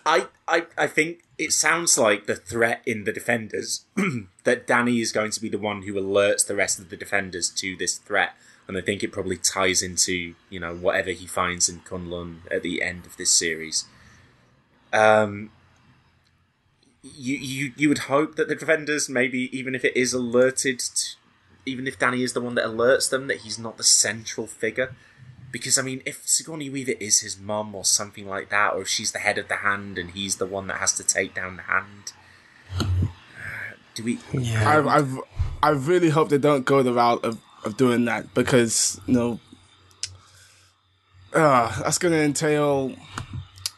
I, 0.05 0.27
I, 0.47 0.65
I 0.77 0.87
think 0.87 1.23
it 1.37 1.51
sounds 1.51 1.97
like 1.97 2.27
the 2.27 2.35
threat 2.35 2.81
in 2.85 3.03
the 3.05 3.13
defenders 3.13 3.85
that 4.43 4.67
Danny 4.67 5.01
is 5.01 5.11
going 5.11 5.31
to 5.31 5.41
be 5.41 5.49
the 5.49 5.57
one 5.57 5.83
who 5.83 5.93
alerts 5.93 6.45
the 6.45 6.55
rest 6.55 6.79
of 6.79 6.89
the 6.89 6.97
defenders 6.97 7.49
to 7.49 7.75
this 7.75 7.97
threat, 7.97 8.33
and 8.67 8.77
I 8.77 8.81
think 8.81 9.03
it 9.03 9.11
probably 9.11 9.37
ties 9.37 9.81
into 9.81 10.35
you 10.49 10.59
know 10.59 10.75
whatever 10.75 11.11
he 11.11 11.25
finds 11.25 11.69
in 11.69 11.79
K'un-Lun 11.79 12.43
at 12.51 12.61
the 12.61 12.81
end 12.81 13.05
of 13.05 13.17
this 13.17 13.31
series. 13.31 13.85
Um, 14.93 15.51
you 17.13 17.35
you 17.37 17.71
you 17.77 17.87
would 17.89 17.99
hope 17.99 18.35
that 18.35 18.47
the 18.47 18.55
defenders 18.55 19.07
maybe 19.07 19.55
even 19.57 19.75
if 19.75 19.85
it 19.85 19.95
is 19.95 20.11
alerted, 20.13 20.79
to, 20.79 21.15
even 21.65 21.85
if 21.87 21.99
Danny 21.99 22.23
is 22.23 22.33
the 22.33 22.41
one 22.41 22.55
that 22.55 22.65
alerts 22.65 23.09
them, 23.09 23.27
that 23.27 23.37
he's 23.41 23.59
not 23.59 23.77
the 23.77 23.83
central 23.83 24.47
figure. 24.47 24.95
Because 25.51 25.77
I 25.77 25.83
mean, 25.83 26.01
if 26.05 26.27
Sigourney 26.27 26.69
Weaver 26.69 26.93
is 26.99 27.21
his 27.21 27.39
mum 27.39 27.75
or 27.75 27.85
something 27.85 28.27
like 28.27 28.49
that, 28.49 28.73
or 28.73 28.81
if 28.81 28.87
she's 28.89 29.11
the 29.13 29.19
head 29.19 29.37
of 29.37 29.47
the 29.47 29.57
hand 29.57 29.97
and 29.97 30.11
he's 30.11 30.35
the 30.37 30.45
one 30.45 30.67
that 30.67 30.77
has 30.77 30.93
to 30.93 31.03
take 31.03 31.33
down 31.33 31.55
the 31.57 31.61
hand, 31.63 32.11
do 33.93 34.03
we? 34.03 34.19
yeah. 34.33 34.77
I've, 34.79 34.87
I've, 34.87 35.19
I 35.63 35.69
really 35.69 36.09
hope 36.09 36.27
they 36.29 36.37
don't 36.37 36.65
go 36.65 36.83
the 36.83 36.91
route 36.91 37.23
of, 37.23 37.39
of 37.63 37.77
doing 37.77 38.03
that 38.05 38.33
because 38.33 38.99
you 39.05 39.13
know, 39.13 39.39
uh, 41.33 41.81
that's 41.81 41.99
going 41.99 42.13
to 42.13 42.19
entail, 42.21 42.93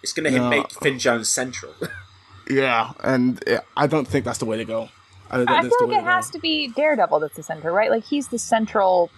It's 0.01 0.13
going 0.13 0.31
to 0.31 0.39
No. 0.39 0.49
make 0.49 0.71
Finn 0.81 0.97
Jones 0.97 1.29
central. 1.29 1.73
yeah, 2.49 2.91
and 3.03 3.41
I 3.75 3.87
don't 3.87 4.07
think 4.07 4.25
that's 4.25 4.39
the 4.39 4.45
way 4.45 4.57
to 4.57 4.65
go. 4.65 4.89
I, 5.29 5.37
don't 5.37 5.49
I 5.49 5.61
feel 5.61 5.71
like 5.87 5.97
it 5.97 5.99
to 6.01 6.05
has 6.05 6.29
to 6.31 6.39
be 6.39 6.69
Daredevil 6.69 7.19
that's 7.19 7.35
the 7.35 7.43
center, 7.43 7.71
right? 7.71 7.91
Like 7.91 8.05
he's 8.05 8.29
the 8.29 8.39
central, 8.39 9.09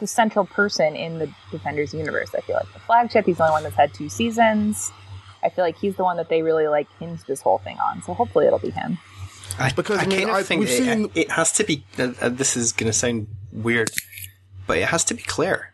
the 0.00 0.06
central 0.06 0.46
person 0.46 0.96
in 0.96 1.18
the 1.18 1.30
Defenders 1.52 1.94
universe. 1.94 2.34
I 2.34 2.40
feel 2.40 2.56
like 2.56 2.72
the 2.72 2.80
flagship. 2.80 3.26
He's 3.26 3.36
the 3.36 3.44
only 3.44 3.52
one 3.52 3.62
that's 3.62 3.76
had 3.76 3.94
two 3.94 4.08
seasons. 4.08 4.90
I 5.42 5.50
feel 5.50 5.64
like 5.64 5.76
he's 5.76 5.94
the 5.96 6.02
one 6.04 6.16
that 6.16 6.28
they 6.28 6.42
really 6.42 6.66
like 6.66 6.88
hinge 6.98 7.22
this 7.24 7.40
whole 7.40 7.58
thing 7.58 7.78
on. 7.78 8.02
So 8.02 8.14
hopefully 8.14 8.46
it'll 8.46 8.58
be 8.58 8.70
him. 8.70 8.98
I, 9.58 9.70
Because, 9.70 9.98
I 9.98 10.02
I 10.02 10.06
mean, 10.06 10.18
kind 10.20 10.30
of 10.30 10.36
I- 10.36 10.42
think 10.42 10.64
it, 10.64 10.68
seen- 10.68 11.10
it 11.14 11.30
has 11.30 11.52
to 11.52 11.64
be. 11.64 11.84
Uh, 11.98 12.12
uh, 12.20 12.28
this 12.30 12.56
is 12.56 12.72
going 12.72 12.88
to 12.90 12.92
sound 12.92 13.28
weird, 13.52 13.90
but 14.66 14.78
it 14.78 14.86
has 14.88 15.04
to 15.04 15.14
be 15.14 15.22
Claire. 15.22 15.73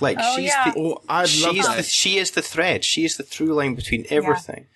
Like 0.00 0.18
Oh, 0.20 0.36
she's 0.36 0.48
yeah. 0.48 0.70
the 0.70 0.80
Oh, 0.80 1.02
I'd 1.08 1.28
she 1.28 1.46
love 1.46 1.56
is 1.56 1.66
that. 1.66 1.76
the 1.78 1.82
she 1.82 2.18
is 2.18 2.30
the 2.32 2.42
thread. 2.42 2.84
She 2.84 3.04
is 3.04 3.16
the 3.16 3.22
through 3.22 3.54
line 3.54 3.74
between 3.74 4.06
everything, 4.10 4.66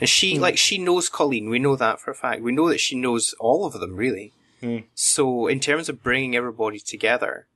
and 0.00 0.08
she 0.08 0.36
hmm. 0.36 0.42
like 0.42 0.58
she 0.58 0.78
knows 0.78 1.08
Colleen. 1.08 1.48
We 1.48 1.58
know 1.58 1.76
that 1.76 2.00
for 2.00 2.10
a 2.10 2.14
fact. 2.14 2.42
We 2.42 2.52
know 2.52 2.68
that 2.68 2.80
she 2.80 2.96
knows 2.96 3.34
all 3.38 3.64
of 3.64 3.74
them 3.74 3.96
really. 3.96 4.32
Hmm. 4.60 4.78
So 4.94 5.46
in 5.46 5.60
terms 5.60 5.88
of 5.88 6.02
bringing 6.02 6.36
everybody 6.36 6.78
together, 6.78 7.46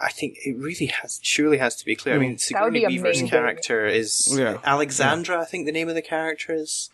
I 0.00 0.10
think 0.10 0.36
it 0.44 0.56
really 0.56 0.86
has 0.86 1.20
surely 1.22 1.58
has 1.58 1.76
to 1.76 1.84
be 1.84 1.96
Claire. 1.96 2.14
I 2.14 2.18
hmm. 2.18 2.22
mean, 2.22 2.30
would 2.32 2.40
Sigourney 2.40 2.80
be 2.80 2.98
Weaver's 2.98 3.20
amazing. 3.20 3.28
character 3.28 3.86
is 3.86 4.36
Yeah. 4.36 4.58
Alexandra. 4.64 5.40
I 5.40 5.44
think 5.44 5.66
the 5.66 5.72
name 5.72 5.88
of 5.88 5.94
the 5.94 6.02
character 6.02 6.54
is, 6.54 6.90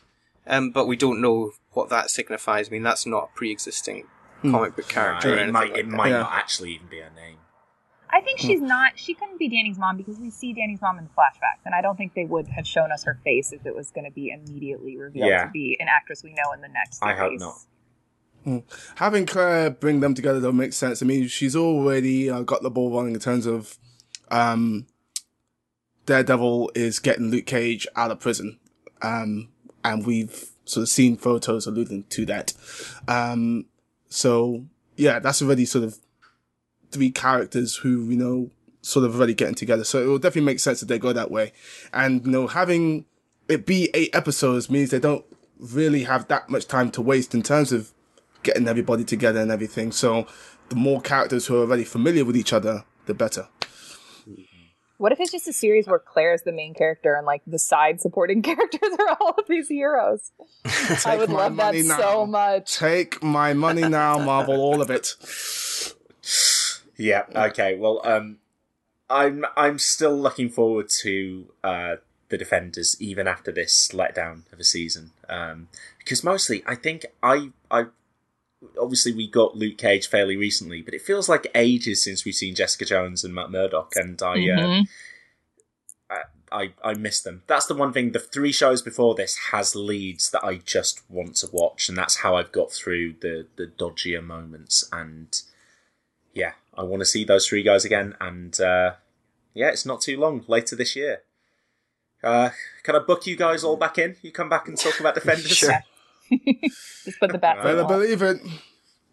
um, 0.47 0.70
but 0.70 0.86
we 0.86 0.97
don't 0.97 1.20
know 1.20 1.52
what 1.72 1.88
that 1.90 2.10
signifies. 2.10 2.68
I 2.68 2.70
mean, 2.72 2.82
that's 2.82 3.06
not 3.06 3.30
a 3.32 3.36
pre-existing 3.36 4.06
comic 4.42 4.76
book 4.76 4.88
character. 4.88 5.30
or 5.30 5.32
it 5.34 5.38
anything 5.38 5.52
might, 5.52 5.70
like 5.70 5.78
it 5.78 5.88
might 5.88 6.10
not 6.10 6.32
actually 6.32 6.72
even 6.72 6.88
be 6.88 6.98
her 6.98 7.10
name. 7.14 7.38
I 8.12 8.20
think 8.20 8.39
she's 8.39 8.61
not. 8.61 8.93
She 8.99 9.15
couldn't 9.15 9.39
be 9.39 9.49
Danny's 9.49 9.78
mom 9.78 9.97
because 9.97 10.19
we 10.19 10.31
see 10.31 10.53
Danny's 10.53 10.81
mom 10.81 10.99
in 10.99 11.05
the 11.05 11.11
flashbacks, 11.11 11.65
and 11.65 11.74
I 11.74 11.81
don't 11.81 11.97
think 11.97 12.15
they 12.15 12.24
would 12.24 12.49
have 12.49 12.66
shown 12.66 12.91
us 12.93 13.05
her 13.05 13.19
face 13.24 13.53
if 13.53 13.65
it 13.66 13.74
was 13.74 13.91
going 13.91 14.05
to 14.05 14.11
be 14.11 14.31
immediately 14.31 14.97
revealed 14.97 15.28
Yeah. 15.28 15.45
to 15.45 15.51
be 15.51 15.77
an 15.81 15.87
actress 15.89 16.23
we 16.24 16.31
know 16.35 16.53
in 16.53 16.61
the 16.61 16.69
next. 16.69 17.03
I 17.03 17.15
hope 17.15 17.39
series. 17.39 17.41
not. 18.45 18.62
Having 18.97 19.27
Claire 19.27 19.70
bring 19.70 20.01
them 20.01 20.15
together 20.15 20.41
though 20.41 20.51
makes 20.53 20.77
sense. 20.77 21.03
I 21.03 21.07
mean, 21.07 21.28
she's 21.28 21.55
already 21.55 22.31
uh, 22.31 22.41
got 22.41 22.62
the 22.62 22.70
ball 22.70 22.91
rolling 22.91 23.12
in 23.15 23.20
terms 23.20 23.45
of 23.47 23.77
um, 24.31 24.87
Daredevil 26.07 26.73
is 26.74 26.99
getting 26.99 27.31
Luke 27.31 27.47
Cage 27.47 27.87
out 27.97 28.11
of 28.11 28.19
prison, 28.20 28.59
um, 29.03 29.49
and 29.85 30.07
we've 30.07 30.51
sort 30.65 30.82
of 30.82 30.89
seen 30.89 31.16
photos 31.16 31.66
alluding 31.66 32.05
to 32.11 32.24
that. 32.27 32.53
Um, 33.07 33.66
so 34.09 34.65
yeah, 34.97 35.19
that's 35.19 35.43
already 35.43 35.65
sort 35.66 35.85
of 35.85 35.99
three 36.90 37.10
characters 37.10 37.76
who 37.76 38.04
you 38.04 38.16
know 38.16 38.50
sort 38.82 39.04
of 39.04 39.16
already 39.16 39.34
getting 39.34 39.54
together. 39.54 39.84
So 39.84 40.02
it 40.02 40.06
will 40.06 40.18
definitely 40.18 40.46
make 40.46 40.60
sense 40.60 40.80
that 40.80 40.86
they 40.86 40.98
go 40.98 41.12
that 41.12 41.30
way, 41.30 41.52
and 41.92 42.24
you 42.24 42.30
know 42.30 42.46
having 42.46 43.04
it 43.48 43.66
be 43.66 43.90
eight 43.94 44.14
episodes 44.14 44.70
means 44.70 44.90
they 44.90 45.00
don't 45.00 45.24
really 45.58 46.04
have 46.04 46.28
that 46.28 46.48
much 46.48 46.66
time 46.66 46.90
to 46.92 47.02
waste 47.02 47.34
in 47.34 47.42
terms 47.42 47.72
of 47.72 47.92
getting 48.42 48.66
everybody 48.68 49.04
together 49.04 49.40
and 49.40 49.50
everything. 49.50 49.92
So 49.92 50.26
the 50.68 50.76
more 50.76 51.00
characters 51.00 51.46
who 51.46 51.56
are 51.56 51.60
already 51.60 51.84
familiar 51.84 52.24
with 52.24 52.36
each 52.36 52.52
other, 52.52 52.84
the 53.06 53.14
better. 53.14 53.48
What 54.98 55.12
if 55.12 55.20
it's 55.20 55.32
just 55.32 55.48
a 55.48 55.52
series 55.54 55.86
where 55.88 55.98
Claire 55.98 56.34
is 56.34 56.42
the 56.42 56.52
main 56.52 56.74
character 56.74 57.14
and 57.14 57.24
like 57.26 57.40
the 57.46 57.58
side 57.58 58.00
supporting 58.00 58.42
characters 58.50 58.90
are 58.98 59.16
all 59.20 59.34
of 59.38 59.46
these 59.48 59.68
heroes? 59.68 60.30
I 61.06 61.16
would 61.16 61.30
love 61.30 61.56
that 61.56 61.74
now. 61.74 61.96
so 61.98 62.26
much. 62.26 62.76
Take 62.76 63.22
my 63.22 63.54
money 63.54 63.88
now, 63.88 64.18
Marvel, 64.18 64.60
all 64.60 64.82
of 64.82 64.90
it. 64.90 65.14
Yeah. 67.01 67.24
Okay. 67.35 67.77
Well, 67.77 68.01
um, 68.05 68.39
I'm 69.09 69.44
I'm 69.56 69.78
still 69.78 70.16
looking 70.16 70.48
forward 70.48 70.89
to 71.01 71.47
uh, 71.64 71.97
the 72.28 72.39
defenders 72.39 72.97
even 73.01 73.27
after 73.27 73.51
this 73.51 73.89
letdown 73.89 74.43
of 74.52 74.60
a 74.60 74.64
season. 74.64 75.12
Um, 75.28 75.68
because 75.98 76.22
mostly 76.22 76.62
I 76.66 76.74
think 76.74 77.06
I 77.22 77.51
I 77.70 77.86
obviously 78.78 79.12
we 79.12 79.27
got 79.28 79.56
Luke 79.56 79.78
Cage 79.78 80.09
fairly 80.09 80.36
recently, 80.36 80.82
but 80.82 80.94
it 80.94 81.02
feels 81.02 81.28
like 81.28 81.47
ages 81.55 82.05
since 82.05 82.24
we've 82.24 82.35
seen 82.35 82.55
Jessica 82.55 82.85
Jones 82.85 83.24
and 83.24 83.35
Matt 83.35 83.51
Murdock, 83.51 83.93
and 83.97 84.20
I. 84.22 84.32
Uh, 84.32 84.66
Mhm. 84.66 84.89
I, 86.10 86.22
I, 86.52 86.72
I 86.82 86.94
miss 86.94 87.20
them. 87.20 87.44
That's 87.47 87.66
the 87.66 87.74
one 87.77 87.93
thing. 87.93 88.10
The 88.10 88.18
three 88.18 88.51
shows 88.51 88.82
before 88.82 89.14
this 89.14 89.36
has 89.52 89.77
leads 89.77 90.31
that 90.32 90.44
I 90.44 90.56
just 90.56 91.09
want 91.09 91.36
to 91.36 91.48
watch, 91.52 91.89
and 91.89 91.97
that's 91.97 92.16
how 92.16 92.35
I've 92.36 92.51
got 92.52 92.72
through 92.72 93.14
the 93.20 93.47
the 93.56 93.66
dodgier 93.68 94.22
moments. 94.22 94.89
And 94.93 95.40
yeah, 96.35 96.55
I 96.74 96.82
want 96.82 97.01
to 97.01 97.06
see 97.06 97.24
those 97.24 97.47
three 97.47 97.62
guys 97.62 97.84
again. 97.84 98.14
And 98.20 98.59
uh, 98.60 98.92
yeah, 99.55 99.68
it's 99.68 99.86
not 99.86 100.01
too 100.01 100.18
long 100.18 100.44
later 100.48 100.76
this 100.76 100.94
year. 100.97 101.22
Uh, 102.22 102.51
can 102.82 102.94
I 102.97 102.98
book 103.01 103.26
you 103.26 103.36
guys 103.36 103.64
all 103.64 103.76
back 103.76 103.98
in? 103.98 104.16
You 104.22 104.30
come 104.32 104.48
back 104.48 104.68
and 104.68 104.76
talk 104.76 105.01
about 105.01 105.14
Defenders. 105.16 105.56
Sure. 105.56 105.72
Just 107.05 107.18
put 107.18 107.32
the 107.32 107.38
bet. 107.38 107.62
Better 107.62 107.84
believe 107.84 108.22
it. 108.22 108.38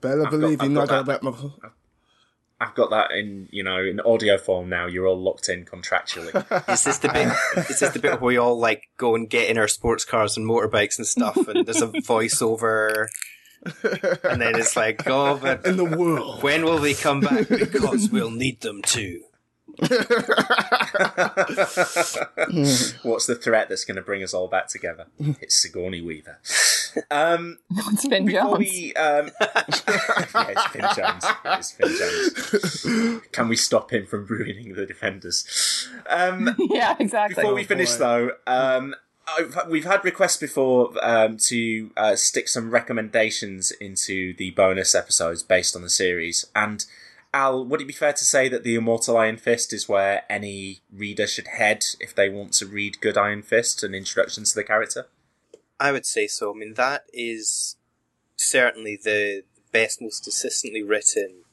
Better 0.02 0.26
I've 0.26 0.32
believe 0.32 0.60
got- 0.60 0.70
you're 0.70 0.82
I've 0.82 0.90
not 0.90 1.06
got 1.08 1.22
gonna 1.22 1.38
my. 1.38 1.70
I've 2.60 2.74
got 2.74 2.90
that 2.90 3.12
in 3.12 3.48
you 3.52 3.64
know 3.64 3.78
in 3.84 4.00
audio 4.00 4.38
form 4.38 4.68
now. 4.70 4.88
You're 4.88 5.06
all 5.08 5.20
locked 5.22 5.48
in 5.48 5.64
contractually. 5.64 6.34
Is 6.74 6.84
this 6.84 6.98
the 6.98 7.10
bit? 7.10 7.28
is 7.70 7.80
this 7.80 7.92
the 7.92 8.00
bit 8.00 8.14
where 8.20 8.28
we 8.30 8.38
all 8.38 8.58
like 8.60 8.84
go 8.98 9.14
and 9.16 9.30
get 9.30 9.50
in 9.50 9.58
our 9.60 9.68
sports 9.68 10.06
cars 10.06 10.38
and 10.38 10.48
motorbikes 10.50 10.98
and 10.98 11.06
stuff, 11.08 11.38
and 11.48 11.66
there's 11.68 11.82
a 11.84 11.88
voiceover, 11.88 13.08
and 14.24 14.42
then 14.42 14.56
it's 14.56 14.76
like, 14.76 15.08
oh, 15.08 15.38
but 15.38 15.66
in 15.66 15.78
the 15.78 15.86
world. 15.86 16.42
when 16.44 16.64
will 16.66 16.80
they 16.80 16.94
come 16.94 17.20
back? 17.22 17.48
Because 17.50 18.10
we'll 18.10 18.32
need 18.32 18.62
them 18.62 18.82
to. 18.84 19.22
What's 23.04 23.26
the 23.28 23.38
threat 23.40 23.70
that's 23.70 23.86
going 23.86 23.96
to 23.98 24.02
bring 24.02 24.24
us 24.24 24.34
all 24.34 24.48
back 24.48 24.68
together? 24.68 25.06
It's 25.20 25.56
Sigourney 25.62 26.02
Weaver. 26.02 26.40
Um, 27.12 27.60
It's 27.70 28.08
Finn 28.08 28.26
before 28.26 28.58
Jones. 28.58 28.60
we, 28.60 28.94
um, 28.96 29.30
yeah, 29.42 29.64
it's 29.70 30.68
Finn 30.68 30.86
Jones. 30.96 31.26
It's 31.46 31.72
Finn 31.72 31.96
Jones. 31.96 33.22
Can 33.32 33.48
we 33.50 33.56
stop 33.56 33.92
him 33.94 34.06
from 34.08 34.26
ruining 34.26 34.74
the 34.74 34.86
defenders? 34.86 35.88
Um, 36.10 36.56
yeah, 36.60 36.96
exactly. 37.00 37.36
before 37.36 37.54
we 37.54 37.64
finish, 37.66 37.92
though, 37.94 38.32
um, 38.48 38.96
I've, 39.28 39.58
we've 39.68 39.86
had 39.86 40.06
requests 40.06 40.38
before 40.38 40.94
um, 41.02 41.38
to 41.48 41.92
uh, 41.98 42.16
stick 42.16 42.48
some 42.48 42.72
recommendations 42.72 43.72
into 43.72 44.34
the 44.34 44.52
bonus 44.52 44.96
episodes 44.96 45.44
based 45.44 45.76
on 45.76 45.82
the 45.82 45.90
series. 45.90 46.46
And 46.56 46.86
Al, 47.34 47.66
would 47.66 47.82
it 47.82 47.88
be 47.88 47.94
fair 47.94 48.14
to 48.14 48.26
say 48.26 48.48
that 48.48 48.64
the 48.64 48.76
Immortal 48.76 49.18
Iron 49.18 49.38
Fist 49.38 49.74
is 49.74 49.90
where 49.90 50.24
any 50.30 50.80
reader 50.92 51.28
should 51.28 51.48
head 51.48 51.86
if 52.00 52.16
they 52.16 52.30
want 52.30 52.54
to 52.54 52.66
read 52.66 53.02
good 53.02 53.18
Iron 53.18 53.42
Fist 53.42 53.84
and 53.84 53.94
introductions 53.94 54.52
to 54.52 54.60
the 54.60 54.64
character? 54.64 55.08
I 55.80 55.92
would 55.92 56.06
say 56.06 56.28
so. 56.28 56.54
I 56.54 56.58
mean, 56.58 56.76
that 56.76 57.04
is 57.14 57.76
certainly 58.38 58.98
the 59.02 59.44
best, 59.72 60.02
most 60.02 60.24
consistently 60.24 60.82
written, 60.82 61.44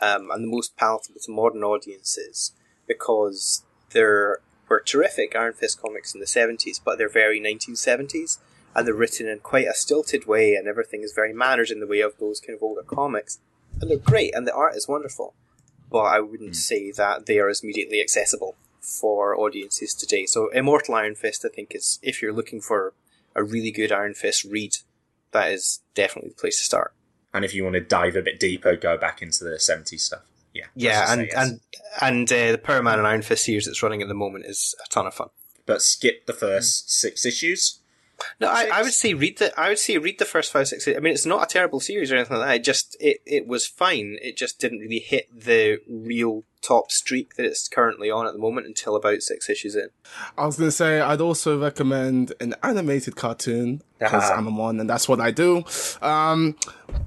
um, 0.00 0.30
and 0.30 0.44
the 0.44 0.48
most 0.48 0.76
palatable 0.76 1.20
to 1.22 1.32
modern 1.32 1.64
audiences 1.64 2.52
because 2.86 3.64
there 3.90 4.40
were 4.72 4.80
terrific 4.80 5.36
Iron 5.36 5.52
Fist 5.52 5.80
comics 5.80 6.14
in 6.14 6.20
the 6.20 6.26
70s, 6.26 6.80
but 6.82 6.96
they're 6.96 7.08
very 7.08 7.38
1970s, 7.38 8.38
and 8.74 8.86
they're 8.86 8.94
written 8.94 9.28
in 9.28 9.38
quite 9.40 9.66
a 9.66 9.74
stilted 9.74 10.26
way, 10.26 10.54
and 10.54 10.66
everything 10.66 11.02
is 11.02 11.12
very 11.12 11.34
mannered 11.34 11.70
in 11.70 11.78
the 11.78 11.86
way 11.86 12.00
of 12.00 12.16
those 12.18 12.40
kind 12.40 12.56
of 12.56 12.62
older 12.62 12.82
comics. 12.82 13.38
And 13.80 13.90
they're 13.90 13.98
great, 13.98 14.34
and 14.34 14.46
the 14.46 14.54
art 14.54 14.74
is 14.74 14.88
wonderful, 14.88 15.34
but 15.90 16.04
I 16.04 16.20
wouldn't 16.20 16.50
hmm. 16.50 16.54
say 16.70 16.90
that 16.92 17.26
they 17.26 17.38
are 17.38 17.50
as 17.50 17.62
immediately 17.62 18.00
accessible 18.00 18.56
for 18.80 19.38
audiences 19.38 19.92
today. 19.92 20.24
So, 20.24 20.48
Immortal 20.48 20.94
Iron 20.94 21.14
Fist, 21.16 21.44
I 21.44 21.48
think, 21.54 21.74
is 21.74 21.98
if 22.02 22.22
you're 22.22 22.32
looking 22.32 22.62
for 22.62 22.94
a 23.34 23.44
really 23.44 23.70
good 23.70 23.92
Iron 23.92 24.14
Fist 24.14 24.42
read, 24.44 24.76
that 25.32 25.52
is 25.52 25.82
definitely 25.94 26.30
the 26.30 26.40
place 26.40 26.58
to 26.58 26.64
start. 26.64 26.94
And 27.34 27.44
if 27.44 27.54
you 27.54 27.62
want 27.62 27.74
to 27.74 27.80
dive 27.80 28.16
a 28.16 28.22
bit 28.22 28.40
deeper, 28.40 28.74
go 28.76 28.96
back 28.96 29.20
into 29.20 29.44
the 29.44 29.56
70s 29.56 30.00
stuff. 30.00 30.22
Yeah. 30.54 30.66
Yeah, 30.74 31.12
and 31.12 31.22
yes. 31.22 31.34
and 31.36 31.60
and 32.00 32.32
uh, 32.32 32.52
the 32.52 32.58
Power 32.58 32.82
Man 32.82 32.98
and 32.98 33.06
Iron 33.06 33.22
Fist 33.22 33.44
series 33.44 33.66
that's 33.66 33.82
running 33.82 34.02
at 34.02 34.08
the 34.08 34.14
moment 34.14 34.46
is 34.46 34.74
a 34.84 34.88
ton 34.88 35.06
of 35.06 35.14
fun. 35.14 35.28
But 35.66 35.82
skip 35.82 36.26
the 36.26 36.32
first 36.32 36.90
six 36.90 37.24
issues. 37.24 37.78
No, 38.40 38.48
I, 38.48 38.68
I 38.72 38.82
would 38.82 38.92
say 38.92 39.14
read 39.14 39.38
the 39.38 39.58
I 39.58 39.68
would 39.68 39.78
say 39.78 39.98
read 39.98 40.18
the 40.18 40.24
first 40.24 40.52
five 40.52 40.68
six. 40.68 40.86
I 40.86 40.98
mean, 41.00 41.12
it's 41.12 41.26
not 41.26 41.42
a 41.42 41.46
terrible 41.46 41.80
series 41.80 42.12
or 42.12 42.16
anything 42.16 42.36
like 42.36 42.46
that. 42.46 42.56
It 42.56 42.64
just 42.64 42.96
it, 43.00 43.20
it 43.26 43.46
was 43.46 43.66
fine. 43.66 44.18
It 44.20 44.36
just 44.36 44.60
didn't 44.60 44.80
really 44.80 45.00
hit 45.00 45.28
the 45.32 45.78
real 45.88 46.44
top 46.62 46.90
streak 46.90 47.34
that 47.36 47.44
it's 47.44 47.68
currently 47.68 48.10
on 48.10 48.26
at 48.26 48.32
the 48.32 48.38
moment 48.38 48.66
until 48.66 48.96
about 48.96 49.20
six 49.22 49.50
issues 49.50 49.74
in. 49.74 49.88
I 50.38 50.46
was 50.46 50.56
gonna 50.58 50.70
say 50.70 51.00
I'd 51.00 51.20
also 51.20 51.60
recommend 51.60 52.32
an 52.40 52.54
animated 52.62 53.16
cartoon 53.16 53.82
because 53.98 54.30
Ah. 54.30 54.34
I'm 54.36 54.46
a 54.46 54.50
one 54.50 54.80
and 54.80 54.88
that's 54.88 55.08
what 55.08 55.20
I 55.20 55.30
do. 55.30 55.64
Um, 56.00 56.56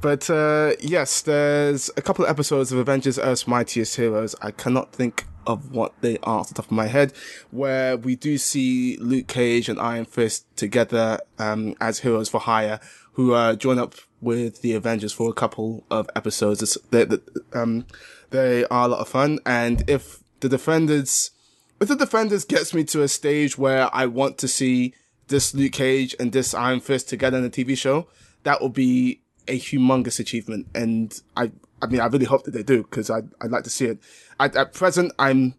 but 0.02 0.30
uh, 0.30 0.74
yes, 0.80 1.22
there's 1.22 1.90
a 1.98 2.02
couple 2.02 2.26
of 2.26 2.32
episodes 2.32 2.72
of 2.72 2.78
Avengers: 2.80 3.18
Earth's 3.18 3.48
Mightiest 3.48 3.96
Heroes. 3.96 4.36
I 4.42 4.52
cannot 4.52 4.92
think 4.94 5.26
of 5.48 5.72
what 5.72 5.94
they 6.02 6.18
are 6.24 6.40
off 6.40 6.48
the 6.48 6.56
top 6.56 6.66
of 6.66 6.72
my 6.72 6.88
head, 6.88 7.14
where 7.52 7.96
we 7.98 8.16
do 8.16 8.38
see 8.38 8.98
Luke 8.98 9.28
Cage 9.28 9.70
and 9.70 9.80
Iron 9.80 10.06
Fist 10.06 10.46
together 10.58 11.20
um, 11.38 11.76
as 11.80 12.00
heroes 12.00 12.30
for 12.30 12.40
hire, 12.40 12.80
who 13.14 13.34
uh, 13.34 13.56
join 13.56 13.78
up 13.78 13.94
with 14.22 14.62
the 14.64 14.74
Avengers 14.74 15.14
for 15.14 15.30
a 15.30 15.34
couple 15.34 15.84
of 15.92 16.10
episodes. 16.16 16.64
It's, 16.64 16.78
they, 16.90 17.06
they- 17.06 17.20
um, 17.54 17.86
they 18.32 18.66
are 18.66 18.86
a 18.86 18.88
lot 18.88 19.00
of 19.00 19.10
fun, 19.10 19.40
and 19.46 19.88
if 19.90 20.20
the 20.40 20.50
Defenders 20.50 21.32
if 21.80 21.88
the 21.90 21.96
defenders 21.96 22.46
gets 22.46 22.74
me 22.74 22.84
to 22.86 23.02
a 23.02 23.08
stage 23.08 23.58
where 23.58 23.94
I 23.94 24.06
want 24.06 24.38
to 24.40 24.48
see 24.48 24.94
this 25.28 25.54
Luke 25.54 25.74
Cage 25.74 26.16
and 26.20 26.32
this 26.32 26.54
Iron 26.54 26.80
Fist 26.80 27.10
together 27.10 27.38
in 27.38 27.44
a 27.44 27.50
TV 27.50 27.78
show, 27.78 28.08
that 28.44 28.62
will 28.62 28.70
be 28.70 29.22
a 29.48 29.60
humongous 29.60 30.20
achievement. 30.20 30.68
And 30.74 31.20
I, 31.36 31.52
I 31.82 31.88
mean, 31.88 32.00
I 32.00 32.06
really 32.08 32.26
hope 32.26 32.44
that 32.44 32.52
they 32.52 32.64
do 32.64 32.84
because 32.84 33.10
I, 33.10 33.20
I'd 33.42 33.52
like 33.52 33.64
to 33.66 33.70
see 33.70 33.86
it. 33.86 34.00
At, 34.40 34.56
at 34.56 34.74
present, 34.74 35.12
I'm 35.20 35.56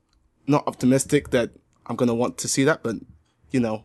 not 0.46 0.66
optimistic 0.66 1.30
that 1.30 1.50
I'm 1.86 1.96
going 1.96 2.08
to 2.08 2.14
want 2.14 2.38
to 2.38 2.48
see 2.48 2.64
that, 2.64 2.82
but 2.82 2.96
you 3.50 3.60
know, 3.60 3.84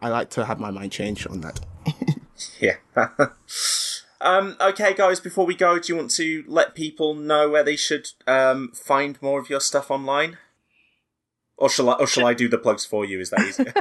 I 0.00 0.08
like 0.10 0.30
to 0.30 0.44
have 0.44 0.60
my 0.60 0.70
mind 0.70 0.92
change 0.92 1.26
on 1.26 1.40
that. 1.40 1.60
Yeah. 2.60 2.76
um, 4.20 4.56
okay, 4.60 4.94
guys, 4.94 5.20
before 5.20 5.46
we 5.46 5.54
go, 5.54 5.78
do 5.78 5.92
you 5.92 5.96
want 5.96 6.10
to 6.12 6.44
let 6.46 6.74
people 6.74 7.14
know 7.14 7.48
where 7.48 7.62
they 7.62 7.76
should 7.76 8.08
um, 8.26 8.72
find 8.74 9.20
more 9.22 9.40
of 9.40 9.48
your 9.48 9.60
stuff 9.60 9.90
online? 9.90 10.38
Or 11.56 11.68
shall 11.68 11.90
I, 11.90 11.94
or 11.94 12.06
shall 12.06 12.26
I 12.26 12.34
do 12.34 12.48
the 12.48 12.58
plugs 12.58 12.84
for 12.84 13.04
you? 13.04 13.18
Is 13.20 13.30
that 13.30 13.40
easier? 13.40 13.74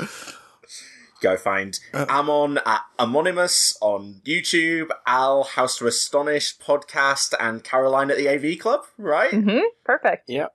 Go 1.22 1.36
find 1.36 1.78
Amon 1.94 2.58
at 2.66 2.82
Amonimus 2.98 3.76
on 3.80 4.20
YouTube, 4.26 4.88
Al 5.06 5.44
House 5.44 5.78
to 5.78 5.86
Astonish 5.86 6.58
podcast, 6.58 7.34
and 7.40 7.64
Caroline 7.64 8.10
at 8.10 8.18
the 8.18 8.28
AV 8.28 8.58
Club, 8.58 8.82
right? 8.98 9.30
hmm 9.30 9.60
Perfect. 9.84 10.28
Yeah. 10.28 10.48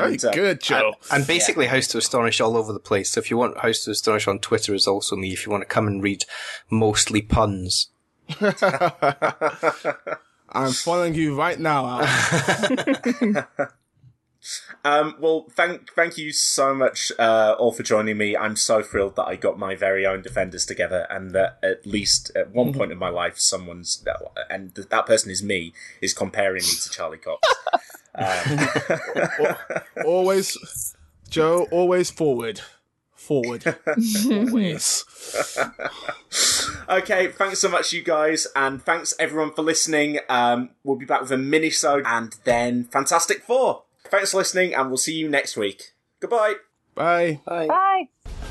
Very 0.00 0.14
And, 0.14 0.24
uh, 0.24 0.32
good, 0.32 0.60
Joe. 0.60 0.94
And 1.10 1.26
basically, 1.26 1.66
House 1.66 1.86
to 1.88 1.98
Astonish 1.98 2.40
all 2.40 2.56
over 2.56 2.72
the 2.72 2.80
place. 2.80 3.10
So 3.10 3.20
if 3.20 3.30
you 3.30 3.36
want 3.36 3.58
House 3.58 3.84
to 3.84 3.90
Astonish 3.90 4.28
on 4.28 4.38
Twitter, 4.38 4.74
is 4.74 4.86
also 4.86 5.16
me. 5.16 5.32
If 5.32 5.46
you 5.46 5.52
want 5.52 5.62
to 5.62 5.68
come 5.68 5.86
and 5.86 6.02
read 6.02 6.24
mostly 6.70 7.22
puns, 7.22 7.88
I'm 10.50 10.72
following 10.72 11.14
you 11.14 11.36
right 11.36 11.58
now. 11.58 12.00
Um, 14.84 15.16
well, 15.18 15.46
thank 15.50 15.90
thank 15.94 16.18
you 16.18 16.30
so 16.30 16.74
much 16.74 17.10
uh, 17.18 17.56
all 17.58 17.72
for 17.72 17.82
joining 17.82 18.18
me. 18.18 18.36
I'm 18.36 18.56
so 18.56 18.82
thrilled 18.82 19.16
that 19.16 19.24
I 19.24 19.36
got 19.36 19.58
my 19.58 19.74
very 19.74 20.04
own 20.04 20.20
defenders 20.20 20.66
together, 20.66 21.06
and 21.08 21.30
that 21.30 21.58
at 21.62 21.86
least 21.86 22.30
at 22.36 22.50
one 22.50 22.74
point 22.74 22.92
in 22.92 22.98
my 22.98 23.08
life, 23.08 23.38
someone's 23.38 24.04
and 24.50 24.74
that 24.74 25.06
person 25.06 25.30
is 25.30 25.42
me 25.42 25.72
is 26.02 26.12
comparing 26.12 26.62
me 26.62 26.72
to 26.82 26.90
Charlie 26.90 27.18
Cox. 27.18 27.48
Um, 28.18 28.68
always, 30.04 30.94
Joe, 31.28 31.66
always 31.72 32.10
forward. 32.10 32.60
Forward. 33.14 33.64
always. 34.30 35.04
okay, 36.88 37.28
thanks 37.28 37.58
so 37.58 37.68
much, 37.68 37.92
you 37.92 38.02
guys, 38.02 38.46
and 38.54 38.84
thanks 38.84 39.14
everyone 39.18 39.52
for 39.52 39.62
listening. 39.62 40.20
Um, 40.28 40.70
we'll 40.84 40.96
be 40.96 41.06
back 41.06 41.22
with 41.22 41.32
a 41.32 41.38
mini-sode 41.38 42.04
and 42.06 42.36
then 42.44 42.84
Fantastic 42.84 43.42
Four. 43.42 43.84
Thanks 44.04 44.30
for 44.30 44.36
listening, 44.36 44.74
and 44.74 44.88
we'll 44.88 44.98
see 44.98 45.14
you 45.14 45.28
next 45.28 45.56
week. 45.56 45.94
Goodbye. 46.20 46.54
Bye. 46.94 47.40
Bye. 47.44 47.66
Bye. 47.66 48.50